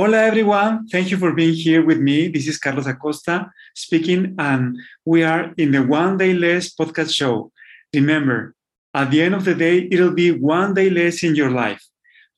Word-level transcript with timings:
Hola, 0.00 0.16
everyone. 0.16 0.88
Thank 0.88 1.10
you 1.10 1.18
for 1.18 1.34
being 1.34 1.52
here 1.52 1.84
with 1.84 1.98
me. 1.98 2.28
This 2.28 2.48
is 2.48 2.56
Carlos 2.56 2.86
Acosta 2.86 3.52
speaking, 3.74 4.34
and 4.38 4.78
we 5.04 5.22
are 5.22 5.52
in 5.58 5.72
the 5.72 5.82
One 5.82 6.16
Day 6.16 6.32
Less 6.32 6.74
podcast 6.74 7.12
show. 7.12 7.52
Remember, 7.92 8.54
at 8.94 9.10
the 9.10 9.20
end 9.20 9.34
of 9.34 9.44
the 9.44 9.54
day, 9.54 9.86
it'll 9.92 10.14
be 10.14 10.30
one 10.30 10.72
day 10.72 10.88
less 10.88 11.22
in 11.22 11.34
your 11.34 11.50
life. 11.50 11.84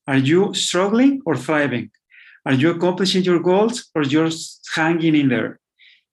Are 0.09 0.17
you 0.17 0.53
struggling 0.55 1.23
or 1.25 1.37
thriving? 1.37 1.93
Are 2.45 2.53
you 2.53 2.73
accomplishing 2.73 3.23
your 3.23 3.39
goals 3.39 3.89
or 3.95 4.03
just 4.03 4.69
hanging 4.75 5.15
in 5.15 5.29
there? 5.29 5.61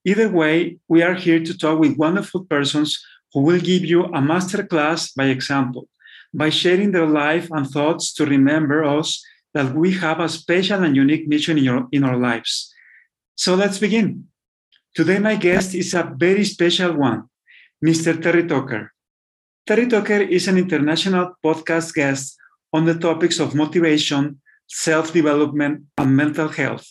Either 0.04 0.28
way, 0.28 0.78
we 0.86 1.02
are 1.02 1.14
here 1.14 1.42
to 1.42 1.58
talk 1.58 1.80
with 1.80 1.98
wonderful 1.98 2.44
persons 2.44 3.04
who 3.34 3.40
will 3.40 3.58
give 3.58 3.84
you 3.84 4.04
a 4.04 4.20
masterclass 4.20 5.12
by 5.16 5.24
example, 5.24 5.88
by 6.32 6.48
sharing 6.48 6.92
their 6.92 7.08
life 7.08 7.48
and 7.50 7.68
thoughts 7.68 8.14
to 8.14 8.24
remember 8.24 8.84
us 8.84 9.20
that 9.54 9.74
we 9.74 9.92
have 9.92 10.20
a 10.20 10.28
special 10.28 10.82
and 10.82 10.96
unique 10.96 11.26
mission 11.26 11.58
in, 11.58 11.64
your, 11.64 11.88
in 11.92 12.04
our 12.04 12.16
lives. 12.16 12.72
So 13.34 13.54
let's 13.54 13.78
begin. 13.78 14.24
Today, 14.94 15.18
my 15.18 15.36
guest 15.36 15.74
is 15.74 15.94
a 15.94 16.12
very 16.16 16.44
special 16.44 16.96
one, 16.96 17.24
Mr. 17.84 18.20
Terry 18.20 18.46
Tucker. 18.46 18.92
Terry 19.66 19.86
Tucker 19.86 20.20
is 20.20 20.48
an 20.48 20.58
international 20.58 21.34
podcast 21.44 21.94
guest 21.94 22.36
on 22.72 22.84
the 22.84 22.94
topics 22.94 23.38
of 23.38 23.54
motivation, 23.54 24.40
self 24.66 25.12
development, 25.12 25.84
and 25.98 26.16
mental 26.16 26.48
health. 26.48 26.86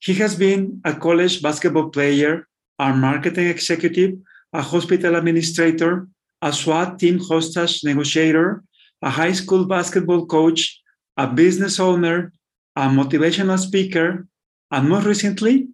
He 0.00 0.14
has 0.14 0.36
been 0.36 0.80
a 0.84 0.94
college 0.94 1.42
basketball 1.42 1.90
player, 1.90 2.46
a 2.78 2.92
marketing 2.94 3.48
executive, 3.48 4.14
a 4.52 4.62
hospital 4.62 5.16
administrator, 5.16 6.08
a 6.42 6.52
SWAT 6.52 6.98
team 6.98 7.18
hostage 7.18 7.82
negotiator, 7.84 8.62
a 9.02 9.10
high 9.10 9.32
school 9.32 9.64
basketball 9.64 10.26
coach, 10.26 10.80
a 11.18 11.26
business 11.26 11.80
owner, 11.80 12.32
a 12.76 12.82
motivational 12.82 13.58
speaker, 13.58 14.26
and 14.70 14.88
most 14.88 15.04
recently, 15.04 15.66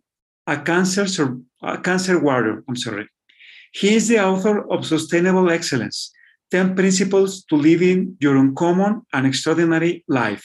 a 0.47 0.57
cancer, 0.57 1.07
a 1.63 1.79
cancer 1.79 2.19
warrior. 2.19 2.65
I'm 2.67 2.77
sorry. 2.77 3.07
He 3.73 3.95
is 3.95 4.09
the 4.09 4.21
author 4.25 4.67
of 4.73 4.87
Sustainable 4.87 5.51
Excellence 5.51 6.11
10 6.51 6.75
Principles 6.75 7.45
to 7.45 7.57
Living 7.57 8.17
Your 8.21 8.37
Uncommon 8.37 9.03
and 9.13 9.27
Extraordinary 9.27 10.05
Life. 10.09 10.45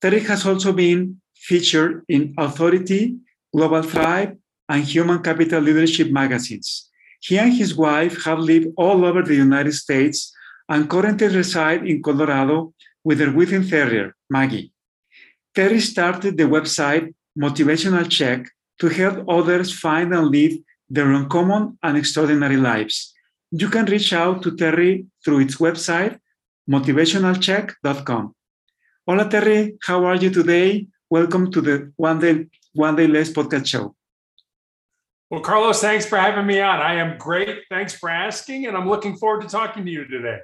Terry 0.00 0.20
has 0.20 0.44
also 0.44 0.72
been 0.72 1.20
featured 1.36 2.02
in 2.08 2.34
Authority, 2.38 3.16
Global 3.54 3.82
Thrive, 3.82 4.36
and 4.68 4.84
Human 4.84 5.22
Capital 5.22 5.60
Leadership 5.60 6.10
magazines. 6.10 6.90
He 7.20 7.38
and 7.38 7.52
his 7.52 7.76
wife 7.76 8.24
have 8.24 8.38
lived 8.38 8.68
all 8.76 9.04
over 9.04 9.22
the 9.22 9.34
United 9.34 9.72
States 9.72 10.32
and 10.68 10.88
currently 10.90 11.28
reside 11.28 11.86
in 11.86 12.02
Colorado 12.02 12.74
with 13.08 13.16
their 13.16 13.32
Wheaten 13.32 13.66
Terrier, 13.66 14.14
Maggie. 14.28 14.70
Terry 15.54 15.80
started 15.80 16.36
the 16.36 16.44
website 16.44 17.14
Motivational 17.44 18.06
Check 18.06 18.40
to 18.80 18.88
help 18.88 19.24
others 19.26 19.72
find 19.72 20.12
and 20.12 20.26
live 20.28 20.52
their 20.90 21.10
uncommon 21.12 21.78
and 21.82 21.96
extraordinary 21.96 22.58
lives. 22.58 23.14
You 23.50 23.70
can 23.70 23.86
reach 23.86 24.12
out 24.12 24.42
to 24.42 24.54
Terry 24.54 25.06
through 25.24 25.40
its 25.40 25.56
website, 25.56 26.18
motivationalcheck.com. 26.68 28.34
Hola, 29.06 29.26
Terry. 29.30 29.78
How 29.86 30.04
are 30.04 30.16
you 30.16 30.28
today? 30.28 30.86
Welcome 31.08 31.50
to 31.52 31.62
the 31.62 31.90
One 31.96 32.18
Day, 32.18 32.46
One 32.74 32.94
Day 32.94 33.06
Less 33.06 33.30
podcast 33.30 33.66
show. 33.68 33.96
Well, 35.30 35.40
Carlos, 35.40 35.80
thanks 35.80 36.04
for 36.04 36.18
having 36.18 36.46
me 36.46 36.60
on. 36.60 36.78
I 36.80 36.96
am 36.96 37.16
great. 37.16 37.60
Thanks 37.70 37.94
for 37.94 38.10
asking, 38.10 38.66
and 38.66 38.76
I'm 38.76 38.86
looking 38.86 39.16
forward 39.16 39.40
to 39.44 39.48
talking 39.48 39.86
to 39.86 39.90
you 39.90 40.04
today. 40.06 40.40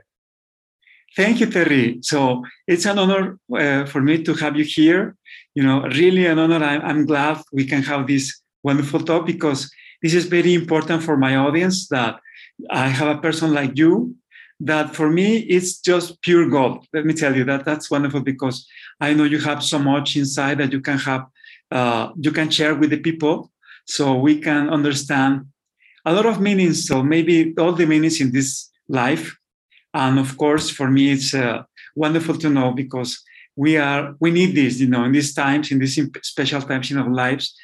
Thank 1.17 1.41
you, 1.41 1.47
Terry. 1.47 1.99
So 2.03 2.45
it's 2.67 2.87
an 2.87 2.99
honor 2.99 3.39
uh, 3.57 3.85
for 3.87 4.01
me 4.01 4.23
to 4.25 4.35
have 4.35 4.57
you 4.57 4.65
here. 4.65 5.17
You 5.55 5.63
know, 5.63 5.83
really 5.83 6.27
an 6.27 6.39
honor. 6.39 6.63
I'm, 6.65 6.83
I'm 6.83 7.07
glad 7.07 7.41
we 7.53 7.65
can 7.67 7.83
have 7.83 8.07
this 8.07 8.41
wonderful 8.65 9.01
talk 9.01 9.27
because 9.27 9.71
this 10.03 10.15
is 10.15 10.27
very 10.27 10.55
important 10.55 11.03
for 11.03 11.17
my 11.17 11.37
audience 11.37 11.89
that 11.89 12.19
I 12.71 12.89
have 12.89 13.17
a 13.17 13.21
person 13.21 13.55
like 13.55 13.79
you 13.79 14.17
that 14.61 14.95
for 14.95 15.11
me 15.11 15.39
it's 15.39 15.79
just 15.79 16.21
pure 16.23 16.49
gold. 16.49 16.87
Let 16.93 17.07
me 17.07 17.15
tell 17.15 17.37
you 17.37 17.45
that 17.45 17.65
that's 17.65 17.91
wonderful 17.91 18.21
because 18.21 18.67
I 19.01 19.13
know 19.15 19.25
you 19.25 19.39
have 19.39 19.63
so 19.63 19.79
much 19.79 20.17
inside 20.17 20.59
that 20.59 20.73
you 20.73 20.81
can 20.81 20.99
have 20.99 21.27
uh, 21.71 22.11
you 22.21 22.31
can 22.33 22.51
share 22.51 22.75
with 22.75 22.91
the 22.91 22.99
people 22.99 23.51
so 23.87 24.15
we 24.15 24.41
can 24.41 24.69
understand 24.69 25.47
a 26.05 26.13
lot 26.13 26.27
of 26.27 26.41
meanings. 26.41 26.87
So 26.87 27.03
maybe 27.03 27.55
all 27.59 27.73
the 27.73 27.87
meanings 27.87 28.21
in 28.21 28.33
this 28.33 28.71
life 28.89 29.37
and 29.95 30.19
of 30.19 30.37
course, 30.37 30.69
for 30.69 30.91
me, 30.91 31.13
it's 31.13 31.33
uh, 31.35 31.63
wonderful 31.95 32.37
to 32.39 32.51
know 32.51 32.73
because 32.73 33.23
we 33.57 33.77
are 33.77 34.17
we 34.21 34.31
need 34.31 34.55
this, 34.55 34.81
you 34.81 34.89
know, 34.89 35.05
in 35.05 35.13
these 35.13 35.33
times, 35.33 35.71
in 35.71 35.79
these 35.79 35.99
special 36.23 36.61
times 36.61 36.91
in 36.91 36.99
our 36.99 37.13
lives. 37.13 37.55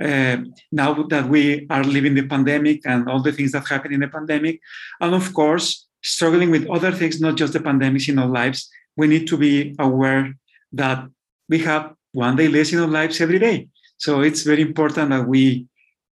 Uh, 0.00 0.38
now 0.72 0.94
that 1.08 1.28
we 1.28 1.66
are 1.68 1.84
living 1.84 2.14
the 2.14 2.26
pandemic 2.26 2.80
and 2.86 3.06
all 3.08 3.20
the 3.20 3.32
things 3.32 3.52
that 3.52 3.68
happen 3.68 3.92
in 3.92 4.00
the 4.00 4.08
pandemic, 4.08 4.60
and 5.00 5.14
of 5.14 5.34
course, 5.34 5.88
struggling 6.02 6.50
with 6.50 6.70
other 6.70 6.92
things, 6.92 7.20
not 7.20 7.36
just 7.36 7.52
the 7.52 7.58
pandemics 7.58 8.08
in 8.08 8.18
our 8.18 8.28
lives, 8.28 8.70
we 8.96 9.06
need 9.06 9.26
to 9.26 9.36
be 9.36 9.74
aware 9.78 10.32
that 10.72 11.06
we 11.48 11.58
have 11.58 11.92
one 12.12 12.36
day 12.36 12.48
less 12.48 12.72
in 12.72 12.78
our 12.78 12.86
lives 12.86 13.20
every 13.20 13.38
day. 13.38 13.68
So 13.98 14.20
it's 14.20 14.42
very 14.42 14.62
important 14.62 15.10
that 15.10 15.26
we 15.26 15.66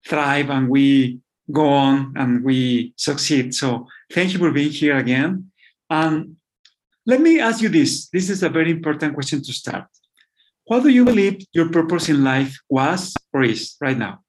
thrive 0.08 0.50
and 0.50 0.70
we 0.70 1.20
go 1.52 1.68
on 1.68 2.14
and 2.16 2.44
we 2.44 2.94
succeed. 2.96 3.54
So 3.54 3.88
thank 4.12 4.34
you 4.34 4.40
for 4.40 4.52
being 4.52 4.72
here 4.72 4.98
again. 4.98 5.52
Um, 5.96 6.38
let 7.06 7.22
me 7.22 7.40
ask 7.40 7.62
you 7.62 7.70
this. 7.70 8.10
This 8.10 8.30
is 8.30 8.44
a 8.44 8.50
very 8.50 8.72
important 8.72 9.14
question 9.14 9.42
to 9.44 9.54
start. 9.54 9.88
What 10.66 10.84
do 10.84 10.90
you 10.90 11.06
believe 11.06 11.46
your 11.54 11.70
purpose 11.70 12.10
in 12.10 12.24
life 12.24 12.58
was 12.68 13.14
or 13.32 13.44
is 13.44 13.76
right 13.80 13.98
now? 13.98 14.20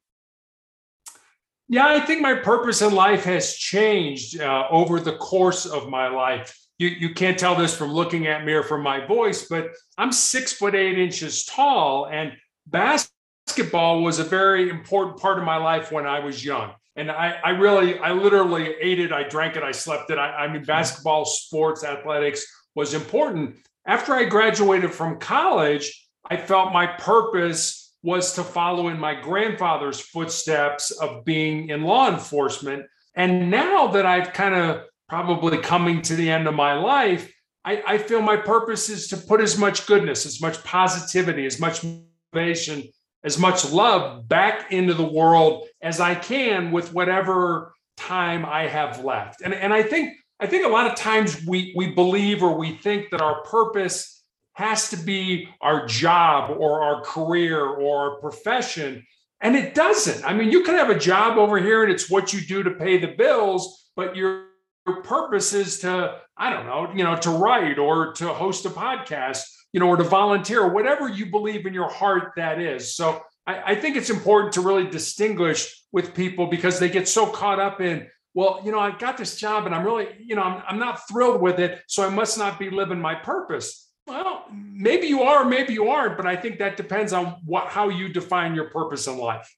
Yeah, 1.69 1.89
I 1.89 2.01
think 2.07 2.21
my 2.21 2.35
purpose 2.35 2.83
in 2.83 2.93
life 2.95 3.25
has 3.25 3.55
changed 3.57 4.41
uh, 4.41 4.67
over 4.71 5.01
the 5.01 5.17
course 5.17 5.67
of 5.67 5.89
my 5.89 6.07
life. 6.09 6.57
You, 6.79 6.89
you 6.89 7.15
can't 7.15 7.39
tell 7.39 7.57
this 7.57 7.75
from 7.75 7.91
looking 7.93 8.27
at 8.27 8.45
me 8.45 8.53
or 8.53 8.63
from 8.63 8.83
my 8.83 9.05
voice, 9.05 9.49
but 9.49 9.71
I'm 9.99 10.13
six 10.13 10.53
foot 10.53 10.75
eight 10.75 10.99
inches 10.99 11.45
tall, 11.47 12.07
and 12.07 12.35
basketball 12.67 14.03
was 14.03 14.19
a 14.19 14.25
very 14.25 14.69
important 14.69 15.19
part 15.19 15.39
of 15.39 15.45
my 15.45 15.57
life 15.57 15.91
when 15.91 16.07
I 16.07 16.21
was 16.21 16.45
young 16.45 16.75
and 16.97 17.11
I, 17.11 17.39
I 17.45 17.51
really, 17.51 17.99
I 17.99 18.13
literally 18.13 18.75
ate 18.81 18.99
it, 18.99 19.13
I 19.13 19.23
drank 19.23 19.57
it, 19.57 19.63
I 19.63 19.73
slept 19.73 20.11
it. 20.11 20.19
I, 20.19 20.45
I 20.45 20.53
mean, 20.53 20.65
basketball, 20.65 21.27
sports, 21.27 21.85
athletics 21.85 22.47
was 22.75 22.95
important. 22.95 23.57
After 23.87 24.15
I 24.15 24.25
graduated 24.25 24.93
from 24.93 25.19
college, 25.19 26.09
I 26.29 26.39
felt 26.39 26.73
my 26.73 26.87
purpose 26.87 27.95
was 28.03 28.35
to 28.35 28.43
follow 28.43 28.89
in 28.89 28.99
my 28.99 29.15
grandfather's 29.15 30.01
footsteps 30.01 30.91
of 30.91 31.25
being 31.25 31.69
in 31.69 31.83
law 31.83 32.11
enforcement. 32.11 32.87
And 33.15 33.51
now 33.51 33.89
that 33.89 34.07
I've 34.07 34.33
kind 34.33 34.55
of 34.55 34.83
probably 35.09 35.59
coming 35.59 36.03
to 36.03 36.17
the 36.17 36.31
end 36.31 36.49
of 36.49 36.55
my 36.55 36.75
life, 36.75 37.31
I, 37.65 37.83
I 37.87 37.99
feel 37.99 38.23
my 38.23 38.37
purpose 38.37 38.89
is 38.89 39.09
to 39.09 39.17
put 39.17 39.41
as 39.41 39.59
much 39.59 39.87
goodness, 39.87 40.25
as 40.25 40.41
much 40.41 40.63
positivity, 40.65 41.47
as 41.47 41.61
much 41.61 41.85
motivation 41.85 42.85
as 43.27 43.39
much 43.39 43.69
love 43.71 44.29
back 44.29 44.71
into 44.73 44.95
the 44.95 45.05
world 45.05 45.67
as 45.87 46.01
I 46.01 46.17
can 46.17 46.73
with 46.73 46.93
whatever 46.93 47.73
time 47.97 48.45
I 48.45 48.67
have 48.67 49.05
left. 49.05 49.41
And, 49.43 49.55
and 49.55 49.73
I 49.73 49.85
think 49.85 50.15
I 50.41 50.47
think 50.47 50.67
a 50.67 50.69
lot 50.69 50.91
of 50.91 50.97
times 50.97 51.47
we 51.47 51.73
we 51.77 51.93
believe 51.93 52.43
or 52.43 52.59
we 52.59 52.73
think 52.73 53.11
that 53.11 53.23
our 53.23 53.43
purpose 53.45 54.25
has 54.55 54.91
to 54.91 54.97
be 54.97 55.49
our 55.61 55.87
job 55.87 56.57
or 56.59 56.83
our 56.83 57.03
career 57.03 57.65
or 57.65 58.11
our 58.11 58.21
profession. 58.21 59.07
And 59.41 59.55
it 59.55 59.75
doesn't. 59.75 60.25
I 60.25 60.35
mean, 60.35 60.51
you 60.51 60.65
can 60.65 60.75
have 60.75 60.91
a 60.91 60.99
job 60.99 61.39
over 61.39 61.59
here 61.59 61.85
and 61.85 61.93
it's 61.93 62.11
what 62.11 62.33
you 62.33 62.41
do 62.41 62.63
to 62.65 62.71
pay 62.73 62.99
the 62.99 63.15
bills, 63.19 63.91
but 63.95 64.17
your, 64.17 64.47
your 64.87 65.03
purpose 65.03 65.53
is 65.53 65.81
to, 65.81 66.19
I 66.39 66.49
don't 66.49 66.65
know, 66.65 66.91
you 66.97 67.05
know, 67.05 67.17
to 67.17 67.31
write 67.31 67.79
or 67.79 68.15
to 68.15 68.33
host 68.33 68.65
a 68.65 68.71
podcast 68.71 69.45
you 69.77 69.81
know, 69.81 69.89
or 69.89 69.97
to 69.99 70.05
volunteer, 70.05 70.67
whatever 70.67 71.07
you 71.07 71.27
believe 71.27 71.67
in 71.67 71.75
your 71.75 71.91
heart 71.91 72.33
that 72.35 72.59
is. 72.59 72.97
So 72.97 73.21
I, 73.47 73.73
I 73.73 73.75
think 73.75 73.97
it's 73.97 74.11
important 74.11 74.53
to 74.55 74.61
really 74.61 74.87
distinguish 74.87 75.85
with 75.93 76.15
people 76.15 76.47
because 76.47 76.79
they 76.79 76.89
get 76.89 77.09
so 77.09 77.27
caught 77.27 77.61
up 77.61 77.81
in, 77.81 78.07
well, 78.35 78.61
you 78.65 78.73
know, 78.73 78.79
I 78.79 78.97
got 78.97 79.17
this 79.17 79.37
job 79.37 79.67
and 79.67 79.75
I'm 79.75 79.85
really, 79.85 80.09
you 80.21 80.35
know, 80.37 80.43
I'm, 80.43 80.63
I'm 80.69 80.79
not 80.79 81.09
thrilled 81.09 81.41
with 81.41 81.59
it. 81.59 81.83
So 81.87 82.05
I 82.05 82.11
must 82.11 82.39
not 82.39 82.59
be 82.59 82.71
living 82.71 83.01
my 83.01 83.15
purpose. 83.15 83.91
Well, 84.07 84.45
maybe 84.53 85.07
you 85.07 85.23
are, 85.23 85.45
maybe 85.45 85.73
you 85.73 85.89
aren't, 85.89 86.17
but 86.17 86.27
I 86.27 86.37
think 86.37 86.59
that 86.59 86.77
depends 86.77 87.13
on 87.13 87.39
what 87.45 87.69
how 87.69 87.89
you 87.89 88.09
define 88.09 88.55
your 88.55 88.71
purpose 88.71 89.07
in 89.09 89.19
life. 89.19 89.53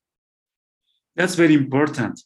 That's 1.16 1.34
very 1.34 1.54
important 1.54 2.22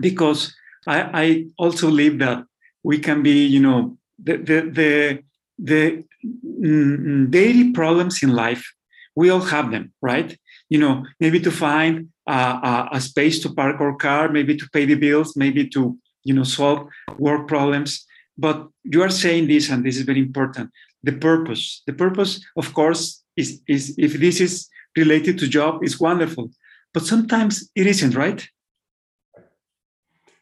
because 0.00 0.54
I, 0.86 1.22
I 1.22 1.46
also 1.58 1.88
believe 1.88 2.20
that 2.20 2.44
we 2.84 2.98
can 2.98 3.22
be, 3.22 3.44
you 3.44 3.60
know, 3.60 3.98
the 4.22 4.36
the 4.36 4.60
the, 4.78 5.22
the 5.58 6.04
mm, 6.24 7.30
daily 7.30 7.72
problems 7.72 8.22
in 8.22 8.34
life, 8.34 8.72
we 9.16 9.30
all 9.30 9.40
have 9.40 9.72
them, 9.72 9.92
right? 10.00 10.38
You 10.68 10.78
know, 10.78 11.06
maybe 11.18 11.40
to 11.40 11.50
find 11.50 12.08
a, 12.26 12.88
a, 12.92 13.00
space 13.00 13.40
to 13.40 13.54
park 13.54 13.80
our 13.80 13.96
car, 13.96 14.28
maybe 14.28 14.54
to 14.56 14.68
pay 14.70 14.84
the 14.84 14.96
bills, 14.96 15.34
maybe 15.34 15.66
to, 15.70 15.96
you 16.24 16.34
know, 16.34 16.44
solve 16.44 16.88
work 17.16 17.48
problems. 17.48 18.04
But 18.36 18.68
you 18.84 19.02
are 19.02 19.10
saying 19.10 19.46
this, 19.46 19.70
and 19.70 19.84
this 19.84 19.96
is 19.96 20.02
very 20.02 20.20
important 20.20 20.70
the 21.02 21.12
purpose. 21.12 21.82
The 21.86 21.92
purpose, 21.92 22.44
of 22.56 22.74
course, 22.74 23.22
is, 23.36 23.60
is 23.68 23.94
if 23.98 24.14
this 24.14 24.40
is 24.40 24.68
related 24.96 25.38
to 25.38 25.48
job 25.48 25.84
is 25.84 26.00
wonderful, 26.00 26.50
but 26.92 27.04
sometimes 27.04 27.70
it 27.74 27.86
isn't, 27.86 28.14
right? 28.14 28.46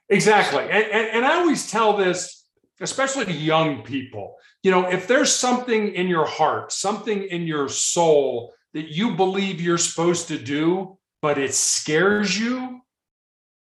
Exactly. 0.08 0.62
And, 0.62 0.84
and, 0.84 1.06
and 1.08 1.26
I 1.26 1.34
always 1.34 1.70
tell 1.70 1.96
this, 1.96 2.44
especially 2.81 3.26
to 3.26 3.32
young 3.32 3.82
people, 3.82 4.37
you 4.62 4.70
know, 4.70 4.88
if 4.88 5.06
there's 5.06 5.34
something 5.34 5.94
in 5.94 6.08
your 6.08 6.26
heart, 6.26 6.72
something 6.72 7.22
in 7.25 7.43
your 7.43 7.69
soul 7.69 8.55
that 8.75 8.89
you 8.89 9.15
believe 9.15 9.61
you're 9.61 9.79
supposed 9.79 10.29
to 10.29 10.39
do, 10.39 10.99
but 11.23 11.39
it 11.39 11.55
scares 11.55 12.39
you, 12.39 12.81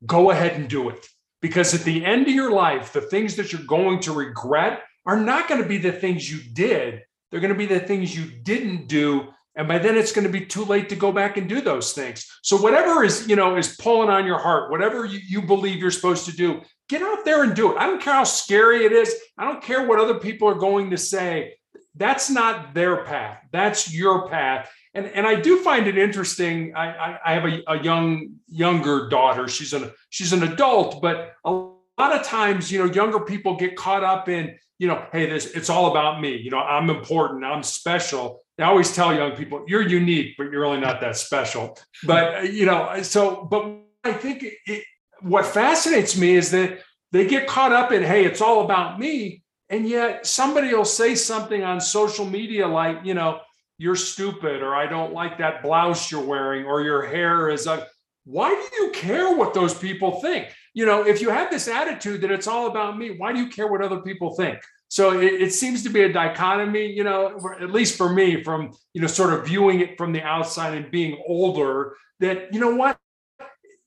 go 0.05 0.31
ahead 0.31 0.53
and 0.53 0.69
do 0.69 0.89
it. 0.89 1.07
Because 1.41 1.73
at 1.73 1.83
the 1.83 2.05
end 2.05 2.27
of 2.27 2.33
your 2.33 2.51
life, 2.51 2.91
the 2.91 3.01
things 3.01 3.35
that 3.37 3.53
you're 3.53 3.61
going 3.61 4.01
to 4.01 4.11
regret 4.11 4.83
are 5.05 5.19
not 5.19 5.47
going 5.47 5.61
to 5.61 5.67
be 5.67 5.77
the 5.77 5.91
things 5.91 6.29
you 6.29 6.39
did. 6.53 7.01
They're 7.31 7.39
going 7.39 7.53
to 7.53 7.57
be 7.57 7.65
the 7.65 7.79
things 7.79 8.15
you 8.15 8.29
didn't 8.43 8.87
do. 8.87 9.29
And 9.55 9.67
by 9.67 9.77
then 9.77 9.97
it's 9.97 10.11
going 10.11 10.25
to 10.25 10.31
be 10.31 10.45
too 10.45 10.65
late 10.65 10.89
to 10.89 10.95
go 10.95 11.11
back 11.11 11.37
and 11.37 11.47
do 11.47 11.61
those 11.61 11.93
things. 11.93 12.27
So 12.43 12.57
whatever 12.57 13.03
is, 13.03 13.27
you 13.27 13.35
know, 13.35 13.57
is 13.57 13.75
pulling 13.77 14.09
on 14.09 14.25
your 14.25 14.37
heart, 14.37 14.71
whatever 14.71 15.05
you, 15.05 15.19
you 15.27 15.41
believe 15.41 15.79
you're 15.79 15.91
supposed 15.91 16.25
to 16.25 16.35
do, 16.35 16.61
get 16.87 17.01
out 17.01 17.25
there 17.25 17.43
and 17.43 17.55
do 17.55 17.71
it. 17.71 17.77
I 17.77 17.85
don't 17.85 18.01
care 18.01 18.13
how 18.13 18.23
scary 18.23 18.85
it 18.85 18.91
is. 18.91 19.13
I 19.37 19.45
don't 19.45 19.61
care 19.61 19.87
what 19.87 19.99
other 19.99 20.19
people 20.19 20.47
are 20.47 20.55
going 20.55 20.91
to 20.91 20.97
say. 20.97 21.55
That's 21.95 22.29
not 22.29 22.73
their 22.73 23.03
path. 23.03 23.39
That's 23.51 23.93
your 23.93 24.27
path. 24.29 24.69
And, 24.93 25.05
and 25.05 25.27
I 25.27 25.35
do 25.35 25.59
find 25.63 25.87
it 25.87 25.97
interesting. 25.97 26.73
I, 26.75 26.87
I, 26.89 27.19
I 27.25 27.33
have 27.33 27.45
a, 27.45 27.61
a 27.67 27.83
young 27.83 28.35
younger 28.47 29.07
daughter. 29.09 29.47
She's 29.47 29.73
an 29.73 29.91
she's 30.09 30.33
an 30.33 30.43
adult, 30.43 31.01
but 31.01 31.33
a 31.45 31.51
lot 31.51 32.15
of 32.15 32.23
times, 32.23 32.71
you 32.71 32.79
know, 32.79 32.91
younger 32.91 33.19
people 33.19 33.55
get 33.55 33.75
caught 33.75 34.03
up 34.03 34.29
in 34.29 34.55
you 34.79 34.87
know, 34.87 35.05
hey, 35.11 35.29
this 35.29 35.45
it's 35.51 35.69
all 35.69 35.91
about 35.91 36.21
me. 36.21 36.37
You 36.37 36.49
know, 36.49 36.59
I'm 36.59 36.89
important, 36.89 37.43
I'm 37.43 37.63
special. 37.63 38.41
I 38.57 38.63
always 38.63 38.93
tell 38.93 39.13
young 39.13 39.33
people, 39.33 39.63
you're 39.67 39.87
unique, 39.87 40.35
but 40.37 40.51
you're 40.51 40.61
really 40.61 40.79
not 40.79 40.99
that 41.01 41.17
special. 41.17 41.77
But 42.05 42.35
uh, 42.35 42.39
you 42.39 42.65
know, 42.65 43.01
so 43.03 43.47
but 43.49 43.81
I 44.03 44.13
think 44.13 44.45
it, 44.65 44.83
what 45.21 45.45
fascinates 45.45 46.17
me 46.17 46.35
is 46.35 46.51
that 46.51 46.79
they 47.11 47.27
get 47.27 47.47
caught 47.47 47.73
up 47.73 47.91
in, 47.91 48.03
hey, 48.03 48.25
it's 48.25 48.41
all 48.41 48.63
about 48.63 48.99
me, 48.99 49.43
and 49.69 49.87
yet 49.87 50.25
somebody 50.25 50.73
will 50.73 50.85
say 50.85 51.15
something 51.15 51.63
on 51.63 51.81
social 51.81 52.25
media 52.25 52.67
like, 52.67 52.99
you 53.03 53.13
know, 53.13 53.39
you're 53.79 53.95
stupid, 53.95 54.61
or 54.61 54.75
I 54.75 54.85
don't 54.85 55.13
like 55.13 55.39
that 55.39 55.63
blouse 55.63 56.11
you're 56.11 56.23
wearing, 56.23 56.65
or 56.65 56.81
your 56.81 57.01
hair 57.07 57.49
is 57.49 57.65
a. 57.65 57.87
Why 58.25 58.49
do 58.49 58.83
you 58.83 58.91
care 58.91 59.35
what 59.35 59.55
those 59.55 59.73
people 59.73 60.21
think? 60.21 60.49
you 60.73 60.85
know, 60.85 61.05
if 61.05 61.21
you 61.21 61.29
have 61.29 61.49
this 61.49 61.67
attitude 61.67 62.21
that 62.21 62.31
it's 62.31 62.47
all 62.47 62.67
about 62.67 62.97
me, 62.97 63.11
why 63.17 63.33
do 63.33 63.39
you 63.39 63.49
care 63.49 63.67
what 63.67 63.81
other 63.81 63.99
people 63.99 64.35
think? 64.35 64.59
So 64.87 65.19
it, 65.19 65.41
it, 65.41 65.53
seems 65.53 65.83
to 65.83 65.89
be 65.89 66.03
a 66.03 66.11
dichotomy, 66.11 66.87
you 66.87 67.03
know, 67.03 67.39
at 67.59 67.71
least 67.71 67.95
for 67.95 68.11
me, 68.11 68.43
from 68.43 68.71
you 68.93 69.01
know, 69.01 69.07
sort 69.07 69.33
of 69.33 69.45
viewing 69.45 69.81
it 69.81 69.97
from 69.97 70.13
the 70.13 70.21
outside 70.21 70.75
and 70.75 70.89
being 70.89 71.21
older. 71.27 71.95
That 72.19 72.53
you 72.53 72.59
know 72.59 72.75
what, 72.75 72.97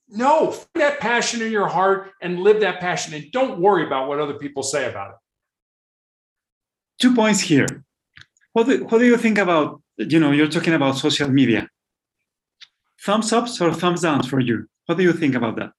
no, 0.09 0.53
find 0.53 0.69
that 0.75 1.01
passion 1.01 1.43
in 1.43 1.51
your 1.51 1.69
heart 1.69 2.11
and 2.21 2.41
live 2.41 2.61
that 2.61 2.81
passion, 2.81 3.15
and 3.15 3.31
don't 3.33 3.59
worry 3.59 3.87
about 3.87 4.09
what 4.09 4.21
other 4.21 4.35
people 4.35 4.63
say 4.63 4.89
about 4.89 5.11
it. 5.11 5.17
Two 7.01 7.15
points 7.15 7.41
here. 7.41 7.67
What 8.53 8.67
do, 8.67 8.85
what 8.85 8.99
do 8.99 9.07
you 9.07 9.17
think 9.17 9.39
about? 9.39 9.82
You 9.97 10.19
know, 10.21 10.33
you're 10.33 10.49
talking 10.49 10.75
about 10.75 10.97
social 10.97 11.29
media. 11.29 11.69
Thumbs 13.05 13.33
ups 13.33 13.61
or 13.61 13.73
thumbs 13.73 14.03
downs 14.03 14.27
for 14.27 14.41
you? 14.41 14.67
What 14.87 14.97
do 14.97 15.05
you 15.05 15.13
think 15.13 15.35
about 15.35 15.57
that? 15.57 15.73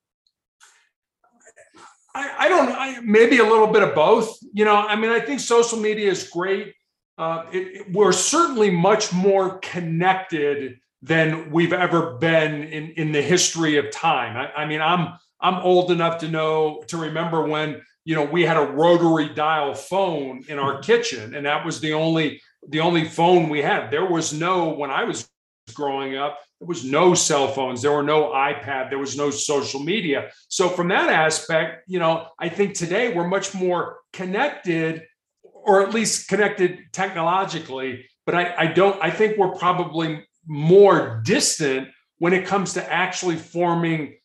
I, 2.16 2.36
I 2.40 2.50
don't 2.50 2.70
I, 2.70 3.00
maybe 3.02 3.40
a 3.40 3.44
little 3.44 3.68
bit 3.68 3.82
of 3.82 3.96
both. 3.96 4.38
You 4.54 4.66
know, 4.66 4.76
I 4.76 4.96
mean, 4.96 5.10
I 5.10 5.20
think 5.20 5.40
social 5.40 5.80
media 5.80 6.12
is 6.12 6.30
great. 6.30 6.74
Uh, 7.18 7.46
it, 7.52 7.58
it, 7.58 7.92
we're 7.92 8.12
certainly 8.12 8.70
much 8.70 9.14
more 9.14 9.60
connected 9.60 10.80
than 11.02 11.52
we've 11.52 11.74
ever 11.74 12.18
been 12.18 12.64
in, 12.64 12.92
in 12.92 13.12
the 13.12 13.22
history 13.22 13.78
of 13.78 13.92
time. 13.92 14.38
I, 14.38 14.62
I 14.62 14.66
mean, 14.66 14.82
I'm 14.82 15.18
I'm 15.42 15.56
old 15.56 15.92
enough 15.92 16.20
to 16.20 16.28
know 16.28 16.84
to 16.88 16.98
remember 16.98 17.46
when 17.46 17.82
you 18.06 18.16
know 18.16 18.24
we 18.24 18.44
had 18.44 18.58
a 18.58 18.62
rotary 18.62 19.30
dial 19.30 19.74
phone 19.74 20.44
in 20.48 20.60
our 20.60 20.80
kitchen, 20.80 21.36
and 21.36 21.46
that 21.46 21.66
was 21.66 21.80
the 21.82 21.94
only 21.94 22.42
the 22.70 22.80
only 22.80 23.06
phone 23.06 23.50
we 23.50 23.62
had. 23.62 23.92
There 23.92 24.06
was 24.06 24.34
no 24.34 24.70
when 24.70 24.92
I 24.92 25.04
was 25.04 25.30
growing 25.76 26.18
up 26.18 26.40
there 26.64 26.68
was 26.70 26.86
no 26.86 27.14
cell 27.14 27.50
phones. 27.50 27.82
There 27.82 27.92
were 27.92 28.04
no 28.04 28.30
ipad. 28.30 28.90
There 28.90 28.98
was 28.98 29.18
no 29.18 29.32
social 29.32 29.82
media. 29.82 30.30
So 30.48 30.70
from 30.70 30.88
that 30.88 31.10
aspect 31.10 31.84
you 31.88 32.00
know 32.00 32.28
i 32.40 32.48
think 32.48 32.74
today 32.74 33.14
we're 33.14 33.28
much 33.28 33.54
more 33.54 33.98
connected 34.14 35.04
or 35.44 35.82
at 35.82 35.94
least 35.94 36.30
connected 36.30 36.80
technologically. 36.94 38.06
But 38.26 38.36
i, 38.36 38.56
I 38.58 38.68
don't 38.68 38.98
i 39.04 39.12
think 39.12 39.38
we're 39.38 39.56
probably 39.56 40.26
more 40.48 41.22
distant 41.26 41.90
when 42.20 42.32
it 42.32 42.46
comes 42.46 42.74
to 42.74 42.94
actually 42.94 43.36
forming 43.36 44.16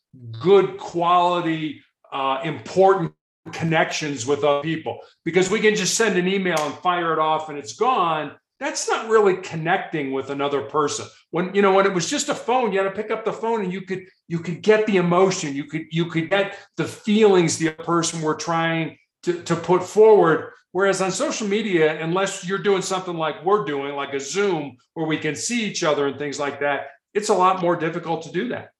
good 0.41 0.79
quality 0.79 1.83
uh, 2.13 2.41
important 2.45 3.13
connections 3.51 4.27
with 4.27 4.45
other 4.45 4.63
people. 4.63 5.01
Because 5.25 5.51
we 5.51 5.61
can 5.61 5.75
just 5.75 5.95
send 5.95 6.17
an 6.19 6.29
email 6.29 6.59
and 6.61 6.75
fire 6.77 7.13
it 7.13 7.19
off 7.19 7.49
and 7.49 7.59
it's 7.59 7.75
gone 7.75 8.33
that's 8.61 8.89
not 8.89 9.09
really 9.09 9.37
connecting 9.37 10.13
with 10.13 10.31
another 10.31 10.63
person. 10.63 11.07
When 11.31 11.55
you 11.55 11.63
know 11.63 11.73
when 11.75 11.87
it 11.87 11.95
was 11.95 12.11
just 12.11 12.29
a 12.29 12.35
phone 12.35 12.73
you 12.73 12.79
had 12.79 12.93
to 12.93 13.03
pick 13.03 13.11
up 13.11 13.25
the 13.25 13.33
phone 13.33 13.63
and 13.63 13.73
you 13.73 13.83
could 13.83 14.07
you 14.27 14.41
could 14.41 14.63
get 14.63 14.87
the 14.87 14.97
emotion 14.97 15.55
you 15.55 15.65
could 15.65 15.83
you 15.91 16.07
could 16.07 16.31
get 16.31 16.57
the 16.77 16.85
feelings 16.85 17.59
the 17.59 17.71
person 17.71 18.23
were 18.23 18.35
trying 18.35 18.97
to, 19.25 19.43
to 19.45 19.57
put 19.57 19.83
forward. 19.83 20.53
Whereas 20.73 21.01
on 21.01 21.13
social 21.13 21.49
media 21.49 22.03
unless 22.03 22.47
you're 22.47 22.59
doing 22.59 22.83
something 22.83 23.17
like 23.17 23.45
we're 23.45 23.65
doing 23.65 23.95
like 23.95 24.13
a 24.13 24.21
zoom 24.21 24.77
where 24.95 25.07
we 25.07 25.19
can 25.19 25.35
see 25.35 25.65
each 25.65 25.83
other 25.85 26.07
and 26.07 26.19
things 26.19 26.39
like 26.39 26.61
that 26.61 26.89
it's 27.15 27.31
a 27.31 27.35
lot 27.35 27.63
more 27.63 27.75
difficult 27.75 28.23
to 28.23 28.33
do 28.33 28.49
that 28.49 28.71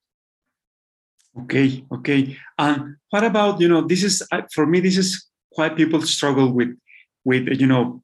okay 1.37 1.85
okay 1.91 2.37
and 2.57 2.95
what 3.09 3.23
about 3.23 3.59
you 3.59 3.67
know 3.67 3.81
this 3.81 4.03
is 4.03 4.23
for 4.53 4.65
me 4.65 4.79
this 4.79 4.97
is 4.97 5.27
why 5.51 5.69
people 5.69 6.01
struggle 6.01 6.51
with 6.51 6.75
with 7.23 7.47
you 7.59 7.67
know 7.67 8.01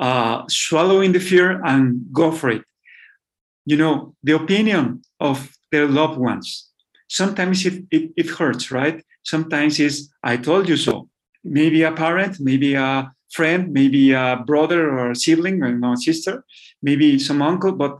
uh, 0.00 0.42
swallowing 0.48 1.12
the 1.12 1.20
fear 1.20 1.62
and 1.64 2.04
go 2.12 2.32
for 2.32 2.50
it 2.50 2.64
you 3.64 3.76
know, 3.76 4.14
the 4.22 4.32
opinion 4.32 5.02
of 5.20 5.50
their 5.72 5.86
loved 5.86 6.18
ones. 6.18 6.70
Sometimes 7.08 7.64
it, 7.66 7.84
it, 7.90 8.10
it 8.16 8.28
hurts, 8.28 8.70
right? 8.70 9.04
Sometimes 9.24 9.80
it's, 9.80 10.08
I 10.22 10.36
told 10.36 10.68
you 10.68 10.76
so. 10.76 11.08
Maybe 11.42 11.82
a 11.82 11.92
parent, 11.92 12.38
maybe 12.40 12.74
a 12.74 13.12
friend, 13.32 13.72
maybe 13.72 14.12
a 14.12 14.42
brother 14.46 14.90
or 14.90 15.10
a 15.10 15.16
sibling 15.16 15.62
or 15.62 15.72
no 15.72 15.94
sister, 15.94 16.44
maybe 16.82 17.18
some 17.18 17.42
uncle. 17.42 17.72
But 17.72 17.98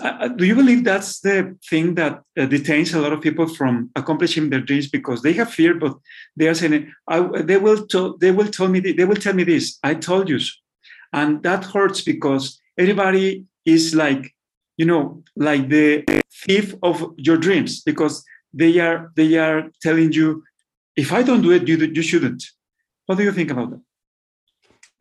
uh, 0.00 0.28
do 0.28 0.44
you 0.44 0.54
believe 0.54 0.84
that's 0.84 1.20
the 1.20 1.56
thing 1.68 1.94
that 1.96 2.22
uh, 2.38 2.46
detains 2.46 2.94
a 2.94 3.00
lot 3.00 3.12
of 3.12 3.20
people 3.20 3.46
from 3.46 3.90
accomplishing 3.96 4.50
their 4.50 4.60
dreams 4.60 4.88
because 4.88 5.22
they 5.22 5.32
have 5.34 5.52
fear, 5.52 5.74
but 5.74 5.96
they 6.36 6.48
are 6.48 6.54
saying, 6.54 6.92
they 7.44 7.58
will 7.58 7.86
they 8.20 8.30
will 8.30 8.48
tell 8.48 8.68
me 8.68 8.80
they 8.80 9.04
will 9.04 9.16
tell 9.16 9.34
me 9.34 9.44
this. 9.44 9.78
I 9.82 9.94
told 9.94 10.28
you, 10.28 10.38
so. 10.38 10.52
and 11.12 11.42
that 11.42 11.64
hurts 11.64 12.02
because 12.02 12.58
everybody 12.78 13.44
is 13.64 13.94
like 13.94 14.34
you 14.76 14.86
know 14.86 15.22
like 15.36 15.68
the 15.68 16.04
thief 16.46 16.74
of 16.82 17.14
your 17.16 17.36
dreams 17.36 17.82
because 17.82 18.24
they 18.52 18.78
are 18.78 19.12
they 19.16 19.36
are 19.36 19.70
telling 19.80 20.12
you 20.12 20.42
if 20.96 21.12
i 21.12 21.22
don't 21.22 21.42
do 21.42 21.52
it 21.52 21.68
you, 21.68 21.76
you 21.76 22.02
shouldn't 22.02 22.42
what 23.06 23.18
do 23.18 23.24
you 23.24 23.32
think 23.32 23.50
about 23.50 23.70
that 23.70 23.80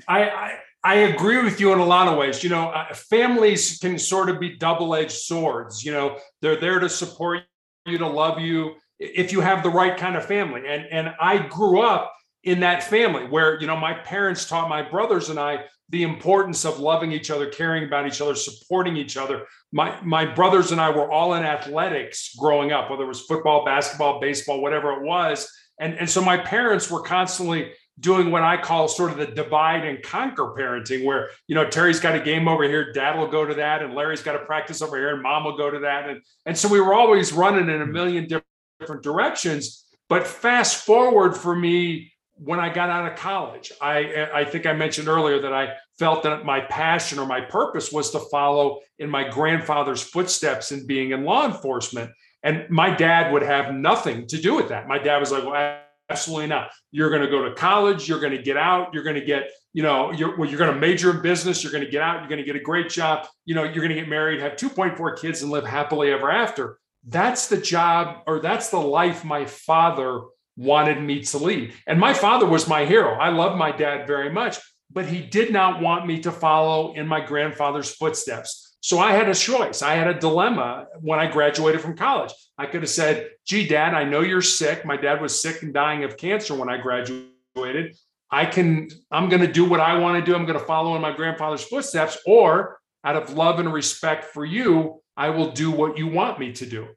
I, 0.08 0.24
I 0.24 0.60
I 0.84 0.96
agree 0.96 1.44
with 1.44 1.60
you 1.60 1.74
in 1.74 1.80
a 1.80 1.86
lot 1.86 2.08
of 2.08 2.18
ways. 2.18 2.44
You 2.44 2.50
know, 2.50 2.70
uh, 2.70 2.94
families 2.94 3.78
can 3.80 4.00
sort 4.00 4.30
of 4.30 4.40
be 4.40 4.58
double-edged 4.58 5.12
swords. 5.12 5.84
You 5.84 5.92
know, 5.92 6.18
they're 6.42 6.60
there 6.60 6.80
to 6.80 6.90
support 6.90 7.42
you, 7.86 7.98
to 8.00 8.08
love 8.08 8.40
you, 8.40 8.76
if 9.00 9.32
you 9.32 9.42
have 9.42 9.64
the 9.64 9.70
right 9.70 9.98
kind 9.98 10.16
of 10.16 10.26
family. 10.26 10.64
And 10.68 10.86
and 10.92 11.14
I 11.20 11.48
grew 11.48 11.82
up 11.82 12.14
in 12.44 12.62
that 12.62 12.84
family 12.84 13.28
where 13.28 13.60
you 13.62 13.68
know 13.68 13.78
my 13.78 13.94
parents 13.94 14.46
taught 14.46 14.70
my 14.70 14.82
brothers 14.82 15.30
and 15.30 15.40
I 15.40 15.66
the 15.90 16.04
importance 16.04 16.64
of 16.64 16.80
loving 16.80 17.12
each 17.12 17.30
other, 17.30 17.50
caring 17.50 17.84
about 17.84 18.08
each 18.08 18.22
other, 18.22 18.34
supporting 18.34 18.96
each 18.98 19.18
other. 19.18 19.46
My 19.72 20.00
my 20.04 20.26
brothers 20.26 20.72
and 20.72 20.82
I 20.82 20.90
were 20.90 21.12
all 21.12 21.34
in 21.34 21.44
athletics 21.44 22.34
growing 22.36 22.72
up, 22.72 22.90
whether 22.90 23.04
it 23.04 23.08
was 23.08 23.22
football, 23.22 23.66
basketball, 23.66 24.20
baseball, 24.20 24.62
whatever 24.62 24.94
it 24.94 25.04
was. 25.04 25.52
And, 25.80 25.96
and 25.96 26.10
so 26.10 26.22
my 26.22 26.38
parents 26.38 26.92
were 26.92 27.02
constantly 27.02 27.72
doing 28.02 28.32
what 28.32 28.44
I 28.44 28.58
call 28.58 28.88
sort 28.88 29.12
of 29.12 29.18
the 29.18 29.28
divide 29.28 29.86
and 29.86 30.02
conquer 30.04 30.54
parenting, 30.58 31.06
where 31.06 31.30
you 31.48 31.56
know 31.56 31.70
Terry's 31.70 32.00
got 32.00 32.16
a 32.16 32.20
game 32.20 32.48
over 32.48 32.64
here, 32.64 32.92
dad 32.92 33.18
will 33.18 33.28
go 33.28 33.46
to 33.46 33.54
that, 33.56 33.82
and 33.82 33.94
Larry's 33.94 34.22
got 34.22 34.36
a 34.36 34.40
practice 34.40 34.82
over 34.82 34.98
here, 34.98 35.14
and 35.14 35.22
mom 35.22 35.46
will 35.46 35.58
go 35.58 35.70
to 35.70 35.80
that. 35.80 36.10
And, 36.10 36.22
and 36.46 36.58
so 36.58 36.68
we 36.68 36.82
were 36.82 36.94
always 36.94 37.32
running 37.32 37.70
in 37.70 37.82
a 37.82 37.86
million 37.86 38.28
different 38.80 39.04
directions. 39.04 39.86
But 40.10 40.28
fast 40.28 40.84
forward 40.86 41.38
for 41.38 41.56
me 41.56 42.12
when 42.34 42.60
I 42.60 42.74
got 42.74 42.90
out 42.90 43.10
of 43.10 43.18
college, 43.18 43.72
I, 43.80 44.28
I 44.34 44.46
think 44.46 44.66
I 44.66 44.74
mentioned 44.74 45.08
earlier 45.08 45.40
that 45.42 45.54
I 45.54 45.76
felt 46.00 46.24
that 46.24 46.44
my 46.44 46.60
passion 46.60 47.20
or 47.20 47.26
my 47.28 47.40
purpose 47.40 47.92
was 47.92 48.10
to 48.12 48.20
follow 48.20 48.80
in 48.98 49.10
my 49.10 49.30
grandfather's 49.30 50.02
footsteps 50.02 50.72
in 50.72 50.88
being 50.88 51.12
in 51.12 51.24
law 51.24 51.46
enforcement. 51.46 52.12
And 52.44 52.68
my 52.70 52.94
dad 52.94 53.32
would 53.32 53.44
have 53.44 53.74
nothing 53.74 54.26
to 54.28 54.42
do 54.42 54.56
with 54.56 54.70
that. 54.70 54.88
My 54.88 54.98
dad 54.98 55.20
was 55.20 55.32
like, 55.32 55.46
well, 55.46 55.82
absolutely 56.12 56.48
not. 56.48 56.72
You're 56.92 57.10
going 57.10 57.22
to 57.22 57.30
go 57.30 57.44
to 57.48 57.56
college. 57.56 58.08
You're 58.08 58.20
going 58.20 58.36
to 58.36 58.42
get 58.42 58.58
out. 58.58 58.94
You're 58.94 59.04
going 59.04 59.16
to 59.16 59.26
get, 59.26 59.50
you 59.74 59.84
know, 59.84 60.12
you're, 60.12 60.38
well, 60.38 60.50
you're 60.50 60.60
going 60.60 60.74
to 60.74 60.80
major 60.80 61.12
in 61.12 61.22
business. 61.22 61.64
You're 61.64 61.72
going 61.72 61.86
to 61.86 61.90
get 61.90 62.02
out. 62.02 62.20
You're 62.20 62.30
going 62.30 62.40
to 62.40 62.46
get 62.46 62.56
a 62.56 62.64
great 62.64 62.90
job. 62.90 63.28
You 63.46 63.56
know, 63.56 63.64
you're 63.64 63.84
going 63.84 63.90
to 63.90 63.96
get 63.96 64.10
married, 64.10 64.42
have 64.42 64.54
2.4 64.54 65.20
kids, 65.20 65.42
and 65.42 65.52
live 65.52 65.66
happily 65.66 66.12
ever 66.12 66.30
after. 66.30 66.78
That's 67.08 67.48
the 67.48 67.58
job 67.58 68.24
or 68.28 68.40
that's 68.40 68.70
the 68.70 68.80
life 68.80 69.24
my 69.24 69.46
father 69.46 70.22
wanted 70.56 71.02
me 71.02 71.24
to 71.24 71.38
lead. 71.38 71.74
And 71.88 72.00
my 72.00 72.14
father 72.14 72.46
was 72.46 72.68
my 72.68 72.86
hero. 72.86 73.16
I 73.16 73.30
love 73.30 73.58
my 73.58 73.72
dad 73.72 74.06
very 74.06 74.32
much, 74.32 74.60
but 74.92 75.06
he 75.06 75.22
did 75.22 75.52
not 75.52 75.82
want 75.82 76.06
me 76.06 76.20
to 76.20 76.32
follow 76.32 76.94
in 76.94 77.08
my 77.08 77.26
grandfather's 77.26 77.94
footsteps. 77.94 78.61
So 78.82 78.98
I 78.98 79.12
had 79.12 79.30
a 79.30 79.36
choice. 79.36 79.84
I 79.84 79.94
had 79.94 80.08
a 80.08 80.20
dilemma 80.20 80.88
when 81.00 81.20
I 81.20 81.28
graduated 81.28 81.82
from 81.82 81.96
college. 81.96 82.34
I 82.58 82.66
could 82.66 82.82
have 82.82 82.90
said, 82.90 83.30
gee, 83.46 83.68
dad, 83.68 83.94
I 83.94 84.04
know 84.04 84.22
you're 84.22 84.42
sick. 84.42 84.86
My 84.86 84.98
dad 84.98 85.22
was 85.22 85.40
sick 85.40 85.62
and 85.62 85.72
dying 85.74 86.04
of 86.04 86.18
cancer 86.18 86.56
when 86.56 86.68
I 86.68 86.78
graduated. 86.78 87.96
I 88.32 88.46
can, 88.46 88.90
I'm 89.12 89.30
going 89.30 89.42
to 89.42 89.52
do 89.52 89.66
what 89.66 89.80
I 89.80 90.00
want 90.00 90.24
to 90.24 90.26
do. 90.30 90.36
I'm 90.36 90.46
going 90.46 90.60
to 90.60 90.66
follow 90.66 90.96
in 90.96 91.02
my 91.02 91.16
grandfather's 91.16 91.64
footsteps. 91.64 92.18
Or 92.26 92.80
out 93.04 93.16
of 93.16 93.34
love 93.34 93.60
and 93.60 93.72
respect 93.72 94.26
for 94.26 94.46
you, 94.46 95.02
I 95.16 95.30
will 95.30 95.52
do 95.52 95.70
what 95.70 95.98
you 95.98 96.08
want 96.08 96.40
me 96.40 96.52
to 96.54 96.66
do. 96.66 96.88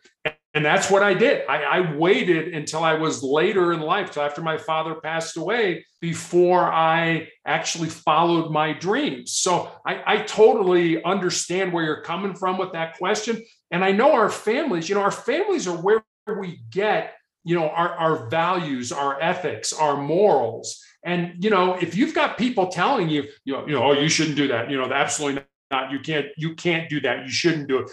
And 0.54 0.64
that's 0.64 0.88
what 0.88 1.02
I 1.02 1.14
did. 1.14 1.44
I, 1.48 1.62
I, 1.62 1.96
waited 1.96 2.54
until 2.54 2.84
I 2.84 2.94
was 2.94 3.24
later 3.24 3.72
in 3.72 3.80
life, 3.80 4.12
till 4.12 4.22
after 4.22 4.40
my 4.40 4.56
father 4.56 4.94
passed 4.94 5.36
away, 5.36 5.84
before 6.00 6.62
I 6.62 7.28
actually 7.44 7.88
followed 7.88 8.52
my 8.52 8.72
dreams. 8.72 9.32
So 9.32 9.68
I, 9.84 10.02
I 10.06 10.16
totally 10.18 11.02
understand 11.02 11.72
where 11.72 11.84
you're 11.84 12.02
coming 12.02 12.36
from 12.36 12.56
with 12.56 12.72
that 12.72 12.96
question. 12.98 13.42
And 13.72 13.84
I 13.84 13.90
know 13.90 14.12
our 14.12 14.30
families, 14.30 14.88
you 14.88 14.94
know, 14.94 15.00
our 15.00 15.10
families 15.10 15.66
are 15.66 15.76
where 15.76 16.04
we 16.38 16.60
get, 16.70 17.14
you 17.42 17.56
know, 17.56 17.68
our, 17.70 17.88
our 17.88 18.28
values, 18.28 18.92
our 18.92 19.20
ethics, 19.20 19.72
our 19.72 19.96
morals. 19.96 20.80
And, 21.04 21.42
you 21.42 21.50
know, 21.50 21.74
if 21.74 21.96
you've 21.96 22.14
got 22.14 22.38
people 22.38 22.68
telling 22.68 23.08
you, 23.08 23.24
you 23.44 23.54
know, 23.54 23.66
you 23.66 23.72
know, 23.72 23.82
oh, 23.90 23.92
you 23.92 24.08
shouldn't 24.08 24.36
do 24.36 24.48
that, 24.48 24.70
you 24.70 24.76
know, 24.76 24.90
absolutely 24.92 25.42
not 25.74 25.92
you 25.92 26.00
can't 26.08 26.26
you 26.36 26.54
can't 26.54 26.88
do 26.88 27.00
that. 27.00 27.24
You 27.24 27.32
shouldn't 27.40 27.68
do 27.68 27.76
it. 27.78 27.88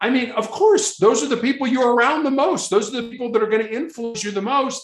I 0.00 0.10
mean 0.10 0.30
of 0.32 0.50
course 0.50 0.86
those 0.96 1.22
are 1.22 1.32
the 1.34 1.44
people 1.46 1.66
you're 1.66 1.94
around 1.94 2.24
the 2.24 2.30
most. 2.44 2.70
Those 2.70 2.86
are 2.88 3.02
the 3.02 3.08
people 3.08 3.30
that 3.32 3.42
are 3.42 3.52
going 3.54 3.66
to 3.66 3.72
influence 3.82 4.22
you 4.24 4.30
the 4.30 4.48
most. 4.56 4.80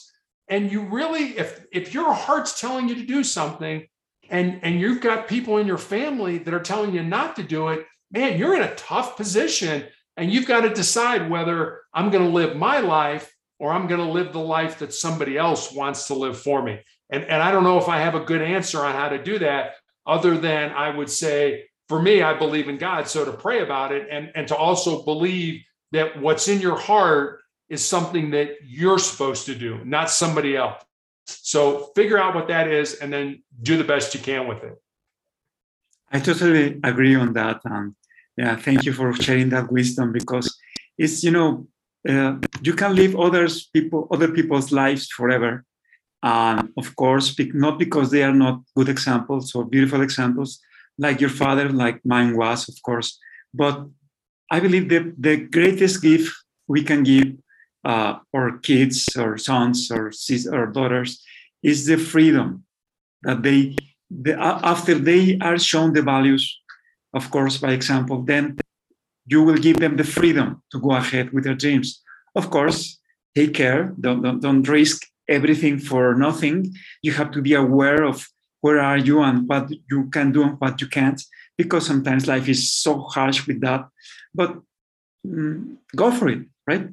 And 0.48 0.70
you 0.72 0.80
really 0.82 1.24
if 1.42 1.64
if 1.72 1.94
your 1.94 2.12
heart's 2.12 2.60
telling 2.60 2.88
you 2.88 2.96
to 2.96 3.06
do 3.16 3.22
something 3.24 3.86
and 4.30 4.60
and 4.62 4.80
you've 4.80 5.00
got 5.00 5.28
people 5.28 5.58
in 5.58 5.66
your 5.66 5.78
family 5.78 6.38
that 6.38 6.54
are 6.54 6.60
telling 6.60 6.94
you 6.94 7.02
not 7.02 7.36
to 7.36 7.42
do 7.42 7.68
it 7.68 7.84
man 8.10 8.38
you're 8.38 8.56
in 8.56 8.62
a 8.62 8.74
tough 8.76 9.16
position 9.16 9.84
and 10.16 10.32
you've 10.32 10.46
got 10.46 10.60
to 10.62 10.70
decide 10.72 11.28
whether 11.28 11.80
i'm 11.92 12.10
going 12.10 12.24
to 12.24 12.30
live 12.30 12.56
my 12.56 12.80
life 12.80 13.34
or 13.58 13.72
i'm 13.72 13.86
going 13.86 14.00
to 14.00 14.12
live 14.12 14.32
the 14.32 14.38
life 14.38 14.78
that 14.78 14.94
somebody 14.94 15.36
else 15.36 15.72
wants 15.72 16.06
to 16.06 16.14
live 16.14 16.38
for 16.38 16.62
me. 16.62 16.80
And 17.10 17.24
and 17.24 17.42
i 17.42 17.50
don't 17.50 17.64
know 17.64 17.78
if 17.78 17.88
i 17.88 17.98
have 17.98 18.14
a 18.14 18.24
good 18.24 18.42
answer 18.42 18.78
on 18.78 18.94
how 18.94 19.08
to 19.08 19.22
do 19.22 19.38
that 19.40 19.74
other 20.06 20.38
than 20.38 20.70
i 20.70 20.94
would 20.96 21.10
say 21.10 21.64
for 21.90 22.00
me, 22.00 22.22
I 22.22 22.34
believe 22.38 22.68
in 22.68 22.78
God. 22.78 23.08
So 23.08 23.24
to 23.24 23.32
pray 23.32 23.64
about 23.64 23.90
it 23.90 24.06
and, 24.08 24.30
and 24.36 24.46
to 24.46 24.54
also 24.54 25.02
believe 25.02 25.64
that 25.90 26.08
what's 26.22 26.46
in 26.46 26.60
your 26.60 26.78
heart 26.78 27.40
is 27.68 27.84
something 27.84 28.30
that 28.30 28.48
you're 28.64 29.00
supposed 29.00 29.44
to 29.46 29.56
do, 29.56 29.84
not 29.84 30.08
somebody 30.08 30.56
else. 30.56 30.80
So 31.26 31.90
figure 31.96 32.16
out 32.16 32.36
what 32.36 32.46
that 32.46 32.68
is 32.68 32.94
and 33.00 33.12
then 33.12 33.42
do 33.68 33.76
the 33.76 33.82
best 33.82 34.14
you 34.14 34.20
can 34.20 34.46
with 34.46 34.62
it. 34.62 34.76
I 36.12 36.20
totally 36.20 36.78
agree 36.84 37.16
on 37.16 37.32
that. 37.32 37.58
And 37.64 37.96
yeah, 38.36 38.54
thank 38.54 38.84
you 38.84 38.92
for 38.92 39.12
sharing 39.12 39.48
that 39.48 39.72
wisdom 39.72 40.12
because 40.12 40.46
it's, 40.96 41.24
you 41.24 41.32
know, 41.32 41.66
uh, 42.08 42.36
you 42.62 42.74
can 42.74 42.94
live 42.94 43.16
others 43.16 43.66
people, 43.74 44.06
other 44.12 44.28
people's 44.28 44.70
lives 44.70 45.08
forever. 45.08 45.64
And 46.22 46.72
of 46.78 46.94
course, 46.94 47.34
not 47.52 47.80
because 47.80 48.12
they 48.12 48.22
are 48.22 48.38
not 48.46 48.60
good 48.76 48.88
examples 48.88 49.56
or 49.56 49.64
beautiful 49.64 50.02
examples, 50.02 50.60
like 51.00 51.20
your 51.20 51.30
father, 51.30 51.68
like 51.70 51.98
mine 52.04 52.36
was, 52.36 52.68
of 52.68 52.76
course. 52.82 53.18
But 53.52 53.88
I 54.50 54.60
believe 54.60 54.88
that 54.90 55.14
the 55.18 55.36
greatest 55.36 56.02
gift 56.02 56.30
we 56.68 56.84
can 56.84 57.02
give 57.02 57.28
uh, 57.84 58.18
our 58.36 58.58
kids 58.58 59.08
or 59.16 59.38
sons 59.38 59.90
or 59.90 60.12
or 60.52 60.66
daughters 60.66 61.24
is 61.62 61.86
the 61.86 61.96
freedom 61.96 62.64
that 63.22 63.42
they, 63.42 63.76
the, 64.10 64.38
after 64.38 64.94
they 64.94 65.38
are 65.40 65.58
shown 65.58 65.92
the 65.92 66.02
values, 66.02 66.44
of 67.14 67.30
course, 67.30 67.56
by 67.56 67.72
example, 67.72 68.22
then 68.22 68.58
you 69.26 69.42
will 69.42 69.56
give 69.56 69.78
them 69.80 69.96
the 69.96 70.04
freedom 70.04 70.62
to 70.70 70.78
go 70.80 70.92
ahead 70.92 71.32
with 71.32 71.44
their 71.44 71.54
dreams. 71.54 72.02
Of 72.34 72.50
course, 72.50 72.98
take 73.34 73.54
care, 73.54 73.94
don't, 74.00 74.22
don't, 74.22 74.40
don't 74.40 74.68
risk 74.68 75.06
everything 75.28 75.78
for 75.78 76.14
nothing. 76.14 76.74
You 77.02 77.12
have 77.12 77.30
to 77.32 77.42
be 77.42 77.54
aware 77.54 78.04
of 78.04 78.26
where 78.60 78.80
are 78.80 78.98
you 78.98 79.20
and 79.22 79.48
what 79.48 79.70
you 79.90 80.08
can 80.10 80.32
do 80.32 80.42
and 80.42 80.60
what 80.60 80.80
you 80.80 80.86
can't? 80.86 81.22
Because 81.56 81.86
sometimes 81.86 82.26
life 82.26 82.48
is 82.48 82.72
so 82.72 83.00
harsh 83.00 83.46
with 83.46 83.60
that. 83.60 83.88
But 84.34 84.60
mm, 85.26 85.76
go 85.94 86.10
for 86.10 86.28
it 86.28 86.46
right? 86.66 86.88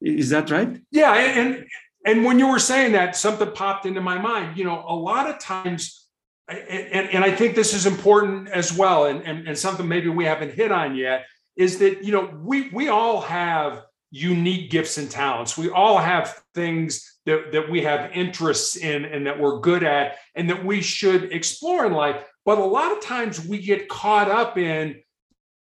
Is 0.00 0.30
that 0.30 0.50
right? 0.50 0.80
Yeah 0.90 1.14
and 1.14 1.66
and 2.06 2.24
when 2.24 2.38
you 2.38 2.48
were 2.48 2.60
saying 2.60 2.92
that 2.92 3.16
something 3.16 3.52
popped 3.52 3.84
into 3.86 4.00
my 4.00 4.18
mind. 4.18 4.56
You 4.56 4.64
know 4.64 4.84
a 4.86 4.94
lot 4.94 5.28
of 5.28 5.38
times 5.38 6.08
and, 6.48 7.10
and 7.10 7.24
i 7.24 7.30
think 7.30 7.54
this 7.54 7.74
is 7.74 7.86
important 7.86 8.48
as 8.48 8.72
well 8.72 9.04
and, 9.04 9.22
and, 9.22 9.46
and 9.46 9.58
something 9.58 9.86
maybe 9.86 10.08
we 10.08 10.24
haven't 10.24 10.54
hit 10.54 10.72
on 10.72 10.96
yet 10.96 11.26
is 11.56 11.78
that 11.78 12.04
you 12.04 12.12
know 12.12 12.32
we 12.42 12.70
we 12.70 12.88
all 12.88 13.20
have 13.20 13.82
unique 14.10 14.70
gifts 14.70 14.96
and 14.96 15.10
talents 15.10 15.58
we 15.58 15.68
all 15.68 15.98
have 15.98 16.42
things 16.54 17.18
that, 17.28 17.52
that 17.52 17.70
we 17.70 17.82
have 17.82 18.10
interests 18.12 18.76
in 18.76 19.04
and 19.04 19.26
that 19.26 19.38
we're 19.38 19.60
good 19.60 19.84
at 19.84 20.16
and 20.34 20.48
that 20.48 20.64
we 20.64 20.80
should 20.80 21.30
explore 21.30 21.84
in 21.84 21.92
life. 21.92 22.24
But 22.46 22.56
a 22.56 22.64
lot 22.64 22.90
of 22.90 23.02
times 23.02 23.46
we 23.46 23.58
get 23.58 23.90
caught 23.90 24.30
up 24.30 24.56
in, 24.56 25.02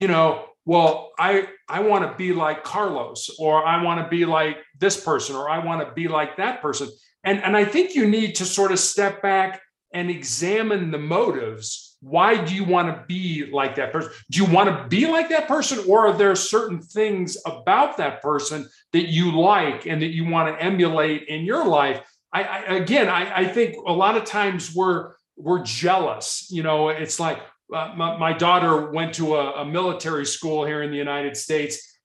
you 0.00 0.08
know, 0.08 0.46
well, 0.64 1.10
I 1.18 1.48
I 1.68 1.80
want 1.80 2.10
to 2.10 2.16
be 2.16 2.32
like 2.32 2.64
Carlos, 2.64 3.36
or 3.38 3.66
I 3.66 3.82
want 3.82 4.02
to 4.02 4.08
be 4.08 4.24
like 4.24 4.58
this 4.78 4.98
person, 4.98 5.36
or 5.36 5.50
I 5.50 5.62
want 5.62 5.86
to 5.86 5.92
be 5.92 6.08
like 6.08 6.38
that 6.38 6.62
person. 6.62 6.88
And, 7.24 7.42
and 7.42 7.54
I 7.54 7.66
think 7.66 7.94
you 7.94 8.08
need 8.08 8.36
to 8.36 8.46
sort 8.46 8.72
of 8.72 8.78
step 8.78 9.20
back 9.20 9.60
and 9.92 10.10
examine 10.10 10.90
the 10.90 10.98
motives. 10.98 11.91
Why 12.02 12.42
do 12.42 12.52
you 12.52 12.64
want 12.64 12.88
to 12.88 13.04
be 13.06 13.46
like 13.46 13.76
that 13.76 13.92
person? 13.92 14.10
Do 14.28 14.42
you 14.42 14.50
want 14.50 14.68
to 14.68 14.88
be 14.88 15.06
like 15.06 15.28
that 15.28 15.46
person, 15.46 15.84
or 15.88 16.08
are 16.08 16.12
there 16.12 16.34
certain 16.34 16.82
things 16.82 17.36
about 17.46 17.96
that 17.98 18.20
person 18.20 18.68
that 18.92 19.08
you 19.08 19.38
like 19.38 19.86
and 19.86 20.02
that 20.02 20.08
you 20.08 20.28
want 20.28 20.52
to 20.52 20.62
emulate 20.62 21.28
in 21.28 21.44
your 21.44 21.64
life? 21.64 22.00
I, 22.32 22.42
I 22.42 22.58
again, 22.74 23.08
I, 23.08 23.42
I, 23.42 23.44
think 23.46 23.76
a 23.86 23.92
lot 23.92 24.16
of 24.16 24.24
times 24.24 24.74
we're 24.74 25.12
we're 25.36 25.62
jealous. 25.62 26.48
You 26.50 26.64
know, 26.64 26.88
it's 26.88 27.20
like 27.20 27.38
uh, 27.72 27.92
my, 27.96 28.16
my, 28.18 28.32
daughter 28.32 28.90
went 28.90 29.14
to 29.14 29.36
a, 29.36 29.62
a 29.62 29.64
military 29.64 30.26
school 30.26 30.66
here 30.66 30.82
in 30.82 30.90
the 30.90 30.96
United 30.96 31.36
States 31.36 32.00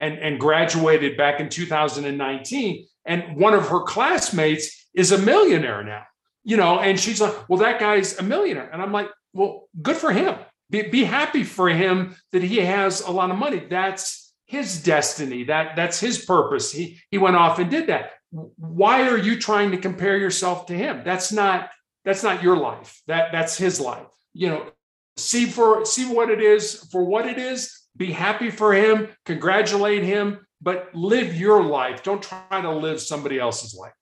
and, 0.00 0.18
and 0.18 0.40
graduated 0.40 1.18
back 1.18 1.40
in 1.40 1.50
2019, 1.50 2.86
and 3.04 3.36
one 3.36 3.52
of 3.52 3.68
her 3.68 3.82
classmates 3.82 4.88
is 4.94 5.12
a 5.12 5.18
millionaire 5.18 5.84
now 5.84 6.04
you 6.44 6.56
know, 6.56 6.80
and 6.80 6.98
she's 6.98 7.20
like, 7.20 7.48
well, 7.48 7.60
that 7.60 7.78
guy's 7.78 8.18
a 8.18 8.22
millionaire. 8.22 8.68
And 8.72 8.82
I'm 8.82 8.92
like, 8.92 9.08
well, 9.32 9.68
good 9.80 9.96
for 9.96 10.12
him. 10.12 10.36
Be, 10.70 10.82
be 10.82 11.04
happy 11.04 11.44
for 11.44 11.68
him 11.68 12.16
that 12.32 12.42
he 12.42 12.58
has 12.58 13.00
a 13.02 13.10
lot 13.10 13.30
of 13.30 13.36
money. 13.36 13.66
That's 13.68 14.32
his 14.46 14.82
destiny. 14.82 15.44
That 15.44 15.76
that's 15.76 15.98
his 15.98 16.24
purpose. 16.24 16.72
He 16.72 17.00
he 17.10 17.18
went 17.18 17.36
off 17.36 17.58
and 17.58 17.70
did 17.70 17.86
that. 17.88 18.12
Why 18.30 19.08
are 19.08 19.18
you 19.18 19.38
trying 19.38 19.70
to 19.72 19.76
compare 19.76 20.16
yourself 20.16 20.66
to 20.66 20.74
him? 20.74 21.02
That's 21.04 21.32
not 21.32 21.70
that's 22.04 22.22
not 22.22 22.42
your 22.42 22.56
life. 22.56 23.02
That 23.06 23.32
that's 23.32 23.56
his 23.56 23.80
life. 23.80 24.06
You 24.34 24.48
know, 24.48 24.70
see 25.16 25.46
for 25.46 25.84
see 25.84 26.06
what 26.06 26.30
it 26.30 26.40
is 26.40 26.86
for 26.90 27.04
what 27.04 27.26
it 27.26 27.38
is. 27.38 27.80
Be 27.96 28.12
happy 28.12 28.50
for 28.50 28.72
him. 28.72 29.08
Congratulate 29.26 30.02
him. 30.02 30.46
But 30.60 30.94
live 30.94 31.34
your 31.34 31.62
life. 31.62 32.02
Don't 32.02 32.22
try 32.22 32.60
to 32.60 32.70
live 32.70 33.00
somebody 33.00 33.38
else's 33.38 33.74
life. 33.74 33.92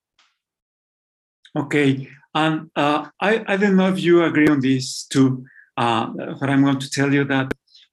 Okay, 1.56 2.08
and 2.34 2.70
uh, 2.76 3.08
I, 3.20 3.44
I 3.46 3.56
don't 3.56 3.76
know 3.76 3.88
if 3.88 4.00
you 4.00 4.24
agree 4.24 4.48
on 4.48 4.60
this 4.60 5.04
too. 5.04 5.44
Uh, 5.76 6.12
I'm 6.42 6.62
going 6.62 6.78
to 6.78 6.90
tell 6.90 7.12
you 7.12 7.24
that, 7.24 7.52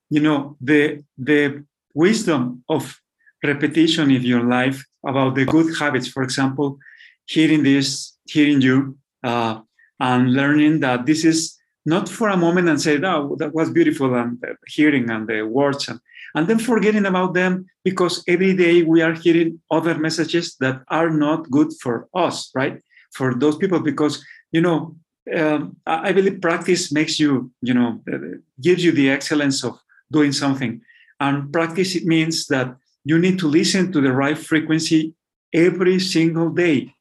you 0.09 0.19
know, 0.19 0.57
the, 0.61 1.03
the 1.17 1.63
wisdom 1.93 2.63
of 2.69 2.99
repetition 3.43 4.11
in 4.11 4.21
your 4.23 4.43
life 4.43 4.83
about 5.05 5.35
the 5.35 5.45
good 5.45 5.77
habits, 5.77 6.07
for 6.07 6.23
example, 6.23 6.77
hearing 7.25 7.63
this, 7.63 8.17
hearing 8.25 8.61
you, 8.61 8.97
uh, 9.23 9.59
and 9.99 10.33
learning 10.33 10.81
that 10.81 11.05
this 11.05 11.25
is 11.25 11.57
not 11.85 12.09
for 12.09 12.29
a 12.29 12.37
moment 12.37 12.67
and 12.67 12.81
say, 12.81 12.99
oh, 13.03 13.35
that 13.39 13.53
was 13.53 13.71
beautiful, 13.71 14.13
and 14.15 14.43
hearing 14.67 15.09
and 15.09 15.27
the 15.27 15.41
words, 15.43 15.87
and, 15.87 15.99
and 16.35 16.47
then 16.47 16.59
forgetting 16.59 17.05
about 17.05 17.33
them 17.33 17.65
because 17.83 18.23
every 18.27 18.53
day 18.53 18.83
we 18.83 19.01
are 19.01 19.13
hearing 19.13 19.59
other 19.71 19.95
messages 19.95 20.55
that 20.59 20.81
are 20.89 21.09
not 21.09 21.49
good 21.49 21.71
for 21.81 22.07
us, 22.13 22.51
right? 22.53 22.81
For 23.13 23.33
those 23.35 23.57
people 23.57 23.79
because 23.79 24.23
you 24.51 24.61
know 24.61 24.95
um, 25.35 25.75
I 25.85 26.11
believe 26.13 26.41
practice 26.41 26.91
makes 26.91 27.19
you 27.19 27.51
you 27.61 27.73
know 27.73 28.01
uh, 28.11 28.37
gives 28.61 28.83
you 28.83 28.91
the 28.91 29.09
excellence 29.09 29.63
of 29.63 29.79
doing 30.11 30.31
something, 30.31 30.81
and 31.19 31.51
practice 31.51 31.95
it 31.95 32.05
means 32.05 32.47
that 32.47 32.75
you 33.03 33.19
need 33.19 33.39
to 33.39 33.47
listen 33.47 33.91
to 33.91 34.01
the 34.01 34.11
right 34.13 34.37
frequency 34.37 35.13
every 35.53 35.99
single 35.99 36.49
day. 36.49 36.93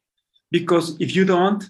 because 0.51 0.97
if 1.01 1.15
you 1.15 1.25
don't, 1.25 1.65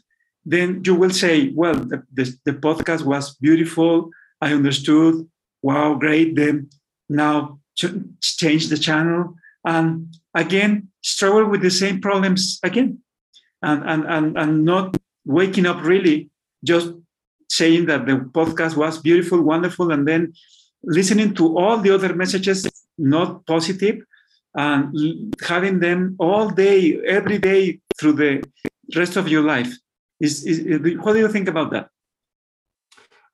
then 0.44 0.82
you 0.84 0.94
will 0.94 1.10
say, 1.10 1.50
well, 1.54 1.74
the, 1.74 2.02
the, 2.12 2.34
the 2.44 2.52
podcast 2.52 3.02
was 3.04 3.34
beautiful. 3.36 4.10
I 4.40 4.52
understood. 4.52 5.28
Wow, 5.62 5.94
great. 5.94 6.36
Then 6.36 6.70
now 7.08 7.58
ch- 7.76 7.96
change 8.20 8.68
the 8.68 8.78
channel. 8.78 9.34
And 9.64 10.14
again, 10.34 10.88
struggle 11.02 11.46
with 11.46 11.62
the 11.62 11.70
same 11.70 12.00
problems 12.00 12.60
again. 12.62 12.98
And, 13.68 13.80
and, 13.92 14.02
and, 14.14 14.26
and 14.42 14.52
not 14.72 14.96
waking 15.38 15.66
up 15.70 15.78
really, 15.92 16.30
just 16.72 16.88
saying 17.58 17.86
that 17.90 18.06
the 18.06 18.14
podcast 18.38 18.74
was 18.76 18.94
beautiful, 19.08 19.38
wonderful, 19.42 19.86
and 19.94 20.02
then 20.10 20.22
listening 20.98 21.34
to 21.34 21.44
all 21.58 21.76
the 21.84 21.92
other 21.96 22.14
messages, 22.14 22.58
not 22.96 23.44
positive, 23.46 23.96
and 24.54 25.34
having 25.52 25.80
them 25.80 26.16
all 26.18 26.48
day, 26.48 26.78
every 27.18 27.38
day 27.50 27.62
through 27.98 28.16
the 28.22 28.32
rest 28.94 29.16
of 29.16 29.26
your 29.28 29.42
life. 29.42 29.72
Is, 30.26 30.46
is, 30.46 30.58
what 31.02 31.12
do 31.14 31.18
you 31.18 31.30
think 31.36 31.48
about 31.48 31.68
that? 31.72 31.88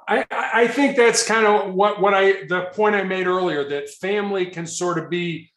I, 0.08 0.24
I 0.30 0.66
think 0.66 0.96
that's 0.96 1.22
kind 1.24 1.46
of 1.46 1.74
what, 1.74 2.00
what 2.00 2.14
I 2.14 2.24
the 2.48 2.70
point 2.74 2.94
I 2.96 3.04
made 3.04 3.26
earlier 3.26 3.62
that 3.68 3.84
family 4.06 4.46
can 4.46 4.66
sort 4.66 4.96
of 4.98 5.08
be 5.08 5.52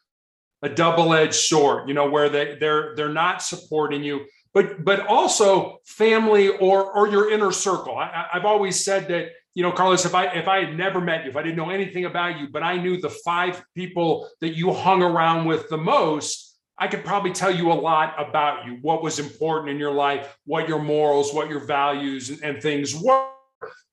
a 0.61 0.69
double-edged 0.69 1.33
sword, 1.49 1.87
you 1.87 1.95
know, 1.97 2.09
where 2.09 2.29
they 2.29 2.55
they're 2.61 2.95
they're 2.95 3.17
not 3.25 3.41
supporting 3.41 4.03
you, 4.03 4.25
but 4.55 4.83
but 4.83 5.05
also 5.05 5.81
family 5.85 6.47
or 6.47 6.91
or 6.91 7.07
your 7.09 7.31
inner 7.31 7.51
circle. 7.51 7.95
I, 7.95 8.27
I've 8.33 8.45
always 8.45 8.83
said 8.83 9.09
that 9.09 9.33
you 9.53 9.63
know, 9.63 9.71
Carlos, 9.71 10.05
if 10.05 10.15
I 10.15 10.25
if 10.33 10.47
I 10.47 10.65
had 10.65 10.75
never 10.75 10.99
met 10.99 11.23
you, 11.23 11.29
if 11.29 11.35
I 11.35 11.43
didn't 11.43 11.57
know 11.57 11.69
anything 11.69 12.05
about 12.05 12.39
you, 12.39 12.47
but 12.49 12.63
I 12.63 12.77
knew 12.77 12.99
the 12.99 13.09
five 13.09 13.63
people 13.75 14.27
that 14.41 14.55
you 14.55 14.73
hung 14.73 15.03
around 15.03 15.45
with 15.45 15.69
the 15.69 15.77
most, 15.77 16.57
I 16.77 16.87
could 16.87 17.05
probably 17.05 17.31
tell 17.31 17.53
you 17.53 17.71
a 17.71 17.73
lot 17.73 18.15
about 18.17 18.65
you, 18.65 18.79
what 18.81 19.03
was 19.03 19.19
important 19.19 19.69
in 19.69 19.77
your 19.77 19.93
life, 19.93 20.37
what 20.45 20.67
your 20.67 20.79
morals, 20.79 21.33
what 21.33 21.49
your 21.49 21.59
values 21.59 22.29
and, 22.29 22.41
and 22.43 22.61
things 22.61 22.95
were. 22.95 23.27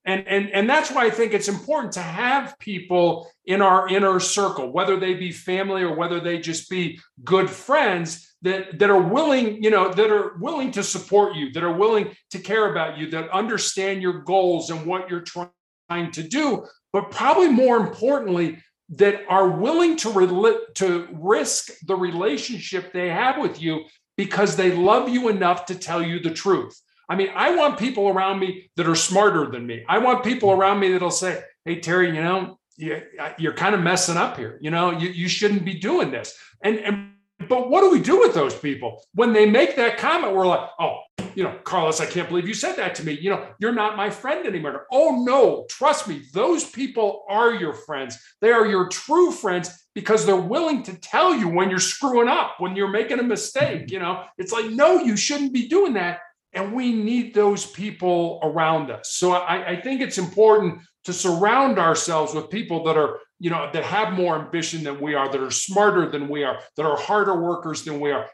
And, 0.05 0.27
and, 0.27 0.49
and 0.49 0.69
that's 0.69 0.91
why 0.91 1.05
I 1.05 1.09
think 1.09 1.33
it's 1.33 1.47
important 1.47 1.93
to 1.93 2.01
have 2.01 2.59
people 2.59 3.31
in 3.45 3.61
our 3.61 3.87
inner 3.87 4.19
circle, 4.19 4.71
whether 4.71 4.99
they 4.99 5.13
be 5.13 5.31
family 5.31 5.81
or 5.81 5.95
whether 5.95 6.19
they 6.19 6.39
just 6.39 6.69
be 6.69 6.99
good 7.23 7.49
friends 7.49 8.35
that, 8.41 8.79
that 8.79 8.89
are 8.89 9.01
willing, 9.01 9.63
you 9.63 9.69
know, 9.69 9.93
that 9.93 10.11
are 10.11 10.37
willing 10.39 10.71
to 10.71 10.83
support 10.83 11.35
you, 11.35 11.53
that 11.53 11.63
are 11.63 11.73
willing 11.73 12.13
to 12.31 12.39
care 12.39 12.69
about 12.69 12.97
you, 12.97 13.09
that 13.11 13.29
understand 13.29 14.01
your 14.01 14.19
goals 14.23 14.69
and 14.69 14.85
what 14.85 15.09
you're 15.09 15.21
trying 15.21 16.11
to 16.11 16.23
do. 16.23 16.65
But 16.91 17.11
probably 17.11 17.49
more 17.49 17.77
importantly, 17.77 18.61
that 18.89 19.23
are 19.29 19.49
willing 19.49 19.95
to, 19.97 20.09
rel- 20.09 20.65
to 20.75 21.07
risk 21.13 21.71
the 21.85 21.95
relationship 21.95 22.91
they 22.91 23.09
have 23.09 23.41
with 23.41 23.61
you 23.61 23.85
because 24.17 24.55
they 24.55 24.75
love 24.75 25.09
you 25.09 25.29
enough 25.29 25.65
to 25.67 25.75
tell 25.75 26.01
you 26.01 26.19
the 26.19 26.33
truth. 26.33 26.79
I 27.09 27.15
mean, 27.15 27.29
I 27.35 27.55
want 27.55 27.77
people 27.77 28.09
around 28.09 28.39
me 28.39 28.71
that 28.75 28.87
are 28.87 28.95
smarter 28.95 29.49
than 29.49 29.65
me. 29.65 29.83
I 29.87 29.97
want 29.97 30.23
people 30.23 30.49
mm-hmm. 30.49 30.61
around 30.61 30.79
me 30.79 30.91
that'll 30.91 31.11
say, 31.11 31.41
Hey, 31.65 31.79
Terry, 31.79 32.07
you 32.07 32.21
know, 32.21 32.59
uh, 32.81 33.29
you're 33.37 33.53
kind 33.53 33.75
of 33.75 33.81
messing 33.81 34.17
up 34.17 34.37
here. 34.37 34.57
You 34.61 34.71
know, 34.71 34.91
you, 34.91 35.09
you 35.09 35.27
shouldn't 35.27 35.63
be 35.65 35.75
doing 35.75 36.11
this. 36.11 36.37
And, 36.63 36.79
and 36.79 37.09
but 37.49 37.69
what 37.69 37.81
do 37.81 37.91
we 37.91 37.99
do 37.99 38.19
with 38.19 38.33
those 38.33 38.55
people 38.55 39.03
when 39.13 39.33
they 39.33 39.45
make 39.45 39.75
that 39.75 39.97
comment? 39.97 40.35
We're 40.35 40.47
like, 40.47 40.69
oh, 40.79 40.99
you 41.35 41.43
know, 41.43 41.57
Carlos, 41.63 41.99
I 41.99 42.05
can't 42.05 42.29
believe 42.29 42.47
you 42.47 42.53
said 42.53 42.75
that 42.75 42.95
to 42.95 43.05
me. 43.05 43.13
You 43.13 43.31
know, 43.31 43.47
you're 43.59 43.73
not 43.73 43.97
my 43.97 44.09
friend 44.09 44.45
anymore. 44.45 44.85
Oh, 44.91 45.23
no, 45.23 45.65
trust 45.69 46.07
me, 46.07 46.23
those 46.33 46.63
people 46.69 47.25
are 47.29 47.53
your 47.53 47.73
friends. 47.73 48.17
They 48.41 48.51
are 48.51 48.65
your 48.65 48.87
true 48.89 49.31
friends 49.31 49.85
because 49.95 50.25
they're 50.25 50.35
willing 50.35 50.83
to 50.83 50.99
tell 50.99 51.35
you 51.35 51.47
when 51.47 51.69
you're 51.69 51.79
screwing 51.79 52.27
up, 52.27 52.55
when 52.59 52.75
you're 52.75 52.89
making 52.89 53.19
a 53.19 53.23
mistake. 53.23 53.83
Mm-hmm. 53.83 53.93
You 53.93 53.99
know, 53.99 54.23
it's 54.37 54.51
like, 54.51 54.69
no, 54.69 54.99
you 54.99 55.17
shouldn't 55.17 55.53
be 55.53 55.67
doing 55.67 55.93
that. 55.93 56.19
And 56.53 56.73
we 56.73 56.93
need 56.93 57.33
those 57.33 57.65
people 57.65 58.39
around 58.43 58.91
us. 58.91 59.11
So 59.13 59.33
I, 59.33 59.71
I 59.71 59.81
think 59.81 60.01
it's 60.01 60.17
important 60.17 60.81
to 61.05 61.13
surround 61.13 61.79
ourselves 61.79 62.33
with 62.33 62.49
people 62.49 62.83
that 62.85 62.97
are 62.97 63.19
you 63.43 63.49
know, 63.49 63.69
that 63.73 63.83
have 63.83 64.13
more 64.13 64.39
ambition 64.39 64.85
than 64.85 65.01
we 65.01 65.15
are, 65.15 65.29
that 65.29 65.41
are 65.41 65.51
smarter 65.51 66.09
than 66.09 66.29
we 66.29 66.45
are, 66.45 66.59
that 66.77 66.85
are 66.85 66.95
harder 66.95 67.41
workers 67.41 67.83
than 67.83 67.99
we 67.99 68.09
are. 68.09 68.25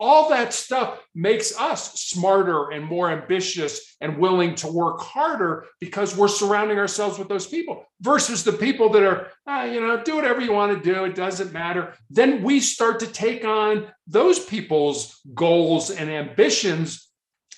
All 0.00 0.30
that 0.30 0.52
stuff 0.52 1.00
makes 1.14 1.56
us 1.56 1.94
smarter 1.94 2.70
and 2.72 2.84
more 2.84 3.08
ambitious 3.08 3.94
and 4.00 4.18
willing 4.18 4.56
to 4.56 4.66
work 4.66 5.00
harder 5.00 5.66
because 5.78 6.16
we're 6.16 6.26
surrounding 6.26 6.76
ourselves 6.76 7.20
with 7.20 7.28
those 7.28 7.46
people 7.46 7.84
versus 8.00 8.42
the 8.42 8.52
people 8.52 8.88
that 8.88 9.04
are, 9.04 9.28
ah, 9.46 9.62
you 9.62 9.80
know, 9.80 10.02
do 10.02 10.16
whatever 10.16 10.40
you 10.40 10.52
want 10.52 10.76
to 10.76 10.92
do. 10.92 11.04
It 11.04 11.14
doesn't 11.14 11.52
matter. 11.52 11.94
Then 12.10 12.42
we 12.42 12.58
start 12.58 12.98
to 12.98 13.06
take 13.06 13.44
on 13.44 13.92
those 14.08 14.44
people's 14.44 15.20
goals 15.34 15.92
and 15.92 16.10
ambitions. 16.10 17.11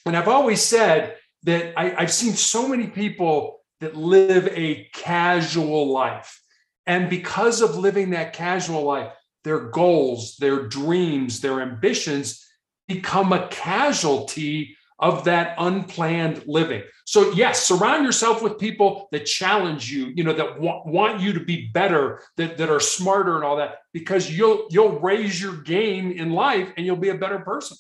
And 0.07 0.17
I've 0.17 0.29
always 0.29 0.63
said 0.63 1.17
that 1.45 1.79
I, 1.79 1.95
I've 1.95 2.13
seen 2.13 2.33
so 2.33 2.69
many 2.69 2.87
people 2.87 3.61
that 3.81 3.97
live 3.97 4.49
a 4.49 4.89
casual 4.93 5.93
life 5.93 6.41
and 6.87 7.09
because 7.09 7.61
of 7.61 7.77
living 7.77 8.11
that 8.11 8.33
casual 8.33 8.83
life, 8.83 9.13
their 9.43 9.69
goals, 9.69 10.37
their 10.37 10.67
dreams, 10.67 11.41
their 11.41 11.61
ambitions 11.61 12.47
become 12.89 13.33
a 13.33 13.49
casualty 13.49 14.77
of 14.99 15.25
that 15.25 15.55
unplanned 15.59 16.45
living. 16.47 16.83
So 17.05 17.33
yes, 17.33 17.67
surround 17.67 18.05
yourself 18.05 18.43
with 18.43 18.59
people 18.59 19.09
that 19.13 19.27
challenge 19.27 19.91
you, 19.91 20.13
you 20.15 20.25
know, 20.25 20.33
that 20.35 20.61
want, 20.61 20.87
want 20.87 21.21
you 21.21 21.33
to 21.33 21.41
be 21.41 21.69
better, 21.73 22.23
that, 22.37 22.59
that 22.59 22.71
are 22.71 22.81
smarter 22.81 23.37
and 23.37 23.45
all 23.45 23.57
that, 23.57 23.79
because 23.93 24.31
you'll 24.31 24.67
you'll 24.71 25.01
raise 25.01 25.41
your 25.41 25.57
game 25.63 26.13
in 26.13 26.31
life 26.31 26.73
and 26.77 26.87
you'll 26.87 26.97
be 26.97 27.09
a 27.09 27.19
better 27.19 27.41
person. 27.41 27.77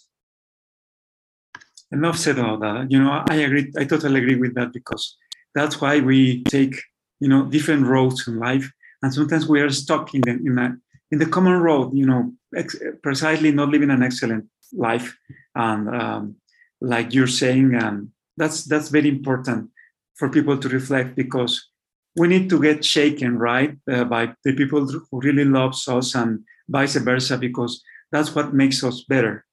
Enough 1.95 2.19
said 2.19 2.39
about 2.39 2.61
that. 2.61 2.91
You 2.91 2.99
know, 3.03 3.25
I 3.29 3.37
agree. 3.37 3.73
I 3.79 3.85
totally 3.85 4.21
agree 4.21 4.37
with 4.37 4.55
that 4.57 4.73
because 4.73 5.17
that's 5.55 5.81
why 5.81 6.01
we 6.01 6.43
take, 6.45 6.75
you 7.21 7.29
know, 7.29 7.47
different 7.47 7.87
roads 7.87 8.27
in 8.29 8.39
life 8.39 8.71
and 9.05 9.13
sometimes 9.13 9.47
we 9.47 9.61
are 9.61 9.71
stuck 9.71 10.15
in 10.15 10.23
the 10.23 10.31
in, 10.31 10.59
a, 10.59 10.77
in 11.13 11.19
the 11.19 11.27
common 11.27 11.61
road 11.61 11.93
you 11.93 12.07
know 12.07 12.33
ex- 12.57 12.83
precisely 13.03 13.53
not 13.53 13.69
living 13.69 13.91
an 13.91 14.03
excellent 14.03 14.45
life 14.73 15.17
and 15.55 15.89
um, 15.89 16.37
like 16.81 17.13
you're 17.13 17.37
saying 17.43 17.75
and 17.75 18.09
that's 18.39 18.65
that's 18.65 18.89
very 18.89 19.09
important 19.09 19.71
for 20.15 20.31
people 20.31 20.57
to 20.57 20.69
reflect 20.69 21.15
because 21.15 21.69
we 22.17 22.27
need 22.29 22.49
to 22.49 22.61
get 22.61 22.85
shaken 22.85 23.39
right 23.39 23.77
uh, 23.93 24.05
by 24.05 24.33
the 24.45 24.55
people 24.55 24.87
who 24.87 25.21
really 25.21 25.45
loves 25.45 25.87
us 25.87 26.15
and 26.15 26.41
vice 26.69 26.97
versa 26.97 27.37
because 27.37 27.83
that's 28.11 28.35
what 28.35 28.55
makes 28.55 28.83
us 28.83 29.05
better 29.05 29.45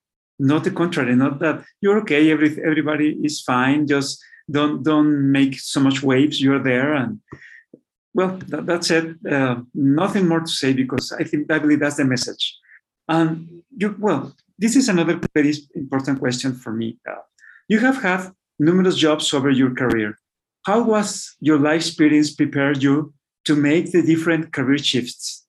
not 0.50 0.64
the 0.64 0.72
contrary 0.82 1.16
not 1.16 1.40
that 1.40 1.64
you're 1.82 2.00
okay 2.00 2.32
every, 2.32 2.50
everybody 2.64 3.10
is 3.24 3.42
fine 3.42 3.88
just 3.88 4.22
don't 4.50 4.84
don't 4.84 5.32
make 5.32 5.54
so 5.60 5.80
much 5.80 6.02
waves 6.04 6.42
you're 6.42 6.64
there 6.72 6.94
and 6.94 7.20
well, 8.14 8.40
that, 8.48 8.66
that's 8.66 8.92
it. 8.92 9.16
Uh, 9.30 9.62
nothing 9.74 10.28
more 10.28 10.42
to 10.42 10.48
say 10.48 10.74
because 10.74 11.12
I 11.12 11.24
think 11.24 11.52
I 11.52 11.60
believe 11.60 11.80
that's 11.80 11.98
the 11.98 12.06
message. 12.06 12.58
And 13.08 13.64
you, 13.76 13.96
well, 14.00 14.36
this 14.58 14.76
is 14.76 14.90
another 14.90 15.20
very 15.34 15.54
important 15.76 16.20
question 16.20 16.54
for 16.54 16.74
me. 16.74 16.98
Uh, 17.10 17.16
you 17.68 17.80
have 17.80 18.02
had 18.02 18.32
numerous 18.60 18.96
jobs 18.96 19.34
over 19.34 19.50
your 19.50 19.74
career. 19.74 20.18
How 20.66 20.84
was 20.84 21.36
your 21.40 21.58
life 21.58 21.82
experience 21.82 22.34
prepared 22.34 22.84
you 22.84 23.14
to 23.46 23.56
make 23.56 23.92
the 23.92 24.04
different 24.04 24.54
career 24.54 24.78
shifts? 24.78 25.41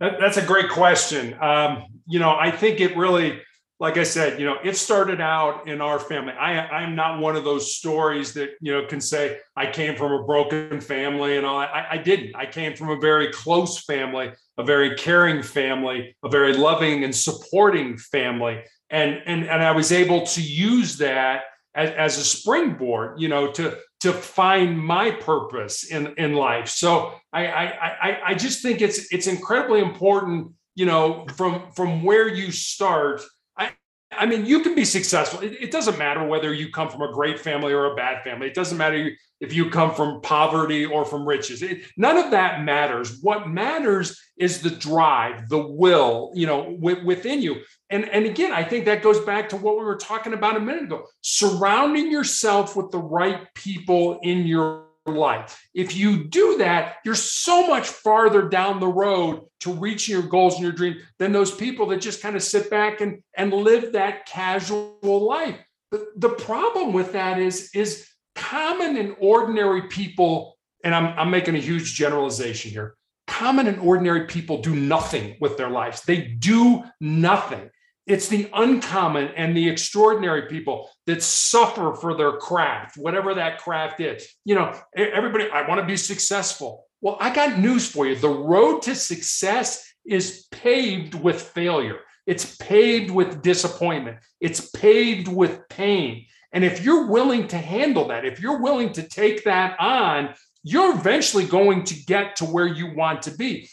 That, 0.00 0.20
that's 0.20 0.36
a 0.36 0.44
great 0.44 0.70
question. 0.70 1.36
Um, 1.40 1.84
you 2.06 2.18
know, 2.18 2.36
I 2.38 2.50
think 2.50 2.80
it 2.80 2.96
really 2.96 3.40
like 3.78 3.98
I 3.98 4.04
said, 4.04 4.40
you 4.40 4.46
know, 4.46 4.56
it 4.64 4.76
started 4.76 5.20
out 5.20 5.68
in 5.68 5.82
our 5.82 5.98
family. 5.98 6.32
I, 6.32 6.60
I'm 6.66 6.94
not 6.94 7.20
one 7.20 7.36
of 7.36 7.44
those 7.44 7.76
stories 7.76 8.32
that, 8.34 8.52
you 8.60 8.72
know, 8.72 8.86
can 8.86 9.02
say 9.02 9.38
I 9.54 9.70
came 9.70 9.96
from 9.96 10.12
a 10.12 10.24
broken 10.24 10.80
family 10.80 11.36
and 11.36 11.44
all. 11.44 11.58
I, 11.58 11.86
I 11.90 11.98
didn't. 11.98 12.34
I 12.34 12.46
came 12.46 12.74
from 12.74 12.88
a 12.88 12.98
very 12.98 13.30
close 13.32 13.78
family, 13.84 14.32
a 14.56 14.64
very 14.64 14.96
caring 14.96 15.42
family, 15.42 16.16
a 16.24 16.30
very 16.30 16.54
loving 16.54 17.04
and 17.04 17.14
supporting 17.14 17.98
family. 17.98 18.62
And, 18.88 19.20
and, 19.26 19.44
and 19.44 19.62
I 19.62 19.72
was 19.72 19.92
able 19.92 20.24
to 20.26 20.40
use 20.40 20.96
that 20.98 21.42
as, 21.74 21.90
as 21.90 22.18
a 22.18 22.24
springboard, 22.24 23.20
you 23.20 23.28
know, 23.28 23.52
to, 23.52 23.76
to 24.00 24.12
find 24.12 24.78
my 24.78 25.10
purpose 25.10 25.84
in, 25.84 26.14
in 26.18 26.34
life. 26.34 26.68
So 26.68 27.14
I, 27.32 27.46
I, 27.46 28.18
I, 28.26 28.34
just 28.34 28.62
think 28.62 28.82
it's, 28.82 29.12
it's 29.12 29.26
incredibly 29.26 29.80
important, 29.80 30.52
you 30.74 30.84
know, 30.84 31.26
from, 31.36 31.72
from 31.72 32.02
where 32.02 32.28
you 32.28 32.52
start 32.52 33.22
I– 33.56 33.72
I 34.12 34.26
mean, 34.26 34.46
you 34.46 34.60
can 34.60 34.74
be 34.74 34.84
successful. 34.84 35.40
It, 35.40 35.56
it, 35.60 35.70
doesn't 35.70 35.98
matter 35.98 36.24
whether 36.24 36.52
you 36.52 36.70
come 36.70 36.88
from 36.88 37.02
a 37.02 37.12
great 37.12 37.40
family 37.40 37.72
or 37.72 37.92
a 37.92 37.96
bad 37.96 38.22
family. 38.22 38.46
It 38.46 38.54
doesn't 38.54 38.78
matter 38.78 39.10
if 39.40 39.52
you 39.52 39.70
come 39.70 39.94
from 39.94 40.20
poverty 40.22 40.84
or 40.86 41.04
from 41.04 41.26
riches. 41.26 41.62
It, 41.62 41.82
none 41.96 42.16
of 42.16 42.30
that 42.30 42.64
matters. 42.64 43.18
What 43.20 43.48
matters 43.48 44.20
is 44.38 44.60
the 44.60 44.70
drive, 44.70 45.48
the 45.48 45.66
will, 45.66 46.32
you 46.34 46.46
know, 46.46 46.76
w- 46.76 47.04
within 47.04 47.42
you. 47.42 47.56
And, 47.90 48.08
and 48.08 48.24
again, 48.24 48.52
I 48.52 48.64
think 48.64 48.86
that 48.86 49.02
goes 49.02 49.20
back 49.20 49.50
to 49.50 49.56
what 49.56 49.78
we 49.78 49.84
were 49.84 49.96
talking 49.96 50.32
about 50.32 50.56
a 50.56 50.60
minute 50.60 50.84
ago. 50.84 51.06
Surrounding 51.20 52.10
yourself 52.10 52.76
with 52.76 52.90
the 52.90 52.98
right 52.98 53.46
people 53.54 54.18
in 54.22 54.46
your 54.46 54.86
life. 55.06 55.68
If 55.74 55.96
you 55.96 56.24
do 56.24 56.58
that, 56.58 56.96
you're 57.04 57.14
so 57.14 57.66
much 57.68 57.86
farther 57.86 58.48
down 58.48 58.80
the 58.80 58.88
road 58.88 59.42
to 59.60 59.72
reaching 59.72 60.14
your 60.14 60.26
goals 60.26 60.54
and 60.54 60.62
your 60.64 60.72
dreams 60.72 60.96
than 61.18 61.32
those 61.32 61.54
people 61.54 61.86
that 61.88 62.00
just 62.00 62.22
kind 62.22 62.36
of 62.36 62.42
sit 62.42 62.70
back 62.70 63.00
and, 63.00 63.22
and 63.36 63.52
live 63.52 63.92
that 63.92 64.26
casual 64.26 64.98
life. 65.02 65.58
The, 65.92 66.08
the 66.16 66.30
problem 66.30 66.92
with 66.92 67.12
that 67.12 67.38
is, 67.38 67.70
is 67.72 68.08
common 68.36 68.96
and 68.96 69.16
ordinary 69.18 69.88
people, 69.88 70.56
and 70.84 70.94
I'm, 70.94 71.18
I'm 71.18 71.30
making 71.30 71.56
a 71.56 71.60
huge 71.60 71.94
generalization 71.94 72.70
here. 72.70 72.94
Common 73.26 73.66
and 73.66 73.80
ordinary 73.80 74.26
people 74.26 74.62
do 74.62 74.76
nothing 74.76 75.36
with 75.40 75.56
their 75.56 75.70
lives. 75.70 76.02
They 76.02 76.22
do 76.22 76.84
nothing. 77.00 77.70
It's 78.06 78.28
the 78.28 78.48
uncommon 78.54 79.30
and 79.36 79.56
the 79.56 79.68
extraordinary 79.68 80.42
people 80.42 80.88
that 81.06 81.24
suffer 81.24 81.94
for 81.94 82.16
their 82.16 82.32
craft, 82.34 82.96
whatever 82.96 83.34
that 83.34 83.58
craft 83.58 84.00
is. 84.00 84.28
You 84.44 84.54
know, 84.54 84.78
everybody, 84.96 85.50
I 85.50 85.66
want 85.68 85.80
to 85.80 85.86
be 85.86 85.96
successful. 85.96 86.86
Well, 87.00 87.16
I 87.18 87.34
got 87.34 87.58
news 87.58 87.90
for 87.90 88.06
you. 88.06 88.14
The 88.14 88.28
road 88.28 88.82
to 88.82 88.94
success 88.94 89.92
is 90.06 90.46
paved 90.52 91.14
with 91.14 91.42
failure, 91.42 91.98
it's 92.26 92.56
paved 92.56 93.10
with 93.10 93.42
disappointment, 93.42 94.18
it's 94.40 94.70
paved 94.70 95.26
with 95.26 95.68
pain. 95.68 96.26
And 96.56 96.64
if 96.64 96.82
you're 96.82 97.06
willing 97.06 97.48
to 97.48 97.58
handle 97.58 98.08
that, 98.08 98.24
if 98.24 98.40
you're 98.40 98.62
willing 98.62 98.90
to 98.94 99.02
take 99.02 99.44
that 99.44 99.78
on, 99.78 100.34
you're 100.62 100.94
eventually 100.94 101.44
going 101.44 101.84
to 101.84 102.04
get 102.06 102.36
to 102.36 102.46
where 102.46 102.66
you 102.66 102.94
want 102.94 103.20
to 103.24 103.30
be. 103.30 103.68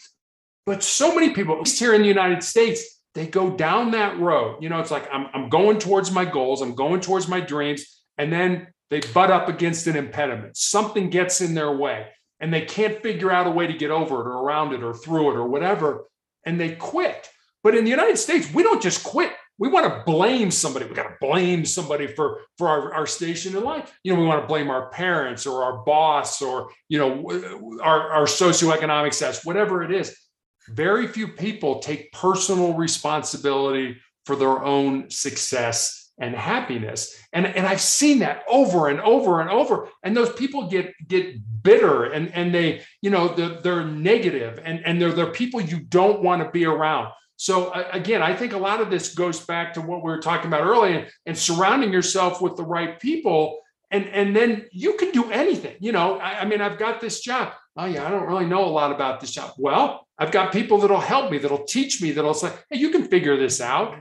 But 0.66 0.82
so 0.82 1.14
many 1.14 1.30
people, 1.30 1.54
at 1.54 1.60
least 1.60 1.78
here 1.78 1.94
in 1.94 2.02
the 2.02 2.08
United 2.08 2.42
States, 2.42 3.00
they 3.14 3.26
go 3.26 3.56
down 3.56 3.92
that 3.92 4.18
road. 4.18 4.62
You 4.62 4.68
know, 4.68 4.80
it's 4.80 4.90
like 4.90 5.08
I'm, 5.10 5.28
I'm 5.32 5.48
going 5.48 5.78
towards 5.78 6.12
my 6.12 6.26
goals, 6.26 6.60
I'm 6.60 6.74
going 6.74 7.00
towards 7.00 7.26
my 7.26 7.40
dreams, 7.40 8.02
and 8.18 8.30
then 8.30 8.66
they 8.90 9.00
butt 9.00 9.30
up 9.30 9.48
against 9.48 9.86
an 9.86 9.96
impediment. 9.96 10.58
Something 10.58 11.08
gets 11.08 11.40
in 11.40 11.54
their 11.54 11.74
way, 11.74 12.08
and 12.38 12.52
they 12.52 12.66
can't 12.66 13.02
figure 13.02 13.30
out 13.30 13.46
a 13.46 13.50
way 13.50 13.66
to 13.66 13.72
get 13.72 13.92
over 13.92 14.16
it 14.20 14.26
or 14.26 14.44
around 14.44 14.74
it 14.74 14.82
or 14.82 14.92
through 14.92 15.30
it 15.30 15.36
or 15.38 15.48
whatever, 15.48 16.04
and 16.44 16.60
they 16.60 16.74
quit. 16.74 17.30
But 17.62 17.74
in 17.74 17.84
the 17.84 17.90
United 17.90 18.18
States, 18.18 18.52
we 18.52 18.62
don't 18.62 18.82
just 18.82 19.02
quit. 19.02 19.32
We 19.58 19.68
want 19.68 19.86
to 19.86 20.02
blame 20.04 20.50
somebody. 20.50 20.86
We 20.86 20.94
got 20.94 21.04
to 21.04 21.16
blame 21.20 21.64
somebody 21.64 22.06
for 22.08 22.40
for 22.58 22.68
our, 22.68 22.92
our 22.92 23.06
station 23.06 23.56
in 23.56 23.62
life. 23.62 23.96
You 24.02 24.12
know, 24.12 24.20
we 24.20 24.26
want 24.26 24.42
to 24.42 24.48
blame 24.48 24.68
our 24.68 24.90
parents 24.90 25.46
or 25.46 25.62
our 25.62 25.84
boss 25.84 26.42
or 26.42 26.70
you 26.88 26.98
know 26.98 27.80
our, 27.82 28.10
our 28.10 28.24
socioeconomic 28.24 29.14
status, 29.14 29.44
whatever 29.44 29.82
it 29.82 29.92
is 29.92 30.16
very 30.68 31.06
few 31.06 31.28
people 31.28 31.78
take 31.78 32.12
personal 32.12 32.74
responsibility 32.74 33.96
for 34.24 34.36
their 34.36 34.62
own 34.62 35.10
success 35.10 36.12
and 36.18 36.34
happiness 36.34 37.20
and 37.32 37.44
and 37.44 37.66
i've 37.66 37.80
seen 37.80 38.20
that 38.20 38.44
over 38.48 38.88
and 38.88 39.00
over 39.00 39.40
and 39.40 39.50
over 39.50 39.88
and 40.04 40.16
those 40.16 40.32
people 40.34 40.68
get 40.68 40.92
get 41.08 41.36
bitter 41.62 42.04
and 42.04 42.32
and 42.32 42.54
they 42.54 42.80
you 43.02 43.10
know 43.10 43.26
they're, 43.28 43.60
they're 43.62 43.84
negative 43.84 44.60
and 44.64 44.80
and 44.86 45.02
they're 45.02 45.10
they're 45.10 45.32
people 45.32 45.60
you 45.60 45.80
don't 45.80 46.22
want 46.22 46.40
to 46.40 46.48
be 46.50 46.64
around 46.64 47.08
so 47.36 47.72
again 47.92 48.22
i 48.22 48.34
think 48.34 48.52
a 48.52 48.58
lot 48.58 48.80
of 48.80 48.90
this 48.90 49.14
goes 49.14 49.40
back 49.40 49.74
to 49.74 49.80
what 49.80 50.02
we 50.02 50.10
were 50.10 50.20
talking 50.20 50.46
about 50.46 50.62
earlier 50.62 51.06
and, 51.26 51.36
surrounding 51.36 51.92
yourself 51.92 52.40
with 52.40 52.56
the 52.56 52.64
right 52.64 53.00
people 53.00 53.58
and 53.90 54.06
and 54.08 54.34
then 54.34 54.66
you 54.72 54.94
can 54.94 55.10
do 55.10 55.30
anything 55.30 55.76
you 55.80 55.92
know 55.92 56.18
I, 56.18 56.40
I 56.40 56.44
mean 56.44 56.60
i've 56.60 56.78
got 56.78 57.00
this 57.00 57.20
job 57.20 57.52
oh 57.76 57.86
yeah 57.86 58.06
i 58.06 58.10
don't 58.10 58.26
really 58.26 58.46
know 58.46 58.64
a 58.64 58.66
lot 58.66 58.92
about 58.92 59.20
this 59.20 59.32
job 59.32 59.52
well 59.58 60.04
I've 60.18 60.30
got 60.30 60.52
people 60.52 60.78
that'll 60.78 61.00
help 61.00 61.30
me, 61.30 61.38
that'll 61.38 61.64
teach 61.64 62.00
me, 62.00 62.12
that'll 62.12 62.34
say, 62.34 62.52
hey, 62.70 62.78
you 62.78 62.90
can 62.90 63.04
figure 63.04 63.36
this 63.36 63.60
out. 63.60 63.96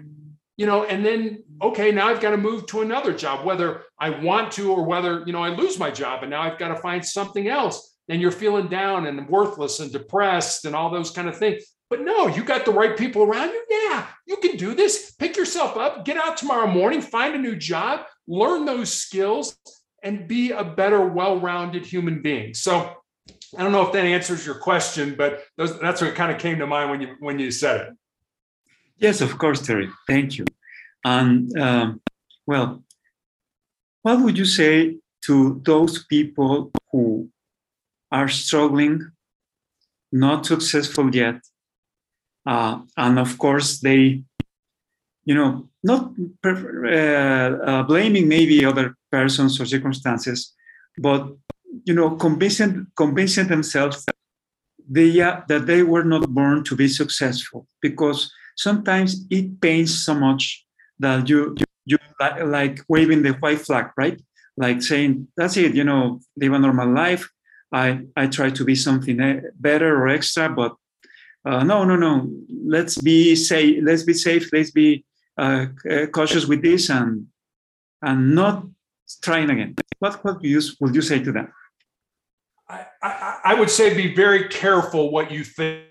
You 0.55 0.67
know, 0.67 0.83
and 0.83 1.03
then, 1.03 1.43
okay, 1.63 1.91
now 1.91 2.09
I've 2.09 2.21
got 2.21 2.31
to 2.31 2.37
move 2.37 2.67
to 2.67 2.81
another 2.81 3.11
job, 3.11 3.43
whether 3.43 3.83
I 3.99 4.11
want 4.11 4.51
to 4.53 4.71
or 4.71 4.85
whether, 4.85 5.23
you 5.25 5.33
know, 5.33 5.41
I 5.41 5.49
lose 5.49 5.79
my 5.79 5.89
job 5.89 6.21
and 6.21 6.29
now 6.29 6.41
I've 6.43 6.59
got 6.59 6.67
to 6.67 6.75
find 6.75 7.03
something 7.03 7.47
else. 7.47 7.97
And 8.09 8.21
you're 8.21 8.31
feeling 8.31 8.67
down 8.67 9.07
and 9.07 9.27
worthless 9.27 9.79
and 9.79 9.91
depressed 9.91 10.65
and 10.65 10.75
all 10.75 10.91
those 10.91 11.09
kind 11.09 11.27
of 11.27 11.37
things. 11.37 11.63
But 11.93 12.01
no, 12.01 12.25
you 12.25 12.43
got 12.43 12.65
the 12.65 12.71
right 12.71 12.97
people 12.97 13.21
around 13.21 13.49
you. 13.49 13.63
Yeah, 13.69 14.07
you 14.25 14.37
can 14.37 14.57
do 14.57 14.73
this. 14.73 15.11
Pick 15.19 15.37
yourself 15.37 15.77
up, 15.77 16.05
get 16.05 16.17
out 16.17 16.37
tomorrow 16.37 16.65
morning, 16.65 17.01
find 17.01 17.35
a 17.35 17.37
new 17.37 17.55
job, 17.55 18.07
learn 18.27 18.65
those 18.65 18.91
skills, 18.91 19.55
and 20.01 20.27
be 20.27 20.49
a 20.49 20.63
better, 20.63 21.05
well 21.07 21.39
rounded 21.39 21.85
human 21.85 22.23
being. 22.23 22.55
So 22.55 22.95
I 23.55 23.61
don't 23.61 23.71
know 23.71 23.85
if 23.85 23.93
that 23.93 24.05
answers 24.05 24.43
your 24.43 24.55
question, 24.55 25.13
but 25.15 25.43
those, 25.55 25.79
that's 25.79 26.01
what 26.01 26.15
kind 26.15 26.31
of 26.31 26.39
came 26.39 26.57
to 26.57 26.65
mind 26.65 26.89
when 26.89 27.01
you 27.01 27.15
when 27.19 27.37
you 27.37 27.51
said 27.51 27.81
it. 27.81 27.89
Yes, 28.97 29.21
of 29.21 29.37
course, 29.37 29.63
Terry. 29.63 29.87
Thank 30.07 30.39
you. 30.39 30.45
And 31.05 31.55
um, 31.59 32.01
well, 32.47 32.83
what 34.01 34.19
would 34.19 34.35
you 34.35 34.45
say 34.45 34.97
to 35.25 35.61
those 35.63 36.05
people 36.05 36.71
who 36.91 37.29
are 38.11 38.29
struggling, 38.29 39.11
not 40.11 40.47
successful 40.47 41.13
yet, 41.15 41.35
uh, 42.45 42.79
and 42.97 43.19
of 43.19 43.37
course 43.37 43.79
they, 43.79 44.23
you 45.25 45.35
know, 45.35 45.69
not 45.83 46.11
uh, 46.45 46.49
uh, 46.49 47.83
blaming 47.83 48.27
maybe 48.27 48.65
other 48.65 48.95
persons 49.11 49.59
or 49.59 49.65
circumstances, 49.65 50.53
but 50.97 51.27
you 51.85 51.93
know, 51.93 52.11
convincing 52.15 52.87
convincing 52.95 53.47
themselves 53.47 54.05
that 54.05 54.15
they 54.89 55.21
uh, 55.21 55.41
that 55.47 55.65
they 55.65 55.83
were 55.83 56.03
not 56.03 56.29
born 56.29 56.63
to 56.65 56.75
be 56.75 56.87
successful 56.87 57.67
because 57.81 58.31
sometimes 58.55 59.25
it 59.29 59.59
pains 59.61 60.03
so 60.05 60.13
much 60.13 60.65
that 60.99 61.27
you 61.29 61.55
you, 61.57 61.65
you 61.85 61.97
like, 62.19 62.43
like 62.43 62.79
waving 62.89 63.21
the 63.23 63.33
white 63.33 63.59
flag, 63.61 63.91
right? 63.97 64.21
Like 64.57 64.81
saying 64.81 65.27
that's 65.35 65.57
it, 65.57 65.75
you 65.75 65.83
know, 65.83 66.19
live 66.37 66.53
a 66.53 66.59
normal 66.59 66.93
life. 66.93 67.29
I 67.71 68.01
I 68.15 68.27
try 68.27 68.51
to 68.51 68.63
be 68.65 68.75
something 68.75 69.19
eh, 69.19 69.41
better 69.59 69.95
or 69.95 70.07
extra, 70.07 70.49
but 70.49 70.75
uh, 71.45 71.63
no, 71.63 71.83
no, 71.83 71.95
no. 71.95 72.29
Let's 72.65 72.97
be 72.97 73.35
safe. 73.35 73.83
Let's 73.83 74.03
be 74.03 74.13
safe. 74.13 74.51
Let's 74.53 74.71
be 74.71 75.05
uh, 75.37 75.65
cautious 76.11 76.45
with 76.45 76.61
this 76.61 76.89
and 76.89 77.27
and 78.01 78.35
not 78.35 78.65
trying 79.21 79.49
again. 79.49 79.75
What 79.99 80.23
what 80.23 80.35
would 80.35 80.45
you, 80.95 81.01
say 81.01 81.23
to 81.23 81.31
that? 81.33 81.49
I, 82.69 83.39
I, 83.43 83.53
would 83.53 83.69
say 83.69 83.93
be 83.93 84.15
very 84.15 84.47
careful 84.47 85.11
what 85.11 85.31
you 85.31 85.43
think 85.43 85.83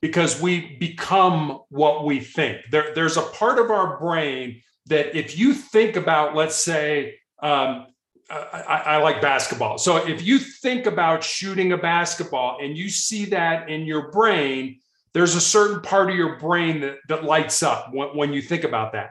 because 0.00 0.40
we 0.40 0.76
become 0.76 1.60
what 1.68 2.04
we 2.04 2.20
think. 2.20 2.58
There, 2.70 2.94
there's 2.94 3.16
a 3.16 3.22
part 3.22 3.58
of 3.58 3.70
our 3.70 3.98
brain 3.98 4.62
that 4.86 5.16
if 5.16 5.38
you 5.38 5.52
think 5.52 5.96
about, 5.96 6.34
let's 6.34 6.56
say, 6.56 7.18
um, 7.42 7.86
I, 8.30 8.82
I, 8.86 8.96
like 8.98 9.20
basketball. 9.20 9.78
So 9.78 9.96
if 9.96 10.22
you 10.22 10.38
think 10.38 10.86
about 10.86 11.22
shooting 11.22 11.72
a 11.72 11.76
basketball 11.76 12.58
and 12.62 12.76
you 12.78 12.88
see 12.88 13.26
that 13.26 13.68
in 13.68 13.84
your 13.84 14.10
brain, 14.10 14.78
there's 15.14 15.34
a 15.34 15.40
certain 15.40 15.80
part 15.80 16.10
of 16.10 16.16
your 16.16 16.38
brain 16.38 16.80
that, 16.80 16.96
that 17.08 17.24
lights 17.24 17.62
up 17.62 17.92
when, 17.92 18.08
when 18.16 18.32
you 18.32 18.42
think 18.42 18.64
about 18.64 18.92
that. 18.92 19.10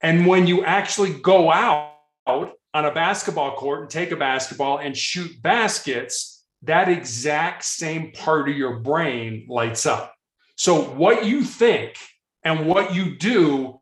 And 0.00 0.26
when 0.26 0.46
you 0.46 0.64
actually 0.64 1.12
go 1.12 1.52
out 1.52 1.92
on 2.26 2.52
a 2.72 2.92
basketball 2.92 3.56
court 3.56 3.82
and 3.82 3.90
take 3.90 4.12
a 4.12 4.16
basketball 4.16 4.78
and 4.78 4.96
shoot 4.96 5.30
baskets, 5.42 6.44
that 6.62 6.88
exact 6.88 7.64
same 7.64 8.12
part 8.12 8.48
of 8.48 8.56
your 8.56 8.80
brain 8.80 9.46
lights 9.48 9.86
up. 9.86 10.14
So 10.56 10.82
what 10.82 11.24
you 11.24 11.42
think 11.42 11.96
and 12.44 12.66
what 12.66 12.94
you 12.94 13.16
do 13.16 13.80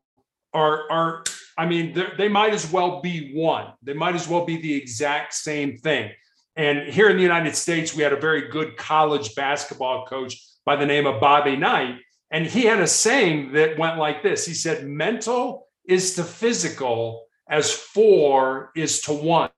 are 0.55 0.91
are 0.91 1.25
I 1.57 1.67
mean 1.67 2.01
they 2.17 2.29
might 2.29 2.55
as 2.55 2.71
well 2.71 3.01
be 3.01 3.33
one. 3.35 3.73
They 3.83 3.95
might 3.95 4.15
as 4.15 4.29
well 4.29 4.45
be 4.45 4.61
the 4.61 4.75
exact 4.75 5.35
same 5.35 5.77
thing. 5.77 6.13
And 6.57 6.89
here 6.89 7.09
in 7.09 7.17
the 7.17 7.23
United 7.23 7.55
States, 7.55 7.95
we 7.95 8.03
had 8.03 8.13
a 8.13 8.21
very 8.21 8.49
good 8.49 8.77
college 8.77 9.35
basketball 9.35 10.07
coach 10.07 10.41
by 10.69 10.77
the 10.77 10.85
name 10.85 11.07
of 11.07 11.19
Bobby 11.19 11.57
Knight, 11.57 11.95
and 12.31 12.47
he 12.47 12.65
had 12.65 12.79
a 12.79 12.87
saying 12.87 13.53
that 13.53 13.79
went 13.79 13.97
like 13.97 14.23
this. 14.23 14.45
He 14.45 14.53
said, 14.53 14.87
"Mental 14.87 15.67
is 15.87 16.15
to 16.17 16.23
physical 16.23 17.25
as 17.49 17.73
four 17.73 18.71
is 18.77 19.01
to 19.07 19.15
one." 19.15 19.49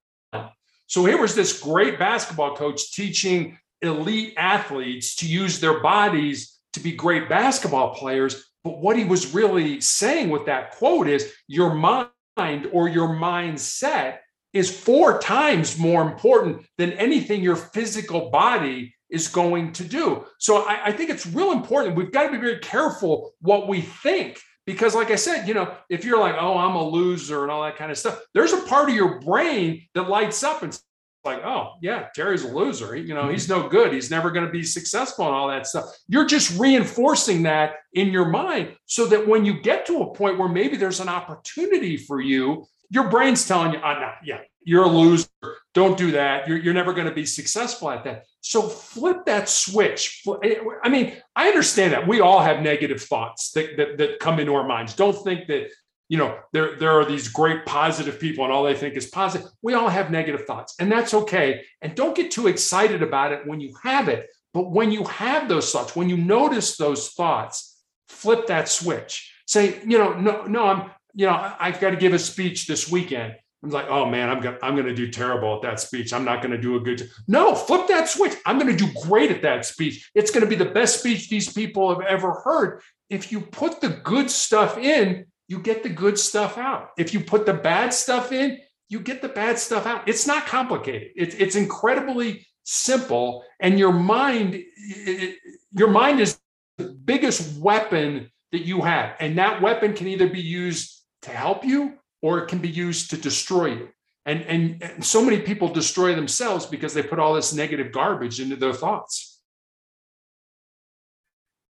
So 0.86 1.04
here 1.04 1.20
was 1.20 1.34
this 1.34 1.60
great 1.60 1.98
basketball 1.98 2.54
coach 2.54 2.92
teaching 2.92 3.58
elite 3.82 4.34
athletes 4.36 5.16
to 5.16 5.26
use 5.26 5.58
their 5.58 5.80
bodies 5.80 6.60
to 6.74 6.80
be 6.80 6.92
great 6.92 7.28
basketball 7.28 7.92
players. 7.92 8.44
But 8.62 8.78
what 8.78 8.96
he 8.96 9.04
was 9.04 9.34
really 9.34 9.80
saying 9.80 10.30
with 10.30 10.46
that 10.46 10.70
quote 10.70 11.08
is 11.08 11.34
your 11.48 11.74
mind 11.74 12.68
or 12.70 12.88
your 12.88 13.08
mindset 13.08 14.18
is 14.52 14.70
four 14.70 15.18
times 15.18 15.76
more 15.76 16.02
important 16.02 16.64
than 16.78 16.92
anything 16.92 17.42
your 17.42 17.56
physical 17.56 18.30
body 18.30 18.94
is 19.10 19.28
going 19.28 19.72
to 19.74 19.84
do. 19.84 20.26
So 20.38 20.66
I, 20.66 20.86
I, 20.86 20.92
think 20.92 21.10
it's 21.10 21.26
real 21.26 21.52
important. 21.52 21.96
We've 21.96 22.12
got 22.12 22.24
to 22.24 22.32
be 22.32 22.38
very 22.38 22.58
careful 22.58 23.34
what 23.40 23.68
we 23.68 23.80
think 23.80 24.40
because, 24.66 24.94
like 24.94 25.10
I 25.10 25.16
said, 25.16 25.46
you 25.48 25.54
know, 25.54 25.74
if 25.88 26.04
you're 26.04 26.20
like, 26.20 26.36
oh, 26.38 26.56
I'm 26.56 26.76
a 26.76 26.82
loser 26.82 27.42
and 27.42 27.50
all 27.50 27.62
that 27.64 27.76
kind 27.76 27.90
of 27.90 27.98
stuff, 27.98 28.20
there's 28.34 28.52
a 28.52 28.62
part 28.62 28.88
of 28.88 28.94
your 28.94 29.20
brain 29.20 29.86
that 29.94 30.08
lights 30.08 30.42
up 30.42 30.62
and 30.62 30.78
like, 31.24 31.44
oh, 31.44 31.74
yeah, 31.82 32.06
Terry's 32.14 32.44
a 32.44 32.48
loser. 32.48 32.96
you 32.96 33.14
know, 33.14 33.28
he's 33.28 33.46
mm-hmm. 33.46 33.62
no 33.62 33.68
good. 33.68 33.92
He's 33.92 34.10
never 34.10 34.30
going 34.30 34.46
to 34.46 34.52
be 34.52 34.62
successful 34.62 35.26
and 35.26 35.34
all 35.34 35.48
that 35.48 35.66
stuff. 35.66 35.84
You're 36.08 36.26
just 36.26 36.58
reinforcing 36.58 37.42
that 37.42 37.74
in 37.92 38.08
your 38.08 38.28
mind 38.28 38.74
so 38.86 39.06
that 39.06 39.26
when 39.26 39.44
you 39.44 39.60
get 39.60 39.86
to 39.86 40.02
a 40.02 40.14
point 40.14 40.38
where 40.38 40.48
maybe 40.48 40.76
there's 40.76 41.00
an 41.00 41.08
opportunity 41.08 41.96
for 41.96 42.20
you, 42.20 42.66
your 42.90 43.08
brain's 43.08 43.46
telling 43.46 43.72
you, 43.72 43.80
ah, 43.82 43.94
oh, 43.96 44.00
no, 44.00 44.12
yeah, 44.24 44.40
you're 44.62 44.84
a 44.84 44.88
loser. 44.88 45.28
don't 45.72 45.96
do 45.96 46.10
that. 46.12 46.46
You're, 46.46 46.58
you're 46.58 46.74
never 46.74 46.92
going 46.92 47.06
to 47.06 47.14
be 47.14 47.26
successful 47.26 47.90
at 47.90 48.04
that. 48.04 48.26
So 48.40 48.62
flip 48.62 49.24
that 49.26 49.48
switch. 49.48 50.22
Eh, 50.42 50.56
I 50.82 50.88
mean, 50.88 51.16
I 51.34 51.48
understand 51.48 51.92
that 51.92 52.06
we 52.06 52.20
all 52.20 52.40
have 52.40 52.62
negative 52.62 53.02
thoughts 53.02 53.52
that, 53.52 53.76
that, 53.76 53.98
that 53.98 54.18
come 54.18 54.38
into 54.38 54.54
our 54.54 54.66
minds. 54.66 54.94
Don't 54.94 55.16
think 55.24 55.46
that, 55.48 55.70
you 56.08 56.18
know, 56.18 56.38
there, 56.52 56.76
there 56.76 56.98
are 56.98 57.04
these 57.04 57.28
great 57.28 57.64
positive 57.66 58.18
people 58.18 58.44
and 58.44 58.52
all 58.52 58.64
they 58.64 58.74
think 58.74 58.96
is 58.96 59.06
positive. 59.06 59.48
We 59.62 59.74
all 59.74 59.88
have 59.88 60.10
negative 60.10 60.44
thoughts 60.44 60.74
and 60.78 60.90
that's 60.90 61.14
okay. 61.14 61.64
And 61.82 61.94
don't 61.94 62.16
get 62.16 62.30
too 62.30 62.48
excited 62.48 63.02
about 63.02 63.32
it 63.32 63.46
when 63.46 63.60
you 63.60 63.74
have 63.82 64.08
it. 64.08 64.28
But 64.52 64.70
when 64.70 64.90
you 64.90 65.04
have 65.04 65.48
those 65.48 65.70
thoughts, 65.70 65.94
when 65.94 66.08
you 66.08 66.16
notice 66.16 66.76
those 66.76 67.10
thoughts, 67.10 67.82
flip 68.08 68.48
that 68.48 68.68
switch. 68.68 69.32
Say, 69.46 69.80
you 69.86 69.98
know, 69.98 70.14
no, 70.14 70.44
no, 70.44 70.64
I'm, 70.64 70.90
you 71.14 71.26
know, 71.26 71.54
I've 71.58 71.80
got 71.80 71.90
to 71.90 71.96
give 71.96 72.12
a 72.12 72.18
speech 72.18 72.66
this 72.66 72.90
weekend. 72.90 73.36
I'm 73.62 73.70
like, 73.70 73.88
oh 73.88 74.06
man, 74.06 74.30
I'm 74.30 74.40
gonna 74.40 74.58
I'm 74.62 74.74
gonna 74.74 74.94
do 74.94 75.10
terrible 75.10 75.56
at 75.56 75.62
that 75.62 75.80
speech. 75.80 76.12
I'm 76.12 76.24
not 76.24 76.42
gonna 76.42 76.60
do 76.60 76.76
a 76.76 76.80
good. 76.80 77.10
No, 77.28 77.54
flip 77.54 77.88
that 77.88 78.08
switch. 78.08 78.34
I'm 78.46 78.58
gonna 78.58 78.76
do 78.76 78.88
great 79.02 79.30
at 79.30 79.42
that 79.42 79.66
speech. 79.66 80.10
It's 80.14 80.30
gonna 80.30 80.46
be 80.46 80.56
the 80.56 80.64
best 80.64 81.00
speech 81.00 81.28
these 81.28 81.52
people 81.52 81.94
have 81.94 82.06
ever 82.06 82.40
heard. 82.44 82.80
If 83.10 83.30
you 83.30 83.40
put 83.40 83.80
the 83.80 83.90
good 83.90 84.30
stuff 84.30 84.78
in, 84.78 85.26
you 85.48 85.58
get 85.58 85.82
the 85.82 85.90
good 85.90 86.18
stuff 86.18 86.56
out. 86.56 86.90
If 86.96 87.12
you 87.12 87.20
put 87.20 87.44
the 87.44 87.52
bad 87.52 87.92
stuff 87.92 88.32
in, 88.32 88.58
you 88.88 88.98
get 88.98 89.20
the 89.20 89.28
bad 89.28 89.58
stuff 89.58 89.86
out. 89.86 90.08
It's 90.08 90.26
not 90.26 90.46
complicated. 90.46 91.10
It's 91.14 91.34
it's 91.34 91.56
incredibly 91.56 92.46
simple, 92.64 93.44
and 93.60 93.78
your 93.78 93.92
mind, 93.92 94.54
it, 94.54 95.38
your 95.72 95.90
mind 95.90 96.20
is 96.20 96.38
the 96.78 96.84
biggest 97.04 97.60
weapon 97.60 98.30
that 98.52 98.64
you 98.64 98.80
have, 98.80 99.16
and 99.20 99.36
that 99.36 99.60
weapon 99.60 99.92
can 99.92 100.08
either 100.08 100.28
be 100.28 100.40
used 100.40 101.04
to 101.22 101.30
help 101.30 101.64
you 101.64 101.99
or 102.22 102.38
it 102.38 102.48
can 102.48 102.58
be 102.58 102.68
used 102.68 103.10
to 103.10 103.16
destroy 103.16 103.66
you. 103.66 103.88
And, 104.26 104.42
and, 104.42 104.82
and 104.82 105.04
so 105.04 105.24
many 105.24 105.40
people 105.40 105.68
destroy 105.68 106.14
themselves 106.14 106.66
because 106.66 106.92
they 106.94 107.02
put 107.02 107.18
all 107.18 107.34
this 107.34 107.52
negative 107.54 107.90
garbage 107.90 108.40
into 108.40 108.56
their 108.56 108.72
thoughts. 108.72 109.40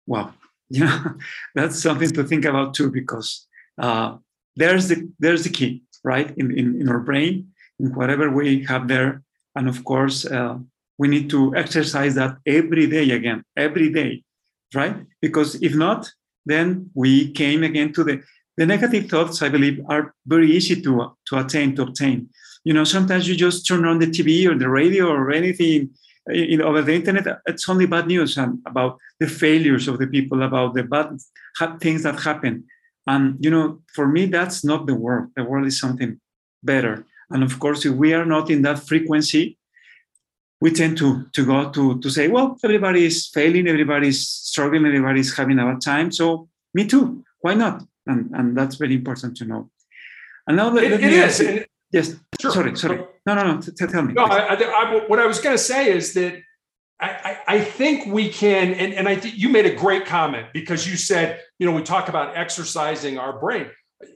Well, 0.07 0.33
yeah, 0.69 1.03
that's 1.55 1.81
something 1.81 2.11
to 2.11 2.23
think 2.23 2.45
about 2.45 2.73
too, 2.73 2.91
because 2.91 3.47
uh, 3.79 4.17
there's 4.55 4.87
the 4.87 5.09
there's 5.19 5.43
the 5.43 5.49
key, 5.49 5.83
right? 6.03 6.35
In, 6.37 6.57
in, 6.57 6.81
in 6.81 6.89
our 6.89 6.99
brain, 6.99 7.49
in 7.79 7.93
whatever 7.93 8.29
we 8.29 8.63
have 8.65 8.87
there. 8.87 9.23
And 9.55 9.67
of 9.67 9.83
course, 9.83 10.25
uh, 10.25 10.57
we 10.97 11.07
need 11.07 11.29
to 11.31 11.55
exercise 11.55 12.15
that 12.15 12.37
every 12.45 12.87
day 12.87 13.11
again, 13.11 13.43
every 13.55 13.91
day, 13.91 14.23
right? 14.75 14.95
Because 15.21 15.55
if 15.61 15.73
not, 15.75 16.11
then 16.45 16.89
we 16.93 17.31
came 17.31 17.63
again 17.63 17.93
to 17.93 18.03
the 18.03 18.21
the 18.59 18.65
negative 18.65 19.09
thoughts, 19.09 19.41
I 19.41 19.47
believe, 19.47 19.81
are 19.87 20.13
very 20.27 20.51
easy 20.51 20.81
to, 20.81 21.15
to 21.27 21.39
attain, 21.39 21.77
to 21.77 21.83
obtain. 21.83 22.27
You 22.65 22.73
know, 22.73 22.83
sometimes 22.83 23.25
you 23.25 23.35
just 23.37 23.65
turn 23.65 23.85
on 23.85 23.99
the 23.99 24.07
TV 24.07 24.45
or 24.45 24.55
the 24.57 24.67
radio 24.67 25.07
or 25.07 25.31
anything 25.31 25.91
uh, 26.29 26.57
know, 26.57 26.65
over 26.65 26.81
the 26.81 26.93
internet, 26.93 27.25
it's 27.47 27.69
only 27.69 27.85
bad 27.85 28.07
news 28.07 28.37
and 28.37 28.59
about 28.65 28.99
the 29.21 29.27
failures 29.27 29.87
of 29.87 29.97
the 29.97 30.07
people, 30.07 30.43
about 30.43 30.73
the 30.73 30.83
bad 30.83 31.17
things 31.79 32.03
that 32.03 32.19
happen. 32.19 32.65
And, 33.07 33.37
you 33.39 33.49
know, 33.49 33.79
for 33.95 34.09
me, 34.09 34.25
that's 34.25 34.65
not 34.65 34.87
the 34.87 34.93
world. 34.93 35.29
The 35.37 35.45
world 35.45 35.65
is 35.65 35.79
something 35.79 36.19
better. 36.61 37.05
And 37.29 37.43
of 37.43 37.59
course, 37.59 37.85
if 37.85 37.93
we 37.93 38.13
are 38.13 38.25
not 38.25 38.49
in 38.49 38.61
that 38.63 38.79
frequency, 38.79 39.57
we 40.59 40.71
tend 40.71 40.97
to, 40.97 41.27
to 41.31 41.45
go 41.45 41.71
to, 41.71 41.97
to 42.01 42.09
say, 42.09 42.27
well, 42.27 42.57
everybody 42.61 43.05
is 43.05 43.27
failing, 43.27 43.69
everybody's 43.69 44.27
struggling, 44.27 44.85
everybody's 44.85 45.33
having 45.33 45.59
a 45.59 45.65
bad 45.65 45.79
time. 45.79 46.11
So 46.11 46.49
me 46.73 46.85
too. 46.85 47.23
Why 47.39 47.53
not? 47.53 47.83
And, 48.09 48.31
and 48.33 48.57
that's 48.57 48.75
very 48.75 48.95
important 48.95 49.37
to 49.37 49.45
know. 49.45 49.69
And 50.47 50.57
now 50.57 50.69
that 50.71 50.83
it, 50.83 51.03
it 51.03 51.13
is. 51.13 51.39
You, 51.39 51.65
yes. 51.91 52.15
Sure. 52.41 52.51
Sorry. 52.51 52.75
Sorry. 52.75 52.97
No. 53.25 53.35
No. 53.35 53.43
No. 53.43 53.61
T- 53.61 53.71
tell 53.71 54.01
me. 54.01 54.13
No. 54.13 54.23
I, 54.23 54.55
I, 54.55 55.05
what 55.07 55.19
I 55.19 55.25
was 55.25 55.39
going 55.39 55.55
to 55.55 55.63
say 55.63 55.91
is 55.91 56.13
that 56.13 56.41
I, 56.99 57.37
I, 57.47 57.59
think 57.61 58.11
we 58.11 58.29
can, 58.29 58.73
and, 58.73 58.93
and 58.93 59.07
I 59.07 59.15
think 59.15 59.37
you 59.37 59.47
made 59.47 59.65
a 59.65 59.73
great 59.73 60.05
comment 60.05 60.47
because 60.53 60.85
you 60.89 60.97
said, 60.97 61.41
you 61.57 61.65
know, 61.65 61.71
we 61.71 61.81
talk 61.81 62.09
about 62.09 62.35
exercising 62.35 63.17
our 63.17 63.39
brain. 63.39 63.67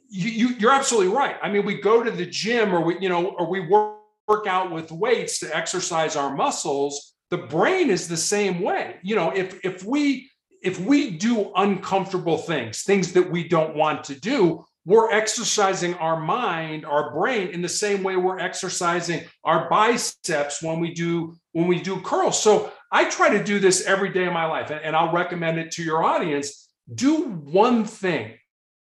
You, 0.10 0.48
you, 0.48 0.68
are 0.68 0.74
absolutely 0.74 1.16
right. 1.16 1.38
I 1.42 1.50
mean, 1.50 1.66
we 1.66 1.80
go 1.80 2.04
to 2.04 2.12
the 2.12 2.26
gym 2.26 2.74
or 2.74 2.82
we, 2.82 3.00
you 3.00 3.10
know, 3.10 3.28
or 3.28 3.50
we 3.50 3.62
work, 3.62 4.00
work 4.28 4.48
out 4.48 4.72
with 4.72 4.92
weights 4.92 5.40
to 5.40 5.56
exercise 5.56 6.16
our 6.16 6.36
muscles. 6.36 7.14
The 7.30 7.38
brain 7.38 7.90
is 7.90 8.08
the 8.08 8.18
same 8.18 8.62
way. 8.62 8.98
You 9.02 9.16
know, 9.16 9.32
if 9.32 9.64
if 9.66 9.84
we 9.84 10.30
if 10.64 10.80
we 10.80 11.12
do 11.12 11.52
uncomfortable 11.56 12.38
things, 12.38 12.84
things 12.84 13.12
that 13.14 13.30
we 13.30 13.48
don't 13.48 13.76
want 13.76 14.04
to 14.06 14.20
do, 14.20 14.66
we're 14.86 15.12
exercising 15.12 15.94
our 15.96 16.20
mind, 16.20 16.86
our 16.86 17.14
brain 17.14 17.50
in 17.50 17.62
the 17.62 17.70
same 17.70 18.04
way 18.04 18.16
we're 18.16 18.40
exercising 18.40 19.24
our 19.44 19.70
biceps 19.70 20.64
when 20.64 20.80
we 20.80 20.94
do 20.94 21.36
when 21.52 21.68
we 21.68 21.80
do 21.80 22.02
curls. 22.02 22.42
So 22.42 22.72
I 22.92 23.06
try 23.06 23.30
to 23.30 23.44
do 23.44 23.60
this 23.60 23.86
every 23.86 24.10
day 24.10 24.26
of 24.26 24.34
my 24.34 24.46
life, 24.46 24.72
and 24.72 24.96
I'll 24.96 25.14
recommend 25.14 25.60
it 25.60 25.72
to 25.74 25.84
your 25.84 26.04
audience. 26.04 26.70
Do 26.94 27.24
one 27.26 27.86
thing 27.86 28.34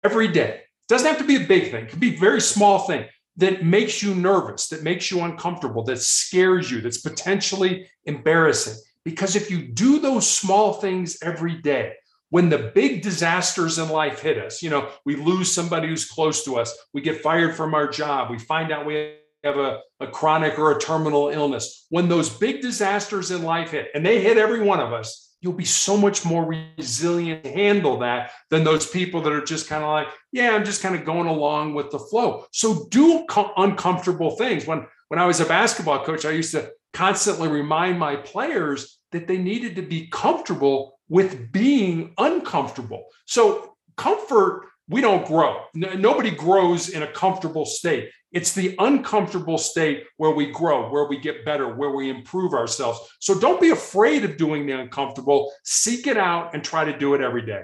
every 0.04 0.28
day. 0.28 0.62
It 0.62 0.90
doesn't 0.90 1.08
have 1.08 1.18
to 1.18 1.24
be 1.24 1.38
a 1.38 1.48
big 1.48 1.72
thing, 1.72 1.86
it 1.86 1.90
could 1.90 2.00
be 2.00 2.16
a 2.16 2.20
very 2.20 2.42
small 2.42 2.80
thing 2.80 3.06
that 3.38 3.66
makes 3.66 4.02
you 4.02 4.16
nervous, 4.16 4.70
that 4.70 4.84
makes 4.84 5.12
you 5.12 5.22
uncomfortable, 5.22 5.84
that 5.84 6.00
scares 6.00 6.72
you, 6.72 6.80
that's 6.80 7.02
potentially 7.02 7.90
embarrassing. 8.06 8.76
Because 9.06 9.36
if 9.36 9.50
you 9.50 9.62
do 9.62 10.00
those 10.00 10.30
small 10.30 10.74
things 10.74 11.18
every 11.22 11.62
day, 11.62 11.94
when 12.32 12.50
the 12.50 12.72
big 12.74 13.04
disasters 13.04 13.78
in 13.78 13.88
life 13.88 14.20
hit 14.20 14.38
us, 14.38 14.62
you 14.62 14.70
know, 14.70 14.90
we 15.06 15.16
lose 15.16 15.52
somebody 15.52 15.88
who's 15.88 16.10
close 16.10 16.44
to 16.44 16.58
us, 16.58 16.76
we 16.94 17.02
get 17.02 17.22
fired 17.22 17.56
from 17.56 17.74
our 17.74 17.88
job, 17.88 18.32
we 18.32 18.40
find 18.40 18.72
out 18.72 18.86
we 18.86 19.16
have 19.44 19.58
a, 19.58 19.80
a 20.00 20.08
chronic 20.08 20.58
or 20.58 20.72
a 20.72 20.80
terminal 20.80 21.30
illness. 21.30 21.86
When 21.90 22.10
those 22.10 22.30
big 22.30 22.62
disasters 22.62 23.30
in 23.30 23.44
life 23.44 23.72
hit, 23.72 23.90
and 23.94 24.04
they 24.04 24.22
hit 24.22 24.38
every 24.38 24.62
one 24.62 24.80
of 24.80 24.92
us, 24.92 25.36
you'll 25.40 25.54
be 25.54 25.66
so 25.66 25.96
much 25.96 26.26
more 26.26 26.44
resilient 26.78 27.44
to 27.44 27.52
handle 27.52 28.00
that 28.00 28.32
than 28.50 28.64
those 28.64 28.88
people 28.88 29.22
that 29.22 29.32
are 29.32 29.46
just 29.46 29.70
kind 29.70 29.84
of 29.84 29.92
like, 29.92 30.08
yeah, 30.32 30.56
I'm 30.56 30.66
just 30.66 30.82
kind 30.82 30.96
of 30.96 31.06
going 31.06 31.28
along 31.28 31.76
with 31.76 31.92
the 31.92 32.00
flow. 32.00 32.46
So 32.52 32.88
do 32.90 33.26
co- 33.30 33.54
uncomfortable 33.56 34.32
things. 34.32 34.66
When 34.66 34.88
when 35.10 35.20
I 35.20 35.26
was 35.26 35.40
a 35.40 35.46
basketball 35.46 36.04
coach, 36.04 36.26
I 36.26 36.32
used 36.32 36.52
to 36.52 36.72
constantly 36.96 37.50
remind 37.50 38.00
my 38.00 38.16
players 38.16 39.00
that 39.12 39.28
they 39.28 39.38
needed 39.38 39.76
to 39.76 39.82
be 39.82 40.08
comfortable 40.08 40.98
with 41.10 41.52
being 41.52 42.14
uncomfortable. 42.18 43.06
So, 43.26 43.76
comfort, 43.98 44.68
we 44.88 45.02
don't 45.02 45.26
grow. 45.26 45.66
nobody 45.74 46.32
grows 46.32 46.90
in 46.90 47.04
a 47.04 47.12
comfortable 47.12 47.66
state. 47.66 48.10
It's 48.32 48.54
the 48.54 48.76
uncomfortable 48.80 49.58
state 49.58 50.06
where 50.18 50.32
we 50.32 50.52
grow, 50.52 50.90
where 50.90 51.08
we 51.08 51.20
get 51.20 51.44
better, 51.44 51.76
where 51.76 51.92
we 51.92 52.10
improve 52.10 52.54
ourselves. 52.54 53.00
So, 53.20 53.38
don't 53.38 53.60
be 53.60 53.72
afraid 53.72 54.24
of 54.24 54.38
doing 54.38 54.66
the 54.66 54.80
uncomfortable. 54.80 55.52
Seek 55.66 56.08
it 56.08 56.18
out 56.18 56.54
and 56.54 56.64
try 56.64 56.86
to 56.86 56.98
do 56.98 57.14
it 57.14 57.22
every 57.22 57.46
day. 57.46 57.64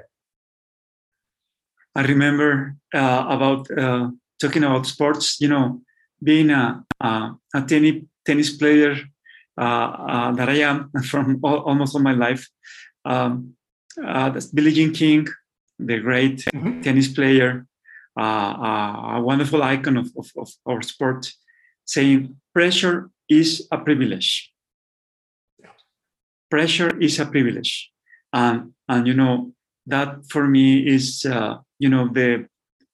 I 1.96 2.02
remember 2.04 2.76
uh, 2.94 3.26
about 3.30 3.72
uh, 3.72 4.10
talking 4.42 4.64
about 4.66 4.88
sports, 4.88 5.40
you 5.40 5.48
know, 5.48 5.82
being 6.22 6.50
a, 6.50 6.84
a, 7.00 7.32
a 7.56 7.62
tennis, 8.26 8.58
player 8.58 8.96
that 9.58 10.50
I 10.50 10.60
am 10.62 10.92
from 11.10 11.40
all, 11.44 11.60
almost 11.60 11.96
all 11.96 12.02
my 12.02 12.14
life. 12.14 12.48
Um, 13.06 13.56
uh, 14.04 14.40
Billie 14.54 14.74
Jean 14.74 14.94
King, 14.94 15.28
the 15.80 16.00
great 16.00 16.38
mm-hmm. 16.40 16.82
tennis 16.82 17.08
player, 17.08 17.66
a 18.18 19.20
wonderful 19.22 19.64
icon 19.64 19.98
of, 19.98 20.10
of, 20.18 20.30
of 20.38 20.50
our 20.66 20.82
sport, 20.82 21.32
saying 21.86 22.36
pressure 22.54 23.10
is 23.30 23.68
a 23.72 23.78
privilege. 23.78 24.52
Pressure 26.50 26.98
is 27.00 27.20
a 27.20 27.26
privilege, 27.26 27.92
and 28.34 28.74
and 28.90 29.08
you 29.08 29.14
know 29.14 29.54
that 29.88 30.26
for 30.30 30.48
me 30.48 30.86
is 30.86 31.26
uh, 31.26 31.60
you 31.80 31.88
know 31.88 32.10
the 32.10 32.46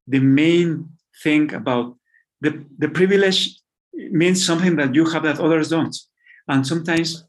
the 0.05 0.19
main 0.19 0.89
thing 1.23 1.51
about 1.53 1.97
the 2.39 2.63
the 2.77 2.87
privilege 2.87 3.59
means 3.93 4.45
something 4.45 4.75
that 4.75 4.93
you 4.93 5.05
have 5.05 5.23
that 5.23 5.39
others 5.39 5.69
don't 5.69 5.97
and 6.47 6.65
sometimes 6.65 7.25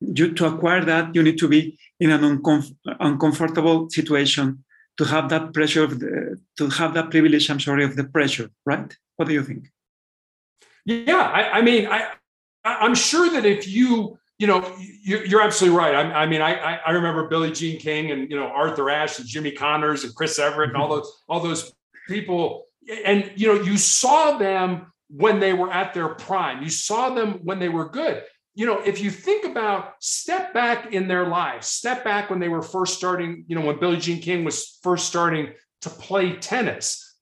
you 0.00 0.32
to 0.34 0.46
acquire 0.46 0.84
that, 0.84 1.14
you 1.14 1.22
need 1.22 1.38
to 1.38 1.48
be 1.48 1.78
in 2.00 2.10
an 2.10 2.22
uncomf- 2.22 2.74
uncomfortable 3.00 3.88
situation 3.90 4.64
to 4.98 5.04
have 5.04 5.28
that 5.30 5.54
pressure 5.54 5.84
of 5.84 6.00
the, 6.00 6.38
to 6.58 6.68
have 6.68 6.94
that 6.94 7.10
privilege, 7.10 7.48
I'm 7.48 7.60
sorry, 7.60 7.84
of 7.84 7.96
the 7.96 8.04
pressure, 8.04 8.50
right? 8.66 8.94
What 9.16 9.28
do 9.28 9.34
you 9.34 9.42
think? 9.42 9.70
Yeah, 10.84 11.22
I, 11.22 11.58
I 11.58 11.62
mean, 11.62 11.86
I, 11.86 12.08
I'm 12.64 12.94
sure 12.94 13.30
that 13.30 13.46
if 13.46 13.68
you, 13.68 14.18
you 14.38 14.46
know, 14.46 14.76
you're 15.04 15.40
absolutely 15.40 15.78
right. 15.78 15.94
I, 15.94 16.22
I 16.22 16.26
mean, 16.26 16.42
I, 16.42 16.80
I 16.84 16.90
remember 16.90 17.28
Billie 17.28 17.52
Jean 17.52 17.78
King 17.78 18.10
and 18.10 18.28
you 18.28 18.36
know 18.36 18.46
Arthur 18.46 18.90
Ashe 18.90 19.20
and 19.20 19.28
Jimmy 19.28 19.52
Connors 19.52 20.02
and 20.02 20.14
Chris 20.14 20.38
Evert 20.38 20.70
and 20.70 20.76
all 20.76 20.88
mm-hmm. 20.88 20.96
those 20.96 21.22
all 21.28 21.40
those 21.40 21.72
people, 22.08 22.66
and 23.04 23.30
you 23.36 23.46
know, 23.46 23.62
you 23.62 23.78
saw 23.78 24.36
them 24.38 24.92
when 25.08 25.38
they 25.38 25.52
were 25.52 25.70
at 25.70 25.94
their 25.94 26.08
prime. 26.08 26.62
You 26.62 26.70
saw 26.70 27.10
them 27.10 27.38
when 27.44 27.60
they 27.60 27.68
were 27.68 27.88
good 27.88 28.24
you 28.54 28.66
know, 28.66 28.80
if 28.82 29.00
you 29.00 29.10
think 29.10 29.46
about 29.46 29.94
step 30.00 30.52
back 30.52 30.92
in 30.92 31.08
their 31.08 31.26
lives, 31.26 31.66
step 31.66 32.04
back 32.04 32.28
when 32.28 32.38
they 32.38 32.48
were 32.48 32.62
first 32.62 32.96
starting, 32.96 33.44
you 33.48 33.56
know, 33.56 33.64
when 33.64 33.78
Billie 33.78 33.96
Jean 33.96 34.20
King 34.20 34.44
was 34.44 34.78
first 34.82 35.06
starting 35.06 35.52
to 35.80 35.90
play 35.90 36.36
tennis, 36.36 37.16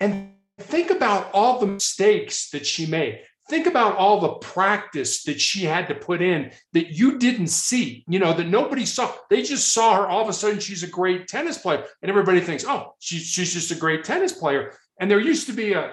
and 0.00 0.34
think 0.58 0.90
about 0.90 1.30
all 1.32 1.58
the 1.58 1.66
mistakes 1.66 2.50
that 2.50 2.64
she 2.64 2.86
made. 2.86 3.20
think 3.48 3.66
about 3.66 3.96
all 3.96 4.20
the 4.20 4.34
practice 4.34 5.22
that 5.24 5.40
she 5.40 5.64
had 5.64 5.88
to 5.88 5.94
put 5.94 6.20
in 6.20 6.52
that 6.74 6.90
you 6.90 7.18
didn't 7.18 7.48
see, 7.48 8.04
you 8.06 8.18
know, 8.18 8.32
that 8.34 8.46
nobody 8.46 8.84
saw. 8.84 9.12
They 9.30 9.42
just 9.42 9.72
saw 9.72 9.96
her 9.96 10.06
all 10.06 10.22
of 10.22 10.28
a 10.28 10.32
sudden 10.32 10.60
she's 10.60 10.82
a 10.82 10.88
great 10.88 11.28
tennis 11.28 11.58
player. 11.58 11.84
And 12.02 12.10
everybody 12.10 12.40
thinks, 12.40 12.64
oh, 12.66 12.94
she's, 12.98 13.22
she's 13.22 13.52
just 13.52 13.70
a 13.70 13.74
great 13.74 14.04
tennis 14.04 14.32
player. 14.32 14.74
And 15.00 15.10
there 15.10 15.20
used 15.20 15.46
to 15.46 15.52
be 15.52 15.72
a, 15.72 15.92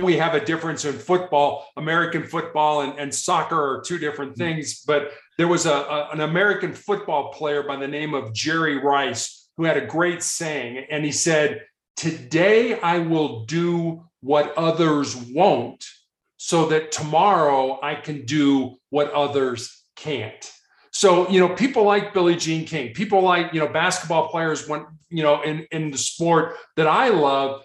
we 0.00 0.16
have 0.16 0.34
a 0.34 0.44
difference 0.44 0.84
in 0.84 0.94
football. 0.94 1.68
American 1.76 2.26
football 2.26 2.82
and, 2.82 2.98
and 2.98 3.14
soccer 3.14 3.56
are 3.56 3.82
two 3.82 3.98
different 3.98 4.32
mm-hmm. 4.32 4.42
things. 4.42 4.82
But 4.86 5.12
there 5.38 5.48
was 5.48 5.66
a, 5.66 5.72
a, 5.72 6.08
an 6.12 6.20
American 6.20 6.72
football 6.72 7.32
player 7.32 7.62
by 7.62 7.76
the 7.76 7.88
name 7.88 8.14
of 8.14 8.32
Jerry 8.32 8.78
Rice 8.78 9.50
who 9.56 9.64
had 9.64 9.76
a 9.76 9.86
great 9.86 10.22
saying. 10.22 10.86
And 10.90 11.04
he 11.04 11.12
said, 11.12 11.62
Today 11.96 12.80
I 12.80 12.98
will 12.98 13.44
do 13.44 14.04
what 14.20 14.56
others 14.56 15.14
won't 15.16 15.84
so 16.36 16.66
that 16.66 16.90
tomorrow 16.90 17.78
I 17.82 17.94
can 17.94 18.24
do 18.24 18.76
what 18.90 19.12
others 19.12 19.84
can't. 19.96 20.50
So, 20.90 21.28
you 21.30 21.40
know, 21.40 21.54
people 21.54 21.84
like 21.84 22.12
Billie 22.12 22.36
Jean 22.36 22.66
King, 22.66 22.92
people 22.92 23.22
like, 23.22 23.52
you 23.54 23.60
know, 23.60 23.68
basketball 23.68 24.28
players 24.28 24.68
when, 24.68 24.84
you 25.08 25.22
know, 25.22 25.42
in, 25.42 25.66
in 25.70 25.90
the 25.90 25.98
sport 25.98 26.56
that 26.76 26.86
I 26.86 27.08
love, 27.08 27.62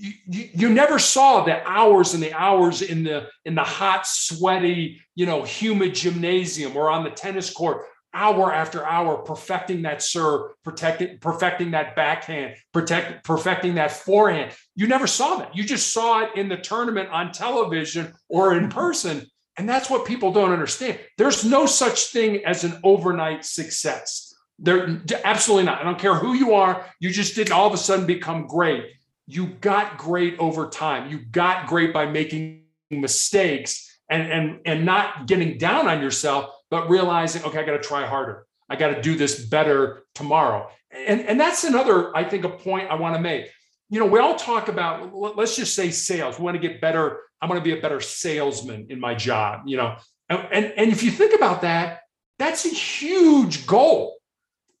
you, 0.00 0.48
you, 0.54 0.68
never 0.70 0.98
saw 0.98 1.44
the 1.44 1.62
hours 1.68 2.14
and 2.14 2.22
the 2.22 2.32
hours 2.32 2.80
in 2.80 3.04
the 3.04 3.28
in 3.44 3.54
the 3.54 3.62
hot, 3.62 4.06
sweaty, 4.06 5.00
you 5.14 5.26
know, 5.26 5.42
humid 5.42 5.94
gymnasium 5.94 6.76
or 6.76 6.88
on 6.88 7.04
the 7.04 7.10
tennis 7.10 7.50
court 7.50 7.84
hour 8.12 8.52
after 8.52 8.84
hour 8.84 9.18
perfecting 9.18 9.82
that 9.82 10.02
serve, 10.02 10.52
protecting, 10.64 11.18
perfecting 11.18 11.72
that 11.72 11.94
backhand, 11.94 12.56
protect, 12.72 13.24
perfecting 13.24 13.76
that 13.76 13.92
forehand. 13.92 14.52
You 14.74 14.86
never 14.88 15.06
saw 15.06 15.36
that. 15.36 15.54
You 15.54 15.64
just 15.64 15.92
saw 15.92 16.24
it 16.24 16.30
in 16.36 16.48
the 16.48 16.56
tournament 16.56 17.08
on 17.10 17.32
television 17.32 18.12
or 18.28 18.56
in 18.56 18.68
person. 18.68 19.26
And 19.56 19.68
that's 19.68 19.90
what 19.90 20.06
people 20.06 20.32
don't 20.32 20.52
understand. 20.52 20.98
There's 21.18 21.44
no 21.44 21.66
such 21.66 22.06
thing 22.06 22.44
as 22.44 22.64
an 22.64 22.80
overnight 22.82 23.44
success. 23.44 24.34
There 24.58 25.02
absolutely 25.24 25.64
not. 25.64 25.80
I 25.80 25.84
don't 25.84 25.98
care 25.98 26.14
who 26.14 26.34
you 26.34 26.54
are. 26.54 26.86
You 26.98 27.10
just 27.10 27.34
didn't 27.34 27.52
all 27.52 27.66
of 27.66 27.74
a 27.74 27.78
sudden 27.78 28.06
become 28.06 28.46
great. 28.46 28.84
You 29.26 29.46
got 29.46 29.98
great 29.98 30.38
over 30.38 30.68
time. 30.68 31.10
You 31.10 31.18
got 31.18 31.66
great 31.66 31.92
by 31.92 32.06
making 32.06 32.64
mistakes 32.90 33.98
and 34.08 34.22
and 34.30 34.60
and 34.64 34.84
not 34.84 35.26
getting 35.26 35.56
down 35.56 35.86
on 35.86 36.02
yourself 36.02 36.50
but 36.70 36.88
realizing, 36.88 37.42
okay, 37.44 37.58
I 37.58 37.64
got 37.64 37.72
to 37.72 37.80
try 37.80 38.06
harder. 38.06 38.46
I 38.68 38.76
got 38.76 38.94
to 38.94 39.02
do 39.02 39.16
this 39.16 39.44
better 39.46 40.04
tomorrow. 40.14 40.70
And, 40.90 41.20
and 41.22 41.38
that's 41.38 41.64
another, 41.64 42.16
I 42.16 42.24
think, 42.24 42.44
a 42.44 42.48
point 42.48 42.90
I 42.90 42.94
want 42.94 43.16
to 43.16 43.20
make. 43.20 43.50
You 43.90 43.98
know, 43.98 44.06
we 44.06 44.20
all 44.20 44.36
talk 44.36 44.68
about, 44.68 45.12
let's 45.12 45.56
just 45.56 45.74
say 45.74 45.90
sales. 45.90 46.38
We 46.38 46.44
want 46.44 46.54
to 46.54 46.60
get 46.60 46.80
better. 46.80 47.18
I 47.42 47.46
want 47.46 47.58
to 47.58 47.64
be 47.64 47.76
a 47.76 47.82
better 47.82 48.00
salesman 48.00 48.86
in 48.88 49.00
my 49.00 49.14
job, 49.16 49.62
you 49.66 49.76
know. 49.76 49.96
And, 50.28 50.46
and, 50.52 50.72
and 50.76 50.92
if 50.92 51.02
you 51.02 51.10
think 51.10 51.34
about 51.34 51.62
that, 51.62 52.02
that's 52.38 52.64
a 52.64 52.68
huge 52.68 53.66
goal. 53.66 54.16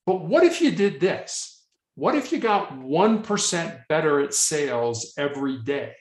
But 0.06 0.22
what 0.22 0.44
if 0.44 0.60
you 0.60 0.70
did 0.70 1.00
this? 1.00 1.59
What 2.00 2.14
if 2.14 2.32
you 2.32 2.38
got 2.38 2.72
1% 2.72 3.86
better 3.86 4.20
at 4.20 4.32
sales 4.32 5.12
every 5.18 5.58
day? 5.58 5.96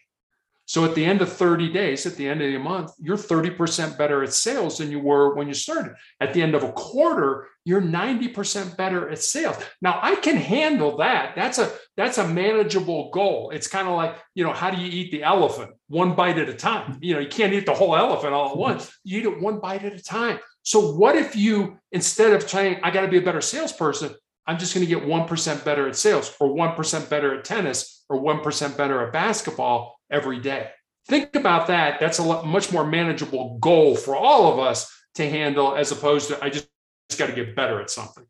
So 0.66 0.86
at 0.86 0.96
the 0.96 1.04
end 1.04 1.22
of 1.22 1.30
30 1.30 1.74
days, 1.74 2.06
at 2.06 2.16
the 2.16 2.26
end 2.26 2.42
of 2.42 2.54
the 2.54 2.58
month, 2.58 2.94
you're 3.00 3.18
30% 3.18 3.98
better 3.98 4.24
at 4.24 4.32
sales 4.32 4.78
than 4.78 4.92
you 4.92 5.00
were 5.02 5.36
when 5.36 5.50
you 5.50 5.54
started. 5.54 5.96
At 6.22 6.34
the 6.34 6.42
end 6.42 6.56
of 6.56 6.64
a 6.64 6.72
quarter, 6.72 7.50
you're 7.66 7.82
90% 7.82 8.78
better 8.78 9.10
at 9.10 9.20
sales. 9.20 9.58
Now 9.82 10.00
I 10.02 10.16
can 10.16 10.38
handle 10.38 10.96
that. 11.00 11.36
That's 11.36 11.58
a 11.58 11.70
that's 11.98 12.18
a 12.18 12.26
manageable 12.26 13.10
goal. 13.10 13.50
It's 13.50 13.68
kind 13.68 13.90
of 13.90 13.96
like, 13.96 14.16
you 14.36 14.46
know, 14.46 14.54
how 14.54 14.72
do 14.72 14.82
you 14.82 14.90
eat 14.90 15.12
the 15.12 15.24
elephant? 15.24 15.72
One 15.90 16.16
bite 16.16 16.38
at 16.38 16.48
a 16.48 16.54
time. 16.54 16.98
You 17.02 17.16
know, 17.16 17.20
you 17.20 17.28
can't 17.28 17.52
eat 17.52 17.66
the 17.66 17.74
whole 17.74 17.94
elephant 17.94 18.34
all 18.34 18.46
at 18.46 18.52
mm-hmm. 18.52 18.62
once. 18.62 18.98
You 19.04 19.20
eat 19.20 19.26
it 19.26 19.42
one 19.42 19.60
bite 19.60 19.84
at 19.84 19.92
a 19.92 20.02
time. 20.02 20.40
So 20.64 20.94
what 20.94 21.18
if 21.18 21.36
you 21.36 21.78
instead 21.92 22.32
of 22.32 22.50
saying 22.50 22.80
I 22.84 22.92
got 22.92 23.02
to 23.02 23.10
be 23.10 23.18
a 23.18 23.22
better 23.22 23.42
salesperson, 23.42 24.16
I'm 24.48 24.58
just 24.58 24.74
going 24.74 24.86
to 24.86 24.90
get 24.94 25.04
1% 25.04 25.66
better 25.66 25.88
at 25.88 25.96
sales 25.96 26.36
or 26.40 26.50
1% 26.50 27.10
better 27.10 27.38
at 27.38 27.46
tennis 27.46 28.04
or 28.10 28.20
1% 28.22 28.78
better 28.78 29.06
at 29.06 29.14
basketball 29.14 30.00
every 30.12 30.40
day. 30.40 30.70
Think 31.08 31.36
about 31.36 31.68
that. 31.68 32.00
That's 32.00 32.20
a 32.20 32.44
much 32.44 32.72
more 32.72 32.86
manageable 32.86 33.58
goal 33.60 33.96
for 33.96 34.16
all 34.16 34.52
of 34.52 34.60
us 34.60 34.92
to 35.16 35.30
handle 35.30 35.76
as 35.76 35.92
opposed 35.92 36.30
to 36.30 36.44
I 36.44 36.50
just, 36.50 36.68
just 37.10 37.20
got 37.20 37.28
to 37.28 37.34
get 37.34 37.56
better 37.56 37.80
at 37.82 37.90
something. 37.90 38.26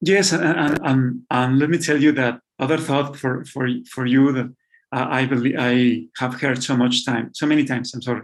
Yes, 0.00 0.32
and, 0.32 0.42
and, 0.42 0.80
and, 0.82 1.22
and, 1.30 1.58
let 1.58 1.70
me 1.70 1.78
tell 1.78 2.00
you 2.00 2.10
that 2.12 2.40
other 2.58 2.76
thought 2.76 3.16
for 3.16 3.44
for 3.44 3.68
for 3.88 4.04
you 4.04 4.32
that 4.32 4.46
uh, 4.92 5.06
I 5.08 5.26
believe 5.26 5.54
I 5.58 6.08
have 6.18 6.40
heard 6.40 6.60
so 6.62 6.76
much 6.76 7.06
time, 7.06 7.30
so 7.32 7.46
many 7.46 7.64
times. 7.64 7.94
I'm 7.94 8.02
sorry. 8.02 8.22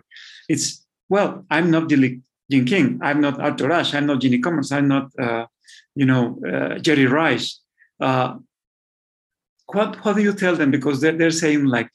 It's 0.48 0.84
well, 1.08 1.44
I'm 1.50 1.70
not 1.70 1.88
Jean 1.88 2.22
King. 2.50 2.98
I'm 3.02 3.20
not 3.20 3.40
Arthur 3.40 3.72
Ashe. 3.72 3.94
I'm 3.94 4.06
not 4.06 4.20
Jimmy 4.20 4.38
Connors. 4.38 4.72
I'm 4.72 4.88
not, 4.88 5.10
uh, 5.18 5.46
you 5.98 6.06
know, 6.10 6.22
uh, 6.52 6.78
Jerry 6.78 7.06
Rice. 7.06 7.48
Uh, 8.00 8.36
what 9.74 9.90
what 10.04 10.14
do 10.16 10.22
you 10.22 10.32
tell 10.32 10.56
them? 10.56 10.70
Because 10.70 11.00
they're, 11.00 11.16
they're 11.18 11.40
saying 11.44 11.64
like 11.76 11.90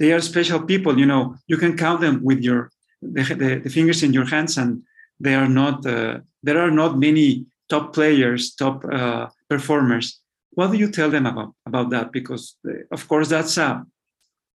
they 0.00 0.12
are 0.12 0.20
special 0.20 0.60
people. 0.72 0.98
You 1.02 1.06
know, 1.12 1.22
you 1.46 1.56
can 1.56 1.76
count 1.84 2.00
them 2.02 2.22
with 2.22 2.40
your 2.48 2.70
the, 3.00 3.22
the, 3.42 3.50
the 3.64 3.70
fingers 3.70 4.02
in 4.02 4.12
your 4.12 4.26
hands, 4.26 4.58
and 4.58 4.82
they 5.24 5.34
are 5.34 5.48
not. 5.48 5.86
Uh, 5.86 6.18
there 6.42 6.60
are 6.60 6.70
not 6.70 6.98
many 6.98 7.46
top 7.68 7.94
players, 7.94 8.54
top 8.54 8.84
uh, 8.84 9.26
performers. 9.48 10.20
What 10.50 10.70
do 10.70 10.76
you 10.76 10.90
tell 10.90 11.10
them 11.10 11.26
about 11.26 11.54
about 11.64 11.88
that? 11.90 12.12
Because 12.12 12.56
uh, 12.68 12.84
of 12.96 13.08
course 13.08 13.28
that's 13.28 13.56
a 13.56 13.70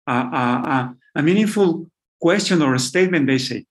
a, 0.05 0.13
a, 0.13 0.95
a 1.15 1.21
meaningful 1.23 1.89
question 2.21 2.61
or 2.61 2.75
a 2.75 2.79
statement. 2.91 3.25
They 3.25 3.39
say. 3.39 3.65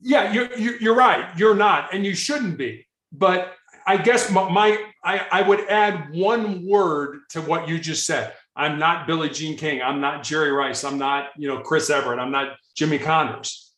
Yeah, 0.00 0.32
you're 0.32 0.50
you're 0.84 0.94
right. 1.08 1.26
You're 1.36 1.58
not, 1.68 1.92
and 1.92 2.06
you 2.06 2.14
shouldn't 2.14 2.56
be. 2.56 2.86
But 3.10 3.57
I 3.88 3.96
guess 3.96 4.30
my, 4.30 4.50
my 4.50 4.84
I, 5.02 5.26
I 5.32 5.42
would 5.42 5.60
add 5.60 6.10
one 6.12 6.68
word 6.68 7.20
to 7.30 7.40
what 7.40 7.68
you 7.68 7.78
just 7.78 8.04
said. 8.04 8.34
I'm 8.54 8.78
not 8.78 9.06
Billie 9.06 9.30
Jean 9.30 9.56
King. 9.56 9.80
I'm 9.80 9.98
not 9.98 10.22
Jerry 10.22 10.52
Rice. 10.52 10.84
I'm 10.84 10.98
not, 10.98 11.30
you 11.38 11.48
know, 11.48 11.60
Chris 11.60 11.88
Evert. 11.88 12.18
I'm 12.18 12.30
not 12.30 12.58
Jimmy 12.76 12.98
Connors 12.98 13.72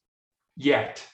yet. 0.57 1.07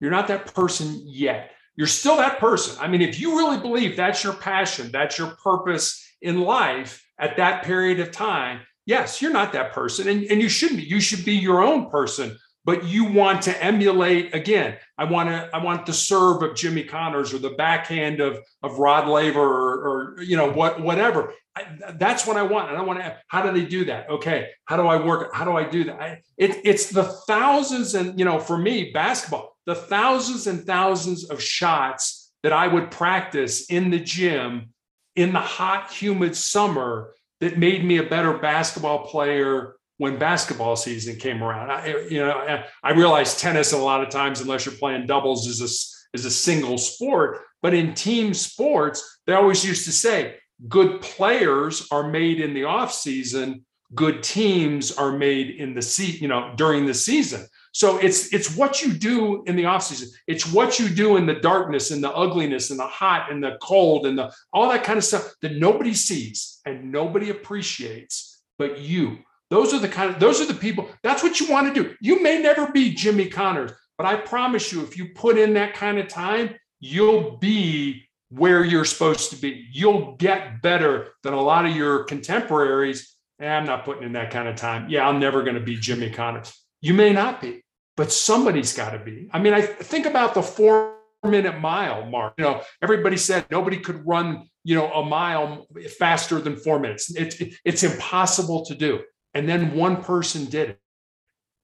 You're 0.00 0.10
not 0.10 0.26
that 0.28 0.52
person 0.52 1.00
yet. 1.04 1.52
You're 1.76 1.86
still 1.86 2.16
that 2.16 2.40
person. 2.40 2.76
I 2.80 2.88
mean, 2.88 3.02
if 3.02 3.20
you 3.20 3.36
really 3.36 3.58
believe 3.58 3.96
that's 3.96 4.24
your 4.24 4.32
passion, 4.32 4.90
that's 4.90 5.16
your 5.16 5.36
purpose 5.42 6.04
in 6.20 6.40
life 6.40 7.06
at 7.20 7.36
that 7.36 7.62
period 7.62 8.00
of 8.00 8.10
time, 8.10 8.62
yes, 8.84 9.22
you're 9.22 9.32
not 9.32 9.52
that 9.52 9.72
person. 9.72 10.08
And, 10.08 10.24
and 10.24 10.42
you 10.42 10.48
shouldn't 10.48 10.80
be. 10.80 10.86
You 10.86 11.00
should 11.00 11.24
be 11.24 11.34
your 11.34 11.62
own 11.62 11.88
person 11.88 12.36
but 12.64 12.84
you 12.84 13.04
want 13.04 13.42
to 13.42 13.64
emulate 13.64 14.34
again. 14.34 14.76
I 14.96 15.04
want 15.04 15.28
to 15.28 15.48
I 15.54 15.62
want 15.62 15.86
the 15.86 15.92
serve 15.92 16.42
of 16.42 16.54
Jimmy 16.54 16.84
Connors 16.84 17.32
or 17.32 17.38
the 17.38 17.50
backhand 17.50 18.20
of 18.20 18.38
of 18.62 18.78
Rod 18.78 19.08
Laver 19.08 19.40
or, 19.40 20.16
or 20.16 20.22
you 20.22 20.36
know 20.36 20.50
what 20.50 20.80
whatever. 20.80 21.32
I, 21.56 21.64
that's 21.98 22.26
what 22.26 22.36
I 22.36 22.42
want, 22.42 22.68
and 22.68 22.78
I 22.78 22.82
want 22.82 23.00
to. 23.00 23.16
How 23.28 23.42
do 23.42 23.58
they 23.58 23.66
do 23.66 23.86
that? 23.86 24.08
Okay, 24.10 24.48
how 24.66 24.76
do 24.76 24.86
I 24.86 25.02
work? 25.02 25.34
How 25.34 25.44
do 25.44 25.56
I 25.56 25.68
do 25.68 25.84
that? 25.84 26.00
I, 26.00 26.22
it, 26.36 26.60
it's 26.64 26.90
the 26.90 27.04
thousands 27.04 27.94
and 27.94 28.18
you 28.18 28.24
know 28.24 28.38
for 28.38 28.58
me 28.58 28.92
basketball, 28.92 29.56
the 29.66 29.74
thousands 29.74 30.46
and 30.46 30.64
thousands 30.64 31.30
of 31.30 31.42
shots 31.42 32.32
that 32.42 32.52
I 32.52 32.68
would 32.68 32.90
practice 32.90 33.70
in 33.70 33.90
the 33.90 33.98
gym 33.98 34.72
in 35.16 35.32
the 35.32 35.40
hot, 35.40 35.90
humid 35.90 36.36
summer 36.36 37.12
that 37.40 37.58
made 37.58 37.84
me 37.84 37.98
a 37.98 38.04
better 38.04 38.38
basketball 38.38 39.06
player 39.06 39.74
when 39.98 40.18
basketball 40.18 40.76
season 40.76 41.16
came 41.16 41.42
around. 41.42 41.70
I, 41.70 42.06
you 42.08 42.20
know, 42.20 42.62
I 42.82 42.92
realize 42.92 43.38
tennis 43.38 43.72
a 43.72 43.78
lot 43.78 44.02
of 44.02 44.08
times, 44.08 44.40
unless 44.40 44.64
you're 44.64 44.74
playing 44.74 45.06
doubles, 45.06 45.46
is 45.46 45.60
a 45.60 46.16
is 46.16 46.24
a 46.24 46.30
single 46.30 46.78
sport. 46.78 47.40
But 47.60 47.74
in 47.74 47.94
team 47.94 48.32
sports, 48.32 49.20
they 49.26 49.34
always 49.34 49.64
used 49.64 49.84
to 49.84 49.92
say, 49.92 50.36
"Good 50.68 51.02
players 51.02 51.86
are 51.90 52.08
made 52.08 52.40
in 52.40 52.54
the 52.54 52.64
off 52.64 52.92
season. 52.92 53.66
Good 53.94 54.22
teams 54.22 54.92
are 54.92 55.12
made 55.12 55.50
in 55.50 55.74
the 55.74 55.82
seat. 55.82 56.22
You 56.22 56.28
know, 56.28 56.54
during 56.56 56.86
the 56.86 56.94
season." 56.94 57.46
So 57.72 57.98
it's 57.98 58.32
it's 58.32 58.56
what 58.56 58.80
you 58.80 58.92
do 58.92 59.42
in 59.44 59.56
the 59.56 59.66
off 59.66 59.82
season. 59.82 60.08
It's 60.28 60.50
what 60.50 60.78
you 60.78 60.88
do 60.88 61.16
in 61.16 61.26
the 61.26 61.34
darkness 61.34 61.90
and 61.90 62.02
the 62.02 62.12
ugliness 62.12 62.70
and 62.70 62.78
the 62.78 62.86
hot 62.86 63.32
and 63.32 63.42
the 63.42 63.58
cold 63.60 64.06
and 64.06 64.16
the 64.16 64.32
all 64.52 64.68
that 64.68 64.84
kind 64.84 64.96
of 64.96 65.04
stuff 65.04 65.34
that 65.42 65.56
nobody 65.56 65.92
sees 65.92 66.60
and 66.64 66.92
nobody 66.92 67.30
appreciates 67.30 68.38
but 68.58 68.80
you 68.80 69.18
those 69.50 69.72
are 69.72 69.78
the 69.78 69.88
kind 69.88 70.14
of 70.14 70.20
those 70.20 70.40
are 70.40 70.46
the 70.46 70.54
people. 70.54 70.88
That's 71.02 71.22
what 71.22 71.40
you 71.40 71.50
want 71.50 71.74
to 71.74 71.82
do. 71.82 71.94
You 72.00 72.22
may 72.22 72.40
never 72.40 72.70
be 72.70 72.94
Jimmy 72.94 73.26
Connors, 73.26 73.72
but 73.96 74.06
I 74.06 74.16
promise 74.16 74.72
you, 74.72 74.82
if 74.82 74.96
you 74.96 75.10
put 75.14 75.38
in 75.38 75.54
that 75.54 75.74
kind 75.74 75.98
of 75.98 76.08
time, 76.08 76.54
you'll 76.80 77.38
be 77.38 78.08
where 78.30 78.64
you're 78.64 78.84
supposed 78.84 79.30
to 79.30 79.36
be. 79.36 79.66
You'll 79.72 80.16
get 80.16 80.60
better 80.62 81.08
than 81.22 81.32
a 81.32 81.40
lot 81.40 81.66
of 81.66 81.74
your 81.74 82.04
contemporaries. 82.04 83.16
And 83.38 83.50
I'm 83.50 83.66
not 83.66 83.84
putting 83.84 84.02
in 84.02 84.12
that 84.12 84.30
kind 84.30 84.48
of 84.48 84.56
time. 84.56 84.88
Yeah, 84.88 85.08
I'm 85.08 85.18
never 85.18 85.42
going 85.42 85.54
to 85.54 85.62
be 85.62 85.76
Jimmy 85.76 86.10
Connors. 86.10 86.52
You 86.80 86.92
may 86.94 87.12
not 87.12 87.40
be, 87.40 87.62
but 87.96 88.12
somebody's 88.12 88.72
got 88.74 88.90
to 88.90 88.98
be. 88.98 89.28
I 89.32 89.38
mean, 89.38 89.54
I 89.54 89.62
think 89.62 90.06
about 90.06 90.34
the 90.34 90.42
four 90.42 90.96
minute 91.24 91.58
mile 91.58 92.06
mark. 92.06 92.34
You 92.38 92.44
know, 92.44 92.62
everybody 92.82 93.16
said 93.16 93.46
nobody 93.50 93.78
could 93.78 94.06
run, 94.06 94.48
you 94.64 94.74
know, 94.74 94.92
a 94.92 95.04
mile 95.04 95.66
faster 95.98 96.40
than 96.40 96.56
four 96.56 96.78
minutes. 96.78 97.14
It's, 97.16 97.42
it's 97.64 97.82
impossible 97.82 98.64
to 98.66 98.74
do. 98.74 99.00
And 99.34 99.48
then 99.48 99.74
one 99.74 100.02
person 100.02 100.46
did 100.46 100.70
it. 100.70 100.80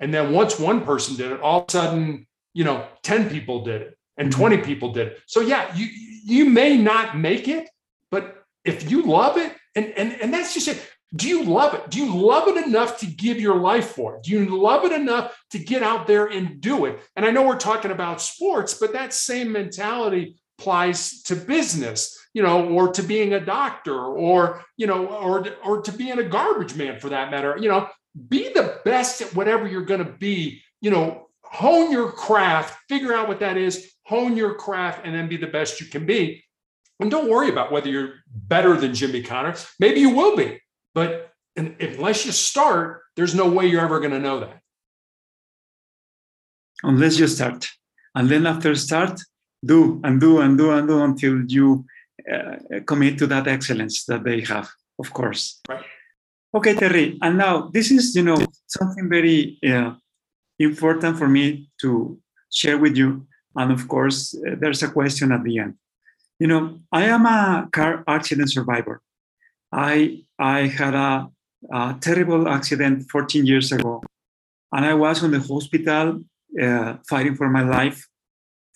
And 0.00 0.12
then 0.12 0.32
once 0.32 0.58
one 0.58 0.84
person 0.84 1.16
did 1.16 1.32
it, 1.32 1.40
all 1.40 1.60
of 1.60 1.66
a 1.68 1.70
sudden, 1.70 2.26
you 2.52 2.64
know, 2.64 2.86
10 3.02 3.30
people 3.30 3.64
did 3.64 3.82
it 3.82 3.98
and 4.16 4.30
Mhm. 4.30 4.36
20 4.36 4.58
people 4.58 4.92
did 4.92 5.08
it. 5.08 5.22
So 5.26 5.40
yeah, 5.40 5.74
you 5.74 5.88
you 6.26 6.46
may 6.46 6.76
not 6.76 7.18
make 7.18 7.48
it, 7.48 7.68
but 8.10 8.42
if 8.64 8.90
you 8.90 9.02
love 9.02 9.36
it, 9.36 9.52
and 9.74 9.86
and 9.96 10.12
and 10.20 10.32
that's 10.32 10.54
just 10.54 10.68
it. 10.68 10.78
Do 11.14 11.28
you 11.28 11.44
love 11.44 11.74
it? 11.74 11.90
Do 11.90 11.98
you 11.98 12.12
love 12.12 12.48
it 12.48 12.66
enough 12.66 12.98
to 13.00 13.06
give 13.06 13.38
your 13.40 13.56
life 13.56 13.88
for 13.92 14.16
it? 14.16 14.24
Do 14.24 14.32
you 14.32 14.46
love 14.60 14.84
it 14.84 14.90
enough 14.92 15.36
to 15.50 15.58
get 15.58 15.82
out 15.82 16.06
there 16.08 16.26
and 16.26 16.60
do 16.60 16.86
it? 16.86 17.00
And 17.14 17.24
I 17.24 17.30
know 17.30 17.46
we're 17.46 17.56
talking 17.56 17.92
about 17.92 18.20
sports, 18.20 18.74
but 18.74 18.92
that 18.94 19.12
same 19.12 19.52
mentality 19.52 20.36
applies 20.64 21.22
to 21.24 21.36
business, 21.36 22.18
you 22.32 22.42
know, 22.42 22.66
or 22.70 22.90
to 22.90 23.02
being 23.02 23.34
a 23.34 23.40
doctor, 23.44 23.94
or 23.94 24.64
you 24.78 24.86
know, 24.86 25.06
or 25.06 25.46
or 25.62 25.82
to 25.82 25.92
being 25.92 26.18
a 26.18 26.22
garbage 26.22 26.74
man 26.74 26.98
for 26.98 27.10
that 27.10 27.30
matter. 27.30 27.56
You 27.60 27.68
know, 27.68 27.88
be 28.28 28.50
the 28.52 28.80
best 28.84 29.20
at 29.20 29.34
whatever 29.34 29.68
you're 29.68 29.84
going 29.84 30.04
to 30.04 30.10
be. 30.10 30.62
You 30.80 30.90
know, 30.90 31.28
hone 31.42 31.92
your 31.92 32.10
craft, 32.10 32.78
figure 32.88 33.12
out 33.12 33.28
what 33.28 33.40
that 33.40 33.58
is, 33.58 33.92
hone 34.06 34.36
your 34.36 34.54
craft, 34.54 35.04
and 35.04 35.14
then 35.14 35.28
be 35.28 35.36
the 35.36 35.46
best 35.46 35.80
you 35.80 35.86
can 35.86 36.06
be. 36.06 36.42
And 36.98 37.10
don't 37.10 37.28
worry 37.28 37.50
about 37.50 37.70
whether 37.70 37.90
you're 37.90 38.14
better 38.26 38.74
than 38.76 38.94
Jimmy 38.94 39.22
Connor. 39.22 39.54
Maybe 39.78 40.00
you 40.00 40.10
will 40.10 40.36
be, 40.36 40.60
but 40.94 41.30
unless 41.56 42.24
you 42.24 42.32
start, 42.32 43.02
there's 43.16 43.34
no 43.34 43.50
way 43.50 43.66
you're 43.66 43.84
ever 43.84 44.00
going 44.00 44.12
to 44.12 44.18
know 44.18 44.40
that. 44.40 44.60
Unless 46.82 47.18
you 47.18 47.26
start. 47.26 47.66
And 48.14 48.28
then 48.28 48.46
after 48.46 48.74
start, 48.74 49.20
do 49.64 50.00
and 50.04 50.20
do 50.20 50.40
and 50.40 50.58
do 50.58 50.70
and 50.70 50.88
do 50.88 51.02
until 51.02 51.42
you 51.46 51.84
uh, 52.32 52.56
commit 52.86 53.18
to 53.18 53.26
that 53.26 53.46
excellence 53.46 54.04
that 54.04 54.24
they 54.24 54.40
have, 54.42 54.68
of 54.98 55.12
course. 55.12 55.60
Right. 55.68 55.84
Okay, 56.54 56.74
Terry. 56.74 57.18
And 57.20 57.36
now 57.38 57.68
this 57.72 57.90
is, 57.90 58.14
you 58.14 58.22
know, 58.22 58.38
something 58.68 59.08
very 59.08 59.58
uh, 59.66 59.94
important 60.58 61.18
for 61.18 61.28
me 61.28 61.68
to 61.80 62.18
share 62.52 62.78
with 62.78 62.96
you. 62.96 63.26
And 63.56 63.72
of 63.72 63.88
course, 63.88 64.34
uh, 64.34 64.54
there's 64.58 64.82
a 64.82 64.88
question 64.88 65.32
at 65.32 65.42
the 65.42 65.58
end. 65.58 65.74
You 66.38 66.46
know, 66.46 66.78
I 66.92 67.04
am 67.04 67.26
a 67.26 67.68
car 67.72 68.04
accident 68.06 68.50
survivor. 68.52 69.02
I 69.72 70.24
I 70.38 70.66
had 70.66 70.94
a, 70.94 71.28
a 71.72 71.96
terrible 72.00 72.48
accident 72.48 73.10
14 73.10 73.46
years 73.46 73.72
ago, 73.72 74.02
and 74.72 74.84
I 74.84 74.94
was 74.94 75.22
on 75.22 75.30
the 75.30 75.40
hospital 75.40 76.20
uh, 76.60 76.94
fighting 77.08 77.34
for 77.34 77.48
my 77.48 77.62
life. 77.62 78.06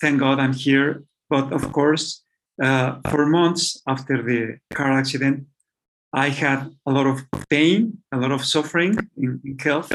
Thank 0.01 0.21
God 0.21 0.39
I'm 0.39 0.53
here. 0.53 1.05
But 1.29 1.53
of 1.53 1.73
course, 1.73 2.23
uh, 2.63 3.01
for 3.11 3.27
months 3.27 3.81
after 3.87 4.23
the 4.23 4.59
car 4.75 4.93
accident, 4.93 5.47
I 6.13 6.31
had 6.31 6.71
a 6.87 6.91
lot 6.91 7.07
of 7.07 7.21
pain, 7.51 7.99
a 8.13 8.17
lot 8.17 8.33
of 8.33 8.45
suffering 8.45 8.97
in, 9.17 9.41
in 9.45 9.59
health, 9.59 9.93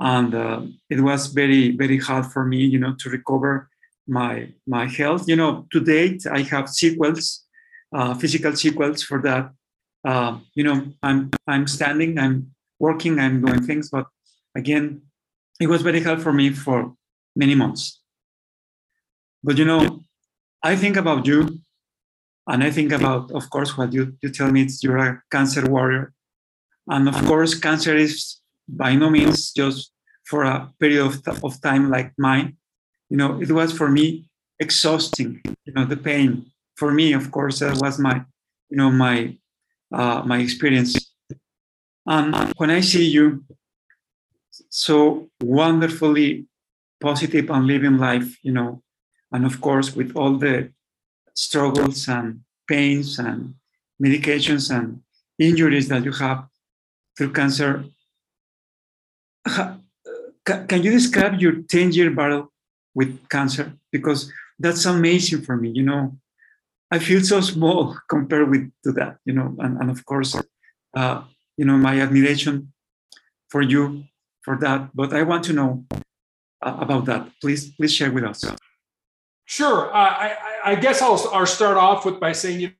and 0.00 0.34
uh, 0.34 0.62
it 0.88 1.00
was 1.00 1.26
very, 1.26 1.76
very 1.76 1.98
hard 1.98 2.26
for 2.26 2.44
me, 2.44 2.64
you 2.64 2.78
know, 2.78 2.94
to 3.00 3.10
recover 3.10 3.68
my 4.06 4.48
my 4.66 4.86
health. 4.86 5.28
You 5.28 5.36
know, 5.36 5.66
to 5.72 5.80
date, 5.80 6.26
I 6.26 6.42
have 6.42 6.68
sequels, 6.68 7.44
uh, 7.94 8.14
physical 8.14 8.56
sequels 8.56 9.02
for 9.02 9.20
that. 9.22 9.50
Uh, 10.04 10.38
you 10.54 10.64
know, 10.64 10.86
I'm 11.02 11.30
I'm 11.46 11.66
standing, 11.66 12.18
I'm 12.18 12.54
working, 12.78 13.18
I'm 13.18 13.44
doing 13.44 13.62
things, 13.62 13.90
but 13.90 14.06
again, 14.56 15.02
it 15.60 15.68
was 15.68 15.82
very 15.82 16.02
hard 16.02 16.22
for 16.22 16.32
me 16.32 16.50
for 16.50 16.94
many 17.36 17.54
months. 17.54 18.00
But 19.44 19.58
you 19.58 19.66
know, 19.66 20.00
I 20.62 20.74
think 20.74 20.96
about 20.96 21.26
you, 21.26 21.60
and 22.48 22.64
I 22.64 22.70
think 22.70 22.92
about, 22.92 23.30
of 23.32 23.50
course, 23.50 23.76
what 23.76 23.92
you 23.92 24.16
you 24.22 24.30
tell 24.30 24.50
me. 24.50 24.62
It's 24.62 24.82
you're 24.82 24.96
a 24.96 25.22
cancer 25.30 25.68
warrior, 25.68 26.14
and 26.88 27.08
of 27.08 27.16
course, 27.26 27.52
cancer 27.52 27.94
is 27.94 28.40
by 28.66 28.96
no 28.96 29.10
means 29.10 29.52
just 29.52 29.92
for 30.24 30.44
a 30.44 30.72
period 30.80 31.04
of, 31.04 31.44
of 31.44 31.60
time 31.60 31.90
like 31.90 32.12
mine. 32.16 32.56
You 33.10 33.18
know, 33.18 33.40
it 33.40 33.52
was 33.52 33.70
for 33.70 33.90
me 33.90 34.30
exhausting. 34.58 35.42
You 35.66 35.74
know, 35.74 35.84
the 35.84 35.98
pain 35.98 36.46
for 36.76 36.90
me, 36.90 37.12
of 37.12 37.30
course, 37.30 37.60
that 37.60 37.76
was 37.80 37.98
my, 37.98 38.24
you 38.70 38.78
know, 38.78 38.90
my 38.90 39.36
uh, 39.92 40.22
my 40.24 40.38
experience. 40.38 40.96
And 42.06 42.34
when 42.56 42.70
I 42.70 42.80
see 42.80 43.04
you 43.04 43.44
so 44.70 45.28
wonderfully 45.42 46.46
positive 47.00 47.50
and 47.50 47.66
living 47.66 47.98
life, 47.98 48.38
you 48.42 48.52
know, 48.52 48.82
and 49.34 49.44
of 49.44 49.60
course 49.60 49.94
with 49.94 50.16
all 50.16 50.38
the 50.38 50.70
struggles 51.34 52.08
and 52.08 52.40
pains 52.68 53.18
and 53.18 53.54
medications 54.02 54.70
and 54.74 55.02
injuries 55.38 55.88
that 55.88 56.04
you 56.04 56.12
have 56.12 56.46
through 57.18 57.32
cancer, 57.32 57.84
can 59.44 60.82
you 60.82 60.92
describe 60.92 61.40
your 61.40 61.62
10 61.68 61.92
year 61.92 62.10
battle 62.10 62.52
with 62.94 63.28
cancer? 63.28 63.72
Because 63.90 64.32
that's 64.58 64.84
amazing 64.86 65.42
for 65.42 65.56
me, 65.56 65.70
you 65.70 65.82
know. 65.82 66.16
I 66.90 67.00
feel 67.00 67.20
so 67.22 67.40
small 67.40 67.98
compared 68.08 68.48
with 68.48 68.70
to 68.84 68.92
that, 68.92 69.18
you 69.24 69.34
know, 69.34 69.56
and, 69.58 69.78
and 69.78 69.90
of 69.90 70.06
course, 70.06 70.36
uh, 70.96 71.22
you 71.56 71.64
know, 71.64 71.76
my 71.76 72.00
admiration 72.00 72.72
for 73.48 73.62
you 73.62 74.04
for 74.42 74.56
that. 74.58 74.90
But 74.94 75.12
I 75.12 75.22
want 75.22 75.42
to 75.44 75.52
know 75.52 75.84
uh, 76.62 76.76
about 76.78 77.06
that. 77.06 77.28
Please, 77.40 77.74
please 77.74 77.92
share 77.92 78.12
with 78.12 78.24
us. 78.24 78.44
Sure. 79.46 79.94
Uh, 79.94 79.98
I, 79.98 80.36
I 80.64 80.74
guess 80.74 81.02
I'll, 81.02 81.30
I'll 81.32 81.46
start 81.46 81.76
off 81.76 82.04
with 82.04 82.18
by 82.18 82.32
saying, 82.32 82.60
you 82.60 82.70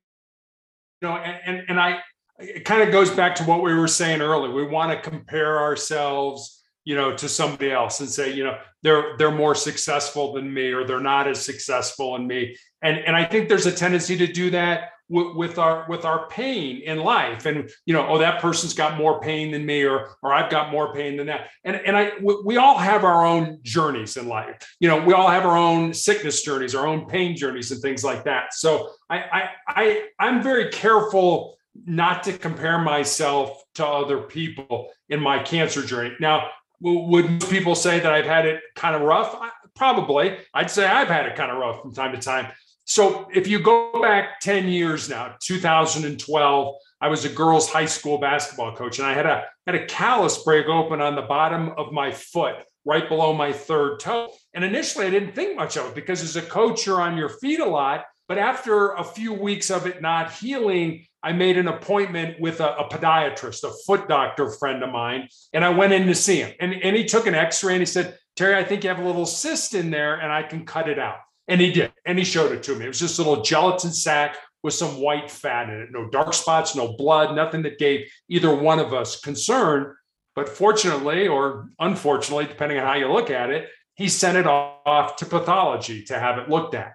know, 1.02 1.12
and, 1.12 1.62
and, 1.68 1.78
I, 1.78 1.98
it 2.38 2.64
kind 2.64 2.82
of 2.82 2.90
goes 2.90 3.10
back 3.10 3.34
to 3.36 3.44
what 3.44 3.62
we 3.62 3.74
were 3.74 3.88
saying 3.88 4.20
earlier. 4.20 4.52
We 4.52 4.64
want 4.64 4.90
to 4.90 5.10
compare 5.10 5.60
ourselves, 5.60 6.62
you 6.84 6.94
know, 6.94 7.14
to 7.16 7.28
somebody 7.28 7.70
else 7.70 8.00
and 8.00 8.08
say, 8.08 8.32
you 8.32 8.44
know, 8.44 8.58
they're 8.82 9.16
they're 9.18 9.30
more 9.30 9.54
successful 9.54 10.32
than 10.32 10.52
me, 10.52 10.72
or 10.72 10.84
they're 10.84 11.00
not 11.00 11.28
as 11.28 11.44
successful 11.44 12.16
in 12.16 12.26
me. 12.26 12.56
And 12.82 12.98
and 12.98 13.14
I 13.14 13.24
think 13.24 13.48
there's 13.48 13.66
a 13.66 13.72
tendency 13.72 14.16
to 14.16 14.26
do 14.26 14.50
that 14.50 14.90
with, 15.08 15.58
our 15.58 15.86
with 15.88 16.04
our 16.04 16.28
pain 16.28 16.80
in 16.82 16.98
life. 16.98 17.46
And 17.46 17.70
you 17.86 17.92
know, 17.94 18.06
oh, 18.08 18.18
that 18.18 18.40
person's 18.40 18.74
got 18.74 18.96
more 18.96 19.20
pain 19.20 19.50
than 19.50 19.66
me, 19.66 19.84
or 19.84 20.16
or 20.22 20.32
I've 20.32 20.50
got 20.50 20.70
more 20.70 20.94
pain 20.94 21.16
than 21.16 21.26
that. 21.26 21.50
And 21.64 21.76
and 21.76 21.96
I 21.96 22.12
we 22.20 22.56
all 22.56 22.78
have 22.78 23.04
our 23.04 23.24
own 23.24 23.58
journeys 23.62 24.16
in 24.16 24.28
life. 24.28 24.56
You 24.80 24.88
know, 24.88 25.02
we 25.02 25.12
all 25.12 25.28
have 25.28 25.44
our 25.44 25.56
own 25.56 25.92
sickness 25.92 26.42
journeys, 26.42 26.74
our 26.74 26.86
own 26.86 27.06
pain 27.06 27.36
journeys, 27.36 27.70
and 27.70 27.80
things 27.80 28.02
like 28.02 28.24
that. 28.24 28.54
So 28.54 28.90
I 29.10 29.18
I, 29.18 29.48
I 29.68 30.04
I'm 30.18 30.42
very 30.42 30.70
careful 30.70 31.58
not 31.86 32.22
to 32.24 32.32
compare 32.38 32.78
myself 32.78 33.62
to 33.74 33.86
other 33.86 34.18
people 34.18 34.90
in 35.08 35.20
my 35.20 35.42
cancer 35.42 35.82
journey. 35.82 36.14
Now, 36.20 36.50
would 36.80 37.40
people 37.48 37.74
say 37.74 38.00
that 38.00 38.12
I've 38.12 38.26
had 38.26 38.46
it 38.46 38.60
kind 38.76 38.94
of 38.94 39.02
rough? 39.02 39.36
Probably. 39.74 40.38
I'd 40.52 40.70
say 40.70 40.86
I've 40.86 41.08
had 41.08 41.26
it 41.26 41.34
kind 41.34 41.50
of 41.50 41.58
rough 41.58 41.82
from 41.82 41.92
time 41.92 42.12
to 42.12 42.18
time. 42.18 42.52
So 42.84 43.28
if 43.34 43.46
you 43.46 43.60
go 43.60 44.00
back 44.00 44.40
10 44.40 44.68
years 44.68 45.08
now, 45.08 45.34
2012, 45.42 46.74
I 47.00 47.08
was 47.08 47.24
a 47.24 47.28
girls' 47.28 47.68
high 47.68 47.86
school 47.86 48.18
basketball 48.18 48.74
coach, 48.76 48.98
and 48.98 49.06
I 49.06 49.14
had 49.14 49.26
a 49.26 49.44
had 49.66 49.74
a 49.74 49.86
callus 49.86 50.42
break 50.42 50.66
open 50.66 51.00
on 51.00 51.14
the 51.14 51.22
bottom 51.22 51.70
of 51.76 51.92
my 51.92 52.12
foot, 52.12 52.56
right 52.84 53.08
below 53.08 53.32
my 53.32 53.52
third 53.52 54.00
toe. 54.00 54.30
And 54.52 54.64
initially, 54.64 55.06
I 55.06 55.10
didn't 55.10 55.34
think 55.34 55.56
much 55.56 55.76
of 55.76 55.86
it 55.86 55.94
because 55.94 56.22
as 56.22 56.36
a 56.36 56.42
coach, 56.42 56.86
you're 56.86 57.00
on 57.00 57.16
your 57.16 57.28
feet 57.28 57.60
a 57.60 57.66
lot. 57.66 58.04
But 58.26 58.38
after 58.38 58.92
a 58.92 59.04
few 59.04 59.34
weeks 59.34 59.70
of 59.70 59.86
it 59.86 60.00
not 60.00 60.32
healing, 60.32 61.06
I 61.22 61.32
made 61.32 61.58
an 61.58 61.68
appointment 61.68 62.40
with 62.40 62.60
a, 62.60 62.74
a, 62.76 62.88
podiatrist, 62.88 63.64
a 63.64 63.72
foot 63.86 64.08
doctor 64.08 64.50
friend 64.50 64.82
of 64.82 64.90
mine, 64.90 65.28
and 65.52 65.64
I 65.64 65.70
went 65.70 65.92
in 65.92 66.06
to 66.06 66.14
see 66.14 66.36
him. 66.36 66.52
And, 66.60 66.72
and 66.72 66.96
he 66.96 67.04
took 67.04 67.26
an 67.26 67.34
x 67.34 67.62
ray 67.64 67.74
and 67.74 67.82
he 67.82 67.86
said, 67.86 68.18
Terry, 68.36 68.56
I 68.56 68.64
think 68.64 68.82
you 68.84 68.90
have 68.90 68.98
a 68.98 69.06
little 69.06 69.26
cyst 69.26 69.74
in 69.74 69.90
there 69.90 70.16
and 70.16 70.32
I 70.32 70.42
can 70.42 70.64
cut 70.64 70.88
it 70.88 70.98
out. 70.98 71.18
And 71.48 71.60
he 71.60 71.72
did. 71.72 71.92
And 72.06 72.18
he 72.18 72.24
showed 72.24 72.52
it 72.52 72.62
to 72.64 72.74
me. 72.74 72.86
It 72.86 72.88
was 72.88 73.00
just 73.00 73.18
a 73.18 73.22
little 73.22 73.42
gelatin 73.42 73.92
sack 73.92 74.36
with 74.62 74.74
some 74.74 75.00
white 75.00 75.30
fat 75.30 75.68
in 75.68 75.80
it. 75.80 75.88
No 75.92 76.08
dark 76.08 76.32
spots, 76.32 76.74
no 76.74 76.96
blood, 76.96 77.36
nothing 77.36 77.62
that 77.62 77.78
gave 77.78 78.10
either 78.28 78.54
one 78.54 78.78
of 78.78 78.94
us 78.94 79.20
concern. 79.20 79.94
But 80.34 80.48
fortunately, 80.48 81.28
or 81.28 81.68
unfortunately, 81.78 82.46
depending 82.46 82.78
on 82.78 82.86
how 82.86 82.94
you 82.94 83.12
look 83.12 83.30
at 83.30 83.50
it, 83.50 83.68
he 83.94 84.08
sent 84.08 84.38
it 84.38 84.46
off 84.46 85.16
to 85.16 85.26
pathology 85.26 86.02
to 86.04 86.18
have 86.18 86.38
it 86.38 86.48
looked 86.48 86.74
at. 86.74 86.94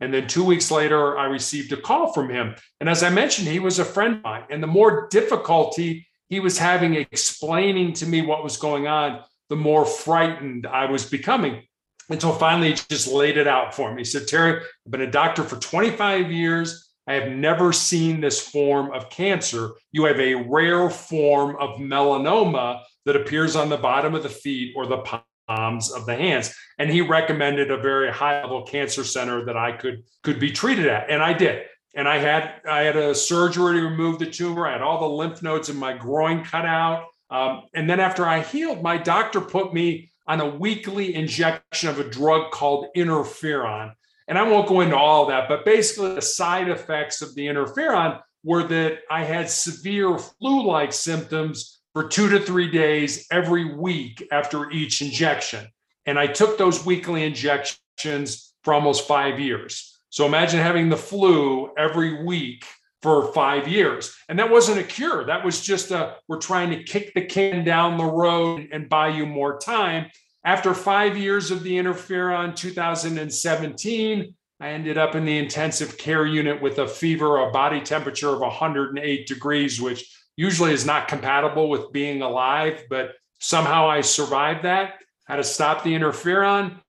And 0.00 0.12
then 0.12 0.26
two 0.26 0.44
weeks 0.44 0.70
later, 0.70 1.18
I 1.18 1.24
received 1.24 1.72
a 1.72 1.76
call 1.76 2.12
from 2.12 2.28
him. 2.28 2.54
And 2.80 2.88
as 2.88 3.02
I 3.02 3.10
mentioned, 3.10 3.48
he 3.48 3.58
was 3.58 3.78
a 3.78 3.84
friend 3.84 4.16
of 4.16 4.22
mine. 4.22 4.44
And 4.50 4.62
the 4.62 4.68
more 4.68 5.08
difficulty 5.08 6.06
he 6.28 6.40
was 6.40 6.58
having 6.58 6.94
explaining 6.94 7.94
to 7.94 8.06
me 8.06 8.22
what 8.22 8.44
was 8.44 8.56
going 8.56 8.86
on, 8.86 9.20
the 9.48 9.56
more 9.56 9.84
frightened 9.84 10.66
I 10.66 10.90
was 10.90 11.06
becoming. 11.06 11.62
Until 12.10 12.32
finally, 12.32 12.70
he 12.70 12.78
just 12.88 13.08
laid 13.08 13.36
it 13.36 13.46
out 13.46 13.74
for 13.74 13.92
me. 13.92 14.00
He 14.00 14.04
said, 14.04 14.26
Terry, 14.26 14.60
I've 14.60 14.90
been 14.90 15.02
a 15.02 15.10
doctor 15.10 15.42
for 15.44 15.56
25 15.56 16.32
years. 16.32 16.88
I 17.06 17.14
have 17.14 17.30
never 17.32 17.72
seen 17.72 18.20
this 18.20 18.40
form 18.40 18.92
of 18.92 19.10
cancer. 19.10 19.72
You 19.92 20.04
have 20.04 20.20
a 20.20 20.34
rare 20.34 20.90
form 20.90 21.56
of 21.58 21.78
melanoma 21.78 22.82
that 23.06 23.16
appears 23.16 23.56
on 23.56 23.68
the 23.68 23.78
bottom 23.78 24.14
of 24.14 24.22
the 24.22 24.28
feet 24.28 24.74
or 24.76 24.86
the 24.86 25.20
palms 25.48 25.90
of 25.90 26.04
the 26.06 26.14
hands. 26.14 26.54
And 26.78 26.90
he 26.90 27.00
recommended 27.00 27.70
a 27.70 27.78
very 27.78 28.12
high 28.12 28.42
level 28.42 28.62
cancer 28.62 29.04
center 29.04 29.44
that 29.46 29.56
I 29.56 29.72
could 29.72 30.04
could 30.22 30.38
be 30.38 30.52
treated 30.52 30.86
at. 30.86 31.10
And 31.10 31.22
I 31.22 31.32
did. 31.32 31.64
And 31.94 32.06
I 32.06 32.18
had 32.18 32.60
I 32.68 32.82
had 32.82 32.96
a 32.96 33.14
surgery 33.14 33.80
to 33.80 33.86
remove 33.86 34.18
the 34.18 34.26
tumor. 34.26 34.66
I 34.66 34.72
had 34.72 34.82
all 34.82 35.00
the 35.00 35.08
lymph 35.08 35.42
nodes 35.42 35.70
in 35.70 35.76
my 35.76 35.96
groin 35.96 36.44
cut 36.44 36.66
out. 36.66 37.06
Um, 37.30 37.62
and 37.74 37.88
then 37.88 38.00
after 38.00 38.26
I 38.26 38.40
healed, 38.40 38.82
my 38.82 38.96
doctor 38.96 39.40
put 39.40 39.74
me 39.74 40.12
on 40.28 40.40
a 40.40 40.48
weekly 40.48 41.14
injection 41.14 41.88
of 41.88 41.98
a 41.98 42.08
drug 42.08 42.52
called 42.52 42.86
interferon. 42.96 43.92
And 44.28 44.38
I 44.38 44.42
won't 44.42 44.68
go 44.68 44.82
into 44.82 44.96
all 44.96 45.26
that, 45.26 45.48
but 45.48 45.64
basically, 45.64 46.14
the 46.14 46.22
side 46.22 46.68
effects 46.68 47.22
of 47.22 47.34
the 47.34 47.46
interferon 47.46 48.20
were 48.44 48.62
that 48.64 48.98
I 49.10 49.24
had 49.24 49.50
severe 49.50 50.18
flu 50.18 50.66
like 50.66 50.92
symptoms 50.92 51.80
for 51.94 52.06
two 52.06 52.28
to 52.28 52.38
three 52.38 52.70
days 52.70 53.26
every 53.32 53.74
week 53.74 54.26
after 54.30 54.70
each 54.70 55.00
injection. 55.00 55.66
And 56.04 56.18
I 56.18 56.26
took 56.26 56.58
those 56.58 56.84
weekly 56.84 57.24
injections 57.24 58.54
for 58.62 58.74
almost 58.74 59.08
five 59.08 59.40
years. 59.40 59.98
So 60.10 60.26
imagine 60.26 60.60
having 60.60 60.90
the 60.90 60.96
flu 60.96 61.72
every 61.76 62.24
week 62.24 62.64
for 63.02 63.32
five 63.32 63.68
years. 63.68 64.16
And 64.28 64.38
that 64.38 64.50
wasn't 64.50 64.80
a 64.80 64.84
cure. 64.84 65.24
That 65.24 65.44
was 65.44 65.60
just 65.60 65.90
a, 65.90 66.16
we're 66.26 66.38
trying 66.38 66.70
to 66.70 66.82
kick 66.82 67.14
the 67.14 67.24
can 67.24 67.64
down 67.64 67.96
the 67.96 68.04
road 68.04 68.68
and 68.72 68.88
buy 68.88 69.08
you 69.08 69.26
more 69.26 69.58
time. 69.58 70.06
After 70.44 70.74
five 70.74 71.16
years 71.16 71.50
of 71.50 71.62
the 71.62 71.72
interferon, 71.72 72.56
2017, 72.56 74.34
I 74.60 74.68
ended 74.70 74.98
up 74.98 75.14
in 75.14 75.24
the 75.24 75.38
intensive 75.38 75.98
care 75.98 76.26
unit 76.26 76.60
with 76.60 76.78
a 76.78 76.88
fever, 76.88 77.38
a 77.38 77.52
body 77.52 77.80
temperature 77.80 78.30
of 78.30 78.40
108 78.40 79.26
degrees, 79.26 79.80
which 79.80 80.04
usually 80.36 80.72
is 80.72 80.86
not 80.86 81.08
compatible 81.08 81.68
with 81.68 81.92
being 81.92 82.22
alive, 82.22 82.84
but 82.90 83.12
somehow 83.38 83.88
I 83.88 84.00
survived 84.00 84.64
that. 84.64 84.94
Had 85.26 85.36
to 85.36 85.44
stop 85.44 85.84
the 85.84 85.94
interferon. 85.94 86.80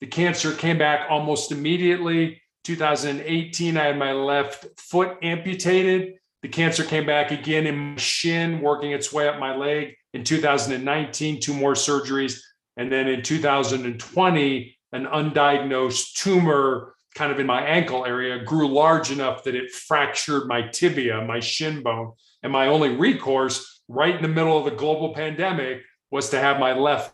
The 0.00 0.06
cancer 0.06 0.52
came 0.52 0.78
back 0.78 1.08
almost 1.10 1.52
immediately. 1.52 2.40
2018, 2.64 3.76
I 3.76 3.84
had 3.84 3.98
my 3.98 4.12
left 4.12 4.66
foot 4.78 5.18
amputated. 5.22 6.14
The 6.42 6.48
cancer 6.48 6.84
came 6.84 7.06
back 7.06 7.30
again 7.30 7.66
in 7.66 7.76
my 7.76 7.96
shin, 7.96 8.60
working 8.60 8.92
its 8.92 9.12
way 9.12 9.28
up 9.28 9.38
my 9.38 9.54
leg. 9.54 9.94
In 10.12 10.24
2019, 10.24 11.40
two 11.40 11.54
more 11.54 11.74
surgeries. 11.74 12.40
And 12.76 12.90
then 12.90 13.08
in 13.08 13.22
2020, 13.22 14.78
an 14.92 15.06
undiagnosed 15.06 16.14
tumor 16.14 16.94
kind 17.14 17.30
of 17.30 17.38
in 17.38 17.46
my 17.46 17.62
ankle 17.62 18.04
area 18.04 18.44
grew 18.44 18.68
large 18.68 19.10
enough 19.10 19.44
that 19.44 19.54
it 19.54 19.70
fractured 19.70 20.48
my 20.48 20.62
tibia, 20.62 21.24
my 21.24 21.40
shin 21.40 21.82
bone. 21.82 22.12
And 22.42 22.52
my 22.52 22.66
only 22.66 22.90
recourse, 22.90 23.82
right 23.88 24.14
in 24.14 24.22
the 24.22 24.28
middle 24.28 24.58
of 24.58 24.64
the 24.64 24.76
global 24.76 25.14
pandemic, 25.14 25.82
was 26.10 26.30
to 26.30 26.38
have 26.38 26.58
my 26.58 26.72
left 26.74 27.13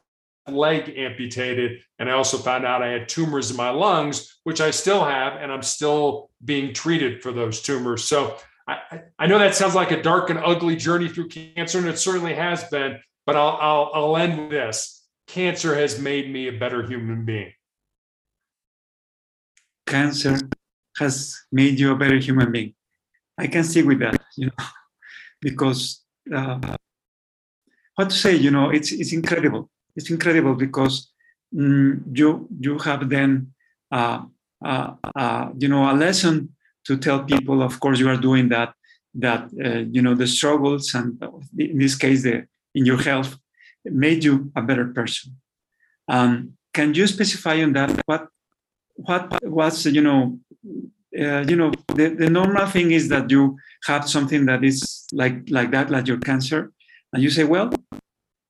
leg 0.53 0.93
amputated. 0.97 1.81
And 1.99 2.09
I 2.09 2.13
also 2.13 2.39
found 2.39 2.65
out 2.65 2.83
I 2.83 2.89
had 2.89 3.09
tumors 3.09 3.51
in 3.51 3.57
my 3.57 3.71
lungs, 3.71 4.39
which 4.45 4.61
I 4.61 4.71
still 4.71 5.05
have, 5.05 5.35
and 5.41 5.53
I'm 5.53 5.63
still 5.63 6.31
being 6.45 6.73
treated 6.73 7.23
for 7.23 7.33
those 7.33 7.63
tumors. 7.63 8.05
So 8.05 8.37
I, 8.67 9.03
I 9.19 9.27
know 9.27 9.39
that 9.39 9.55
sounds 9.55 9.75
like 9.75 9.91
a 9.91 10.03
dark 10.03 10.31
and 10.31 10.39
ugly 10.39 10.77
journey 10.77 11.09
through 11.09 11.29
cancer, 11.29 11.79
and 11.79 11.89
it 11.89 11.99
certainly 11.99 12.35
has 12.35 12.65
been, 12.65 12.99
but 13.27 13.37
I'll, 13.37 13.59
I'll, 13.61 13.91
I'll 13.95 14.17
end 14.17 14.41
with 14.41 14.51
this. 14.51 15.07
Cancer 15.27 15.75
has 15.75 15.99
made 15.99 16.31
me 16.33 16.49
a 16.49 16.53
better 16.53 16.87
human 16.87 17.25
being. 17.25 17.53
Cancer 19.87 20.39
has 20.99 21.37
made 21.51 21.79
you 21.79 21.93
a 21.93 21.97
better 21.97 22.19
human 22.19 22.53
being. 22.53 22.75
I 23.39 23.47
can 23.47 23.65
see 23.65 23.83
with 23.83 24.01
that, 24.01 24.21
you 24.37 24.47
know, 24.47 24.65
because 25.41 26.03
uh, 26.33 26.77
what 27.95 28.11
to 28.11 28.17
say, 28.17 28.37
you 28.37 28.51
know, 28.51 28.71
it's 28.71 28.93
it's 28.93 29.13
incredible 29.13 29.71
it's 30.01 30.11
incredible 30.11 30.55
because 30.55 31.13
mm, 31.55 32.01
you 32.19 32.49
you 32.59 32.79
have 32.79 33.09
then 33.09 33.53
uh, 33.93 34.23
uh, 34.65 34.95
uh, 35.15 35.51
you 35.59 35.69
know 35.69 35.91
a 35.93 35.95
lesson 35.95 36.35
to 36.87 36.97
tell 36.97 37.23
people. 37.25 37.63
Of 37.63 37.79
course, 37.81 37.99
you 38.01 38.09
are 38.09 38.17
doing 38.17 38.49
that. 38.49 38.73
That 39.15 39.43
uh, 39.67 39.83
you 39.95 40.03
know 40.03 40.15
the 40.15 40.27
struggles 40.27 40.95
and 40.95 41.21
in 41.59 41.79
this 41.79 41.97
case 41.97 42.23
the 42.23 42.47
in 42.79 42.87
your 42.87 43.03
health 43.03 43.37
made 43.85 44.23
you 44.23 44.53
a 44.55 44.63
better 44.63 44.87
person. 44.99 45.37
Um, 46.09 46.55
can 46.73 46.95
you 46.95 47.07
specify 47.07 47.57
on 47.63 47.73
that 47.73 47.91
what 48.07 48.29
what 48.95 49.27
was 49.45 49.85
you 49.87 50.01
know 50.01 50.39
uh, 51.25 51.43
you 51.51 51.57
know 51.57 51.73
the, 51.99 52.07
the 52.23 52.31
normal 52.31 52.67
thing 52.67 52.93
is 52.93 53.09
that 53.09 53.29
you 53.31 53.59
have 53.89 54.09
something 54.09 54.47
that 54.47 54.63
is 54.63 55.07
like 55.13 55.37
like 55.51 55.71
that 55.73 55.91
like 55.91 56.07
your 56.07 56.21
cancer 56.29 56.73
and 57.13 57.23
you 57.25 57.31
say 57.31 57.43
well 57.43 57.69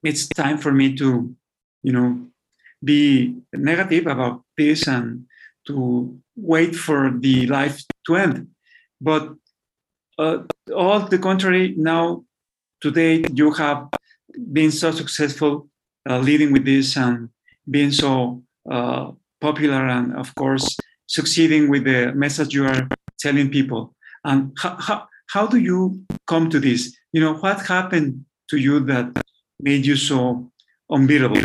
it's 0.02 0.28
time 0.28 0.58
for 0.58 0.72
me 0.72 0.96
to, 0.96 1.34
you 1.82 1.92
know, 1.92 2.26
be 2.82 3.36
negative 3.52 4.06
about 4.06 4.42
this 4.56 4.86
and 4.86 5.24
to 5.66 6.18
wait 6.36 6.74
for 6.74 7.12
the 7.18 7.46
life 7.46 7.82
to 8.06 8.16
end. 8.16 8.48
But 9.00 9.34
uh, 10.18 10.38
all 10.74 11.00
the 11.00 11.18
contrary, 11.18 11.74
now 11.76 12.24
today 12.80 13.24
you 13.32 13.52
have 13.52 13.88
been 14.52 14.70
so 14.70 14.90
successful 14.90 15.68
uh, 16.08 16.18
leading 16.18 16.52
with 16.52 16.64
this 16.64 16.96
and 16.96 17.28
being 17.70 17.92
so 17.92 18.42
uh, 18.70 19.10
popular 19.40 19.86
and 19.86 20.16
of 20.16 20.34
course 20.34 20.76
succeeding 21.06 21.68
with 21.68 21.84
the 21.84 22.12
message 22.14 22.54
you 22.54 22.66
are 22.66 22.88
telling 23.18 23.50
people. 23.50 23.94
And 24.24 24.56
how, 24.58 24.76
how, 24.78 25.08
how 25.28 25.46
do 25.46 25.58
you 25.58 26.02
come 26.26 26.50
to 26.50 26.60
this? 26.60 26.96
You 27.12 27.20
know, 27.20 27.34
what 27.34 27.66
happened 27.66 28.24
to 28.50 28.56
you 28.56 28.80
that 28.80 29.22
made 29.60 29.84
you 29.84 29.96
so 29.96 30.50
unbeatable? 30.90 31.40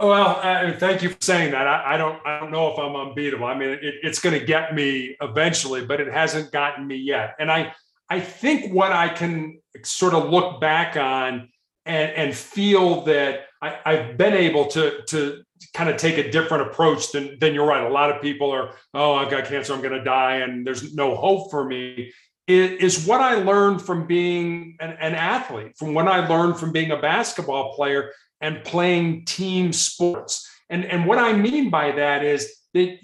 Well, 0.00 0.40
uh, 0.42 0.72
thank 0.78 1.02
you 1.02 1.10
for 1.10 1.18
saying 1.20 1.50
that. 1.50 1.66
I, 1.66 1.94
I, 1.94 1.96
don't. 1.98 2.26
I 2.26 2.40
don't 2.40 2.50
know 2.50 2.72
if 2.72 2.78
I'm 2.78 2.96
unbeatable. 2.96 3.44
I 3.44 3.56
mean, 3.56 3.68
it, 3.70 3.94
it's 4.02 4.18
going 4.18 4.38
to 4.38 4.44
get 4.44 4.74
me 4.74 5.16
eventually, 5.20 5.84
but 5.84 6.00
it 6.00 6.10
hasn't 6.10 6.52
gotten 6.52 6.86
me 6.86 6.96
yet. 6.96 7.34
And 7.38 7.50
I, 7.50 7.74
I 8.08 8.20
think 8.20 8.72
what 8.72 8.92
I 8.92 9.10
can 9.10 9.60
sort 9.84 10.14
of 10.14 10.30
look 10.30 10.58
back 10.58 10.96
on 10.96 11.50
and, 11.84 12.12
and 12.12 12.34
feel 12.34 13.02
that 13.02 13.40
I, 13.60 13.78
I've 13.84 14.16
been 14.16 14.32
able 14.32 14.66
to 14.68 15.02
to 15.08 15.42
kind 15.74 15.90
of 15.90 15.98
take 15.98 16.16
a 16.16 16.30
different 16.30 16.68
approach 16.68 17.12
than 17.12 17.38
than 17.38 17.52
you're 17.52 17.66
right. 17.66 17.84
A 17.84 17.92
lot 17.92 18.10
of 18.10 18.22
people 18.22 18.50
are, 18.50 18.74
oh, 18.94 19.14
I've 19.14 19.30
got 19.30 19.44
cancer, 19.44 19.74
I'm 19.74 19.82
going 19.82 19.92
to 19.92 20.04
die, 20.04 20.36
and 20.36 20.66
there's 20.66 20.94
no 20.94 21.14
hope 21.14 21.50
for 21.50 21.64
me 21.64 22.12
is 22.48 23.06
what 23.06 23.20
I 23.20 23.34
learned 23.36 23.80
from 23.80 24.08
being 24.08 24.76
an, 24.80 24.96
an, 25.00 25.14
athlete, 25.14 25.76
from 25.76 25.94
what 25.94 26.08
I 26.08 26.26
learned 26.26 26.58
from 26.58 26.72
being 26.72 26.90
a 26.90 27.00
basketball 27.00 27.74
player 27.74 28.10
and 28.40 28.64
playing 28.64 29.24
team 29.24 29.72
sports. 29.72 30.48
And, 30.68 30.84
and 30.84 31.06
what 31.06 31.18
I 31.18 31.32
mean 31.32 31.70
by 31.70 31.92
that 31.92 32.24
is 32.24 32.52
that 32.74 32.98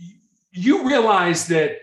you 0.53 0.87
realize 0.87 1.49
that 1.49 1.79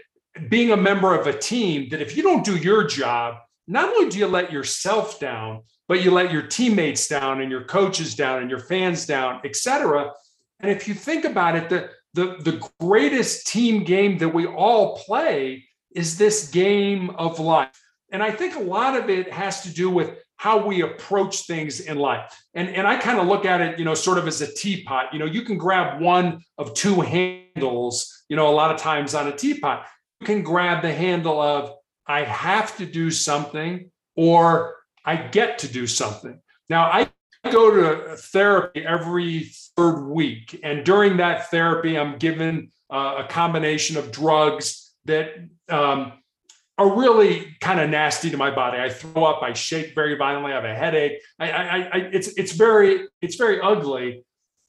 being 0.50 0.72
a 0.72 0.78
member 0.78 1.14
of 1.14 1.28
a 1.28 1.38
team, 1.38 1.90
that 1.90 2.02
if 2.02 2.18
you 2.18 2.24
don't 2.24 2.46
do 2.46 2.58
your 2.58 2.86
job, 2.86 3.36
not 3.68 3.90
only 3.90 4.10
do 4.10 4.18
you 4.18 4.28
let 4.28 4.52
yourself 4.52 5.20
down, 5.20 5.62
but 5.88 6.04
you 6.04 6.12
let 6.12 6.32
your 6.32 6.42
teammates 6.42 7.08
down 7.08 7.42
and 7.42 7.52
your 7.52 7.66
coaches 7.66 8.16
down 8.16 8.42
and 8.42 8.50
your 8.50 8.60
fans 8.60 9.06
down, 9.06 9.42
et 9.46 9.56
cetera. 9.56 10.12
And 10.60 10.72
if 10.72 10.88
you 10.88 10.94
think 10.94 11.26
about 11.26 11.56
it, 11.56 11.70
the, 11.70 11.90
the, 12.14 12.38
the 12.40 12.70
greatest 12.80 13.48
team 13.48 13.84
game 13.84 14.18
that 14.20 14.34
we 14.34 14.46
all 14.48 14.98
play 14.98 15.66
is 15.94 16.18
this 16.18 16.50
game 16.50 17.12
of 17.12 17.40
life. 17.40 17.80
And 18.12 18.24
I 18.24 18.32
think 18.32 18.56
a 18.56 18.60
lot 18.60 18.96
of 18.96 19.10
it 19.10 19.32
has 19.32 19.62
to 19.64 19.74
do 19.74 19.90
with 19.90 20.18
how 20.44 20.58
we 20.58 20.82
approach 20.82 21.48
things 21.48 21.80
in 21.80 21.98
life. 21.98 22.44
And, 22.54 22.68
and 22.68 22.86
I 22.86 22.98
kind 22.98 23.18
of 23.18 23.28
look 23.28 23.46
at 23.46 23.62
it, 23.62 23.80
you 23.80 23.86
know, 23.86 23.94
sort 23.94 24.18
of 24.18 24.28
as 24.28 24.42
a 24.42 24.54
teapot. 24.54 25.06
You 25.14 25.20
know, 25.20 25.26
you 25.26 25.44
can 25.44 25.58
grab 25.58 26.02
one 26.02 26.44
of 26.58 26.74
two 26.74 27.00
handles, 27.00 28.26
you 28.28 28.36
know, 28.36 28.50
a 28.50 28.56
lot 28.62 28.70
of 28.70 28.78
times 28.78 29.16
on 29.16 29.30
a 29.30 29.32
teapot. 29.34 29.86
You 30.20 30.28
can 30.28 30.44
grab 30.44 30.82
the 30.82 30.94
handle 30.94 31.40
of, 31.40 31.72
I 32.06 32.24
have 32.24 32.76
to 32.76 32.86
do 32.86 33.10
something 33.10 33.90
or 34.18 34.76
I 35.06 35.16
get 35.16 35.60
to 35.60 35.70
do 35.70 35.88
something. 35.88 36.38
Now, 36.68 36.88
I 36.92 37.10
go 37.50 37.72
to 37.72 38.18
therapy 38.18 38.86
every 38.86 39.50
third 39.78 40.10
week. 40.10 40.60
And 40.62 40.84
during 40.84 41.16
that 41.18 41.52
therapy, 41.52 41.98
I'm 41.98 42.18
given 42.18 42.70
uh, 42.92 43.24
a 43.24 43.28
combination 43.30 43.96
of 43.96 44.12
drugs 44.12 44.92
that 45.06 45.36
um, 45.70 46.12
are 46.78 46.98
really 46.98 47.56
kind 47.62 47.80
of 47.80 47.90
nasty 47.90 48.30
to 48.32 48.38
my 48.38 48.50
body. 48.54 48.80
I 48.80 48.90
throw 48.90 49.26
up, 49.26 49.44
I 49.44 49.54
shake 49.54 49.94
very 49.94 50.16
violently, 50.16 50.52
I 50.52 50.56
have 50.56 50.66
a 50.66 50.76
headache. 50.76 51.22
I, 51.40 51.52
I, 51.52 51.78
I, 51.78 51.98
it's 52.12 52.30
it's 52.38 52.54
very 52.54 53.08
it's 53.22 53.36
very 53.36 53.62
ugly, 53.62 54.24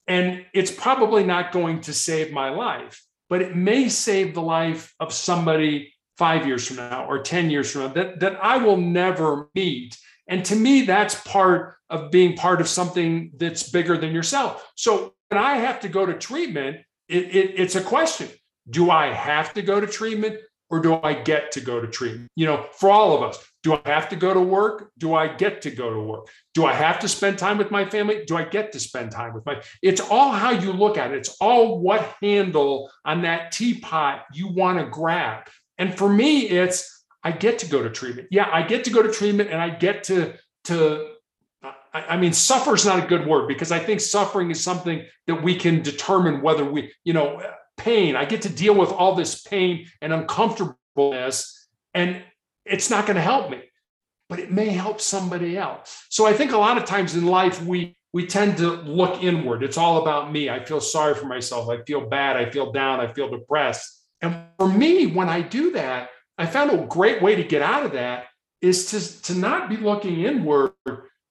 and 0.06 0.44
it's 0.52 0.70
probably 0.70 1.24
not 1.24 1.52
going 1.52 1.80
to 1.82 1.94
save 1.94 2.32
my 2.32 2.50
life, 2.50 3.02
but 3.30 3.40
it 3.40 3.56
may 3.56 3.88
save 3.88 4.34
the 4.34 4.42
life 4.42 4.94
of 5.00 5.12
somebody 5.12 5.94
five 6.18 6.46
years 6.46 6.66
from 6.66 6.76
now 6.76 7.06
or 7.06 7.22
ten 7.22 7.50
years 7.50 7.70
from 7.70 7.82
now 7.82 7.88
that 7.88 8.20
that 8.20 8.38
I 8.42 8.58
will 8.58 8.76
never 8.76 9.48
meet. 9.54 9.96
And 10.26 10.44
to 10.46 10.56
me, 10.56 10.82
that's 10.82 11.14
part 11.22 11.76
of 11.90 12.10
being 12.10 12.36
part 12.36 12.60
of 12.60 12.68
something 12.68 13.32
that's 13.36 13.70
bigger 13.70 13.96
than 13.98 14.12
yourself. 14.12 14.66
So 14.74 15.14
when 15.28 15.42
I 15.42 15.56
have 15.56 15.80
to 15.80 15.88
go 15.88 16.06
to 16.06 16.14
treatment, 16.14 16.78
it, 17.08 17.24
it, 17.34 17.54
it's 17.56 17.76
a 17.76 17.82
question 17.82 18.28
do 18.68 18.90
I 18.90 19.08
have 19.08 19.52
to 19.54 19.62
go 19.62 19.78
to 19.78 19.86
treatment 19.86 20.40
or 20.74 20.80
do 20.80 20.98
I 21.04 21.14
get 21.14 21.52
to 21.52 21.60
go 21.60 21.80
to 21.80 21.86
treatment? 21.86 22.32
You 22.34 22.46
know, 22.46 22.66
for 22.72 22.90
all 22.90 23.16
of 23.16 23.22
us, 23.22 23.38
do 23.62 23.74
I 23.74 23.88
have 23.88 24.08
to 24.08 24.16
go 24.16 24.34
to 24.34 24.40
work? 24.40 24.90
Do 24.98 25.14
I 25.14 25.28
get 25.28 25.62
to 25.62 25.70
go 25.70 25.88
to 25.88 26.00
work? 26.00 26.26
Do 26.52 26.66
I 26.66 26.72
have 26.72 26.98
to 26.98 27.08
spend 27.08 27.38
time 27.38 27.58
with 27.58 27.70
my 27.70 27.88
family? 27.88 28.24
Do 28.26 28.36
I 28.36 28.42
get 28.42 28.72
to 28.72 28.80
spend 28.80 29.12
time 29.12 29.34
with 29.34 29.46
my? 29.46 29.62
It's 29.82 30.00
all 30.00 30.32
how 30.32 30.50
you 30.50 30.72
look 30.72 30.98
at 30.98 31.12
it. 31.12 31.18
It's 31.18 31.36
all 31.40 31.78
what 31.78 32.16
handle 32.20 32.90
on 33.04 33.22
that 33.22 33.52
teapot 33.52 34.24
you 34.32 34.48
want 34.48 34.80
to 34.80 34.86
grab. 34.86 35.46
And 35.78 35.96
for 35.96 36.08
me, 36.08 36.48
it's 36.48 37.06
I 37.22 37.30
get 37.30 37.60
to 37.60 37.66
go 37.66 37.80
to 37.80 37.88
treatment. 37.88 38.26
Yeah, 38.32 38.50
I 38.52 38.62
get 38.62 38.82
to 38.84 38.90
go 38.90 39.00
to 39.00 39.12
treatment 39.12 39.50
and 39.50 39.62
I 39.62 39.70
get 39.70 40.02
to, 40.04 40.34
to, 40.64 41.12
I, 41.92 42.16
mean, 42.16 42.32
suffer 42.32 42.74
is 42.74 42.84
not 42.84 43.04
a 43.04 43.06
good 43.06 43.28
word 43.28 43.46
because 43.46 43.70
I 43.70 43.78
think 43.78 44.00
suffering 44.00 44.50
is 44.50 44.60
something 44.60 45.06
that 45.28 45.40
we 45.40 45.54
can 45.54 45.82
determine 45.82 46.42
whether 46.42 46.64
we, 46.64 46.92
you 47.04 47.12
know, 47.12 47.40
pain. 47.76 48.16
I 48.16 48.24
get 48.24 48.42
to 48.42 48.48
deal 48.48 48.74
with 48.74 48.90
all 48.90 49.14
this 49.14 49.42
pain 49.42 49.86
and 50.00 50.12
uncomfortableness, 50.12 51.68
and 51.92 52.22
it's 52.64 52.90
not 52.90 53.06
going 53.06 53.16
to 53.16 53.22
help 53.22 53.50
me, 53.50 53.62
but 54.28 54.38
it 54.38 54.50
may 54.50 54.68
help 54.68 55.00
somebody 55.00 55.56
else. 55.56 56.04
So 56.10 56.26
I 56.26 56.32
think 56.32 56.52
a 56.52 56.58
lot 56.58 56.78
of 56.78 56.84
times 56.84 57.14
in 57.14 57.26
life 57.26 57.62
we 57.62 57.96
we 58.14 58.24
tend 58.24 58.56
to 58.58 58.70
look 58.70 59.24
inward. 59.24 59.64
It's 59.64 59.76
all 59.76 60.00
about 60.00 60.30
me. 60.30 60.48
I 60.48 60.64
feel 60.64 60.80
sorry 60.80 61.16
for 61.16 61.26
myself. 61.26 61.68
I 61.68 61.82
feel 61.82 62.08
bad. 62.08 62.36
I 62.36 62.48
feel 62.48 62.70
down. 62.70 63.00
I 63.00 63.12
feel 63.12 63.28
depressed. 63.28 64.04
And 64.22 64.36
for 64.56 64.68
me, 64.68 65.06
when 65.06 65.28
I 65.28 65.42
do 65.42 65.72
that, 65.72 66.10
I 66.38 66.46
found 66.46 66.70
a 66.70 66.86
great 66.86 67.20
way 67.20 67.34
to 67.34 67.42
get 67.42 67.60
out 67.60 67.84
of 67.84 67.92
that 67.92 68.26
is 68.60 68.90
to, 68.92 69.22
to 69.22 69.34
not 69.34 69.68
be 69.68 69.76
looking 69.76 70.20
inward, 70.20 70.72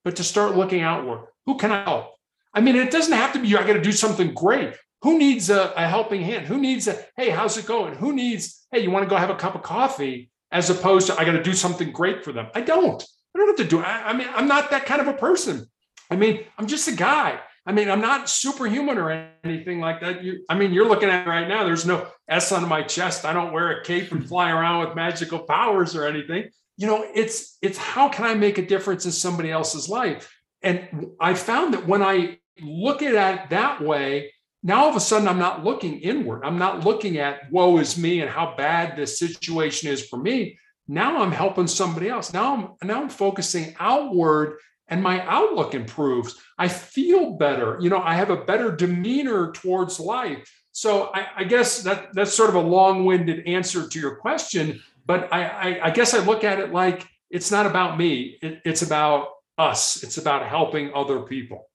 but 0.03 0.17
to 0.17 0.25
start 0.25 0.57
looking 0.57 0.81
outward. 0.81 1.27
Who 1.45 1.57
can 1.57 1.71
I 1.71 1.83
help? 1.83 2.15
I 2.53 2.59
mean, 2.59 2.75
it 2.75 2.91
doesn't 2.91 3.13
have 3.13 3.31
to 3.33 3.39
be, 3.39 3.55
I 3.55 3.65
got 3.65 3.73
to 3.73 3.81
do 3.81 3.93
something 3.93 4.33
great. 4.33 4.75
Who 5.03 5.17
needs 5.17 5.49
a, 5.49 5.73
a, 5.75 5.87
helping 5.87 6.21
hand? 6.21 6.47
Who 6.47 6.57
needs 6.57 6.87
a, 6.87 6.97
hey, 7.17 7.29
how's 7.29 7.57
it 7.57 7.65
going? 7.65 7.95
Who 7.95 8.13
needs, 8.13 8.65
hey, 8.71 8.79
you 8.79 8.89
want 8.89 9.03
to 9.03 9.09
go 9.09 9.17
have 9.17 9.29
a 9.29 9.35
cup 9.35 9.53
of 9.53 9.61
coffee? 9.61 10.31
As 10.51 10.69
opposed 10.69 11.07
to, 11.07 11.19
I 11.19 11.25
got 11.25 11.33
to 11.33 11.43
do 11.43 11.53
something 11.53 11.91
great 11.91 12.23
for 12.23 12.31
them. 12.31 12.47
I 12.55 12.61
don't. 12.61 13.03
I 13.35 13.39
don't 13.39 13.47
have 13.47 13.57
to 13.57 13.63
do. 13.65 13.81
I, 13.81 14.09
I 14.09 14.13
mean, 14.13 14.27
I'm 14.33 14.47
not 14.47 14.71
that 14.71 14.85
kind 14.85 15.01
of 15.01 15.07
a 15.07 15.13
person. 15.13 15.65
I 16.09 16.15
mean, 16.15 16.45
I'm 16.57 16.67
just 16.67 16.87
a 16.87 16.93
guy. 16.93 17.39
I 17.65 17.71
mean, 17.71 17.89
I'm 17.89 18.01
not 18.01 18.29
superhuman 18.29 18.97
or 18.97 19.29
anything 19.43 19.79
like 19.79 20.01
that. 20.01 20.23
You, 20.23 20.45
I 20.47 20.55
mean, 20.55 20.73
you're 20.73 20.87
looking 20.87 21.09
at 21.09 21.27
right 21.27 21.47
now. 21.47 21.63
There's 21.63 21.85
no 21.85 22.07
S 22.29 22.51
on 22.51 22.67
my 22.67 22.83
chest. 22.83 23.25
I 23.25 23.33
don't 23.33 23.51
wear 23.51 23.71
a 23.71 23.83
cape 23.83 24.11
and 24.11 24.25
fly 24.25 24.51
around 24.51 24.85
with 24.85 24.95
magical 24.95 25.39
powers 25.39 25.95
or 25.95 26.05
anything. 26.05 26.49
You 26.77 26.87
know, 26.87 27.05
it's 27.13 27.57
it's 27.61 27.77
how 27.77 28.09
can 28.09 28.25
I 28.25 28.33
make 28.35 28.57
a 28.57 28.65
difference 28.65 29.05
in 29.05 29.11
somebody 29.11 29.51
else's 29.51 29.89
life? 29.89 30.33
And 30.61 31.07
I 31.19 31.33
found 31.33 31.73
that 31.73 31.87
when 31.87 32.01
I 32.01 32.39
look 32.61 33.01
at 33.01 33.13
it 33.13 33.49
that 33.49 33.81
way, 33.81 34.31
now 34.63 34.83
all 34.83 34.89
of 34.89 34.95
a 34.95 35.01
sudden 35.01 35.27
I'm 35.27 35.39
not 35.39 35.63
looking 35.63 35.99
inward. 35.99 36.43
I'm 36.43 36.57
not 36.57 36.85
looking 36.85 37.17
at 37.17 37.51
woe 37.51 37.77
is 37.77 37.97
me 37.97 38.21
and 38.21 38.29
how 38.29 38.55
bad 38.55 38.95
this 38.95 39.19
situation 39.19 39.89
is 39.89 40.07
for 40.07 40.17
me. 40.17 40.57
Now 40.87 41.21
I'm 41.21 41.31
helping 41.31 41.67
somebody 41.67 42.09
else. 42.09 42.33
Now 42.33 42.55
I'm 42.81 42.87
now 42.87 43.01
I'm 43.01 43.09
focusing 43.09 43.75
outward 43.79 44.57
and 44.87 45.01
my 45.01 45.25
outlook 45.27 45.75
improves. 45.75 46.39
I 46.57 46.67
feel 46.67 47.31
better. 47.37 47.77
You 47.81 47.89
know, 47.89 48.01
I 48.01 48.15
have 48.15 48.29
a 48.29 48.43
better 48.45 48.75
demeanor 48.75 49.51
towards 49.51 49.99
life. 49.99 50.49
So 50.71 51.11
I, 51.13 51.27
I 51.37 51.43
guess 51.43 51.83
that 51.83 52.09
that's 52.13 52.33
sort 52.33 52.49
of 52.49 52.55
a 52.55 52.61
long-winded 52.61 53.47
answer 53.47 53.87
to 53.87 53.99
your 53.99 54.15
question. 54.15 54.81
But 55.05 55.31
I, 55.31 55.45
I, 55.45 55.87
I 55.87 55.89
guess 55.91 56.13
I 56.13 56.19
look 56.19 56.43
at 56.43 56.59
it 56.59 56.71
like 56.71 57.07
it's 57.29 57.51
not 57.51 57.65
about 57.65 57.97
me. 57.97 58.37
It, 58.41 58.61
it's 58.65 58.81
about 58.81 59.29
us. 59.57 60.03
It's 60.03 60.17
about 60.17 60.47
helping 60.47 60.93
other 60.93 61.21
people. 61.21 61.69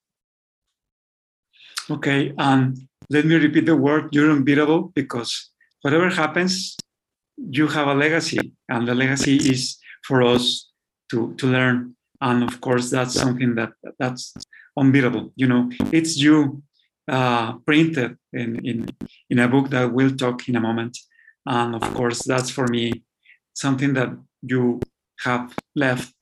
Okay, 1.91 2.35
and 2.37 2.77
let 3.09 3.25
me 3.25 3.37
repeat 3.37 3.65
the 3.65 3.77
word. 3.77 4.09
You're 4.13 4.31
unbeatable 4.31 4.93
because 4.95 5.51
whatever 5.81 6.11
happens, 6.11 6.77
you 7.39 7.67
have 7.69 7.89
a 7.89 7.95
legacy, 7.95 8.53
and 8.69 8.87
the 8.87 8.95
legacy 8.95 9.37
is 9.37 9.79
for 10.05 10.23
us 10.23 10.71
to 11.11 11.35
to 11.37 11.47
learn. 11.47 11.95
And 12.21 12.43
of 12.43 12.61
course 12.61 12.91
that's 12.91 13.15
something 13.15 13.55
that 13.55 13.73
that's 13.99 14.35
unbeatable 14.77 15.33
you 15.37 15.47
know. 15.47 15.71
It's 15.93 16.19
you 16.19 16.63
uh, 17.09 17.55
printed 17.65 18.19
in, 18.33 18.67
in 18.67 18.89
in 19.31 19.39
a 19.39 19.49
book 19.49 19.71
that 19.71 19.93
we'll 19.93 20.17
talk 20.17 20.49
in 20.49 20.57
a 20.57 20.61
moment. 20.61 20.99
And 21.47 21.75
of 21.75 21.95
course 21.95 22.23
that's 22.25 22.51
for 22.51 22.67
me 22.69 23.05
something 23.55 23.95
that 23.95 24.11
you 24.43 24.81
have 25.25 25.55
left 25.75 26.13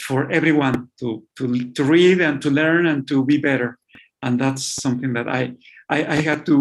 for 0.00 0.30
everyone 0.32 0.88
to 0.98 1.22
to 1.36 1.72
to 1.72 1.84
read 1.84 2.20
and 2.20 2.42
to 2.42 2.50
learn 2.50 2.86
and 2.86 3.06
to 3.06 3.24
be 3.24 3.38
better 3.38 3.78
and 4.26 4.40
that's 4.42 4.64
something 4.84 5.12
that 5.16 5.28
I, 5.38 5.42
I 5.96 5.98
i, 6.16 6.18
had 6.30 6.40
to 6.50 6.56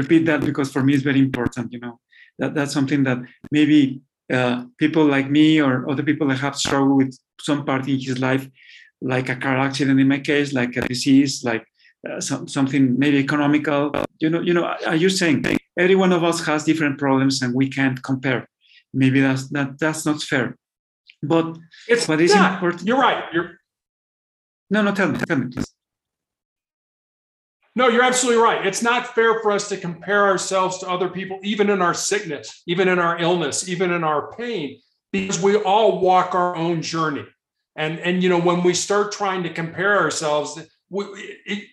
repeat 0.00 0.22
that 0.26 0.40
because 0.48 0.68
for 0.74 0.82
me 0.82 0.94
it's 0.94 1.08
very 1.10 1.22
important 1.28 1.72
you 1.74 1.80
know 1.84 1.94
that 2.40 2.54
that's 2.54 2.74
something 2.78 3.02
that 3.04 3.18
maybe 3.50 4.02
uh, 4.32 4.64
people 4.78 5.04
like 5.04 5.30
me 5.30 5.60
or 5.60 5.88
other 5.90 6.02
people 6.02 6.28
that 6.28 6.38
have 6.38 6.56
struggled 6.56 6.96
with 6.96 7.18
some 7.40 7.64
part 7.64 7.86
in 7.88 7.98
his 7.98 8.18
life, 8.18 8.48
like 9.00 9.28
a 9.28 9.36
car 9.36 9.58
accident 9.58 10.00
in 10.00 10.08
my 10.08 10.18
case, 10.18 10.52
like 10.52 10.76
a 10.76 10.80
disease, 10.82 11.44
like 11.44 11.64
uh, 12.08 12.20
some, 12.20 12.48
something 12.48 12.98
maybe 12.98 13.18
economical. 13.18 13.92
You 14.20 14.30
know, 14.30 14.40
you 14.40 14.54
know, 14.54 14.64
are 14.86 14.96
you 14.96 15.10
saying 15.10 15.44
every 15.78 15.94
one 15.94 16.12
of 16.12 16.24
us 16.24 16.44
has 16.46 16.64
different 16.64 16.98
problems 16.98 17.42
and 17.42 17.54
we 17.54 17.68
can't 17.68 18.02
compare? 18.02 18.48
Maybe 18.92 19.20
that's 19.20 19.48
that 19.50 19.78
that's 19.78 20.06
not 20.06 20.22
fair. 20.22 20.56
But 21.22 21.58
it's 21.88 22.06
what 22.06 22.20
is 22.20 22.34
not, 22.34 22.54
important. 22.54 22.86
You're 22.86 23.00
right. 23.00 23.24
You're 23.32 23.58
no, 24.70 24.82
no. 24.82 24.94
Tell 24.94 25.08
me, 25.08 25.18
tell 25.18 25.38
me, 25.38 25.50
please. 25.50 25.74
No, 27.76 27.88
you're 27.88 28.02
absolutely 28.04 28.42
right. 28.42 28.64
It's 28.64 28.82
not 28.82 29.14
fair 29.14 29.40
for 29.40 29.50
us 29.50 29.68
to 29.70 29.76
compare 29.76 30.26
ourselves 30.26 30.78
to 30.78 30.88
other 30.88 31.08
people, 31.08 31.40
even 31.42 31.70
in 31.70 31.82
our 31.82 31.94
sickness, 31.94 32.62
even 32.66 32.86
in 32.88 32.98
our 32.98 33.18
illness, 33.18 33.68
even 33.68 33.90
in 33.90 34.04
our 34.04 34.32
pain, 34.34 34.80
because 35.12 35.40
we 35.40 35.56
all 35.56 36.00
walk 36.00 36.34
our 36.34 36.54
own 36.54 36.82
journey. 36.82 37.24
And, 37.76 37.98
and 37.98 38.22
you 38.22 38.28
know, 38.28 38.40
when 38.40 38.62
we 38.62 38.74
start 38.74 39.10
trying 39.10 39.42
to 39.42 39.50
compare 39.50 39.98
ourselves, 39.98 40.60
we, 40.88 41.04
it, 41.46 41.64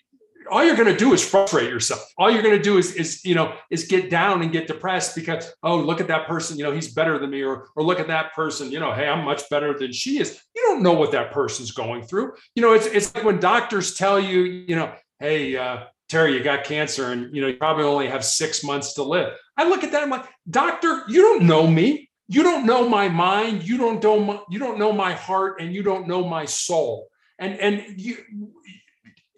all 0.49 0.65
you're 0.65 0.75
going 0.75 0.91
to 0.91 0.97
do 0.97 1.13
is 1.13 1.23
frustrate 1.23 1.69
yourself. 1.69 2.03
All 2.17 2.31
you're 2.31 2.41
going 2.41 2.57
to 2.57 2.63
do 2.63 2.79
is, 2.79 2.95
is, 2.95 3.23
you 3.23 3.35
know, 3.35 3.53
is 3.69 3.85
get 3.85 4.09
down 4.09 4.41
and 4.41 4.51
get 4.51 4.65
depressed 4.65 5.15
because, 5.15 5.53
oh, 5.61 5.77
look 5.77 6.01
at 6.01 6.07
that 6.07 6.27
person, 6.27 6.57
you 6.57 6.63
know, 6.63 6.71
he's 6.71 6.91
better 6.93 7.19
than 7.19 7.29
me, 7.29 7.43
or, 7.43 7.69
or 7.75 7.83
look 7.83 7.99
at 7.99 8.07
that 8.07 8.33
person, 8.33 8.71
you 8.71 8.79
know, 8.79 8.91
hey, 8.91 9.07
I'm 9.07 9.23
much 9.23 9.47
better 9.49 9.77
than 9.77 9.93
she 9.93 10.19
is. 10.19 10.41
You 10.55 10.63
don't 10.63 10.81
know 10.81 10.93
what 10.93 11.11
that 11.11 11.31
person's 11.31 11.71
going 11.71 12.03
through. 12.03 12.33
You 12.55 12.63
know, 12.63 12.73
it's, 12.73 12.87
it's 12.87 13.13
like 13.13 13.23
when 13.23 13.39
doctors 13.39 13.93
tell 13.93 14.19
you, 14.19 14.41
you 14.41 14.75
know, 14.75 14.91
hey, 15.21 15.55
uh, 15.55 15.83
Terry, 16.09 16.33
you 16.33 16.43
got 16.43 16.65
cancer 16.65 17.13
and 17.13 17.33
you 17.33 17.41
know 17.41 17.47
you 17.47 17.55
probably 17.55 17.85
only 17.85 18.07
have 18.07 18.25
six 18.25 18.65
months 18.65 18.95
to 18.95 19.03
live. 19.03 19.33
I 19.55 19.69
look 19.69 19.83
at 19.83 19.93
that, 19.93 20.03
I'm 20.03 20.09
like, 20.09 20.25
doctor, 20.49 21.03
you 21.07 21.21
don't 21.21 21.43
know 21.43 21.65
me. 21.65 22.09
You 22.27 22.43
don't 22.43 22.65
know 22.65 22.89
my 22.89 23.07
mind. 23.07 23.63
You 23.63 23.77
don't 23.77 24.03
know 24.03 24.19
my, 24.19 24.39
you 24.49 24.59
don't 24.59 24.79
know 24.79 24.91
my 24.91 25.13
heart, 25.13 25.61
and 25.61 25.73
you 25.73 25.83
don't 25.83 26.07
know 26.07 26.27
my 26.27 26.45
soul. 26.45 27.09
And 27.39 27.57
and 27.59 27.99
you 27.99 28.17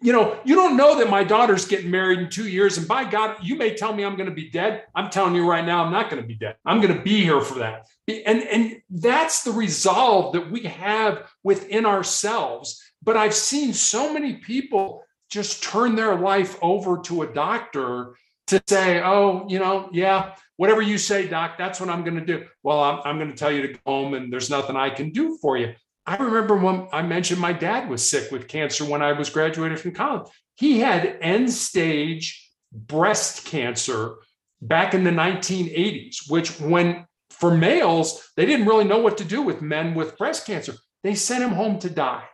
you 0.00 0.12
know 0.12 0.38
you 0.44 0.54
don't 0.54 0.76
know 0.76 0.98
that 0.98 1.10
my 1.10 1.22
daughter's 1.22 1.66
getting 1.66 1.90
married 1.90 2.18
in 2.18 2.28
two 2.28 2.48
years. 2.48 2.78
And 2.78 2.88
by 2.88 3.08
God, 3.08 3.36
you 3.42 3.56
may 3.56 3.74
tell 3.74 3.92
me 3.92 4.04
I'm 4.04 4.16
going 4.16 4.28
to 4.28 4.34
be 4.34 4.50
dead. 4.50 4.84
I'm 4.94 5.10
telling 5.10 5.34
you 5.34 5.48
right 5.48 5.64
now, 5.64 5.84
I'm 5.84 5.92
not 5.92 6.10
going 6.10 6.22
to 6.22 6.26
be 6.26 6.34
dead. 6.34 6.56
I'm 6.64 6.80
going 6.80 6.96
to 6.96 7.02
be 7.02 7.22
here 7.22 7.40
for 7.40 7.60
that. 7.60 7.86
And 8.08 8.42
and 8.42 8.76
that's 8.90 9.42
the 9.44 9.52
resolve 9.52 10.32
that 10.34 10.50
we 10.50 10.62
have 10.62 11.28
within 11.42 11.86
ourselves. 11.86 12.82
But 13.02 13.16
I've 13.16 13.34
seen 13.34 13.74
so 13.74 14.12
many 14.12 14.34
people 14.34 15.03
just 15.30 15.62
turn 15.62 15.94
their 15.96 16.16
life 16.16 16.56
over 16.62 16.98
to 17.02 17.22
a 17.22 17.26
doctor 17.26 18.16
to 18.48 18.62
say, 18.68 19.02
oh, 19.02 19.46
you 19.48 19.58
know, 19.58 19.88
yeah, 19.92 20.34
whatever 20.56 20.82
you 20.82 20.98
say, 20.98 21.26
doc, 21.26 21.56
that's 21.58 21.80
what 21.80 21.88
I'm 21.88 22.04
going 22.04 22.18
to 22.18 22.24
do. 22.24 22.46
Well, 22.62 22.80
I'm, 22.82 23.00
I'm 23.04 23.18
going 23.18 23.30
to 23.30 23.36
tell 23.36 23.50
you 23.50 23.62
to 23.62 23.72
go 23.72 23.80
home 23.86 24.14
and 24.14 24.32
there's 24.32 24.50
nothing 24.50 24.76
I 24.76 24.90
can 24.90 25.10
do 25.10 25.38
for 25.40 25.56
you. 25.56 25.74
I 26.06 26.16
remember 26.16 26.56
when 26.56 26.86
I 26.92 27.02
mentioned 27.02 27.40
my 27.40 27.52
dad 27.52 27.88
was 27.88 28.08
sick 28.08 28.30
with 28.30 28.48
cancer 28.48 28.84
when 28.84 29.02
I 29.02 29.12
was 29.12 29.30
graduated 29.30 29.80
from 29.80 29.92
college. 29.92 30.30
He 30.56 30.80
had 30.80 31.18
end 31.22 31.50
stage 31.50 32.50
breast 32.72 33.46
cancer 33.46 34.16
back 34.60 34.92
in 34.92 35.04
the 35.04 35.10
1980s, 35.10 36.28
which 36.28 36.60
when 36.60 37.06
for 37.30 37.56
males, 37.56 38.30
they 38.36 38.46
didn't 38.46 38.66
really 38.66 38.84
know 38.84 38.98
what 38.98 39.18
to 39.18 39.24
do 39.24 39.42
with 39.42 39.62
men 39.62 39.94
with 39.94 40.18
breast 40.18 40.46
cancer. 40.46 40.74
They 41.02 41.14
sent 41.14 41.42
him 41.42 41.50
home 41.50 41.78
to 41.80 41.90
die. 41.90 42.24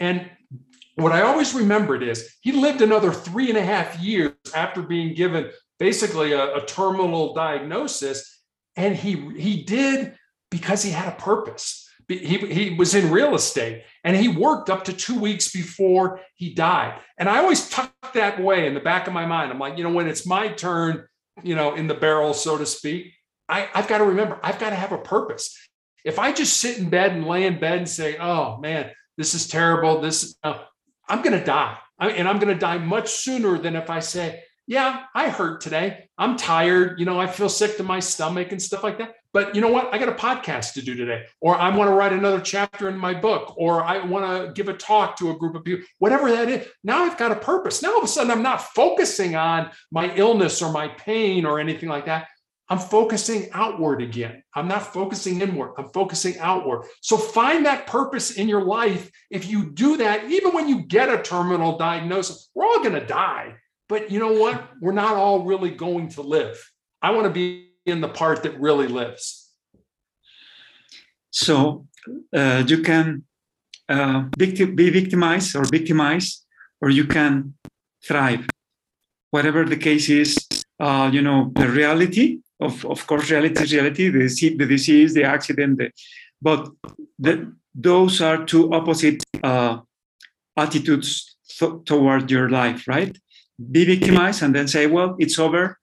And 0.00 0.30
what 1.00 1.12
I 1.12 1.22
always 1.22 1.54
remembered 1.54 2.02
is 2.02 2.36
he 2.40 2.52
lived 2.52 2.82
another 2.82 3.12
three 3.12 3.48
and 3.48 3.58
a 3.58 3.64
half 3.64 3.98
years 4.00 4.32
after 4.54 4.82
being 4.82 5.14
given 5.14 5.50
basically 5.78 6.32
a, 6.32 6.56
a 6.56 6.66
terminal 6.66 7.34
diagnosis. 7.34 8.42
And 8.76 8.96
he, 8.96 9.30
he 9.36 9.62
did 9.62 10.16
because 10.50 10.82
he 10.82 10.90
had 10.90 11.08
a 11.12 11.16
purpose. 11.16 11.88
He, 12.08 12.38
he 12.38 12.70
was 12.70 12.94
in 12.94 13.10
real 13.10 13.34
estate 13.34 13.84
and 14.02 14.16
he 14.16 14.28
worked 14.28 14.70
up 14.70 14.84
to 14.84 14.92
two 14.92 15.20
weeks 15.20 15.52
before 15.52 16.20
he 16.34 16.54
died. 16.54 16.98
And 17.18 17.28
I 17.28 17.38
always 17.38 17.68
tuck 17.68 17.92
that 18.14 18.42
way 18.42 18.66
in 18.66 18.74
the 18.74 18.80
back 18.80 19.06
of 19.06 19.12
my 19.12 19.26
mind. 19.26 19.52
I'm 19.52 19.58
like, 19.58 19.76
you 19.76 19.84
know, 19.84 19.92
when 19.92 20.08
it's 20.08 20.26
my 20.26 20.48
turn, 20.48 21.06
you 21.42 21.54
know, 21.54 21.74
in 21.74 21.86
the 21.86 21.94
barrel, 21.94 22.32
so 22.32 22.56
to 22.56 22.64
speak, 22.64 23.12
I, 23.48 23.68
I've 23.74 23.88
got 23.88 23.98
to 23.98 24.04
remember, 24.04 24.40
I've 24.42 24.58
got 24.58 24.70
to 24.70 24.76
have 24.76 24.92
a 24.92 24.98
purpose. 24.98 25.56
If 26.04 26.18
I 26.18 26.32
just 26.32 26.56
sit 26.56 26.78
in 26.78 26.88
bed 26.88 27.12
and 27.12 27.26
lay 27.26 27.44
in 27.44 27.60
bed 27.60 27.78
and 27.78 27.88
say, 27.88 28.16
oh 28.16 28.56
man, 28.56 28.90
this 29.16 29.34
is 29.34 29.46
terrible. 29.46 30.00
This, 30.00 30.36
uh, 30.42 30.60
I'm 31.08 31.22
going 31.22 31.38
to 31.38 31.44
die. 31.44 31.76
I, 31.98 32.10
and 32.10 32.28
I'm 32.28 32.38
going 32.38 32.52
to 32.52 32.58
die 32.58 32.78
much 32.78 33.10
sooner 33.10 33.58
than 33.58 33.76
if 33.76 33.90
I 33.90 34.00
say, 34.00 34.42
yeah, 34.66 35.04
I 35.14 35.30
hurt 35.30 35.62
today. 35.62 36.10
I'm 36.18 36.36
tired. 36.36 37.00
You 37.00 37.06
know, 37.06 37.18
I 37.18 37.26
feel 37.26 37.48
sick 37.48 37.78
to 37.78 37.82
my 37.82 38.00
stomach 38.00 38.52
and 38.52 38.60
stuff 38.60 38.82
like 38.82 38.98
that. 38.98 39.14
But 39.32 39.54
you 39.54 39.60
know 39.60 39.70
what? 39.70 39.92
I 39.92 39.98
got 39.98 40.08
a 40.08 40.12
podcast 40.12 40.74
to 40.74 40.82
do 40.82 40.94
today, 40.94 41.24
or 41.40 41.54
I 41.54 41.74
want 41.74 41.88
to 41.88 41.94
write 41.94 42.12
another 42.12 42.40
chapter 42.40 42.88
in 42.88 42.96
my 42.96 43.14
book, 43.14 43.54
or 43.56 43.82
I 43.82 44.04
want 44.04 44.24
to 44.24 44.52
give 44.52 44.68
a 44.68 44.76
talk 44.76 45.16
to 45.18 45.30
a 45.30 45.36
group 45.36 45.54
of 45.54 45.64
people, 45.64 45.86
whatever 45.98 46.30
that 46.30 46.48
is. 46.48 46.66
Now 46.82 47.04
I've 47.04 47.18
got 47.18 47.32
a 47.32 47.36
purpose. 47.36 47.82
Now 47.82 47.92
all 47.92 47.98
of 47.98 48.04
a 48.04 48.08
sudden 48.08 48.30
I'm 48.30 48.42
not 48.42 48.62
focusing 48.74 49.36
on 49.36 49.70
my 49.90 50.14
illness 50.14 50.62
or 50.62 50.72
my 50.72 50.88
pain 50.88 51.44
or 51.44 51.60
anything 51.60 51.88
like 51.88 52.06
that. 52.06 52.28
I'm 52.70 52.78
focusing 52.78 53.48
outward 53.52 54.02
again. 54.02 54.42
I'm 54.54 54.68
not 54.68 54.92
focusing 54.92 55.40
inward. 55.40 55.72
I'm 55.78 55.88
focusing 55.88 56.38
outward. 56.38 56.84
So 57.00 57.16
find 57.16 57.64
that 57.64 57.86
purpose 57.86 58.32
in 58.32 58.46
your 58.46 58.62
life. 58.62 59.10
If 59.30 59.48
you 59.48 59.70
do 59.70 59.96
that, 59.98 60.24
even 60.24 60.52
when 60.52 60.68
you 60.68 60.82
get 60.82 61.08
a 61.08 61.22
terminal 61.22 61.78
diagnosis, 61.78 62.50
we're 62.54 62.66
all 62.66 62.80
going 62.80 63.00
to 63.00 63.06
die. 63.06 63.54
But 63.88 64.10
you 64.10 64.18
know 64.18 64.32
what? 64.32 64.68
We're 64.82 64.92
not 64.92 65.16
all 65.16 65.44
really 65.44 65.70
going 65.70 66.10
to 66.10 66.22
live. 66.22 66.62
I 67.00 67.12
want 67.12 67.24
to 67.24 67.30
be 67.30 67.70
in 67.86 68.02
the 68.02 68.08
part 68.08 68.42
that 68.42 68.60
really 68.60 68.86
lives. 68.86 69.50
So 71.30 71.86
uh, 72.34 72.64
you 72.66 72.82
can 72.82 73.24
uh, 73.88 74.24
be 74.36 74.90
victimized 74.90 75.56
or 75.56 75.64
victimized, 75.64 76.44
or 76.82 76.90
you 76.90 77.04
can 77.04 77.54
thrive. 78.06 78.46
Whatever 79.30 79.64
the 79.64 79.76
case 79.76 80.10
is, 80.10 80.36
uh, 80.80 81.08
you 81.12 81.22
know, 81.22 81.50
the 81.54 81.68
reality 81.68 82.40
of, 82.60 82.84
of 82.86 83.06
course, 83.06 83.30
reality 83.30 83.62
is 83.62 83.72
reality, 83.72 84.08
the, 84.08 84.56
the 84.56 84.66
disease, 84.66 85.14
the 85.14 85.24
accident, 85.24 85.78
the, 85.78 85.90
but 86.40 86.68
the, 87.18 87.52
those 87.74 88.20
are 88.20 88.44
two 88.44 88.72
opposite 88.72 89.22
uh, 89.42 89.78
attitudes 90.56 91.36
th- 91.58 91.84
toward 91.84 92.30
your 92.30 92.50
life, 92.50 92.86
right? 92.88 93.16
Be 93.70 93.84
victimized 93.84 94.42
and 94.42 94.54
then 94.54 94.68
say, 94.68 94.86
well, 94.86 95.16
it's 95.18 95.38
over. 95.38 95.78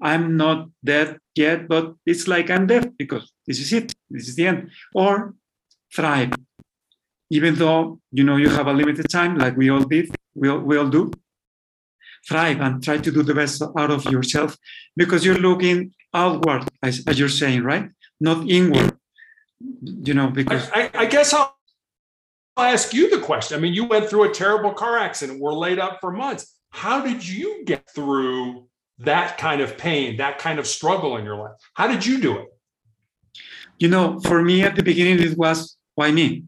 I'm 0.00 0.36
not 0.36 0.68
dead 0.84 1.18
yet, 1.34 1.68
but 1.68 1.94
it's 2.04 2.26
like 2.26 2.50
I'm 2.50 2.66
dead 2.66 2.96
because 2.98 3.30
this 3.46 3.60
is 3.60 3.72
it. 3.72 3.94
This 4.10 4.28
is 4.28 4.36
the 4.36 4.46
end. 4.46 4.70
Or 4.94 5.34
thrive, 5.94 6.32
even 7.30 7.54
though 7.54 8.00
you 8.10 8.24
know 8.24 8.36
you 8.36 8.48
have 8.48 8.66
a 8.66 8.72
limited 8.72 9.08
time, 9.08 9.38
like 9.38 9.56
we 9.56 9.70
all 9.70 9.84
did, 9.84 10.14
we 10.34 10.48
all, 10.48 10.58
we 10.58 10.76
all 10.76 10.88
do 10.88 11.12
thrive 12.28 12.60
and 12.60 12.82
try 12.82 12.98
to 12.98 13.10
do 13.10 13.22
the 13.22 13.34
best 13.34 13.62
out 13.62 13.90
of 13.90 14.04
yourself 14.06 14.56
because 14.96 15.24
you're 15.24 15.38
looking 15.38 15.94
outward, 16.14 16.68
as, 16.82 17.02
as 17.06 17.18
you're 17.18 17.28
saying, 17.28 17.62
right? 17.62 17.88
Not 18.20 18.48
inward. 18.48 18.96
You 19.82 20.14
know, 20.14 20.28
because 20.28 20.68
I, 20.72 20.82
I, 20.82 20.90
I 20.94 21.06
guess 21.06 21.32
I'll, 21.32 21.56
I'll 22.56 22.72
ask 22.72 22.92
you 22.92 23.10
the 23.10 23.20
question. 23.20 23.56
I 23.56 23.60
mean, 23.60 23.74
you 23.74 23.84
went 23.84 24.08
through 24.08 24.24
a 24.24 24.34
terrible 24.34 24.72
car 24.72 24.98
accident, 24.98 25.40
were 25.40 25.52
laid 25.52 25.78
up 25.78 25.98
for 26.00 26.10
months. 26.10 26.58
How 26.70 27.00
did 27.00 27.26
you 27.26 27.64
get 27.64 27.88
through 27.94 28.66
that 28.98 29.38
kind 29.38 29.60
of 29.60 29.78
pain, 29.78 30.16
that 30.16 30.38
kind 30.38 30.58
of 30.58 30.66
struggle 30.66 31.16
in 31.16 31.24
your 31.24 31.36
life? 31.36 31.52
How 31.74 31.86
did 31.86 32.04
you 32.04 32.20
do 32.20 32.38
it? 32.38 32.48
You 33.78 33.88
know, 33.88 34.20
for 34.20 34.42
me 34.42 34.62
at 34.62 34.76
the 34.76 34.82
beginning, 34.82 35.20
it 35.20 35.36
was 35.36 35.76
why 35.94 36.10
me? 36.10 36.44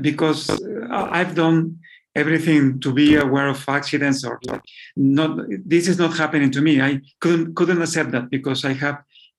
Because 0.00 0.48
uh, 0.50 1.08
I've 1.10 1.34
done 1.34 1.78
everything 2.22 2.62
to 2.84 2.90
be 2.92 3.08
aware 3.26 3.48
of 3.48 3.60
accidents 3.68 4.20
or 4.28 4.38
like 4.50 4.64
not 4.96 5.30
this 5.72 5.86
is 5.90 5.98
not 5.98 6.16
happening 6.22 6.50
to 6.52 6.60
me. 6.66 6.74
I 6.80 6.92
couldn't 7.22 7.54
couldn't 7.56 7.82
accept 7.86 8.10
that 8.14 8.26
because 8.36 8.60
i 8.70 8.74
have 8.84 8.96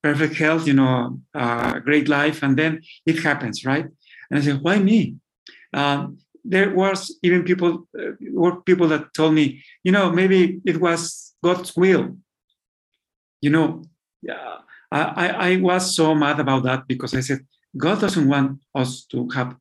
perfect 0.07 0.35
health 0.43 0.63
you 0.69 0.77
know 0.81 0.95
uh, 1.43 1.73
great 1.87 2.07
life 2.19 2.37
and 2.45 2.53
then 2.61 2.71
it 3.11 3.17
happens 3.27 3.57
right? 3.71 3.87
And 4.27 4.35
i 4.39 4.41
said 4.41 4.59
why 4.65 4.75
me? 4.79 4.99
Um, 5.73 6.01
there 6.53 6.69
was 6.81 6.99
even 7.21 7.43
people 7.43 7.71
uh, 8.01 8.13
were 8.41 8.55
people 8.69 8.87
that 8.93 9.13
told 9.13 9.33
me 9.39 9.45
you 9.85 9.91
know 9.95 10.05
maybe 10.19 10.39
it 10.71 10.77
was 10.85 11.01
god's 11.47 11.71
will. 11.81 12.05
You 13.45 13.51
know 13.57 13.67
yeah 14.21 14.57
I, 14.91 15.27
I 15.49 15.51
was 15.69 15.95
so 15.95 16.13
mad 16.23 16.37
about 16.39 16.63
that 16.63 16.81
because 16.91 17.13
i 17.15 17.21
said 17.21 17.39
god 17.83 18.01
doesn't 18.01 18.27
want 18.27 18.59
us 18.75 19.05
to 19.11 19.29
have 19.37 19.55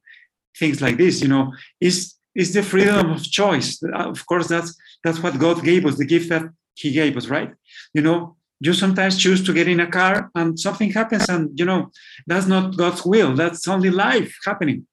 things 0.58 0.80
like 0.84 0.96
this 0.96 1.22
you 1.22 1.28
know? 1.28 1.52
Is 1.80 2.14
is 2.34 2.52
the 2.52 2.62
freedom 2.62 3.10
of 3.10 3.22
choice. 3.22 3.82
Of 3.94 4.26
course, 4.26 4.48
that's 4.48 4.76
that's 5.04 5.22
what 5.22 5.38
God 5.38 5.64
gave 5.64 5.86
us, 5.86 5.96
the 5.96 6.04
gift 6.04 6.28
that 6.28 6.44
He 6.74 6.92
gave 6.92 7.16
us, 7.16 7.28
right? 7.28 7.52
You 7.94 8.02
know, 8.02 8.36
you 8.60 8.74
sometimes 8.74 9.18
choose 9.18 9.44
to 9.44 9.54
get 9.54 9.68
in 9.68 9.80
a 9.80 9.90
car 9.90 10.30
and 10.34 10.58
something 10.58 10.92
happens, 10.92 11.28
and 11.28 11.58
you 11.58 11.64
know, 11.64 11.90
that's 12.26 12.46
not 12.46 12.76
God's 12.76 13.04
will. 13.04 13.34
That's 13.34 13.66
only 13.66 13.90
life 13.90 14.34
happening. 14.44 14.86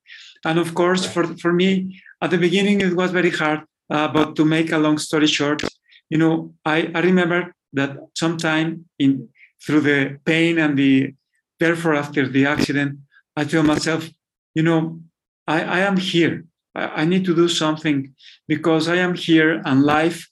And 0.46 0.60
of 0.60 0.74
course, 0.74 1.06
for 1.06 1.24
for 1.38 1.54
me, 1.54 2.02
at 2.22 2.32
the 2.32 2.38
beginning, 2.38 2.82
it 2.82 2.96
was 2.96 3.12
very 3.12 3.32
hard. 3.32 3.62
Uh, 3.90 4.08
but 4.08 4.36
to 4.36 4.44
make 4.44 4.72
a 4.72 4.78
long 4.78 4.98
story 4.98 5.28
short, 5.28 5.62
you 6.10 6.18
know, 6.18 6.54
I, 6.66 6.92
I 6.94 7.00
remember 7.00 7.54
that 7.74 7.98
sometime 8.16 8.86
in 9.00 9.30
through 9.66 9.82
the 9.82 10.20
pain 10.26 10.58
and 10.58 10.78
the 10.78 11.14
therefore 11.60 11.96
after 11.96 12.28
the 12.28 12.46
accident, 12.46 13.00
I 13.36 13.44
tell 13.44 13.64
myself, 13.64 14.10
you 14.56 14.64
know, 14.64 15.02
I, 15.48 15.64
I 15.64 15.80
am 15.80 15.98
here. 15.98 16.46
I 16.78 17.06
need 17.06 17.26
to 17.26 17.36
do 17.36 17.48
something 17.48 18.14
because 18.48 18.88
I 18.88 18.98
am 18.98 19.16
here 19.16 19.62
and 19.66 19.84
life. 19.84 20.30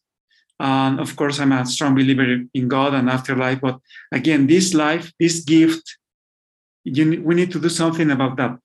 And 0.60 1.00
of 1.00 1.16
course, 1.16 1.40
I'm 1.40 1.52
a 1.52 1.66
strong 1.66 1.96
believer 1.96 2.44
in 2.54 2.68
God 2.68 2.94
and 2.94 3.10
afterlife. 3.10 3.60
But 3.62 3.80
again, 4.12 4.48
this 4.48 4.74
life, 4.74 5.12
this 5.20 5.40
gift, 5.44 5.98
you, 6.84 7.22
we 7.24 7.36
need 7.36 7.52
to 7.52 7.60
do 7.60 7.70
something 7.70 8.12
about 8.12 8.38
that. 8.38 8.58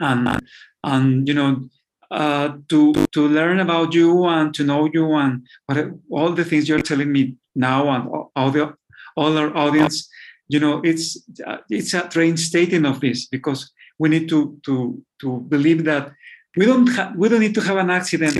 And 0.00 0.40
and 0.82 1.28
you 1.28 1.34
know, 1.34 1.68
uh, 2.10 2.56
to 2.70 2.94
to 3.12 3.28
learn 3.28 3.60
about 3.60 3.92
you 3.92 4.24
and 4.24 4.54
to 4.54 4.64
know 4.64 4.88
you 4.92 5.12
and 5.12 5.46
what, 5.66 5.90
all 6.10 6.32
the 6.32 6.44
things 6.44 6.68
you're 6.68 6.80
telling 6.80 7.12
me 7.12 7.36
now 7.54 7.88
and 7.90 8.08
all 8.34 8.50
the 8.50 8.74
all 9.16 9.36
our 9.36 9.54
audience, 9.56 10.08
you 10.48 10.60
know, 10.60 10.80
it's 10.82 11.22
it's 11.68 11.94
a 11.94 12.08
trained 12.08 12.40
stating 12.40 12.86
of 12.86 13.00
this 13.00 13.26
because 13.26 13.70
we 13.98 14.08
need 14.08 14.28
to 14.30 14.58
to 14.64 15.02
to 15.20 15.40
believe 15.48 15.84
that 15.84 16.12
we 16.58 16.66
don't 16.66 16.88
ha- 16.96 17.12
we 17.16 17.28
don't 17.28 17.40
need 17.46 17.54
to 17.54 17.60
have 17.68 17.78
an 17.84 17.90
accident 17.90 18.36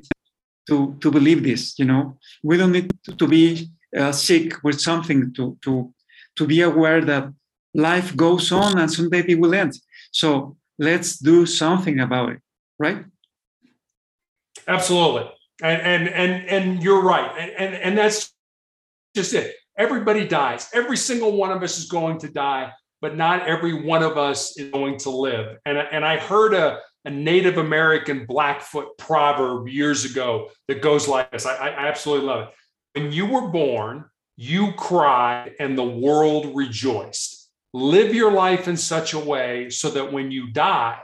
to 0.68 0.76
to 1.02 1.10
believe 1.10 1.42
this 1.42 1.78
you 1.78 1.86
know? 1.90 2.18
We 2.42 2.56
don't 2.56 2.72
need 2.72 2.90
to, 3.04 3.10
to 3.20 3.26
be 3.26 3.70
uh, 3.96 4.12
sick 4.12 4.62
with 4.64 4.78
something 4.88 5.32
to 5.36 5.56
to 5.64 5.72
to 6.38 6.46
be 6.46 6.60
aware 6.62 7.00
that 7.10 7.24
life 7.74 8.16
goes 8.24 8.52
on 8.52 8.78
and 8.78 8.90
someday 8.90 9.22
it 9.32 9.38
will 9.40 9.54
end. 9.54 9.72
So 10.10 10.56
let's 10.78 11.18
do 11.18 11.46
something 11.46 12.00
about 12.00 12.30
it 12.34 12.40
right? 12.78 13.04
Absolutely. 14.66 15.26
And 15.62 15.80
and 15.92 16.08
and, 16.08 16.32
and 16.54 16.82
you're 16.82 17.04
right. 17.14 17.30
And, 17.40 17.50
and 17.62 17.74
and 17.84 17.98
that's 17.98 18.32
just 19.14 19.32
it. 19.34 19.54
Everybody 19.76 20.26
dies. 20.26 20.68
Every 20.74 20.96
single 20.96 21.32
one 21.36 21.52
of 21.56 21.62
us 21.62 21.78
is 21.78 21.86
going 21.86 22.18
to 22.24 22.28
die 22.28 22.72
but 23.00 23.16
not 23.16 23.46
every 23.46 23.74
one 23.86 24.02
of 24.02 24.18
us 24.18 24.56
is 24.58 24.70
going 24.70 24.98
to 24.98 25.10
live. 25.10 25.56
And 25.66 25.78
and 25.78 26.04
i 26.04 26.16
heard 26.16 26.52
a 26.54 26.80
a 27.08 27.10
Native 27.10 27.56
American 27.56 28.26
Blackfoot 28.26 28.98
proverb 28.98 29.66
years 29.66 30.04
ago 30.04 30.50
that 30.68 30.82
goes 30.82 31.08
like 31.08 31.30
this. 31.30 31.46
I, 31.46 31.56
I 31.56 31.88
absolutely 31.88 32.26
love 32.26 32.48
it. 32.48 32.54
When 33.00 33.12
you 33.12 33.24
were 33.24 33.48
born, 33.48 34.04
you 34.36 34.72
cried 34.72 35.52
and 35.58 35.76
the 35.76 35.82
world 35.82 36.54
rejoiced. 36.54 37.48
Live 37.72 38.14
your 38.14 38.30
life 38.30 38.68
in 38.68 38.76
such 38.76 39.14
a 39.14 39.18
way 39.18 39.70
so 39.70 39.88
that 39.88 40.12
when 40.12 40.30
you 40.30 40.50
die, 40.50 41.00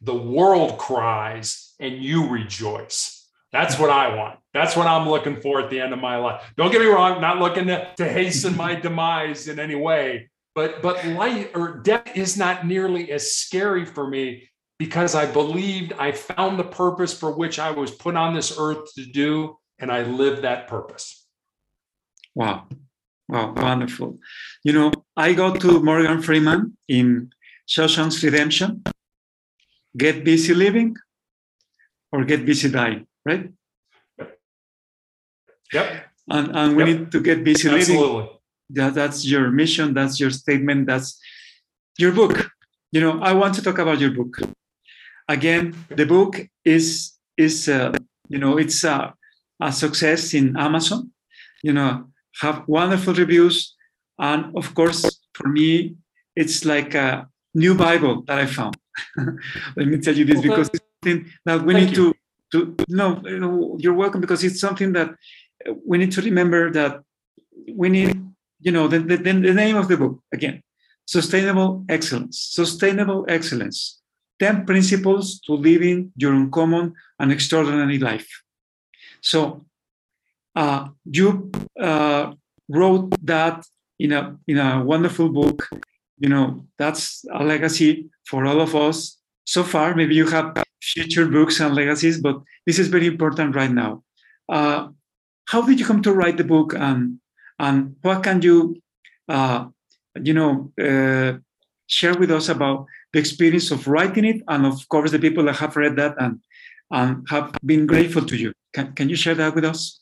the 0.00 0.14
world 0.14 0.78
cries 0.78 1.74
and 1.78 2.02
you 2.02 2.26
rejoice. 2.26 3.28
That's 3.52 3.78
what 3.78 3.90
I 3.90 4.16
want. 4.16 4.38
That's 4.54 4.74
what 4.74 4.86
I'm 4.86 5.06
looking 5.06 5.38
for 5.42 5.60
at 5.60 5.68
the 5.68 5.80
end 5.80 5.92
of 5.92 5.98
my 5.98 6.16
life. 6.16 6.50
Don't 6.56 6.72
get 6.72 6.80
me 6.80 6.86
wrong, 6.86 7.20
not 7.20 7.40
looking 7.40 7.66
to, 7.66 7.92
to 7.98 8.08
hasten 8.08 8.56
my 8.56 8.74
demise 8.74 9.48
in 9.48 9.58
any 9.58 9.74
way, 9.74 10.30
but 10.54 10.80
but 10.80 11.04
life 11.06 11.50
or 11.54 11.80
death 11.80 12.16
is 12.16 12.38
not 12.38 12.66
nearly 12.66 13.12
as 13.12 13.34
scary 13.34 13.84
for 13.84 14.08
me 14.08 14.49
because 14.80 15.14
I 15.14 15.26
believed 15.26 15.92
I 15.98 16.10
found 16.10 16.58
the 16.58 16.64
purpose 16.64 17.12
for 17.12 17.30
which 17.30 17.58
I 17.58 17.70
was 17.70 17.90
put 17.90 18.16
on 18.16 18.34
this 18.34 18.56
earth 18.58 18.94
to 18.94 19.04
do, 19.04 19.58
and 19.78 19.92
I 19.92 20.00
lived 20.04 20.40
that 20.40 20.68
purpose. 20.68 21.26
Wow. 22.34 22.66
Wow, 23.28 23.52
wonderful. 23.54 24.18
You 24.64 24.72
know, 24.72 24.90
I 25.14 25.34
go 25.34 25.52
to 25.54 25.80
Morgan 25.82 26.22
Freeman 26.22 26.78
in 26.88 27.30
Shawshank's 27.68 28.24
Redemption. 28.24 28.82
Get 29.94 30.24
busy 30.24 30.54
living 30.54 30.96
or 32.10 32.24
get 32.24 32.46
busy 32.46 32.70
dying, 32.70 33.06
right? 33.26 33.52
Yep. 35.74 35.86
And, 36.30 36.56
and 36.56 36.74
we 36.74 36.84
yep. 36.84 36.88
need 36.88 37.12
to 37.12 37.20
get 37.20 37.44
busy 37.44 37.68
Absolutely. 37.68 38.06
living. 38.06 38.28
That, 38.70 38.94
that's 38.94 39.26
your 39.26 39.50
mission, 39.50 39.92
that's 39.92 40.18
your 40.18 40.30
statement, 40.30 40.86
that's 40.86 41.20
your 41.98 42.12
book. 42.12 42.50
You 42.92 43.02
know, 43.02 43.20
I 43.20 43.34
want 43.34 43.54
to 43.56 43.62
talk 43.62 43.76
about 43.78 44.00
your 44.00 44.12
book 44.12 44.40
again, 45.30 45.74
the 45.88 46.06
book 46.06 46.32
is 46.64 47.12
is 47.36 47.68
uh, 47.68 47.92
you 48.28 48.38
know 48.38 48.58
it's 48.58 48.84
a, 48.84 49.14
a 49.62 49.72
success 49.72 50.34
in 50.34 50.56
Amazon. 50.56 51.10
You 51.62 51.72
know, 51.72 52.10
have 52.42 52.64
wonderful 52.66 53.14
reviews, 53.14 53.74
and 54.18 54.56
of 54.56 54.74
course, 54.74 55.00
for 55.34 55.48
me, 55.48 55.96
it's 56.34 56.64
like 56.64 56.94
a 56.94 57.28
new 57.54 57.74
Bible 57.74 58.22
that 58.26 58.38
I 58.38 58.46
found. 58.46 58.76
Let 59.76 59.86
me 59.86 59.98
tell 59.98 60.16
you 60.16 60.24
this 60.24 60.40
because 60.40 60.68
it's 60.74 60.84
something 60.94 61.30
that 61.46 61.62
we 61.62 61.74
Thank 61.74 61.90
need 61.90 61.96
you. 61.96 62.12
to 62.12 62.16
to 62.52 62.84
no, 62.88 63.22
you 63.24 63.38
know, 63.38 63.76
you're 63.78 63.94
welcome 63.94 64.20
because 64.20 64.42
it's 64.44 64.60
something 64.60 64.92
that 64.92 65.10
we 65.86 65.98
need 65.98 66.12
to 66.12 66.22
remember 66.22 66.70
that 66.72 67.02
we 67.74 67.88
need 67.88 68.20
you 68.60 68.72
know 68.72 68.88
the, 68.88 68.98
the, 68.98 69.16
the 69.16 69.54
name 69.54 69.76
of 69.76 69.88
the 69.88 69.96
book 69.96 70.20
again 70.32 70.62
sustainable 71.06 71.84
excellence 71.88 72.38
sustainable 72.52 73.24
excellence 73.28 73.99
10 74.40 74.64
principles 74.64 75.40
to 75.40 75.52
living 75.52 76.12
your 76.16 76.32
uncommon 76.32 76.94
and 77.18 77.30
extraordinary 77.30 77.98
life. 77.98 78.28
So 79.20 79.66
uh, 80.56 80.88
you 81.04 81.52
uh, 81.78 82.32
wrote 82.68 83.14
that 83.22 83.64
in 83.98 84.12
a 84.12 84.36
in 84.48 84.58
a 84.58 84.82
wonderful 84.82 85.28
book. 85.28 85.68
You 86.18 86.28
know, 86.28 86.66
that's 86.78 87.24
a 87.32 87.44
legacy 87.44 88.10
for 88.26 88.46
all 88.46 88.60
of 88.60 88.74
us. 88.74 89.18
So 89.44 89.62
far, 89.62 89.94
maybe 89.94 90.14
you 90.14 90.26
have 90.28 90.54
future 90.82 91.26
books 91.26 91.60
and 91.60 91.74
legacies, 91.74 92.20
but 92.20 92.40
this 92.66 92.78
is 92.78 92.88
very 92.88 93.06
important 93.06 93.54
right 93.54 93.70
now. 93.70 94.02
Uh, 94.48 94.88
how 95.46 95.62
did 95.62 95.78
you 95.78 95.86
come 95.86 96.02
to 96.02 96.12
write 96.12 96.36
the 96.36 96.44
book, 96.44 96.74
and 96.74 97.18
and 97.58 97.96
what 98.02 98.22
can 98.22 98.40
you, 98.42 98.76
uh, 99.28 99.66
you 100.22 100.34
know, 100.34 100.72
uh, 100.80 101.38
share 101.90 102.14
with 102.14 102.30
us 102.30 102.48
about 102.48 102.86
the 103.12 103.18
experience 103.18 103.70
of 103.70 103.86
writing 103.88 104.24
it, 104.24 104.42
and 104.48 104.64
of 104.64 104.88
course 104.88 105.10
the 105.10 105.18
people 105.18 105.44
that 105.44 105.56
have 105.56 105.76
read 105.76 105.96
that 105.96 106.14
and 106.18 106.40
and 106.92 107.28
have 107.28 107.54
been 107.64 107.86
grateful 107.86 108.24
to 108.24 108.36
you. 108.36 108.52
Can 108.72 108.92
can 108.94 109.08
you 109.08 109.16
share 109.16 109.34
that 109.34 109.54
with 109.54 109.64
us? 109.64 110.00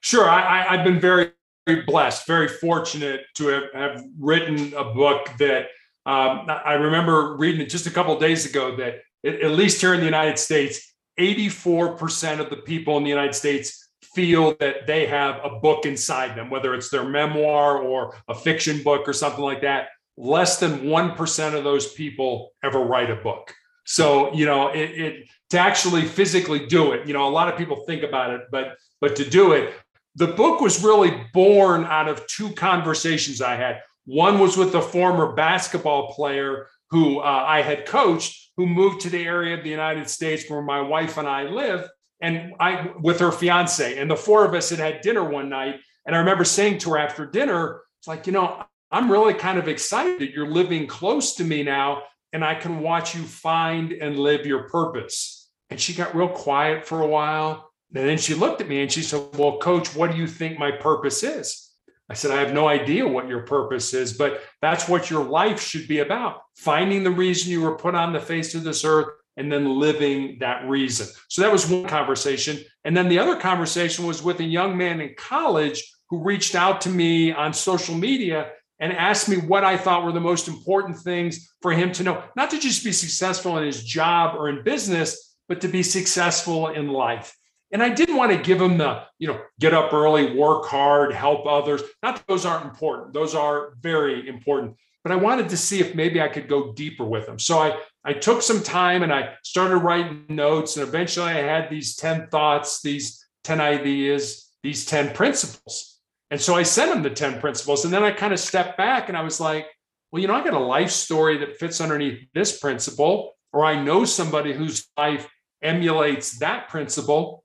Sure, 0.00 0.28
I, 0.28 0.76
have 0.76 0.84
been 0.84 1.00
very, 1.00 1.32
very 1.66 1.82
blessed, 1.82 2.26
very 2.26 2.46
fortunate 2.46 3.22
to 3.34 3.48
have, 3.48 3.64
have 3.74 4.04
written 4.18 4.72
a 4.74 4.84
book 4.84 5.28
that 5.38 5.66
um, 6.06 6.46
I 6.48 6.74
remember 6.74 7.36
reading 7.36 7.60
it 7.60 7.68
just 7.68 7.88
a 7.88 7.90
couple 7.90 8.16
days 8.18 8.46
ago 8.46 8.76
that 8.76 9.00
at 9.24 9.50
least 9.50 9.80
here 9.80 9.94
in 9.94 10.00
the 10.00 10.06
United 10.06 10.38
States, 10.38 10.94
84% 11.18 12.38
of 12.38 12.48
the 12.48 12.58
people 12.58 12.96
in 12.96 13.02
the 13.02 13.10
United 13.10 13.34
States 13.34 13.87
feel 14.18 14.56
that 14.58 14.84
they 14.88 15.06
have 15.06 15.38
a 15.44 15.60
book 15.60 15.86
inside 15.86 16.36
them, 16.36 16.50
whether 16.50 16.74
it's 16.74 16.88
their 16.88 17.04
memoir 17.04 17.78
or 17.78 18.16
a 18.26 18.34
fiction 18.34 18.82
book 18.82 19.06
or 19.06 19.12
something 19.12 19.44
like 19.44 19.60
that. 19.60 19.90
Less 20.16 20.58
than 20.58 20.80
1% 20.80 21.54
of 21.54 21.62
those 21.62 21.92
people 21.92 22.50
ever 22.64 22.80
write 22.80 23.10
a 23.10 23.14
book. 23.14 23.54
So, 23.86 24.34
you 24.34 24.44
know, 24.44 24.70
it, 24.70 24.90
it 24.90 25.28
to 25.50 25.58
actually 25.60 26.02
physically 26.02 26.66
do 26.66 26.90
it, 26.94 27.06
you 27.06 27.14
know, 27.14 27.28
a 27.28 27.30
lot 27.30 27.46
of 27.46 27.56
people 27.56 27.84
think 27.86 28.02
about 28.02 28.30
it, 28.30 28.40
but 28.50 28.74
but 29.00 29.14
to 29.14 29.24
do 29.24 29.52
it, 29.52 29.72
the 30.16 30.26
book 30.26 30.60
was 30.60 30.82
really 30.82 31.12
born 31.32 31.84
out 31.84 32.08
of 32.08 32.26
two 32.26 32.50
conversations 32.54 33.40
I 33.40 33.54
had. 33.54 33.82
One 34.04 34.40
was 34.40 34.56
with 34.56 34.74
a 34.74 34.82
former 34.82 35.32
basketball 35.34 36.12
player 36.12 36.66
who 36.90 37.20
uh, 37.20 37.44
I 37.46 37.62
had 37.62 37.86
coached 37.86 38.50
who 38.56 38.66
moved 38.66 39.02
to 39.02 39.10
the 39.10 39.24
area 39.24 39.56
of 39.56 39.62
the 39.62 39.70
United 39.70 40.10
States 40.10 40.50
where 40.50 40.60
my 40.60 40.80
wife 40.80 41.16
and 41.18 41.28
I 41.28 41.44
live, 41.44 41.88
and 42.20 42.54
I 42.58 42.90
with 43.00 43.20
her 43.20 43.32
fiance. 43.32 43.98
And 43.98 44.10
the 44.10 44.16
four 44.16 44.44
of 44.44 44.54
us 44.54 44.70
had 44.70 44.78
had 44.78 45.00
dinner 45.00 45.24
one 45.24 45.48
night. 45.48 45.76
And 46.06 46.16
I 46.16 46.20
remember 46.20 46.44
saying 46.44 46.78
to 46.78 46.90
her 46.90 46.98
after 46.98 47.26
dinner, 47.26 47.82
it's 48.00 48.08
like, 48.08 48.26
you 48.26 48.32
know, 48.32 48.62
I'm 48.90 49.10
really 49.10 49.34
kind 49.34 49.58
of 49.58 49.68
excited 49.68 50.20
that 50.20 50.30
you're 50.30 50.50
living 50.50 50.86
close 50.86 51.34
to 51.34 51.44
me 51.44 51.62
now, 51.62 52.04
and 52.32 52.42
I 52.42 52.54
can 52.54 52.80
watch 52.80 53.14
you 53.14 53.22
find 53.22 53.92
and 53.92 54.18
live 54.18 54.46
your 54.46 54.68
purpose. 54.68 55.48
And 55.70 55.78
she 55.78 55.92
got 55.92 56.14
real 56.14 56.28
quiet 56.28 56.86
for 56.86 57.02
a 57.02 57.06
while. 57.06 57.70
And 57.94 58.08
then 58.08 58.18
she 58.18 58.34
looked 58.34 58.60
at 58.60 58.68
me 58.68 58.82
and 58.82 58.90
she 58.90 59.02
said, 59.02 59.22
Well, 59.36 59.58
coach, 59.58 59.94
what 59.94 60.10
do 60.10 60.16
you 60.16 60.26
think 60.26 60.58
my 60.58 60.70
purpose 60.70 61.22
is? 61.22 61.70
I 62.10 62.14
said, 62.14 62.30
I 62.30 62.40
have 62.40 62.54
no 62.54 62.66
idea 62.66 63.06
what 63.06 63.28
your 63.28 63.42
purpose 63.42 63.92
is, 63.92 64.14
but 64.14 64.42
that's 64.62 64.88
what 64.88 65.10
your 65.10 65.24
life 65.24 65.60
should 65.60 65.86
be 65.86 65.98
about 65.98 66.40
finding 66.58 67.04
the 67.04 67.10
reason 67.10 67.52
you 67.52 67.62
were 67.62 67.76
put 67.76 67.94
on 67.94 68.12
the 68.12 68.20
face 68.20 68.54
of 68.54 68.64
this 68.64 68.84
earth 68.84 69.06
and 69.38 69.50
then 69.50 69.78
living 69.78 70.36
that 70.40 70.68
reason. 70.68 71.06
So 71.28 71.42
that 71.42 71.52
was 71.52 71.68
one 71.68 71.86
conversation. 71.86 72.58
And 72.84 72.96
then 72.96 73.08
the 73.08 73.18
other 73.18 73.36
conversation 73.36 74.06
was 74.06 74.22
with 74.22 74.40
a 74.40 74.44
young 74.44 74.76
man 74.76 75.00
in 75.00 75.14
college 75.16 75.82
who 76.10 76.22
reached 76.22 76.54
out 76.54 76.80
to 76.82 76.90
me 76.90 77.32
on 77.32 77.52
social 77.52 77.94
media 77.94 78.50
and 78.80 78.92
asked 78.92 79.28
me 79.28 79.36
what 79.36 79.64
I 79.64 79.76
thought 79.76 80.04
were 80.04 80.12
the 80.12 80.20
most 80.20 80.48
important 80.48 80.98
things 80.98 81.52
for 81.62 81.72
him 81.72 81.92
to 81.92 82.02
know, 82.02 82.22
not 82.36 82.50
to 82.50 82.58
just 82.58 82.84
be 82.84 82.92
successful 82.92 83.58
in 83.58 83.64
his 83.64 83.82
job 83.82 84.36
or 84.36 84.48
in 84.48 84.62
business, 84.62 85.36
but 85.48 85.60
to 85.62 85.68
be 85.68 85.82
successful 85.82 86.68
in 86.68 86.88
life. 86.88 87.34
And 87.70 87.82
I 87.82 87.90
didn't 87.90 88.16
want 88.16 88.32
to 88.32 88.38
give 88.38 88.60
him 88.60 88.78
the, 88.78 89.02
you 89.18 89.28
know, 89.28 89.40
get 89.60 89.74
up 89.74 89.92
early, 89.92 90.34
work 90.34 90.66
hard, 90.66 91.12
help 91.12 91.46
others. 91.46 91.82
Not 92.02 92.26
those 92.26 92.46
aren't 92.46 92.64
important. 92.64 93.12
Those 93.12 93.34
are 93.34 93.74
very 93.80 94.26
important. 94.28 94.76
But 95.04 95.12
I 95.12 95.16
wanted 95.16 95.50
to 95.50 95.56
see 95.56 95.80
if 95.80 95.94
maybe 95.94 96.20
I 96.20 96.28
could 96.28 96.48
go 96.48 96.72
deeper 96.72 97.04
with 97.04 97.28
him. 97.28 97.38
So 97.38 97.58
I, 97.58 97.78
I 98.08 98.14
took 98.14 98.40
some 98.40 98.62
time 98.62 99.02
and 99.02 99.12
I 99.12 99.34
started 99.42 99.76
writing 99.76 100.24
notes. 100.30 100.78
And 100.78 100.88
eventually 100.88 101.26
I 101.26 101.42
had 101.42 101.68
these 101.68 101.94
10 101.96 102.28
thoughts, 102.28 102.80
these 102.80 103.22
10 103.44 103.60
ideas, 103.60 104.50
these 104.62 104.86
10 104.86 105.12
principles. 105.12 106.00
And 106.30 106.40
so 106.40 106.54
I 106.54 106.62
sent 106.62 106.90
them 106.90 107.02
the 107.02 107.10
10 107.10 107.38
principles. 107.38 107.84
And 107.84 107.92
then 107.92 108.02
I 108.02 108.12
kind 108.12 108.32
of 108.32 108.40
stepped 108.40 108.78
back 108.78 109.10
and 109.10 109.18
I 109.18 109.20
was 109.20 109.40
like, 109.40 109.66
well, 110.10 110.22
you 110.22 110.28
know, 110.28 110.34
I 110.34 110.42
got 110.42 110.54
a 110.54 110.58
life 110.58 110.90
story 110.90 111.36
that 111.36 111.58
fits 111.58 111.82
underneath 111.82 112.26
this 112.32 112.58
principle, 112.58 113.36
or 113.52 113.66
I 113.66 113.82
know 113.82 114.06
somebody 114.06 114.54
whose 114.54 114.88
life 114.96 115.28
emulates 115.60 116.38
that 116.38 116.70
principle. 116.70 117.44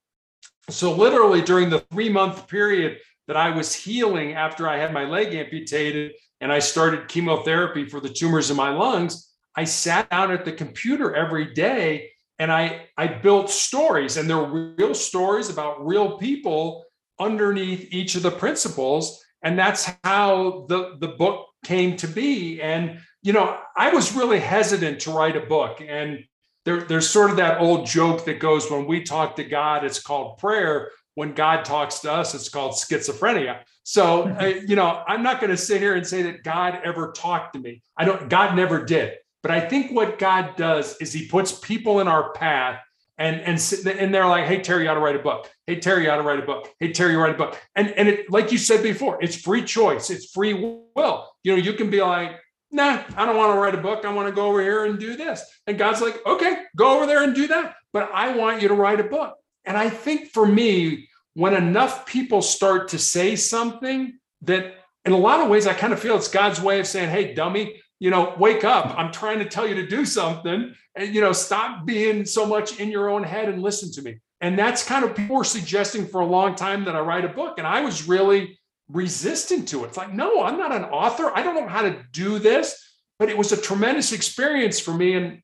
So, 0.69 0.93
literally, 0.93 1.41
during 1.41 1.69
the 1.69 1.83
three 1.91 2.07
month 2.07 2.47
period 2.47 2.99
that 3.27 3.35
I 3.35 3.49
was 3.49 3.75
healing 3.75 4.35
after 4.35 4.69
I 4.69 4.77
had 4.77 4.93
my 4.93 5.03
leg 5.03 5.33
amputated 5.33 6.13
and 6.39 6.53
I 6.53 6.59
started 6.59 7.09
chemotherapy 7.09 7.83
for 7.85 7.99
the 7.99 8.07
tumors 8.07 8.49
in 8.49 8.55
my 8.55 8.69
lungs, 8.69 9.32
I 9.55 9.65
sat 9.65 10.09
down 10.09 10.31
at 10.31 10.45
the 10.45 10.51
computer 10.51 11.15
every 11.15 11.53
day 11.53 12.09
and 12.39 12.51
I, 12.51 12.87
I 12.97 13.07
built 13.07 13.49
stories, 13.49 14.17
and 14.17 14.27
they're 14.27 14.43
real 14.43 14.95
stories 14.95 15.49
about 15.49 15.85
real 15.85 16.17
people 16.17 16.83
underneath 17.19 17.93
each 17.93 18.15
of 18.15 18.23
the 18.23 18.31
principles. 18.31 19.23
And 19.43 19.57
that's 19.57 19.91
how 20.03 20.65
the, 20.67 20.97
the 20.99 21.09
book 21.09 21.47
came 21.63 21.95
to 21.97 22.07
be. 22.07 22.61
And, 22.61 22.99
you 23.21 23.33
know, 23.33 23.57
I 23.77 23.93
was 23.93 24.15
really 24.15 24.39
hesitant 24.39 25.01
to 25.01 25.11
write 25.11 25.35
a 25.35 25.41
book. 25.41 25.81
And 25.87 26.25
there, 26.65 26.81
there's 26.81 27.09
sort 27.09 27.29
of 27.29 27.37
that 27.37 27.61
old 27.61 27.85
joke 27.85 28.25
that 28.25 28.39
goes 28.39 28.69
when 28.69 28.87
we 28.87 29.03
talk 29.03 29.35
to 29.35 29.43
God, 29.43 29.83
it's 29.85 30.01
called 30.01 30.39
prayer. 30.39 30.89
When 31.15 31.33
God 31.33 31.63
talks 31.63 31.99
to 31.99 32.11
us, 32.11 32.33
it's 32.33 32.49
called 32.49 32.73
schizophrenia. 32.73 33.59
So, 33.83 34.23
uh, 34.23 34.45
you 34.65 34.75
know, 34.75 35.03
I'm 35.07 35.21
not 35.21 35.39
going 35.39 35.51
to 35.51 35.57
sit 35.57 35.79
here 35.79 35.95
and 35.95 36.07
say 36.07 36.23
that 36.23 36.43
God 36.43 36.79
ever 36.83 37.11
talked 37.11 37.53
to 37.53 37.59
me. 37.59 37.83
I 37.95 38.05
don't, 38.05 38.29
God 38.29 38.55
never 38.55 38.83
did. 38.83 39.13
But 39.43 39.51
I 39.51 39.59
think 39.59 39.91
what 39.91 40.17
God 40.17 40.55
does 40.55 40.97
is 41.01 41.13
he 41.13 41.27
puts 41.27 41.51
people 41.51 41.99
in 41.99 42.07
our 42.07 42.31
path 42.33 42.79
and 43.17 43.41
and 43.41 43.59
and 43.85 44.13
they're 44.13 44.25
like, 44.25 44.45
hey 44.45 44.61
Terry, 44.61 44.85
you 44.85 44.89
ought 44.89 44.95
to 44.95 44.99
write 44.99 45.15
a 45.15 45.19
book. 45.19 45.51
Hey 45.67 45.79
Terry, 45.79 46.05
you 46.05 46.09
ought 46.09 46.17
to 46.17 46.23
write 46.23 46.39
a 46.39 46.45
book. 46.45 46.73
Hey 46.79 46.91
Terry, 46.91 47.11
you 47.11 47.19
write 47.19 47.35
a 47.35 47.37
book. 47.37 47.59
And 47.75 47.89
and 47.89 48.07
it, 48.07 48.31
like 48.31 48.51
you 48.51 48.57
said 48.57 48.81
before, 48.81 49.21
it's 49.21 49.35
free 49.35 49.63
choice. 49.63 50.09
It's 50.09 50.31
free 50.31 50.53
will. 50.53 51.29
You 51.43 51.51
know, 51.51 51.61
you 51.61 51.73
can 51.73 51.89
be 51.89 52.01
like, 52.01 52.39
nah, 52.71 53.03
I 53.15 53.25
don't 53.25 53.37
want 53.37 53.53
to 53.53 53.59
write 53.59 53.75
a 53.75 53.81
book. 53.81 54.05
I 54.05 54.11
want 54.13 54.27
to 54.29 54.33
go 54.33 54.47
over 54.47 54.61
here 54.61 54.85
and 54.85 54.99
do 54.99 55.15
this. 55.15 55.43
And 55.67 55.77
God's 55.77 56.01
like, 56.01 56.25
okay, 56.25 56.63
go 56.75 56.95
over 56.95 57.05
there 57.05 57.23
and 57.23 57.35
do 57.35 57.47
that. 57.47 57.75
But 57.91 58.09
I 58.13 58.35
want 58.35 58.61
you 58.61 58.69
to 58.69 58.73
write 58.73 58.99
a 58.99 59.03
book. 59.03 59.35
And 59.65 59.77
I 59.77 59.89
think 59.89 60.31
for 60.31 60.45
me, 60.45 61.07
when 61.35 61.53
enough 61.53 62.05
people 62.05 62.41
start 62.41 62.89
to 62.89 62.99
say 62.99 63.35
something 63.35 64.17
that 64.41 64.73
in 65.05 65.11
a 65.11 65.17
lot 65.17 65.39
of 65.39 65.49
ways, 65.49 65.67
I 65.67 65.73
kind 65.73 65.93
of 65.93 65.99
feel 65.99 66.15
it's 66.15 66.27
God's 66.27 66.61
way 66.61 66.79
of 66.79 66.87
saying, 66.87 67.09
hey, 67.09 67.33
dummy, 67.33 67.81
you 67.99 68.09
know, 68.09 68.35
wake 68.37 68.63
up. 68.63 68.93
I'm 68.97 69.11
trying 69.11 69.39
to 69.39 69.45
tell 69.45 69.67
you 69.67 69.75
to 69.75 69.87
do 69.87 70.05
something. 70.05 70.73
And, 70.95 71.15
you 71.15 71.21
know, 71.21 71.31
stop 71.31 71.85
being 71.85 72.25
so 72.25 72.45
much 72.45 72.79
in 72.79 72.89
your 72.89 73.09
own 73.09 73.23
head 73.23 73.49
and 73.49 73.61
listen 73.61 73.91
to 73.93 74.01
me. 74.01 74.19
And 74.41 74.59
that's 74.59 74.85
kind 74.85 75.05
of 75.05 75.15
people 75.15 75.37
were 75.37 75.43
suggesting 75.43 76.05
for 76.07 76.21
a 76.21 76.25
long 76.25 76.55
time 76.55 76.83
that 76.85 76.95
I 76.95 76.99
write 76.99 77.25
a 77.25 77.29
book. 77.29 77.57
And 77.57 77.65
I 77.65 77.81
was 77.81 78.07
really 78.07 78.59
resistant 78.89 79.67
to 79.69 79.83
it. 79.83 79.87
It's 79.87 79.97
like, 79.97 80.13
no, 80.13 80.43
I'm 80.43 80.57
not 80.57 80.73
an 80.73 80.83
author. 80.83 81.31
I 81.33 81.43
don't 81.43 81.55
know 81.55 81.67
how 81.67 81.81
to 81.81 82.03
do 82.11 82.39
this. 82.39 82.79
But 83.19 83.29
it 83.29 83.37
was 83.37 83.51
a 83.51 83.61
tremendous 83.61 84.11
experience 84.11 84.79
for 84.79 84.93
me. 84.93 85.13
And 85.13 85.41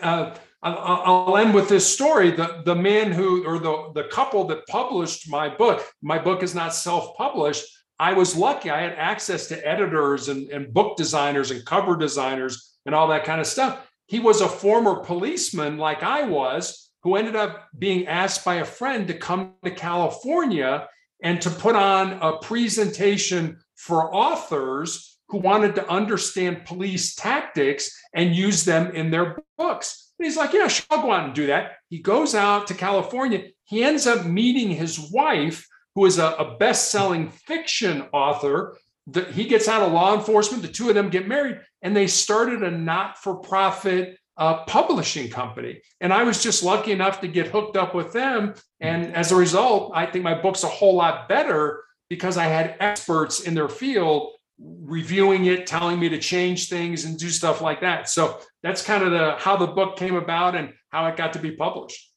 uh, 0.00 0.34
I'll, 0.62 1.36
end 1.36 1.54
with 1.54 1.68
this 1.68 1.92
story. 1.92 2.30
The, 2.30 2.62
the 2.64 2.74
man 2.74 3.12
who, 3.12 3.46
or 3.46 3.58
the, 3.58 3.90
the 3.94 4.08
couple 4.08 4.44
that 4.44 4.66
published 4.66 5.28
my 5.28 5.48
book, 5.48 5.84
my 6.02 6.18
book 6.18 6.42
is 6.42 6.54
not 6.54 6.74
self 6.74 7.16
published. 7.16 7.64
I 7.98 8.12
was 8.12 8.36
lucky. 8.36 8.70
I 8.70 8.82
had 8.82 8.92
access 8.92 9.46
to 9.48 9.66
editors 9.66 10.28
and, 10.28 10.50
and 10.50 10.72
book 10.72 10.96
designers 10.96 11.50
and 11.50 11.64
cover 11.64 11.96
designers 11.96 12.76
and 12.84 12.94
all 12.94 13.08
that 13.08 13.24
kind 13.24 13.40
of 13.40 13.46
stuff. 13.46 13.86
He 14.06 14.20
was 14.20 14.40
a 14.40 14.48
former 14.48 14.96
policeman, 14.96 15.78
like 15.78 16.02
I 16.02 16.24
was, 16.24 16.90
who 17.02 17.16
ended 17.16 17.36
up 17.36 17.68
being 17.78 18.06
asked 18.06 18.44
by 18.44 18.56
a 18.56 18.64
friend 18.64 19.08
to 19.08 19.14
come 19.14 19.54
to 19.64 19.70
California 19.70 20.88
and 21.22 21.40
to 21.40 21.50
put 21.50 21.74
on 21.74 22.14
a 22.14 22.38
presentation 22.38 23.58
for 23.74 24.14
authors 24.14 25.18
who 25.28 25.38
wanted 25.38 25.74
to 25.74 25.90
understand 25.90 26.64
police 26.64 27.14
tactics 27.14 27.90
and 28.14 28.36
use 28.36 28.64
them 28.64 28.94
in 28.94 29.10
their 29.10 29.38
books. 29.58 30.12
And 30.18 30.26
he's 30.26 30.36
like, 30.36 30.52
Yeah, 30.52 30.68
sure, 30.68 30.86
I'll 30.90 31.02
go 31.02 31.12
out 31.12 31.24
and 31.24 31.34
do 31.34 31.46
that. 31.46 31.72
He 31.88 31.98
goes 31.98 32.34
out 32.34 32.66
to 32.68 32.74
California. 32.74 33.44
He 33.64 33.82
ends 33.82 34.06
up 34.06 34.24
meeting 34.24 34.70
his 34.70 35.10
wife, 35.10 35.66
who 35.96 36.04
is 36.04 36.18
a, 36.18 36.26
a 36.38 36.56
best 36.58 36.92
selling 36.92 37.30
fiction 37.30 38.04
author. 38.12 38.76
The, 39.08 39.24
he 39.24 39.46
gets 39.46 39.66
out 39.66 39.82
of 39.82 39.92
law 39.92 40.14
enforcement. 40.14 40.62
The 40.62 40.68
two 40.68 40.88
of 40.88 40.94
them 40.94 41.08
get 41.08 41.26
married 41.26 41.58
and 41.82 41.96
they 41.96 42.06
started 42.06 42.62
a 42.62 42.70
not 42.70 43.18
for 43.18 43.36
profit 43.36 44.18
uh, 44.36 44.64
publishing 44.64 45.30
company. 45.30 45.80
And 46.00 46.12
I 46.12 46.22
was 46.22 46.42
just 46.42 46.62
lucky 46.62 46.92
enough 46.92 47.22
to 47.22 47.28
get 47.28 47.46
hooked 47.46 47.78
up 47.78 47.94
with 47.94 48.12
them. 48.12 48.54
And 48.80 49.14
as 49.16 49.32
a 49.32 49.36
result, 49.36 49.92
I 49.94 50.04
think 50.04 50.22
my 50.22 50.34
book's 50.34 50.64
a 50.64 50.68
whole 50.68 50.94
lot 50.94 51.30
better 51.30 51.82
because 52.10 52.36
I 52.36 52.44
had 52.44 52.76
experts 52.78 53.40
in 53.40 53.54
their 53.54 53.68
field 53.68 54.32
reviewing 54.58 55.46
it, 55.46 55.66
telling 55.66 55.98
me 55.98 56.10
to 56.10 56.18
change 56.18 56.68
things 56.68 57.06
and 57.06 57.18
do 57.18 57.30
stuff 57.30 57.62
like 57.62 57.80
that. 57.80 58.10
So 58.10 58.38
that's 58.62 58.82
kind 58.82 59.02
of 59.02 59.12
the 59.12 59.36
how 59.38 59.56
the 59.56 59.66
book 59.66 59.96
came 59.96 60.16
about 60.16 60.54
and 60.54 60.74
how 60.90 61.06
it 61.06 61.16
got 61.16 61.32
to 61.34 61.38
be 61.38 61.52
published. 61.52 62.10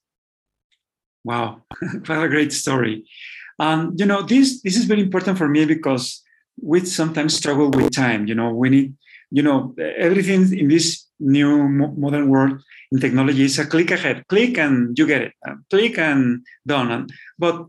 Wow, 1.23 1.61
what 2.05 2.23
a 2.23 2.29
great 2.29 2.51
story. 2.53 3.05
And 3.59 3.99
you 3.99 4.05
know, 4.05 4.21
this 4.21 4.61
this 4.61 4.77
is 4.77 4.85
very 4.85 5.01
important 5.01 5.37
for 5.37 5.47
me 5.47 5.65
because 5.65 6.23
we 6.61 6.79
sometimes 6.85 7.35
struggle 7.35 7.69
with 7.69 7.91
time. 7.91 8.27
You 8.27 8.35
know, 8.35 8.53
we 8.53 8.69
need, 8.69 8.93
you 9.31 9.43
know, 9.43 9.75
everything 9.97 10.57
in 10.57 10.67
this 10.67 11.05
new 11.19 11.67
modern 11.67 12.29
world 12.29 12.61
in 12.91 12.99
technology 12.99 13.43
is 13.43 13.59
a 13.59 13.65
click 13.65 13.91
ahead, 13.91 14.25
click 14.27 14.57
and 14.57 14.97
you 14.97 15.05
get 15.05 15.21
it, 15.21 15.33
uh, 15.47 15.55
click 15.69 15.97
and 15.97 16.45
done. 16.65 17.07
But 17.37 17.65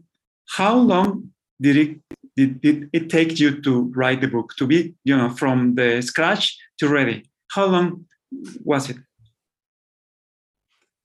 how 0.56 0.76
long 0.76 1.30
did 1.60 1.76
it 1.76 2.00
did, 2.36 2.60
did 2.60 2.90
it 2.92 3.10
take 3.10 3.38
you 3.38 3.60
to 3.62 3.92
write 3.94 4.20
the 4.20 4.28
book 4.28 4.54
to 4.58 4.66
be, 4.66 4.94
you 5.04 5.16
know, 5.16 5.30
from 5.30 5.74
the 5.74 6.00
scratch 6.00 6.56
to 6.78 6.88
ready? 6.88 7.24
How 7.50 7.66
long 7.66 8.06
was 8.64 8.90
it? 8.90 8.96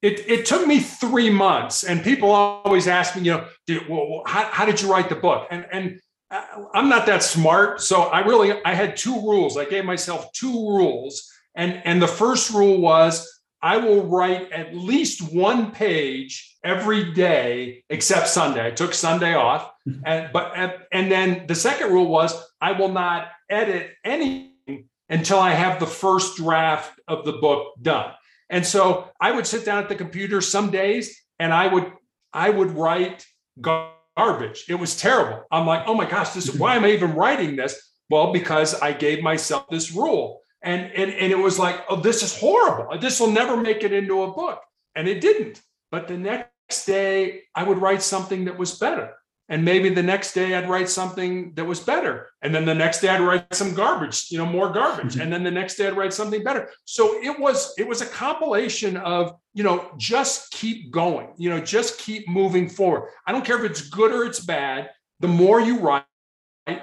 It, 0.06 0.30
it 0.30 0.46
took 0.46 0.68
me 0.68 0.78
three 0.78 1.30
months, 1.30 1.82
and 1.82 2.04
people 2.04 2.30
always 2.30 2.86
ask 2.86 3.16
me, 3.16 3.22
you 3.22 3.32
know, 3.32 3.80
well, 3.88 4.22
how, 4.24 4.44
how 4.44 4.64
did 4.64 4.80
you 4.80 4.88
write 4.88 5.08
the 5.08 5.16
book? 5.16 5.48
And 5.50 5.66
and 5.72 6.00
uh, 6.30 6.44
I'm 6.74 6.88
not 6.88 7.06
that 7.06 7.24
smart, 7.24 7.80
so 7.80 8.02
I 8.02 8.20
really 8.20 8.52
I 8.64 8.72
had 8.72 8.96
two 8.96 9.14
rules. 9.14 9.56
I 9.56 9.64
gave 9.64 9.84
myself 9.84 10.30
two 10.32 10.52
rules, 10.52 11.28
and 11.56 11.82
and 11.84 12.00
the 12.00 12.06
first 12.06 12.52
rule 12.52 12.80
was 12.80 13.28
I 13.60 13.78
will 13.78 14.06
write 14.06 14.52
at 14.52 14.76
least 14.76 15.34
one 15.34 15.72
page 15.72 16.56
every 16.62 17.12
day 17.12 17.82
except 17.90 18.28
Sunday. 18.28 18.64
I 18.64 18.70
took 18.70 18.94
Sunday 18.94 19.34
off, 19.34 19.72
and 20.04 20.30
but 20.32 20.52
and 20.92 21.10
then 21.10 21.48
the 21.48 21.56
second 21.56 21.92
rule 21.92 22.06
was 22.06 22.32
I 22.60 22.72
will 22.78 22.92
not 22.92 23.26
edit 23.50 23.90
anything 24.04 24.88
until 25.08 25.40
I 25.40 25.50
have 25.50 25.80
the 25.80 25.86
first 25.86 26.36
draft 26.36 26.92
of 27.08 27.24
the 27.24 27.32
book 27.32 27.74
done. 27.82 28.12
And 28.48 28.64
so 28.64 29.10
I 29.20 29.32
would 29.32 29.46
sit 29.46 29.64
down 29.64 29.82
at 29.82 29.88
the 29.88 29.94
computer 29.94 30.40
some 30.40 30.70
days 30.70 31.20
and 31.38 31.52
I 31.52 31.66
would 31.66 31.92
I 32.32 32.50
would 32.50 32.70
write 32.72 33.26
garbage. 33.60 34.66
It 34.68 34.74
was 34.76 34.96
terrible. 34.96 35.44
I'm 35.50 35.66
like, 35.66 35.84
oh 35.86 35.94
my 35.94 36.08
gosh, 36.08 36.30
this 36.30 36.54
why 36.54 36.76
am 36.76 36.84
I 36.84 36.90
even 36.90 37.14
writing 37.14 37.56
this? 37.56 37.80
Well, 38.08 38.32
because 38.32 38.74
I 38.74 38.92
gave 38.92 39.22
myself 39.22 39.68
this 39.68 39.92
rule. 39.92 40.40
And, 40.62 40.90
and, 40.92 41.10
and 41.12 41.32
it 41.32 41.38
was 41.38 41.58
like, 41.58 41.84
oh, 41.88 41.96
this 41.96 42.22
is 42.22 42.36
horrible. 42.36 42.98
This 42.98 43.20
will 43.20 43.30
never 43.30 43.56
make 43.56 43.84
it 43.84 43.92
into 43.92 44.22
a 44.22 44.32
book. 44.32 44.60
And 44.94 45.06
it 45.06 45.20
didn't. 45.20 45.60
But 45.90 46.08
the 46.08 46.16
next 46.16 46.86
day, 46.86 47.42
I 47.54 47.62
would 47.62 47.78
write 47.78 48.02
something 48.02 48.46
that 48.46 48.58
was 48.58 48.78
better. 48.78 49.14
And 49.48 49.64
maybe 49.64 49.90
the 49.90 50.02
next 50.02 50.34
day 50.34 50.54
I'd 50.54 50.68
write 50.68 50.88
something 50.88 51.52
that 51.54 51.64
was 51.64 51.78
better. 51.78 52.30
And 52.42 52.54
then 52.54 52.64
the 52.64 52.74
next 52.74 53.00
day 53.00 53.08
I'd 53.08 53.20
write 53.20 53.54
some 53.54 53.74
garbage, 53.74 54.26
you 54.30 54.38
know, 54.38 54.46
more 54.46 54.72
garbage. 54.72 55.12
Mm-hmm. 55.12 55.20
And 55.20 55.32
then 55.32 55.44
the 55.44 55.50
next 55.50 55.76
day 55.76 55.86
I'd 55.86 55.96
write 55.96 56.12
something 56.12 56.42
better. 56.42 56.68
So 56.84 57.22
it 57.22 57.38
was, 57.38 57.72
it 57.78 57.86
was 57.86 58.00
a 58.00 58.06
compilation 58.06 58.96
of, 58.96 59.36
you 59.54 59.62
know, 59.62 59.90
just 59.96 60.50
keep 60.52 60.90
going, 60.90 61.28
you 61.36 61.48
know, 61.48 61.60
just 61.60 61.98
keep 61.98 62.28
moving 62.28 62.68
forward. 62.68 63.10
I 63.26 63.32
don't 63.32 63.44
care 63.44 63.64
if 63.64 63.70
it's 63.70 63.88
good 63.88 64.12
or 64.12 64.24
it's 64.24 64.40
bad. 64.40 64.90
The 65.20 65.28
more 65.28 65.60
you 65.60 65.78
write, 65.78 66.04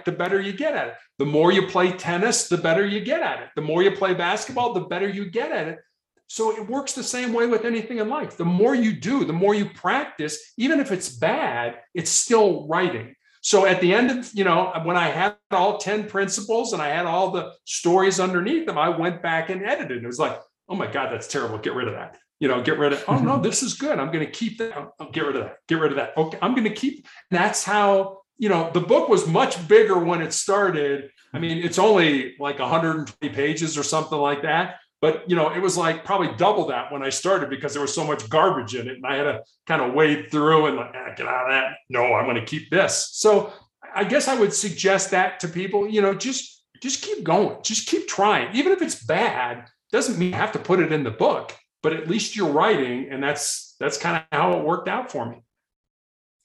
the 0.06 0.14
better 0.14 0.40
you 0.40 0.54
get 0.54 0.76
at 0.76 0.88
it. 0.88 0.94
The 1.20 1.26
more 1.26 1.52
you 1.52 1.68
play 1.68 1.92
tennis, 1.92 2.48
the 2.48 2.58
better 2.58 2.86
you 2.86 3.02
get 3.02 3.22
at 3.22 3.44
it. 3.44 3.50
The 3.56 3.62
more 3.62 3.84
you 3.84 3.92
play 3.92 4.14
basketball, 4.14 4.74
the 4.74 4.82
better 4.82 5.10
you 5.10 5.30
get 5.30 5.52
at 5.52 5.68
it. 5.68 5.80
So 6.28 6.52
it 6.52 6.68
works 6.68 6.94
the 6.94 7.04
same 7.04 7.34
way 7.34 7.46
with 7.48 7.66
anything 7.66 8.00
in 8.00 8.10
life. 8.10 8.38
The 8.38 8.46
more 8.46 8.74
you 8.74 8.94
do, 8.94 9.26
the 9.26 9.34
more 9.34 9.54
you 9.54 9.70
practice, 9.70 10.54
even 10.58 10.80
if 10.80 10.92
it's 10.92 11.10
bad, 11.10 11.80
it's 11.94 12.10
still 12.10 12.68
writing. 12.68 13.16
So 13.42 13.66
at 13.66 13.82
the 13.82 13.94
end 13.94 14.10
of, 14.10 14.32
you 14.34 14.44
know, 14.44 14.72
when 14.84 14.96
I 14.96 15.10
had 15.10 15.36
all 15.52 15.78
10 15.78 16.08
principles 16.08 16.74
and 16.74 16.82
I 16.82 16.88
had 16.90 17.06
all 17.06 17.32
the 17.32 17.54
stories 17.66 18.20
underneath 18.20 18.66
them, 18.66 18.78
I 18.78 18.90
went 18.90 19.22
back 19.22 19.50
and 19.50 19.64
edited. 19.64 20.04
It 20.04 20.08
was 20.08 20.20
like, 20.20 20.40
oh 20.70 20.76
my 20.76 20.88
God, 20.88 21.12
that's 21.12 21.28
terrible. 21.28 21.58
Get 21.58 21.74
rid 21.74 21.88
of 21.88 21.94
that. 21.94 22.18
You 22.40 22.48
know, 22.48 22.64
get 22.64 22.80
rid 22.80 22.94
of, 22.94 23.04
oh 23.08 23.20
no, 23.20 23.38
this 23.42 23.62
is 23.62 23.74
good. 23.74 24.00
I'm 24.00 24.12
going 24.12 24.26
to 24.26 24.32
keep 24.32 24.58
that. 24.60 24.92
I'll 25.00 25.12
get 25.12 25.26
rid 25.26 25.36
of 25.36 25.44
that. 25.44 25.58
Get 25.68 25.80
rid 25.80 25.92
of 25.92 25.98
that. 25.98 26.18
Okay. 26.18 26.38
I'm 26.42 26.54
going 26.54 26.64
to 26.64 26.74
keep. 26.74 27.06
that's 27.30 27.64
how 27.64 28.24
you 28.38 28.50
know, 28.50 28.72
the 28.74 28.82
book 28.82 29.10
was 29.10 29.28
much 29.28 29.68
bigger 29.68 29.98
when 29.98 30.22
it 30.22 30.34
started. 30.34 31.12
I 31.34 31.40
mean, 31.40 31.60
it's 31.60 31.80
only 31.80 32.36
like 32.40 32.60
120 32.60 33.34
pages 33.34 33.78
or 33.78 33.84
something 33.84 34.18
like 34.18 34.42
that. 34.42 34.76
But 35.04 35.30
you 35.30 35.36
know, 35.36 35.50
it 35.54 35.60
was 35.60 35.76
like 35.76 36.06
probably 36.06 36.34
double 36.38 36.68
that 36.68 36.90
when 36.90 37.04
I 37.04 37.10
started 37.10 37.50
because 37.50 37.74
there 37.74 37.82
was 37.82 37.94
so 37.94 38.08
much 38.08 38.30
garbage 38.30 38.74
in 38.74 38.88
it, 38.88 38.96
and 38.96 39.06
I 39.06 39.18
had 39.18 39.24
to 39.24 39.44
kind 39.68 39.82
of 39.82 39.94
wade 39.94 40.32
through 40.32 40.68
and 40.68 40.78
like, 40.78 40.94
ah, 40.96 41.10
get 41.18 41.28
out 41.28 41.44
of 41.44 41.52
that. 41.52 41.74
No, 41.90 42.14
I'm 42.14 42.24
going 42.24 42.38
to 42.38 42.46
keep 42.46 42.70
this. 42.70 43.10
So 43.12 43.52
I 43.94 44.06
guess 44.06 44.30
I 44.30 44.40
would 44.40 44.54
suggest 44.54 45.12
that 45.12 45.42
to 45.42 45.50
people. 45.50 45.90
You 45.90 46.02
know, 46.02 46.14
just 46.14 46.64
just 46.82 47.02
keep 47.02 47.22
going, 47.22 47.58
just 47.64 47.86
keep 47.86 48.08
trying, 48.08 48.56
even 48.56 48.72
if 48.72 48.82
it's 48.82 49.04
bad. 49.04 49.66
Doesn't 49.92 50.18
mean 50.18 50.30
you 50.30 50.36
have 50.36 50.54
to 50.54 50.60
put 50.60 50.80
it 50.80 50.94
in 50.94 51.04
the 51.04 51.12
book, 51.12 51.54
but 51.82 51.92
at 51.92 52.08
least 52.08 52.38
you're 52.38 52.54
writing, 52.54 53.10
and 53.12 53.22
that's 53.22 53.76
that's 53.82 53.98
kind 53.98 54.16
of 54.16 54.24
how 54.32 54.58
it 54.58 54.64
worked 54.64 54.88
out 54.88 55.12
for 55.12 55.30
me. 55.30 55.44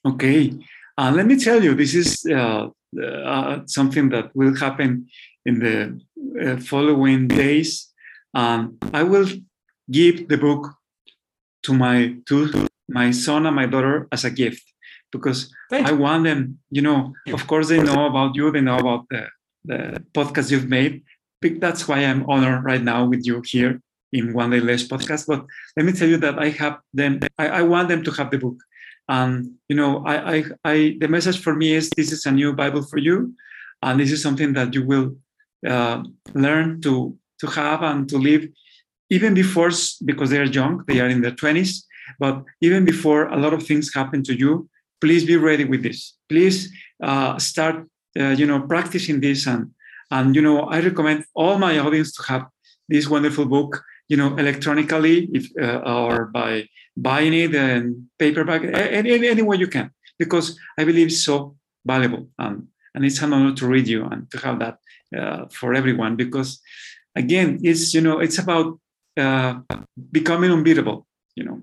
Okay, 0.05 0.53
and 0.97 1.15
let 1.15 1.27
me 1.27 1.37
tell 1.39 1.63
you, 1.63 1.77
this 1.77 1.95
is 1.95 2.27
uh, 2.27 2.67
uh, 3.01 3.61
something 3.67 4.09
that 4.09 4.35
will 4.35 4.57
happen 4.57 5.07
in 5.47 5.61
the 5.61 6.01
uh, 6.43 6.57
following 6.57 7.29
days. 7.29 7.88
Um, 8.35 8.79
I 8.93 9.03
will 9.03 9.27
give 9.91 10.29
the 10.29 10.37
book 10.37 10.75
to 11.65 11.75
my 11.75 12.17
to 12.27 12.69
my 12.89 13.11
son 13.11 13.47
and 13.47 13.57
my 13.57 13.67
daughter 13.67 14.09
as 14.13 14.25
a 14.25 14.31
gift 14.31 14.63
because 15.11 15.53
I 15.73 15.93
want 15.93 16.25
them. 16.25 16.59
You 16.71 16.83
know, 16.83 17.15
of 17.33 17.47
course, 17.47 17.69
they 17.69 17.83
know 17.83 18.07
about 18.07 18.35
you. 18.37 18.51
They 18.51 18.61
know 18.61 18.79
about 18.79 19.07
the, 19.11 19.27
the 19.65 20.05
podcast 20.15 20.51
you've 20.51 20.69
made. 20.69 21.03
That's 21.43 21.87
why 21.87 22.05
I'm 22.05 22.29
honored 22.29 22.65
right 22.65 22.83
now 22.83 23.07
with 23.07 23.27
you 23.27 23.43
here 23.45 23.81
in 24.13 24.33
One 24.33 24.51
Day 24.51 24.61
Less 24.61 24.85
podcast. 24.85 25.27
But 25.27 25.45
let 25.77 25.87
me 25.87 25.93
tell 25.93 26.09
you 26.09 26.19
that 26.19 26.39
I 26.39 26.49
have 26.51 26.79
them. 26.93 27.21
I, 27.39 27.49
I 27.49 27.63
want 27.63 27.89
them 27.89 28.03
to 28.05 28.11
have 28.13 28.31
the 28.31 28.39
book 28.39 28.59
and 29.09 29.55
you 29.69 29.77
know, 29.77 30.05
I, 30.07 30.37
I, 30.37 30.45
I, 30.65 30.97
the 31.01 31.09
message 31.09 31.41
for 31.41 31.55
me 31.55 31.73
is 31.73 31.91
this 31.91 32.13
is 32.13 32.27
a 32.27 32.31
new 32.31 32.53
Bible 32.53 32.83
for 32.83 32.99
you, 32.99 33.35
and 33.83 33.99
this 33.99 34.13
is 34.13 34.23
something 34.23 34.53
that 34.53 34.75
you 34.75 34.85
will 34.85 35.17
uh, 35.67 36.03
learn 36.35 36.81
to 36.83 37.17
to 37.41 37.47
have 37.47 37.83
and 37.83 38.09
to 38.09 38.19
live, 38.19 38.49
even 39.11 39.35
before 39.35 39.71
because 40.05 40.31
they 40.31 40.39
are 40.39 40.45
young, 40.45 40.85
they 40.89 41.01
are 41.01 41.09
in 41.09 41.21
their 41.23 41.37
twenties, 41.43 41.87
but 42.19 42.43
even 42.61 42.85
before 42.85 43.23
a 43.29 43.37
lot 43.37 43.53
of 43.53 43.63
things 43.63 43.95
happen 43.95 44.23
to 44.25 44.35
you. 44.35 44.69
Please 45.01 45.25
be 45.25 45.37
ready 45.37 45.65
with 45.65 45.83
this. 45.83 46.17
Please 46.29 46.73
uh, 47.03 47.39
start, 47.39 47.87
uh, 48.19 48.35
you 48.41 48.47
know, 48.47 48.61
practicing 48.63 49.21
this, 49.21 49.47
and 49.47 49.71
and 50.11 50.35
you 50.35 50.43
know, 50.43 50.63
I 50.63 50.81
recommend 50.81 51.25
all 51.35 51.57
my 51.59 51.79
audience 51.79 52.11
to 52.17 52.23
have 52.25 52.47
this 52.89 53.09
wonderful 53.09 53.47
book, 53.47 53.83
you 54.09 54.17
know, 54.17 54.37
electronically 54.37 55.29
if 55.33 55.45
uh, 55.61 55.79
or 55.87 56.27
by 56.27 56.67
buying 56.97 57.33
it 57.33 57.55
and 57.55 58.09
paperback, 58.19 58.63
any, 58.65 59.29
any 59.29 59.43
way 59.43 59.57
you 59.57 59.69
can, 59.69 59.91
because 60.19 60.59
I 60.77 60.85
believe 60.85 61.07
it's 61.09 61.25
so 61.25 61.57
valuable. 61.87 62.29
Um, 62.41 62.69
and 62.95 63.05
it's 63.05 63.23
an 63.23 63.33
honor 63.33 63.55
to 63.55 63.67
read 63.69 63.87
you 63.87 64.05
and 64.05 64.29
to 64.33 64.39
have 64.39 64.59
that 64.59 64.79
uh, 65.17 65.47
for 65.53 65.75
everyone, 65.75 66.17
because 66.17 66.61
again, 67.19 67.59
it's, 67.63 67.95
you 67.95 68.01
know, 68.01 68.21
it's 68.21 68.39
about 68.39 68.79
uh, 69.17 69.61
becoming 70.11 70.51
unbeatable, 70.53 71.07
you 71.35 71.45
know, 71.45 71.63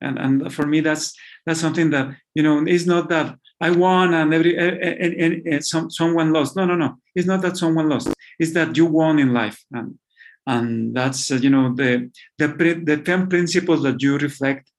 and, 0.00 0.18
and 0.18 0.54
for 0.54 0.66
me, 0.66 0.80
that's, 0.80 1.14
that's 1.44 1.60
something 1.60 1.90
that, 1.90 2.14
you 2.34 2.42
know, 2.42 2.64
it's 2.66 2.86
not 2.86 3.08
that 3.08 3.36
I 3.60 3.70
won 3.70 4.14
and 4.14 4.34
every, 4.34 4.56
and, 4.56 5.14
and, 5.24 5.46
and 5.46 5.64
some, 5.64 5.90
someone 5.90 6.32
lost. 6.32 6.56
No, 6.56 6.64
no, 6.64 6.74
no. 6.74 6.96
It's 7.14 7.28
not 7.28 7.42
that 7.42 7.56
someone 7.56 7.88
lost. 7.88 8.12
It's 8.38 8.52
that 8.54 8.76
you 8.76 8.86
won 8.86 9.20
in 9.20 9.32
life. 9.32 9.62
And, 9.72 9.98
and 10.46 10.94
that's 10.96 11.30
uh, 11.30 11.36
you 11.36 11.50
know 11.50 11.74
the 11.74 12.10
the 12.38 12.48
the 12.84 12.96
10 12.96 13.28
principles 13.28 13.82
that 13.84 14.02
you 14.02 14.18
reflect 14.18 14.70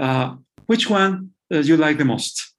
uh, 0.00 0.34
which 0.66 0.90
one 0.90 1.30
uh, 1.52 1.58
you 1.58 1.76
like 1.76 1.98
the 1.98 2.04
most? 2.04 2.55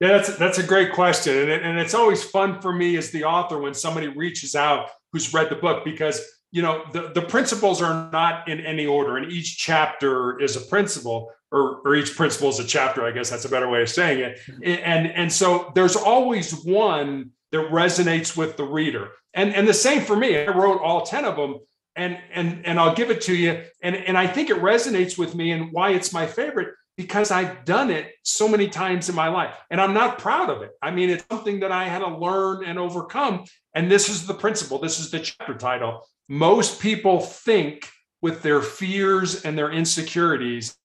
Yeah, 0.00 0.08
that's 0.08 0.36
that's 0.36 0.58
a 0.58 0.62
great 0.62 0.92
question, 0.92 1.36
and, 1.36 1.50
it, 1.50 1.62
and 1.62 1.78
it's 1.78 1.94
always 1.94 2.22
fun 2.22 2.60
for 2.60 2.72
me 2.72 2.96
as 2.96 3.10
the 3.10 3.24
author 3.24 3.58
when 3.58 3.74
somebody 3.74 4.06
reaches 4.06 4.54
out 4.54 4.90
who's 5.12 5.34
read 5.34 5.50
the 5.50 5.56
book 5.56 5.84
because 5.84 6.20
you 6.52 6.62
know 6.62 6.84
the, 6.92 7.10
the 7.14 7.22
principles 7.22 7.82
are 7.82 8.08
not 8.12 8.48
in 8.48 8.60
any 8.60 8.86
order, 8.86 9.16
and 9.16 9.32
each 9.32 9.58
chapter 9.58 10.38
is 10.40 10.54
a 10.54 10.60
principle, 10.60 11.32
or 11.50 11.80
or 11.84 11.96
each 11.96 12.16
principle 12.16 12.48
is 12.48 12.60
a 12.60 12.64
chapter. 12.64 13.04
I 13.04 13.10
guess 13.10 13.28
that's 13.28 13.44
a 13.44 13.48
better 13.48 13.68
way 13.68 13.82
of 13.82 13.88
saying 13.88 14.20
it. 14.20 14.38
Mm-hmm. 14.46 14.82
And 14.84 15.06
and 15.08 15.32
so 15.32 15.72
there's 15.74 15.96
always 15.96 16.52
one 16.64 17.30
that 17.50 17.68
resonates 17.70 18.36
with 18.36 18.56
the 18.56 18.64
reader, 18.64 19.10
and 19.34 19.52
and 19.52 19.66
the 19.66 19.74
same 19.74 20.02
for 20.02 20.16
me. 20.16 20.38
I 20.38 20.56
wrote 20.56 20.80
all 20.80 21.02
ten 21.02 21.24
of 21.24 21.34
them, 21.34 21.58
and 21.96 22.18
and 22.32 22.64
and 22.64 22.78
I'll 22.78 22.94
give 22.94 23.10
it 23.10 23.22
to 23.22 23.34
you. 23.34 23.64
And 23.82 23.96
and 23.96 24.16
I 24.16 24.28
think 24.28 24.48
it 24.48 24.58
resonates 24.58 25.18
with 25.18 25.34
me 25.34 25.50
and 25.50 25.72
why 25.72 25.90
it's 25.90 26.12
my 26.12 26.26
favorite 26.26 26.68
because 26.98 27.30
I've 27.30 27.64
done 27.64 27.90
it 27.90 28.10
so 28.24 28.48
many 28.48 28.68
times 28.68 29.08
in 29.08 29.14
my 29.14 29.28
life 29.28 29.54
and 29.70 29.80
I'm 29.80 29.94
not 29.94 30.18
proud 30.18 30.50
of 30.50 30.62
it. 30.62 30.72
I 30.82 30.90
mean, 30.90 31.10
it's 31.10 31.24
something 31.30 31.60
that 31.60 31.70
I 31.70 31.84
had 31.84 32.00
to 32.00 32.18
learn 32.18 32.64
and 32.64 32.76
overcome. 32.76 33.44
And 33.72 33.88
this 33.88 34.08
is 34.08 34.26
the 34.26 34.34
principle. 34.34 34.80
This 34.80 34.98
is 34.98 35.12
the 35.12 35.20
chapter 35.20 35.54
title. 35.54 36.04
Most 36.28 36.82
people 36.82 37.20
think 37.20 37.88
with 38.20 38.42
their 38.42 38.60
fears 38.60 39.44
and 39.44 39.56
their 39.56 39.70
insecurities 39.70 40.76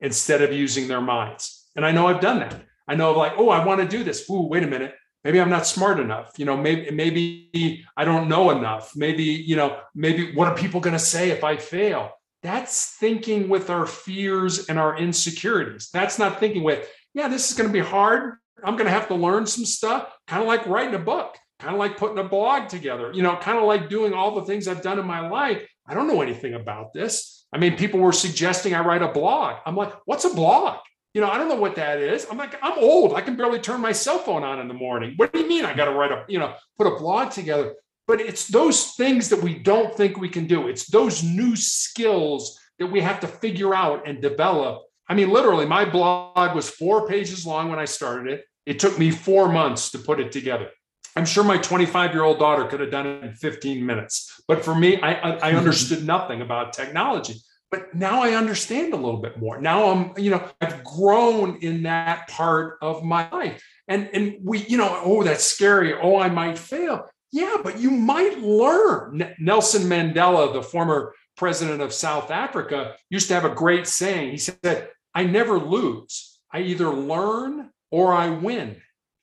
instead 0.00 0.42
of 0.42 0.52
using 0.52 0.88
their 0.88 1.00
minds. 1.00 1.70
And 1.76 1.86
I 1.86 1.92
know 1.92 2.08
I've 2.08 2.20
done 2.20 2.40
that. 2.40 2.60
I 2.88 2.96
know 2.96 3.12
like, 3.12 3.34
oh, 3.36 3.50
I 3.50 3.64
want 3.64 3.80
to 3.80 3.86
do 3.86 4.02
this. 4.02 4.28
Ooh, 4.28 4.48
wait 4.48 4.64
a 4.64 4.66
minute 4.66 4.96
maybe 5.24 5.40
i'm 5.40 5.48
not 5.48 5.64
smart 5.64 6.00
enough 6.00 6.32
you 6.36 6.44
know 6.44 6.56
maybe 6.56 6.90
maybe 6.90 7.84
i 7.96 8.04
don't 8.04 8.28
know 8.28 8.50
enough 8.50 8.92
maybe 8.96 9.22
you 9.22 9.54
know 9.54 9.78
maybe 9.94 10.34
what 10.34 10.48
are 10.48 10.54
people 10.56 10.80
going 10.80 10.92
to 10.92 10.98
say 10.98 11.30
if 11.30 11.44
i 11.44 11.56
fail 11.56 12.10
that's 12.42 12.96
thinking 12.96 13.48
with 13.48 13.70
our 13.70 13.86
fears 13.86 14.68
and 14.68 14.78
our 14.78 14.96
insecurities 14.98 15.90
that's 15.92 16.18
not 16.18 16.40
thinking 16.40 16.62
with 16.62 16.88
yeah, 17.14 17.28
this 17.28 17.50
is 17.50 17.56
going 17.56 17.68
to 17.68 17.72
be 17.72 17.80
hard. 17.80 18.34
I'm 18.64 18.74
going 18.74 18.86
to 18.86 18.92
have 18.92 19.08
to 19.08 19.14
learn 19.14 19.46
some 19.46 19.64
stuff, 19.64 20.12
kind 20.26 20.42
of 20.42 20.48
like 20.48 20.66
writing 20.66 20.94
a 20.94 20.98
book, 20.98 21.36
kind 21.58 21.74
of 21.74 21.78
like 21.78 21.96
putting 21.96 22.18
a 22.18 22.24
blog 22.24 22.68
together, 22.68 23.10
you 23.12 23.22
know, 23.22 23.36
kind 23.36 23.58
of 23.58 23.64
like 23.64 23.88
doing 23.88 24.14
all 24.14 24.34
the 24.34 24.44
things 24.44 24.68
I've 24.68 24.82
done 24.82 24.98
in 24.98 25.06
my 25.06 25.28
life. 25.28 25.66
I 25.86 25.94
don't 25.94 26.06
know 26.06 26.22
anything 26.22 26.54
about 26.54 26.92
this. 26.92 27.44
I 27.52 27.58
mean, 27.58 27.76
people 27.76 28.00
were 28.00 28.12
suggesting 28.12 28.74
I 28.74 28.80
write 28.80 29.02
a 29.02 29.08
blog. 29.08 29.56
I'm 29.66 29.76
like, 29.76 29.92
what's 30.04 30.24
a 30.24 30.34
blog? 30.34 30.78
You 31.12 31.20
know, 31.20 31.28
I 31.28 31.36
don't 31.36 31.48
know 31.48 31.56
what 31.56 31.74
that 31.74 31.98
is. 31.98 32.26
I'm 32.30 32.38
like, 32.38 32.56
I'm 32.62 32.78
old. 32.78 33.14
I 33.14 33.20
can 33.20 33.36
barely 33.36 33.58
turn 33.58 33.80
my 33.80 33.92
cell 33.92 34.18
phone 34.18 34.44
on 34.44 34.60
in 34.60 34.68
the 34.68 34.74
morning. 34.74 35.14
What 35.16 35.32
do 35.32 35.40
you 35.40 35.48
mean 35.48 35.66
I 35.66 35.74
got 35.74 35.86
to 35.86 35.90
write 35.92 36.12
a, 36.12 36.24
you 36.28 36.38
know, 36.38 36.54
put 36.78 36.86
a 36.86 36.96
blog 36.96 37.32
together? 37.32 37.74
But 38.12 38.20
it's 38.20 38.46
those 38.48 38.92
things 38.92 39.30
that 39.30 39.42
we 39.42 39.54
don't 39.54 39.96
think 39.96 40.18
we 40.18 40.28
can 40.28 40.46
do. 40.46 40.68
It's 40.68 40.84
those 40.84 41.22
new 41.22 41.56
skills 41.56 42.60
that 42.78 42.88
we 42.88 43.00
have 43.00 43.20
to 43.20 43.26
figure 43.26 43.74
out 43.74 44.06
and 44.06 44.20
develop. 44.20 44.82
I 45.08 45.14
mean, 45.14 45.30
literally, 45.30 45.64
my 45.64 45.86
blog 45.86 46.54
was 46.54 46.68
four 46.68 47.08
pages 47.08 47.46
long 47.46 47.70
when 47.70 47.78
I 47.78 47.86
started 47.86 48.30
it. 48.30 48.44
It 48.66 48.78
took 48.78 48.98
me 48.98 49.12
four 49.12 49.50
months 49.50 49.90
to 49.92 49.98
put 49.98 50.20
it 50.20 50.30
together. 50.30 50.68
I'm 51.16 51.24
sure 51.24 51.42
my 51.42 51.56
25 51.56 52.12
year 52.12 52.22
old 52.22 52.38
daughter 52.38 52.66
could 52.66 52.80
have 52.80 52.90
done 52.90 53.06
it 53.06 53.24
in 53.24 53.32
15 53.32 53.86
minutes. 53.86 54.42
But 54.46 54.62
for 54.62 54.74
me, 54.74 55.00
I, 55.00 55.30
I 55.36 55.52
understood 55.54 56.04
nothing 56.14 56.42
about 56.42 56.74
technology. 56.74 57.36
But 57.70 57.94
now 57.94 58.22
I 58.22 58.34
understand 58.34 58.92
a 58.92 58.96
little 58.96 59.22
bit 59.22 59.38
more. 59.38 59.58
Now 59.58 59.90
I'm, 59.90 60.12
you 60.18 60.32
know, 60.32 60.46
I've 60.60 60.84
grown 60.84 61.56
in 61.62 61.84
that 61.84 62.28
part 62.28 62.76
of 62.82 63.02
my 63.02 63.30
life. 63.30 63.64
And, 63.88 64.10
and 64.12 64.36
we, 64.42 64.66
you 64.66 64.76
know, 64.76 65.00
oh, 65.02 65.22
that's 65.22 65.44
scary. 65.44 65.94
Oh, 65.94 66.18
I 66.18 66.28
might 66.28 66.58
fail. 66.58 67.08
Yeah, 67.32 67.56
but 67.62 67.80
you 67.80 67.90
might 67.90 68.40
learn. 68.40 69.34
Nelson 69.38 69.84
Mandela, 69.84 70.52
the 70.52 70.62
former 70.62 71.14
president 71.36 71.80
of 71.80 71.92
South 71.92 72.30
Africa, 72.30 72.94
used 73.08 73.28
to 73.28 73.34
have 73.34 73.46
a 73.46 73.54
great 73.54 73.86
saying. 73.86 74.30
He 74.30 74.36
said, 74.36 74.90
I 75.14 75.24
never 75.24 75.58
lose. 75.58 76.40
I 76.52 76.60
either 76.60 76.90
learn 76.90 77.70
or 77.90 78.12
I 78.12 78.28
win. 78.28 78.76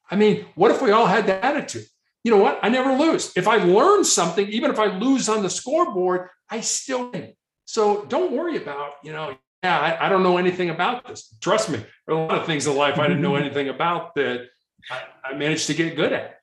I 0.09 0.15
mean, 0.15 0.47
what 0.55 0.71
if 0.71 0.81
we 0.81 0.91
all 0.91 1.05
had 1.05 1.27
that 1.27 1.43
attitude? 1.43 1.85
You 2.23 2.31
know 2.31 2.37
what? 2.37 2.59
I 2.63 2.69
never 2.69 2.93
lose. 2.93 3.31
If 3.37 3.47
I 3.47 3.57
learn 3.57 4.03
something, 4.03 4.47
even 4.49 4.71
if 4.71 4.79
I 4.79 4.87
lose 4.97 5.29
on 5.29 5.43
the 5.43 5.49
scoreboard, 5.49 6.29
I 6.49 6.61
still 6.61 7.11
win. 7.11 7.33
So 7.65 8.05
don't 8.05 8.31
worry 8.31 8.57
about, 8.57 8.93
you 9.03 9.11
know, 9.11 9.37
yeah, 9.63 9.79
I, 9.79 10.07
I 10.07 10.09
don't 10.09 10.23
know 10.23 10.37
anything 10.37 10.71
about 10.71 11.07
this. 11.07 11.31
Trust 11.41 11.69
me, 11.69 11.77
there 12.07 12.15
are 12.15 12.23
a 12.23 12.27
lot 12.27 12.39
of 12.39 12.45
things 12.47 12.65
in 12.65 12.75
life 12.75 12.97
I 12.97 13.07
didn't 13.07 13.21
know 13.21 13.35
anything 13.35 13.69
about 13.69 14.15
that 14.15 14.47
I, 14.89 15.03
I 15.31 15.33
managed 15.35 15.67
to 15.67 15.75
get 15.75 15.95
good 15.95 16.11
at. 16.11 16.38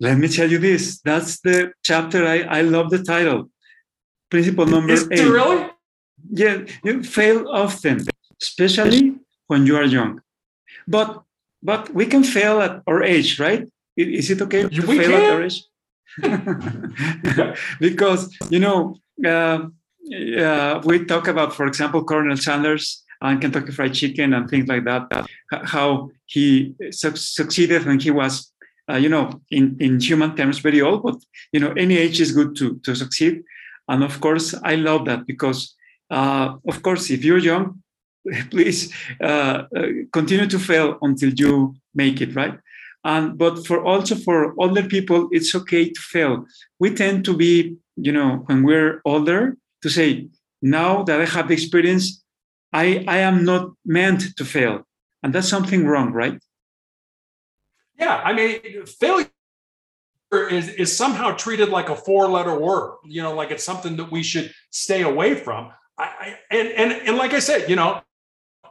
Let 0.00 0.18
me 0.18 0.28
tell 0.28 0.50
you 0.50 0.58
this. 0.58 1.00
That's 1.00 1.40
the 1.40 1.72
chapter 1.82 2.26
I, 2.26 2.40
I 2.58 2.60
love 2.62 2.90
the 2.90 3.02
title. 3.02 3.50
Principle 4.30 4.66
number 4.66 4.92
Is 4.92 5.08
eight. 5.10 5.28
really? 5.28 5.68
Yeah, 6.30 6.64
you 6.84 7.02
fail 7.02 7.48
often, 7.48 8.06
especially 8.40 9.14
when 9.46 9.66
you 9.66 9.76
are 9.76 9.84
young. 9.84 10.20
But 10.86 11.22
but 11.62 11.92
we 11.94 12.06
can 12.06 12.24
fail 12.24 12.60
at 12.60 12.82
our 12.86 13.02
age, 13.02 13.38
right? 13.38 13.68
Is 13.96 14.30
it 14.30 14.40
okay 14.42 14.68
to 14.68 14.86
we 14.86 14.98
fail 14.98 15.10
can. 15.10 15.22
at 15.22 15.30
our 15.34 15.42
age? 15.42 15.64
because 17.80 18.34
you 18.50 18.58
know 18.58 18.96
uh, 19.24 19.66
uh, 20.38 20.80
we 20.84 21.04
talk 21.04 21.28
about, 21.28 21.54
for 21.54 21.66
example, 21.66 22.04
Colonel 22.04 22.36
Sanders 22.36 23.04
and 23.20 23.40
Kentucky 23.40 23.72
Fried 23.72 23.94
Chicken 23.94 24.32
and 24.34 24.48
things 24.48 24.66
like 24.66 24.84
that. 24.84 25.28
How 25.50 26.10
he 26.26 26.74
su- 26.90 27.16
succeeded 27.16 27.86
when 27.86 28.00
he 28.00 28.10
was, 28.10 28.52
uh, 28.90 28.96
you 28.96 29.08
know, 29.08 29.40
in 29.50 29.76
in 29.80 30.00
human 30.00 30.36
terms, 30.36 30.58
very 30.58 30.80
old. 30.80 31.02
But 31.02 31.16
you 31.52 31.60
know, 31.60 31.72
any 31.76 31.96
age 31.96 32.20
is 32.20 32.32
good 32.32 32.56
to 32.56 32.78
to 32.84 32.94
succeed. 32.94 33.42
And 33.88 34.04
of 34.04 34.20
course, 34.20 34.54
I 34.62 34.76
love 34.76 35.04
that 35.06 35.26
because, 35.26 35.74
uh, 36.10 36.56
of 36.68 36.82
course, 36.82 37.10
if 37.10 37.24
you're 37.24 37.38
young, 37.38 37.82
please 38.50 38.92
uh, 39.20 39.64
uh, 39.76 39.86
continue 40.12 40.46
to 40.46 40.58
fail 40.58 40.98
until 41.02 41.30
you 41.30 41.74
make 41.94 42.20
it 42.20 42.34
right 42.36 42.58
and 43.04 43.38
but 43.38 43.66
for 43.66 43.82
also 43.84 44.14
for 44.14 44.54
older 44.58 44.82
people 44.82 45.28
it's 45.32 45.54
okay 45.54 45.88
to 45.88 46.00
fail 46.00 46.44
we 46.78 46.92
tend 46.94 47.24
to 47.24 47.36
be 47.36 47.76
you 47.96 48.12
know 48.12 48.42
when 48.46 48.62
we're 48.62 49.00
older 49.04 49.56
to 49.82 49.88
say 49.88 50.28
now 50.60 51.02
that 51.02 51.20
i 51.20 51.24
have 51.24 51.48
the 51.48 51.54
experience 51.54 52.22
i 52.72 53.04
i 53.08 53.18
am 53.18 53.44
not 53.44 53.70
meant 53.84 54.36
to 54.36 54.44
fail 54.44 54.82
and 55.22 55.32
that's 55.32 55.48
something 55.48 55.86
wrong 55.86 56.12
right 56.12 56.38
Yeah, 58.00 58.16
I 58.24 58.32
mean, 58.32 58.86
failure 58.86 59.28
is, 60.32 60.68
is 60.70 60.96
somehow 60.96 61.32
treated 61.32 61.68
like 61.68 61.90
a 61.90 61.96
four 61.96 62.28
letter 62.28 62.58
word, 62.58 62.96
you 63.04 63.22
know, 63.22 63.34
like 63.34 63.50
it's 63.50 63.64
something 63.64 63.96
that 63.96 64.10
we 64.10 64.22
should 64.22 64.52
stay 64.70 65.02
away 65.02 65.34
from. 65.34 65.70
I, 65.98 66.04
I, 66.04 66.38
and, 66.50 66.68
and, 66.68 66.92
and 66.92 67.16
like 67.18 67.34
I 67.34 67.40
said, 67.40 67.68
you 67.68 67.76
know, 67.76 68.00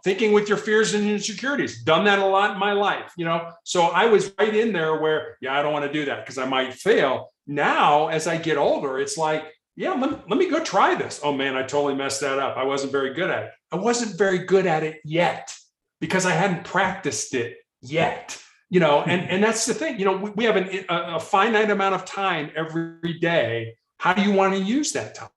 thinking 0.04 0.32
with 0.32 0.50
your 0.50 0.58
fears 0.58 0.96
and 0.96 1.08
insecurities, 1.08 1.84
done 1.84 2.06
that 2.06 2.18
a 2.18 2.26
lot 2.26 2.52
in 2.52 2.60
my 2.60 2.72
life, 2.72 3.12
you 3.18 3.26
know. 3.26 3.52
So 3.66 3.84
I 3.84 4.06
was 4.06 4.34
right 4.40 4.56
in 4.56 4.74
there 4.74 5.00
where, 5.00 5.38
yeah, 5.42 5.60
I 5.60 5.62
don't 5.62 5.74
want 5.74 5.86
to 5.86 5.94
do 5.94 6.06
that 6.06 6.26
because 6.26 6.40
I 6.40 6.46
might 6.46 6.74
fail. 6.74 7.30
Now, 7.46 8.08
as 8.08 8.26
I 8.26 8.38
get 8.38 8.58
older, 8.58 8.98
it's 8.98 9.18
like, 9.18 9.46
yeah, 9.76 9.92
let, 9.92 10.28
let 10.28 10.40
me 10.40 10.50
go 10.50 10.64
try 10.64 10.96
this. 10.96 11.20
Oh 11.24 11.34
man, 11.34 11.56
I 11.56 11.62
totally 11.62 11.96
messed 11.96 12.22
that 12.22 12.40
up. 12.40 12.58
I 12.58 12.64
wasn't 12.64 12.92
very 12.92 13.14
good 13.14 13.30
at 13.30 13.44
it. 13.44 13.52
I 13.72 13.76
wasn't 13.76 14.18
very 14.18 14.40
good 14.40 14.66
at 14.66 14.82
it 14.82 15.02
yet 15.06 15.56
because 16.02 16.26
I 16.26 16.32
hadn't 16.32 16.64
practiced 16.64 17.36
it 17.36 17.58
yet 17.82 18.42
you 18.70 18.80
know 18.80 19.02
and 19.02 19.22
hmm. 19.22 19.28
and 19.30 19.44
that's 19.44 19.66
the 19.66 19.74
thing 19.74 20.00
you 20.00 20.06
know 20.06 20.18
we, 20.18 20.30
we 20.32 20.44
have 20.46 20.56
an, 20.56 20.86
a, 20.90 21.16
a 21.16 21.20
finite 21.20 21.72
amount 21.72 21.96
of 21.96 22.06
time 22.06 22.52
every 22.56 23.20
day. 23.20 23.76
How 23.98 24.14
do 24.14 24.22
you 24.22 24.32
want 24.32 24.54
to 24.54 24.60
use 24.60 24.94
that 24.94 25.16
time? 25.16 25.30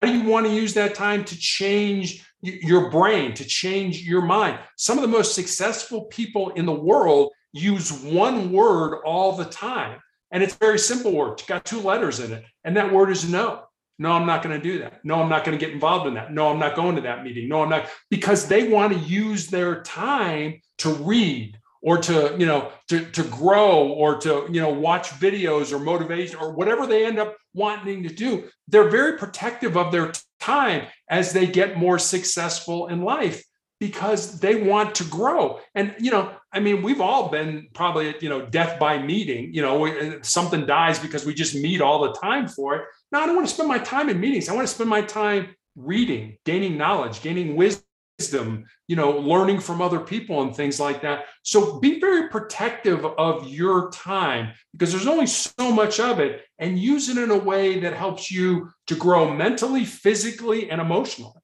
How 0.00 0.08
do 0.08 0.16
you 0.16 0.28
want 0.28 0.46
to 0.46 0.52
use 0.52 0.74
that 0.74 0.94
time 0.94 1.24
to 1.24 1.36
change 1.36 2.24
your 2.40 2.90
brain 2.90 3.34
to 3.34 3.44
change 3.44 4.02
your 4.02 4.22
mind? 4.22 4.58
Some 4.76 4.98
of 4.98 5.02
the 5.02 5.08
most 5.08 5.34
successful 5.34 6.04
people 6.06 6.50
in 6.50 6.66
the 6.66 6.72
world 6.72 7.32
use 7.52 7.92
one 7.92 8.52
word 8.52 9.00
all 9.04 9.32
the 9.32 9.44
time 9.44 10.00
and 10.30 10.42
it's 10.42 10.54
a 10.54 10.58
very 10.58 10.78
simple 10.78 11.12
word. 11.12 11.32
It's 11.34 11.44
got 11.44 11.64
two 11.64 11.80
letters 11.80 12.20
in 12.20 12.32
it 12.32 12.44
and 12.64 12.76
that 12.76 12.92
word 12.92 13.10
is 13.10 13.28
no. 13.28 13.64
No 13.98 14.12
i'm 14.12 14.26
not 14.26 14.42
going 14.42 14.60
to 14.60 14.62
do 14.62 14.78
that. 14.80 15.04
No 15.04 15.22
i'm 15.22 15.28
not 15.28 15.44
going 15.44 15.56
to 15.56 15.64
get 15.64 15.74
involved 15.74 16.06
in 16.06 16.14
that. 16.14 16.32
No 16.32 16.48
i'm 16.48 16.58
not 16.58 16.74
going 16.74 16.96
to 16.96 17.02
that 17.02 17.24
meeting. 17.24 17.48
No 17.48 17.62
i'm 17.62 17.68
not 17.68 17.88
because 18.10 18.48
they 18.48 18.68
want 18.68 18.92
to 18.92 18.98
use 18.98 19.48
their 19.48 19.82
time 19.82 20.60
to 20.78 20.90
read 20.94 21.58
or 21.82 21.98
to 21.98 22.34
you 22.38 22.46
know 22.46 22.70
to, 22.88 23.04
to 23.10 23.22
grow 23.24 23.88
or 23.88 24.16
to 24.18 24.46
you 24.50 24.60
know 24.60 24.70
watch 24.70 25.10
videos 25.10 25.72
or 25.72 25.78
motivation 25.78 26.36
or 26.36 26.52
whatever 26.52 26.86
they 26.86 27.04
end 27.04 27.18
up 27.18 27.36
wanting 27.54 28.02
to 28.02 28.08
do 28.08 28.48
they're 28.68 28.88
very 28.88 29.18
protective 29.18 29.76
of 29.76 29.92
their 29.92 30.12
time 30.40 30.86
as 31.08 31.32
they 31.32 31.46
get 31.46 31.76
more 31.76 31.98
successful 31.98 32.88
in 32.88 33.02
life 33.02 33.42
because 33.78 34.38
they 34.38 34.62
want 34.62 34.94
to 34.94 35.04
grow. 35.04 35.58
And 35.74 35.94
you 35.98 36.12
know 36.12 36.32
i 36.52 36.60
mean 36.60 36.82
we've 36.82 37.00
all 37.00 37.28
been 37.30 37.68
probably 37.74 38.14
you 38.20 38.28
know 38.28 38.46
death 38.46 38.78
by 38.78 39.02
meeting 39.02 39.52
you 39.52 39.62
know 39.62 39.86
uh, 39.86 40.18
something 40.22 40.66
dies 40.66 40.98
because 40.98 41.24
we 41.26 41.34
just 41.34 41.54
meet 41.54 41.80
all 41.80 42.02
the 42.02 42.12
time 42.12 42.46
for 42.46 42.76
it. 42.76 42.82
No 43.10 43.20
i 43.20 43.26
don't 43.26 43.34
want 43.36 43.48
to 43.48 43.54
spend 43.54 43.68
my 43.68 43.78
time 43.78 44.08
in 44.08 44.20
meetings. 44.20 44.48
I 44.48 44.54
want 44.54 44.68
to 44.68 44.74
spend 44.74 44.88
my 44.88 45.02
time 45.02 45.56
reading 45.74 46.36
gaining 46.44 46.76
knowledge 46.76 47.22
gaining 47.22 47.56
wisdom 47.56 47.84
wisdom, 48.22 48.64
you 48.88 48.96
know, 48.96 49.10
learning 49.10 49.60
from 49.60 49.82
other 49.82 50.00
people 50.00 50.42
and 50.42 50.54
things 50.54 50.78
like 50.78 51.02
that. 51.02 51.24
So 51.42 51.80
be 51.80 51.98
very 51.98 52.28
protective 52.28 53.04
of 53.04 53.48
your 53.48 53.90
time 53.90 54.52
because 54.72 54.92
there's 54.92 55.08
only 55.08 55.26
so 55.26 55.72
much 55.72 55.98
of 55.98 56.20
it 56.20 56.42
and 56.58 56.78
use 56.78 57.08
it 57.08 57.18
in 57.18 57.30
a 57.30 57.38
way 57.38 57.80
that 57.80 57.94
helps 57.94 58.30
you 58.30 58.70
to 58.86 58.94
grow 58.94 59.32
mentally, 59.34 59.84
physically, 59.84 60.70
and 60.70 60.80
emotionally. 60.80 61.40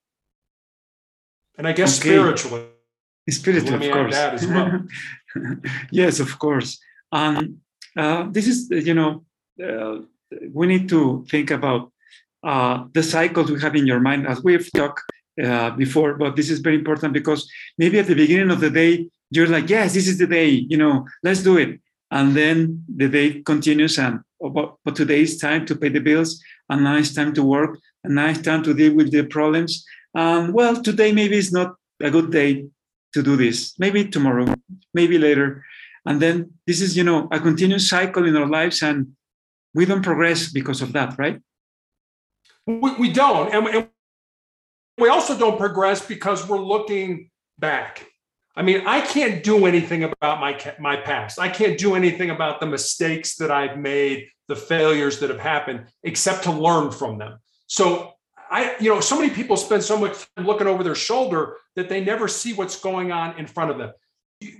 And 1.57 1.67
I 1.67 1.73
guess 1.73 1.99
okay. 1.99 2.11
spiritually. 2.11 2.67
Spiritually, 3.29 3.89
of 3.89 3.95
course. 3.95 4.15
as 4.15 4.47
well. 4.47 4.87
yes, 5.91 6.21
of 6.21 6.39
course. 6.39 6.79
Um, 7.13 7.59
uh, 7.97 8.27
this 8.31 8.47
is, 8.47 8.71
you 8.71 8.95
know, 8.95 9.25
uh, 9.63 9.99
we 10.53 10.67
need 10.67 10.89
to 10.89 11.27
think 11.29 11.51
about 11.51 11.93
uh, 12.43 12.85
the 12.93 13.03
cycles 13.03 13.51
we 13.51 13.61
have 13.61 13.75
in 13.75 13.87
your 13.87 14.01
mind 14.01 14.27
as 14.27 14.43
we've 14.45 14.71
talked 14.73 15.03
uh, 15.43 15.71
before, 15.71 16.15
but 16.15 16.37
this 16.37 16.51
is 16.51 16.59
very 16.61 16.77
important 16.77 17.13
because 17.13 17.49
maybe 17.77 17.99
at 17.99 18.07
the 18.07 18.15
beginning 18.15 18.51
of 18.51 18.61
the 18.61 18.71
day, 18.71 19.09
you're 19.31 19.47
like, 19.47 19.69
yes, 19.69 19.95
this 19.95 20.09
is 20.09 20.19
the 20.19 20.27
day, 20.27 20.49
you 20.49 20.77
know, 20.77 21.07
let's 21.23 21.43
do 21.43 21.59
it. 21.59 21.81
And 22.11 22.35
then 22.35 22.85
the 22.89 23.09
day 23.09 23.43
continues 23.43 23.99
and, 23.99 24.21
oh, 24.43 24.51
but, 24.51 24.77
but 24.85 24.97
today 24.97 25.21
is 25.21 25.39
time 25.39 25.67
to 25.67 25.77
pay 25.77 25.91
the 25.91 26.01
bills 26.01 26.43
and 26.71 26.83
now 26.83 26.97
it's 26.97 27.15
time 27.15 27.35
to 27.35 27.43
work 27.43 27.79
and 28.05 28.15
now 28.15 28.29
it's 28.29 28.41
time 28.41 28.63
to 28.63 28.75
deal 28.75 28.95
with 28.95 29.13
the 29.13 29.25
problems. 29.25 29.85
And 30.15 30.55
well, 30.55 30.81
today 30.83 31.13
maybe 31.13 31.37
it's 31.37 31.53
not 31.53 31.75
a 32.01 32.11
good 32.11 32.33
day 32.33 32.67
to 33.13 33.23
do 33.23 33.37
this. 33.37 33.75
Maybe 33.79 34.09
tomorrow, 34.09 34.55
maybe 34.95 35.19
later. 35.19 35.65
And 36.07 36.23
then 36.23 36.53
this 36.67 36.81
is, 36.81 36.97
you 36.97 37.05
know, 37.05 37.29
a 37.31 37.39
continuous 37.39 37.89
cycle 37.89 38.27
in 38.27 38.37
our 38.37 38.47
lives 38.49 38.83
and 38.83 39.15
we 39.75 39.85
don't 39.85 40.03
progress 40.03 40.51
because 40.51 40.81
of 40.81 40.93
that, 40.95 41.19
right? 41.19 41.41
We, 42.67 42.95
we 42.95 43.13
don't. 43.13 43.53
And, 43.55 43.67
and 43.69 43.89
we 44.99 45.09
also 45.09 45.39
don't 45.39 45.59
progress 45.59 46.05
because 46.05 46.49
we're 46.49 46.59
looking 46.59 47.31
back. 47.59 48.07
I 48.57 48.63
mean, 48.63 48.87
I 48.87 49.01
can't 49.01 49.45
do 49.45 49.67
anything 49.67 50.03
about 50.03 50.41
my 50.41 50.59
my 50.81 50.97
past. 50.97 51.39
I 51.39 51.49
can't 51.49 51.79
do 51.79 51.95
anything 51.95 52.31
about 52.31 52.59
the 52.61 52.67
mistakes 52.67 53.37
that 53.37 53.51
I've 53.51 53.79
made, 53.79 54.27
the 54.49 54.57
failures 54.57 55.21
that 55.21 55.31
have 55.31 55.39
happened, 55.39 55.87
except 56.03 56.43
to 56.45 56.51
learn 56.51 56.91
from 56.91 57.19
them. 57.19 57.39
So 57.69 58.15
I, 58.51 58.75
you 58.81 58.93
know, 58.93 59.01
so 59.01 59.17
many 59.17 59.31
people 59.31 59.57
spend 59.57 59.85
so 59.85 59.99
much 59.99 60.27
time 60.35 60.47
looking 60.47 60.67
over 60.67 60.83
their 60.83 60.95
shoulder 60.95 61.57
that 61.77 61.89
they 61.89 62.03
never 62.03 62.27
see 62.27 62.55
what's 62.55 62.81
going 62.81 63.13
on 63.13 63.39
in 63.39 63.47
front 63.47 63.71
of 63.71 63.79
them. 63.79 63.93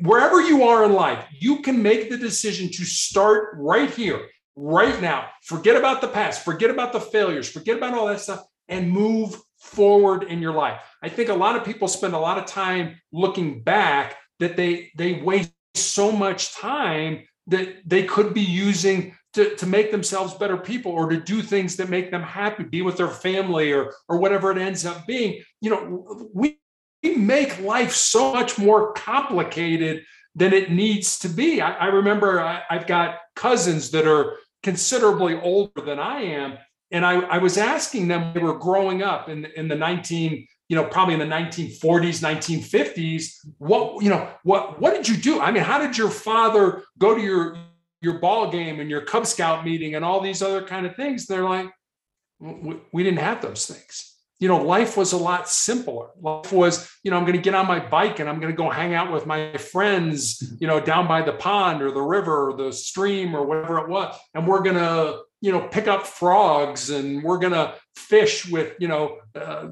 Wherever 0.01 0.41
you 0.41 0.65
are 0.65 0.85
in 0.85 0.93
life, 0.93 1.25
you 1.33 1.63
can 1.63 1.83
make 1.83 2.11
the 2.11 2.19
decision 2.19 2.69
to 2.69 2.85
start 2.85 3.57
right 3.57 3.91
here, 3.91 4.29
right 4.57 5.01
now. 5.01 5.29
Forget 5.43 5.77
about 5.77 6.01
the 6.01 6.09
past, 6.09 6.45
forget 6.45 6.71
about 6.71 6.93
the 6.93 7.01
failures, 7.01 7.49
forget 7.49 7.79
about 7.79 7.95
all 7.95 8.07
that 8.07 8.21
stuff, 8.21 8.45
and 8.69 8.91
move 8.91 9.41
forward 9.69 10.25
in 10.25 10.41
your 10.41 10.53
life. 10.53 10.81
I 11.03 11.09
think 11.09 11.29
a 11.29 11.35
lot 11.35 11.57
of 11.57 11.65
people 11.65 11.89
spend 11.89 12.15
a 12.15 12.19
lot 12.19 12.39
of 12.39 12.47
time 12.47 13.01
looking 13.13 13.63
back 13.63 14.17
that 14.41 14.57
they 14.57 14.91
they 14.97 15.21
waste 15.21 15.53
so 15.75 16.11
much 16.11 16.55
time 16.55 17.25
that 17.47 17.77
they 17.87 18.05
could 18.05 18.35
be 18.35 18.43
using 18.43 19.15
to, 19.35 19.55
to 19.57 19.67
make 19.67 19.91
themselves 19.91 20.35
better 20.35 20.57
people 20.57 20.93
or 20.93 21.09
to 21.09 21.21
do 21.21 21.43
things 21.43 21.77
that 21.77 21.89
make 21.89 22.11
them 22.11 22.23
happy, 22.23 22.65
be 22.65 22.83
with 22.83 22.97
their 22.97 23.09
family 23.09 23.73
or 23.73 23.93
or 24.09 24.19
whatever 24.19 24.51
it 24.51 24.59
ends 24.59 24.85
up 24.87 25.07
being. 25.07 25.43
You 25.61 25.71
know, 25.71 26.29
we, 26.35 26.59
we 27.03 27.17
make 27.17 27.61
life 27.61 27.93
so 27.93 28.33
much 28.33 28.59
more 28.59 28.93
complicated 28.95 30.05
than 30.35 30.53
it 30.53 30.71
needs 30.71 31.19
to 31.21 31.29
be. 31.29 31.61
I, 31.61 31.73
I 31.73 31.87
remember 31.87 32.41
I, 32.41 32.63
I've 32.71 32.87
got 32.87 33.19
cousins 33.37 33.91
that 33.91 34.07
are 34.07 34.37
considerably 34.63 35.39
older 35.41 35.81
than 35.81 35.99
I 35.99 36.23
am. 36.23 36.59
And 36.91 37.05
I, 37.05 37.21
I 37.21 37.39
was 37.39 37.59
asking 37.59 38.09
them, 38.09 38.33
they 38.33 38.41
were 38.41 38.59
growing 38.59 39.03
up 39.03 39.29
in, 39.29 39.45
in 39.57 39.69
the 39.69 39.75
19, 39.75 40.47
you 40.69 40.77
know, 40.77 40.85
probably 40.85 41.15
in 41.15 41.21
the 41.21 41.27
1940s, 41.27 42.23
1950s. 42.23 43.47
What, 43.59 44.03
you 44.03 44.11
know, 44.11 44.29
what, 44.43 44.81
what 44.81 44.95
did 44.95 45.09
you 45.09 45.17
do? 45.17 45.41
I 45.41 45.51
mean, 45.51 45.65
how 45.65 45.79
did 45.79 45.99
your 45.99 46.11
father 46.11 46.85
go 46.99 47.15
to 47.15 47.21
your, 47.21 47.59
your 48.01 48.19
ball 48.21 48.51
game 48.51 48.81
and 48.81 48.89
your 48.89 49.03
Cub 49.03 49.27
Scout 49.27 49.65
meeting 49.65 49.95
and 49.95 50.05
all 50.05 50.21
these 50.21 50.41
other 50.41 50.63
kind 50.63 50.87
of 50.87 50.97
things? 50.97 51.27
They're 51.27 51.45
like, 51.45 51.71
we, 52.41 52.81
we 52.93 53.03
didn't 53.03 53.19
have 53.19 53.43
those 53.43 53.67
things. 53.67 54.15
You 54.41 54.47
know, 54.47 54.63
life 54.63 54.97
was 54.97 55.13
a 55.13 55.17
lot 55.17 55.49
simpler. 55.49 56.11
Life 56.21 56.53
was, 56.53 56.89
you 57.03 57.11
know, 57.11 57.17
I'm 57.17 57.25
going 57.25 57.35
to 57.37 57.43
get 57.43 57.57
on 57.57 57.67
my 57.67 57.81
bike 57.81 58.21
and 58.21 58.29
I'm 58.29 58.39
going 58.39 58.53
to 58.53 58.57
go 58.57 58.71
hang 58.71 58.95
out 58.95 59.13
with 59.13 59.27
my 59.27 59.57
friends, 59.57 60.55
you 60.61 60.69
know, 60.69 60.81
down 60.81 61.09
by 61.09 61.23
the 61.23 61.33
pond 61.33 61.83
or 61.83 61.91
the 61.91 62.01
river 62.01 62.51
or 62.51 62.57
the 62.57 62.73
stream 62.73 63.35
or 63.35 63.45
whatever 63.45 63.79
it 63.79 63.89
was. 63.89 64.17
And 64.35 64.47
we're 64.47 64.63
going 64.63 64.77
to, 64.77 65.23
you 65.41 65.53
know, 65.53 65.69
pick 65.69 65.87
up 65.87 66.07
frogs 66.07 66.91
and 66.91 67.23
we're 67.23 67.39
going 67.39 67.53
to 67.53 67.75
fish 67.97 68.49
with, 68.49 68.75
you 68.79 68.89
know, 68.89 69.19
uh, 69.35 69.69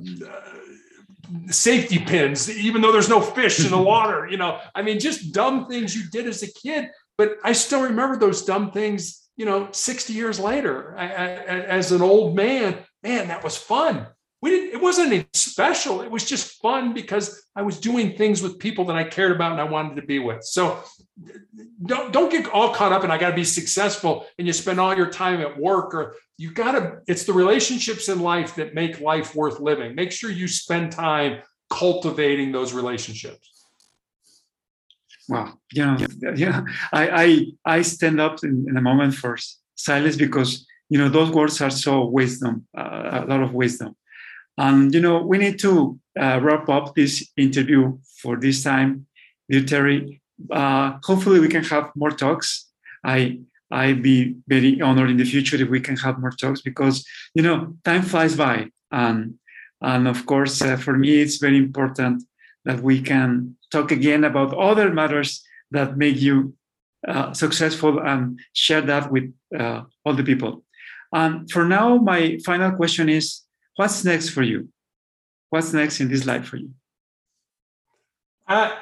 safety 1.49 1.99
pins, 1.99 2.51
even 2.51 2.81
though 2.81 2.93
there's 2.93 3.09
no 3.09 3.21
fish 3.21 3.65
in 3.65 3.71
the 3.71 3.79
water. 3.83 4.29
You 4.29 4.37
know, 4.37 4.61
I 4.75 4.83
mean, 4.83 5.01
just 5.01 5.33
dumb 5.33 5.67
things 5.67 5.95
you 5.97 6.09
did 6.11 6.27
as 6.27 6.43
a 6.43 6.53
kid. 6.53 6.89
But 7.19 7.39
I 7.43 7.53
still 7.53 7.83
remember 7.83 8.17
those 8.17 8.45
dumb 8.45 8.73
things, 8.73 9.29
you 9.37 9.47
know, 9.47 9.69
60 9.73 10.13
years 10.13 10.39
later. 10.39 10.95
I, 10.97 11.05
I, 11.05 11.09
as 11.09 11.93
an 11.93 12.03
old 12.03 12.37
man, 12.37 12.79
man, 13.03 13.29
that 13.29 13.43
was 13.43 13.57
fun. 13.57 14.07
We 14.43 14.51
didn't, 14.51 14.75
it 14.75 14.83
wasn't 14.83 15.09
anything 15.09 15.29
special. 15.33 16.03
It 16.03 16.11
was 16.11 16.25
just 16.25 16.61
fun 16.61 16.93
because 16.93 17.43
I 17.57 17.63
was 17.63 17.81
doing 17.81 18.17
things 18.17 18.43
with 18.43 18.59
people 18.59 18.85
that 18.85 18.97
I 18.97 19.05
cared 19.05 19.33
about 19.33 19.53
and 19.53 19.61
I 19.61 19.65
wanted 19.65 19.97
to 19.97 20.07
be 20.07 20.19
with. 20.19 20.45
So 20.45 20.79
don't, 21.85 22.13
don't 22.13 22.31
get 22.31 22.47
all 22.53 22.75
caught 22.75 22.93
up 22.93 23.03
and 23.03 23.11
I 23.11 23.17
got 23.17 23.31
to 23.31 23.35
be 23.35 23.45
successful 23.45 24.27
and 24.39 24.47
you 24.47 24.53
spend 24.53 24.79
all 24.79 24.95
your 24.95 25.11
time 25.11 25.41
at 25.41 25.59
work 25.59 25.95
or 25.95 26.17
you 26.37 26.53
got 26.53 26.73
to, 26.73 26.99
it's 27.07 27.25
the 27.25 27.33
relationships 27.33 28.11
in 28.11 28.21
life 28.21 28.55
that 28.57 28.75
make 28.75 29.01
life 29.01 29.35
worth 29.35 29.59
living. 29.59 29.95
Make 29.95 30.13
sure 30.13 30.31
you 30.31 30.49
spend 30.49 30.93
time 30.93 31.41
cultivating 31.71 32.53
those 32.53 32.75
relationships. 32.75 33.51
Wow. 35.29 35.55
Yeah. 35.73 35.97
Yeah. 36.37 36.61
I, 36.93 37.25
I, 37.65 37.79
I 37.79 37.83
stand 37.83 38.21
up 38.21 38.45
in, 38.45 38.67
in 38.69 38.77
a 38.77 38.83
moment 38.83 39.15
for 39.15 39.39
silence 39.77 40.17
because, 40.17 40.67
you 40.91 40.99
know, 40.99 41.09
those 41.09 41.31
words 41.31 41.61
are 41.63 41.71
so 41.71 42.05
wisdom, 42.05 42.67
uh, 42.77 43.25
a 43.25 43.27
lot 43.27 43.43
of 43.43 43.55
wisdom. 43.55 43.97
And, 44.59 44.93
you 44.95 45.01
know, 45.01 45.23
we 45.23 45.39
need 45.39 45.59
to 45.61 45.99
uh, 46.19 46.41
wrap 46.43 46.69
up 46.69 46.95
this 46.95 47.29
interview 47.37 47.99
for 48.23 48.37
this 48.37 48.63
time, 48.63 49.07
dear 49.51 49.65
Terry. 49.65 50.23
Uh, 50.51 50.99
hopefully 51.03 51.41
we 51.41 51.49
can 51.49 51.65
have 51.65 51.91
more 51.95 52.11
talks. 52.11 52.71
I, 53.05 53.41
I'd 53.71 54.03
be 54.03 54.37
very 54.49 54.81
honored 54.81 55.11
in 55.11 55.17
the 55.17 55.25
future 55.25 55.57
if 55.57 55.69
we 55.69 55.81
can 55.81 55.97
have 55.97 56.19
more 56.19 56.31
talks 56.31 56.61
because, 56.63 57.05
you 57.35 57.43
know, 57.43 57.77
time 57.85 58.03
flies 58.03 58.37
by. 58.37 58.69
And, 58.91 59.35
and 59.81 60.09
of 60.09 60.25
course, 60.27 60.63
uh, 60.63 60.77
for 60.77 60.97
me, 60.97 61.21
it's 61.21 61.37
very 61.37 61.59
important 61.59 62.23
that 62.65 62.81
we 62.81 63.01
can 63.01 63.57
talk 63.71 63.91
again 63.91 64.25
about 64.25 64.57
other 64.57 64.93
matters 64.93 65.45
that 65.71 65.97
make 65.97 66.21
you 66.21 66.55
uh, 67.07 67.33
successful 67.33 68.01
and 68.01 68.41
share 68.53 68.81
that 68.81 69.11
with 69.13 69.33
uh, 69.57 69.83
all 70.05 70.15
the 70.15 70.25
people. 70.25 70.65
And 71.13 71.51
for 71.51 71.65
now, 71.65 71.97
my 71.99 72.39
final 72.45 72.73
question 72.73 73.09
is 73.09 73.43
what's 73.77 74.05
next 74.05 74.31
for 74.31 74.43
you? 74.43 74.69
What's 75.51 75.73
next 75.73 76.01
in 76.01 76.09
this 76.09 76.27
life 76.27 76.47
for 76.47 76.57
you? 76.57 76.71
Uh, 78.49 78.77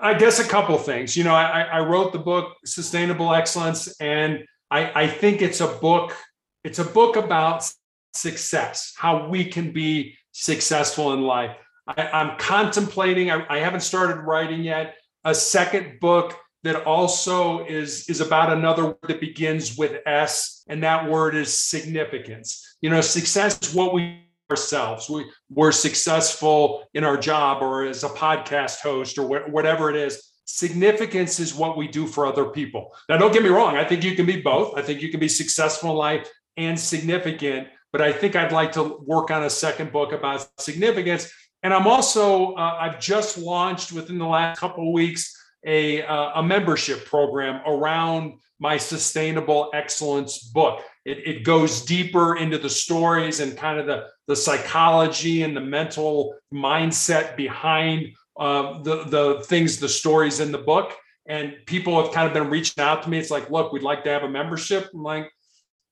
I 0.00 0.14
guess 0.14 0.38
a 0.38 0.44
couple 0.44 0.76
things. 0.78 1.16
You 1.16 1.24
know, 1.24 1.34
I, 1.34 1.62
I 1.62 1.80
wrote 1.80 2.12
the 2.12 2.18
book 2.18 2.56
Sustainable 2.64 3.34
Excellence, 3.34 3.94
and 4.00 4.44
I, 4.70 5.02
I 5.02 5.06
think 5.06 5.42
it's 5.42 5.60
a 5.60 5.68
book. 5.68 6.16
It's 6.62 6.78
a 6.78 6.84
book 6.84 7.16
about 7.16 7.68
success, 8.14 8.94
how 8.96 9.28
we 9.28 9.44
can 9.44 9.72
be 9.72 10.16
successful 10.32 11.12
in 11.12 11.22
life. 11.22 11.56
I, 11.86 12.08
am 12.12 12.38
contemplating. 12.38 13.30
I, 13.30 13.44
I 13.48 13.58
haven't 13.58 13.80
started 13.80 14.20
writing 14.20 14.62
yet. 14.62 14.96
A 15.24 15.34
second 15.34 16.00
book 16.00 16.36
that 16.64 16.84
also 16.86 17.64
is 17.66 18.08
is 18.08 18.20
about 18.20 18.52
another 18.52 18.86
word 18.86 18.96
that 19.02 19.20
begins 19.20 19.76
with 19.76 20.00
S, 20.06 20.64
and 20.66 20.82
that 20.82 21.08
word 21.08 21.36
is 21.36 21.52
significance. 21.52 22.76
You 22.80 22.90
know, 22.90 23.00
success 23.02 23.58
is 23.62 23.74
what 23.74 23.94
we 23.94 24.24
ourselves. 24.50 25.08
We 25.08 25.26
we're 25.50 25.72
successful 25.72 26.84
in 26.94 27.04
our 27.04 27.16
job 27.16 27.62
or 27.62 27.84
as 27.84 28.02
a 28.02 28.08
podcast 28.08 28.80
host 28.80 29.18
or 29.18 29.26
wh- 29.26 29.52
whatever 29.52 29.90
it 29.90 29.96
is. 29.96 30.32
Significance 30.46 31.40
is 31.40 31.54
what 31.54 31.76
we 31.76 31.88
do 31.88 32.06
for 32.06 32.26
other 32.26 32.46
people. 32.46 32.94
Now, 33.08 33.16
don't 33.16 33.32
get 33.32 33.42
me 33.42 33.48
wrong. 33.48 33.76
I 33.76 33.84
think 33.84 34.04
you 34.04 34.14
can 34.14 34.26
be 34.26 34.40
both. 34.40 34.76
I 34.76 34.82
think 34.82 35.00
you 35.00 35.10
can 35.10 35.20
be 35.20 35.28
successful 35.28 35.90
in 35.90 35.96
life 35.96 36.28
and 36.56 36.78
significant. 36.78 37.68
But 37.92 38.02
I 38.02 38.12
think 38.12 38.36
I'd 38.36 38.52
like 38.52 38.72
to 38.72 38.98
work 39.04 39.30
on 39.30 39.44
a 39.44 39.50
second 39.50 39.92
book 39.92 40.12
about 40.12 40.46
significance. 40.60 41.32
And 41.62 41.72
I'm 41.72 41.86
also 41.86 42.52
uh, 42.54 42.76
I've 42.80 43.00
just 43.00 43.38
launched 43.38 43.92
within 43.92 44.18
the 44.18 44.26
last 44.26 44.60
couple 44.60 44.88
of 44.88 44.92
weeks 44.92 45.33
a, 45.66 46.02
uh, 46.02 46.40
a 46.40 46.42
membership 46.42 47.06
program 47.06 47.60
around 47.66 48.34
my 48.58 48.76
sustainable 48.76 49.70
excellence 49.74 50.38
book. 50.38 50.82
It, 51.04 51.18
it, 51.26 51.44
goes 51.44 51.82
deeper 51.84 52.36
into 52.36 52.56
the 52.56 52.70
stories 52.70 53.40
and 53.40 53.56
kind 53.56 53.78
of 53.78 53.86
the, 53.86 54.06
the 54.26 54.36
psychology 54.36 55.42
and 55.42 55.56
the 55.56 55.60
mental 55.60 56.34
mindset 56.52 57.36
behind 57.36 58.08
uh, 58.38 58.82
the, 58.82 59.04
the 59.04 59.44
things, 59.44 59.78
the 59.78 59.88
stories 59.88 60.40
in 60.40 60.52
the 60.52 60.58
book. 60.58 60.94
And 61.26 61.54
people 61.66 62.02
have 62.02 62.12
kind 62.12 62.26
of 62.26 62.34
been 62.34 62.48
reaching 62.50 62.82
out 62.82 63.02
to 63.02 63.10
me. 63.10 63.18
It's 63.18 63.30
like, 63.30 63.50
look, 63.50 63.72
we'd 63.72 63.82
like 63.82 64.04
to 64.04 64.10
have 64.10 64.22
a 64.22 64.28
membership. 64.28 64.90
I'm 64.94 65.02
like, 65.02 65.30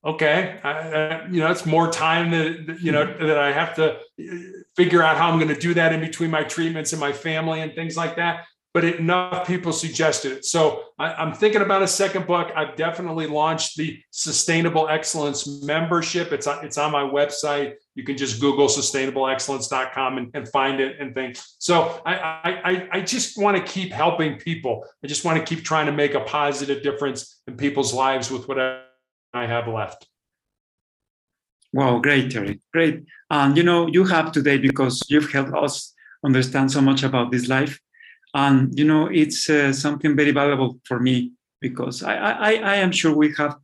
okay, 0.05 0.59
I, 0.63 0.71
I, 0.71 1.27
you 1.29 1.41
know, 1.41 1.51
it's 1.51 1.67
more 1.67 1.91
time 1.91 2.31
that, 2.31 2.79
you 2.83 2.93
know, 2.93 3.05
that 3.05 3.39
I 3.39 3.53
have 3.53 3.75
to 3.77 3.95
uh, 3.95 3.99
figure 4.77 5.03
out 5.03 5.17
how 5.17 5.31
I'm 5.31 5.39
going 5.39 5.55
to 5.55 5.61
do 5.61 5.75
that 5.75 5.93
in 5.93 6.01
between 6.01 6.31
my 6.31 6.43
treatments 6.43 6.93
and 6.93 7.01
my 7.01 7.13
family 7.13 7.61
and 7.61 7.75
things 7.75 7.97
like 7.97 8.17
that 8.17 8.45
but 8.75 8.85
enough 8.85 9.47
people 9.47 9.73
suggested 9.73 10.33
it. 10.33 10.45
So 10.47 10.85
I, 10.99 11.23
am 11.23 11.35
thinking 11.35 11.61
about 11.61 11.83
a 11.83 11.89
second 11.89 12.27
book. 12.27 12.51
I've 12.57 12.75
definitely 12.75 13.27
launched 13.27 13.77
the 13.77 14.01
Sustainable 14.11 14.89
Excellence 14.89 15.63
membership. 15.63 16.33
It's 16.33 16.47
on, 16.47 16.65
it's 16.65 16.79
on 16.79 16.91
my 16.91 17.03
website. 17.03 17.75
You 17.95 18.05
can 18.05 18.17
just 18.17 18.41
Google 18.41 18.69
sustainableexcellence.com 18.69 20.19
and, 20.19 20.31
and 20.33 20.49
find 20.49 20.81
it 20.81 20.97
and 21.01 21.15
things. 21.15 21.57
So 21.59 22.01
I, 22.07 22.15
I, 22.65 22.89
I 22.93 23.01
just 23.03 23.37
want 23.37 23.59
to 23.59 23.73
keep 23.73 23.93
helping 23.93 24.39
people. 24.39 24.87
I 25.05 25.07
just 25.07 25.25
want 25.25 25.39
to 25.39 25.45
keep 25.45 25.65
trying 25.65 25.87
to 25.87 25.93
make 25.93 26.15
a 26.15 26.21
positive 26.21 26.83
difference 26.83 27.43
in 27.47 27.59
people's 27.59 27.93
lives 27.93 28.31
with 28.31 28.49
whatever 28.49 28.85
I 29.35 29.47
have 29.47 29.69
left. 29.69 30.07
Wow, 31.75 31.99
great, 31.99 32.31
Terry. 32.31 32.61
Great. 32.73 33.05
And 33.31 33.57
you 33.57 33.63
know, 33.63 33.87
you 33.87 34.05
have 34.05 34.33
today 34.33 34.57
because 34.57 35.03
you've 35.09 35.31
helped 35.31 35.55
us 35.55 35.95
understand 36.25 36.71
so 36.71 36.81
much 36.81 37.03
about 37.03 37.31
this 37.31 37.49
life 37.49 37.79
and 38.35 38.77
you 38.79 38.85
know 38.85 39.07
it's 39.07 39.49
uh, 39.51 39.73
something 39.73 40.17
very 40.17 40.31
valuable 40.31 40.79
for 40.85 40.99
me 41.01 41.33
because 41.61 42.03
I, 42.03 42.17
I 42.17 42.53
I 42.53 42.75
am 42.77 42.93
sure 42.93 43.15
we 43.15 43.35
have 43.39 43.57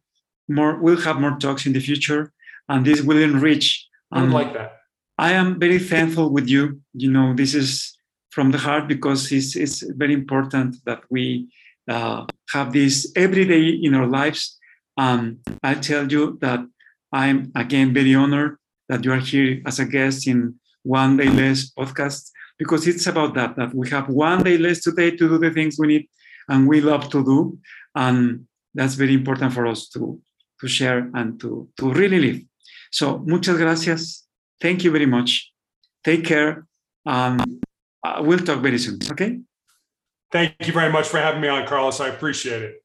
more 0.49 0.77
we'll 0.81 1.01
have 1.01 1.21
more 1.21 1.37
talks 1.39 1.67
in 1.67 1.73
the 1.73 1.81
future, 1.81 2.33
and 2.69 2.85
this 2.85 3.03
will 3.03 3.19
enrich. 3.19 3.87
I 4.11 4.23
would 4.23 4.31
like 4.31 4.55
that. 4.55 4.79
I 5.19 5.33
am 5.33 5.59
very 5.59 5.79
thankful 5.79 6.33
with 6.33 6.49
you. 6.49 6.81
You 6.95 7.11
know, 7.11 7.35
this 7.35 7.55
is 7.55 7.95
from 8.31 8.53
the 8.53 8.59
heart 8.59 8.89
because 8.89 9.31
it's 9.33 9.57
it's 9.57 9.83
very 9.83 10.15
important 10.15 10.77
that 10.87 11.03
we 11.11 11.49
uh, 11.89 12.25
have 12.53 12.73
this 12.73 13.13
every 13.17 13.45
day 13.45 13.69
in 13.69 13.95
our 13.95 14.07
lives. 14.07 14.59
And 14.97 15.39
I 15.63 15.75
tell 15.75 16.11
you 16.11 16.39
that 16.41 16.61
I'm 17.13 17.53
again 17.55 17.93
very 17.93 18.15
honored 18.15 18.57
that 18.89 19.05
you 19.05 19.13
are 19.13 19.21
here 19.21 19.61
as 19.67 19.79
a 19.79 19.85
guest 19.85 20.27
in 20.27 20.55
One 20.83 21.17
Day 21.17 21.29
Less 21.29 21.71
podcast 21.71 22.31
because 22.59 22.87
it's 22.87 23.07
about 23.07 23.35
that 23.35 23.57
that 23.57 23.75
we 23.75 23.89
have 23.89 24.09
one 24.09 24.43
day 24.43 24.59
less 24.59 24.81
today 24.81 25.11
to 25.11 25.29
do 25.29 25.39
the 25.39 25.51
things 25.51 25.77
we 25.79 25.87
need 25.87 26.09
and 26.49 26.69
we 26.69 26.81
love 26.81 27.09
to 27.11 27.25
do 27.25 27.59
and 27.95 28.45
that's 28.75 28.95
very 28.95 29.15
important 29.15 29.53
for 29.53 29.67
us 29.67 29.89
to 29.89 30.21
to 30.61 30.69
share 30.69 31.11
and 31.15 31.41
to 31.41 31.69
to 31.77 31.93
really 31.93 32.21
live 32.21 32.41
so 32.91 33.19
muchas 33.19 33.57
gracias 33.57 34.27
thank 34.61 34.85
you 34.85 34.91
very 34.91 35.07
much 35.07 35.53
Take 36.05 36.25
care. 36.25 36.67
Um, 37.05 37.61
we'll 38.21 38.39
talk 38.39 38.61
very 38.61 38.79
soon. 38.79 38.99
Okay. 39.11 39.41
Thank 40.31 40.55
you 40.65 40.73
very 40.73 40.93
much 40.93 41.09
for 41.09 41.19
having 41.19 41.41
me 41.41 41.49
on, 41.49 41.67
Carlos. 41.67 42.01
I 42.01 42.09
appreciate 42.09 42.63
it. 42.63 42.83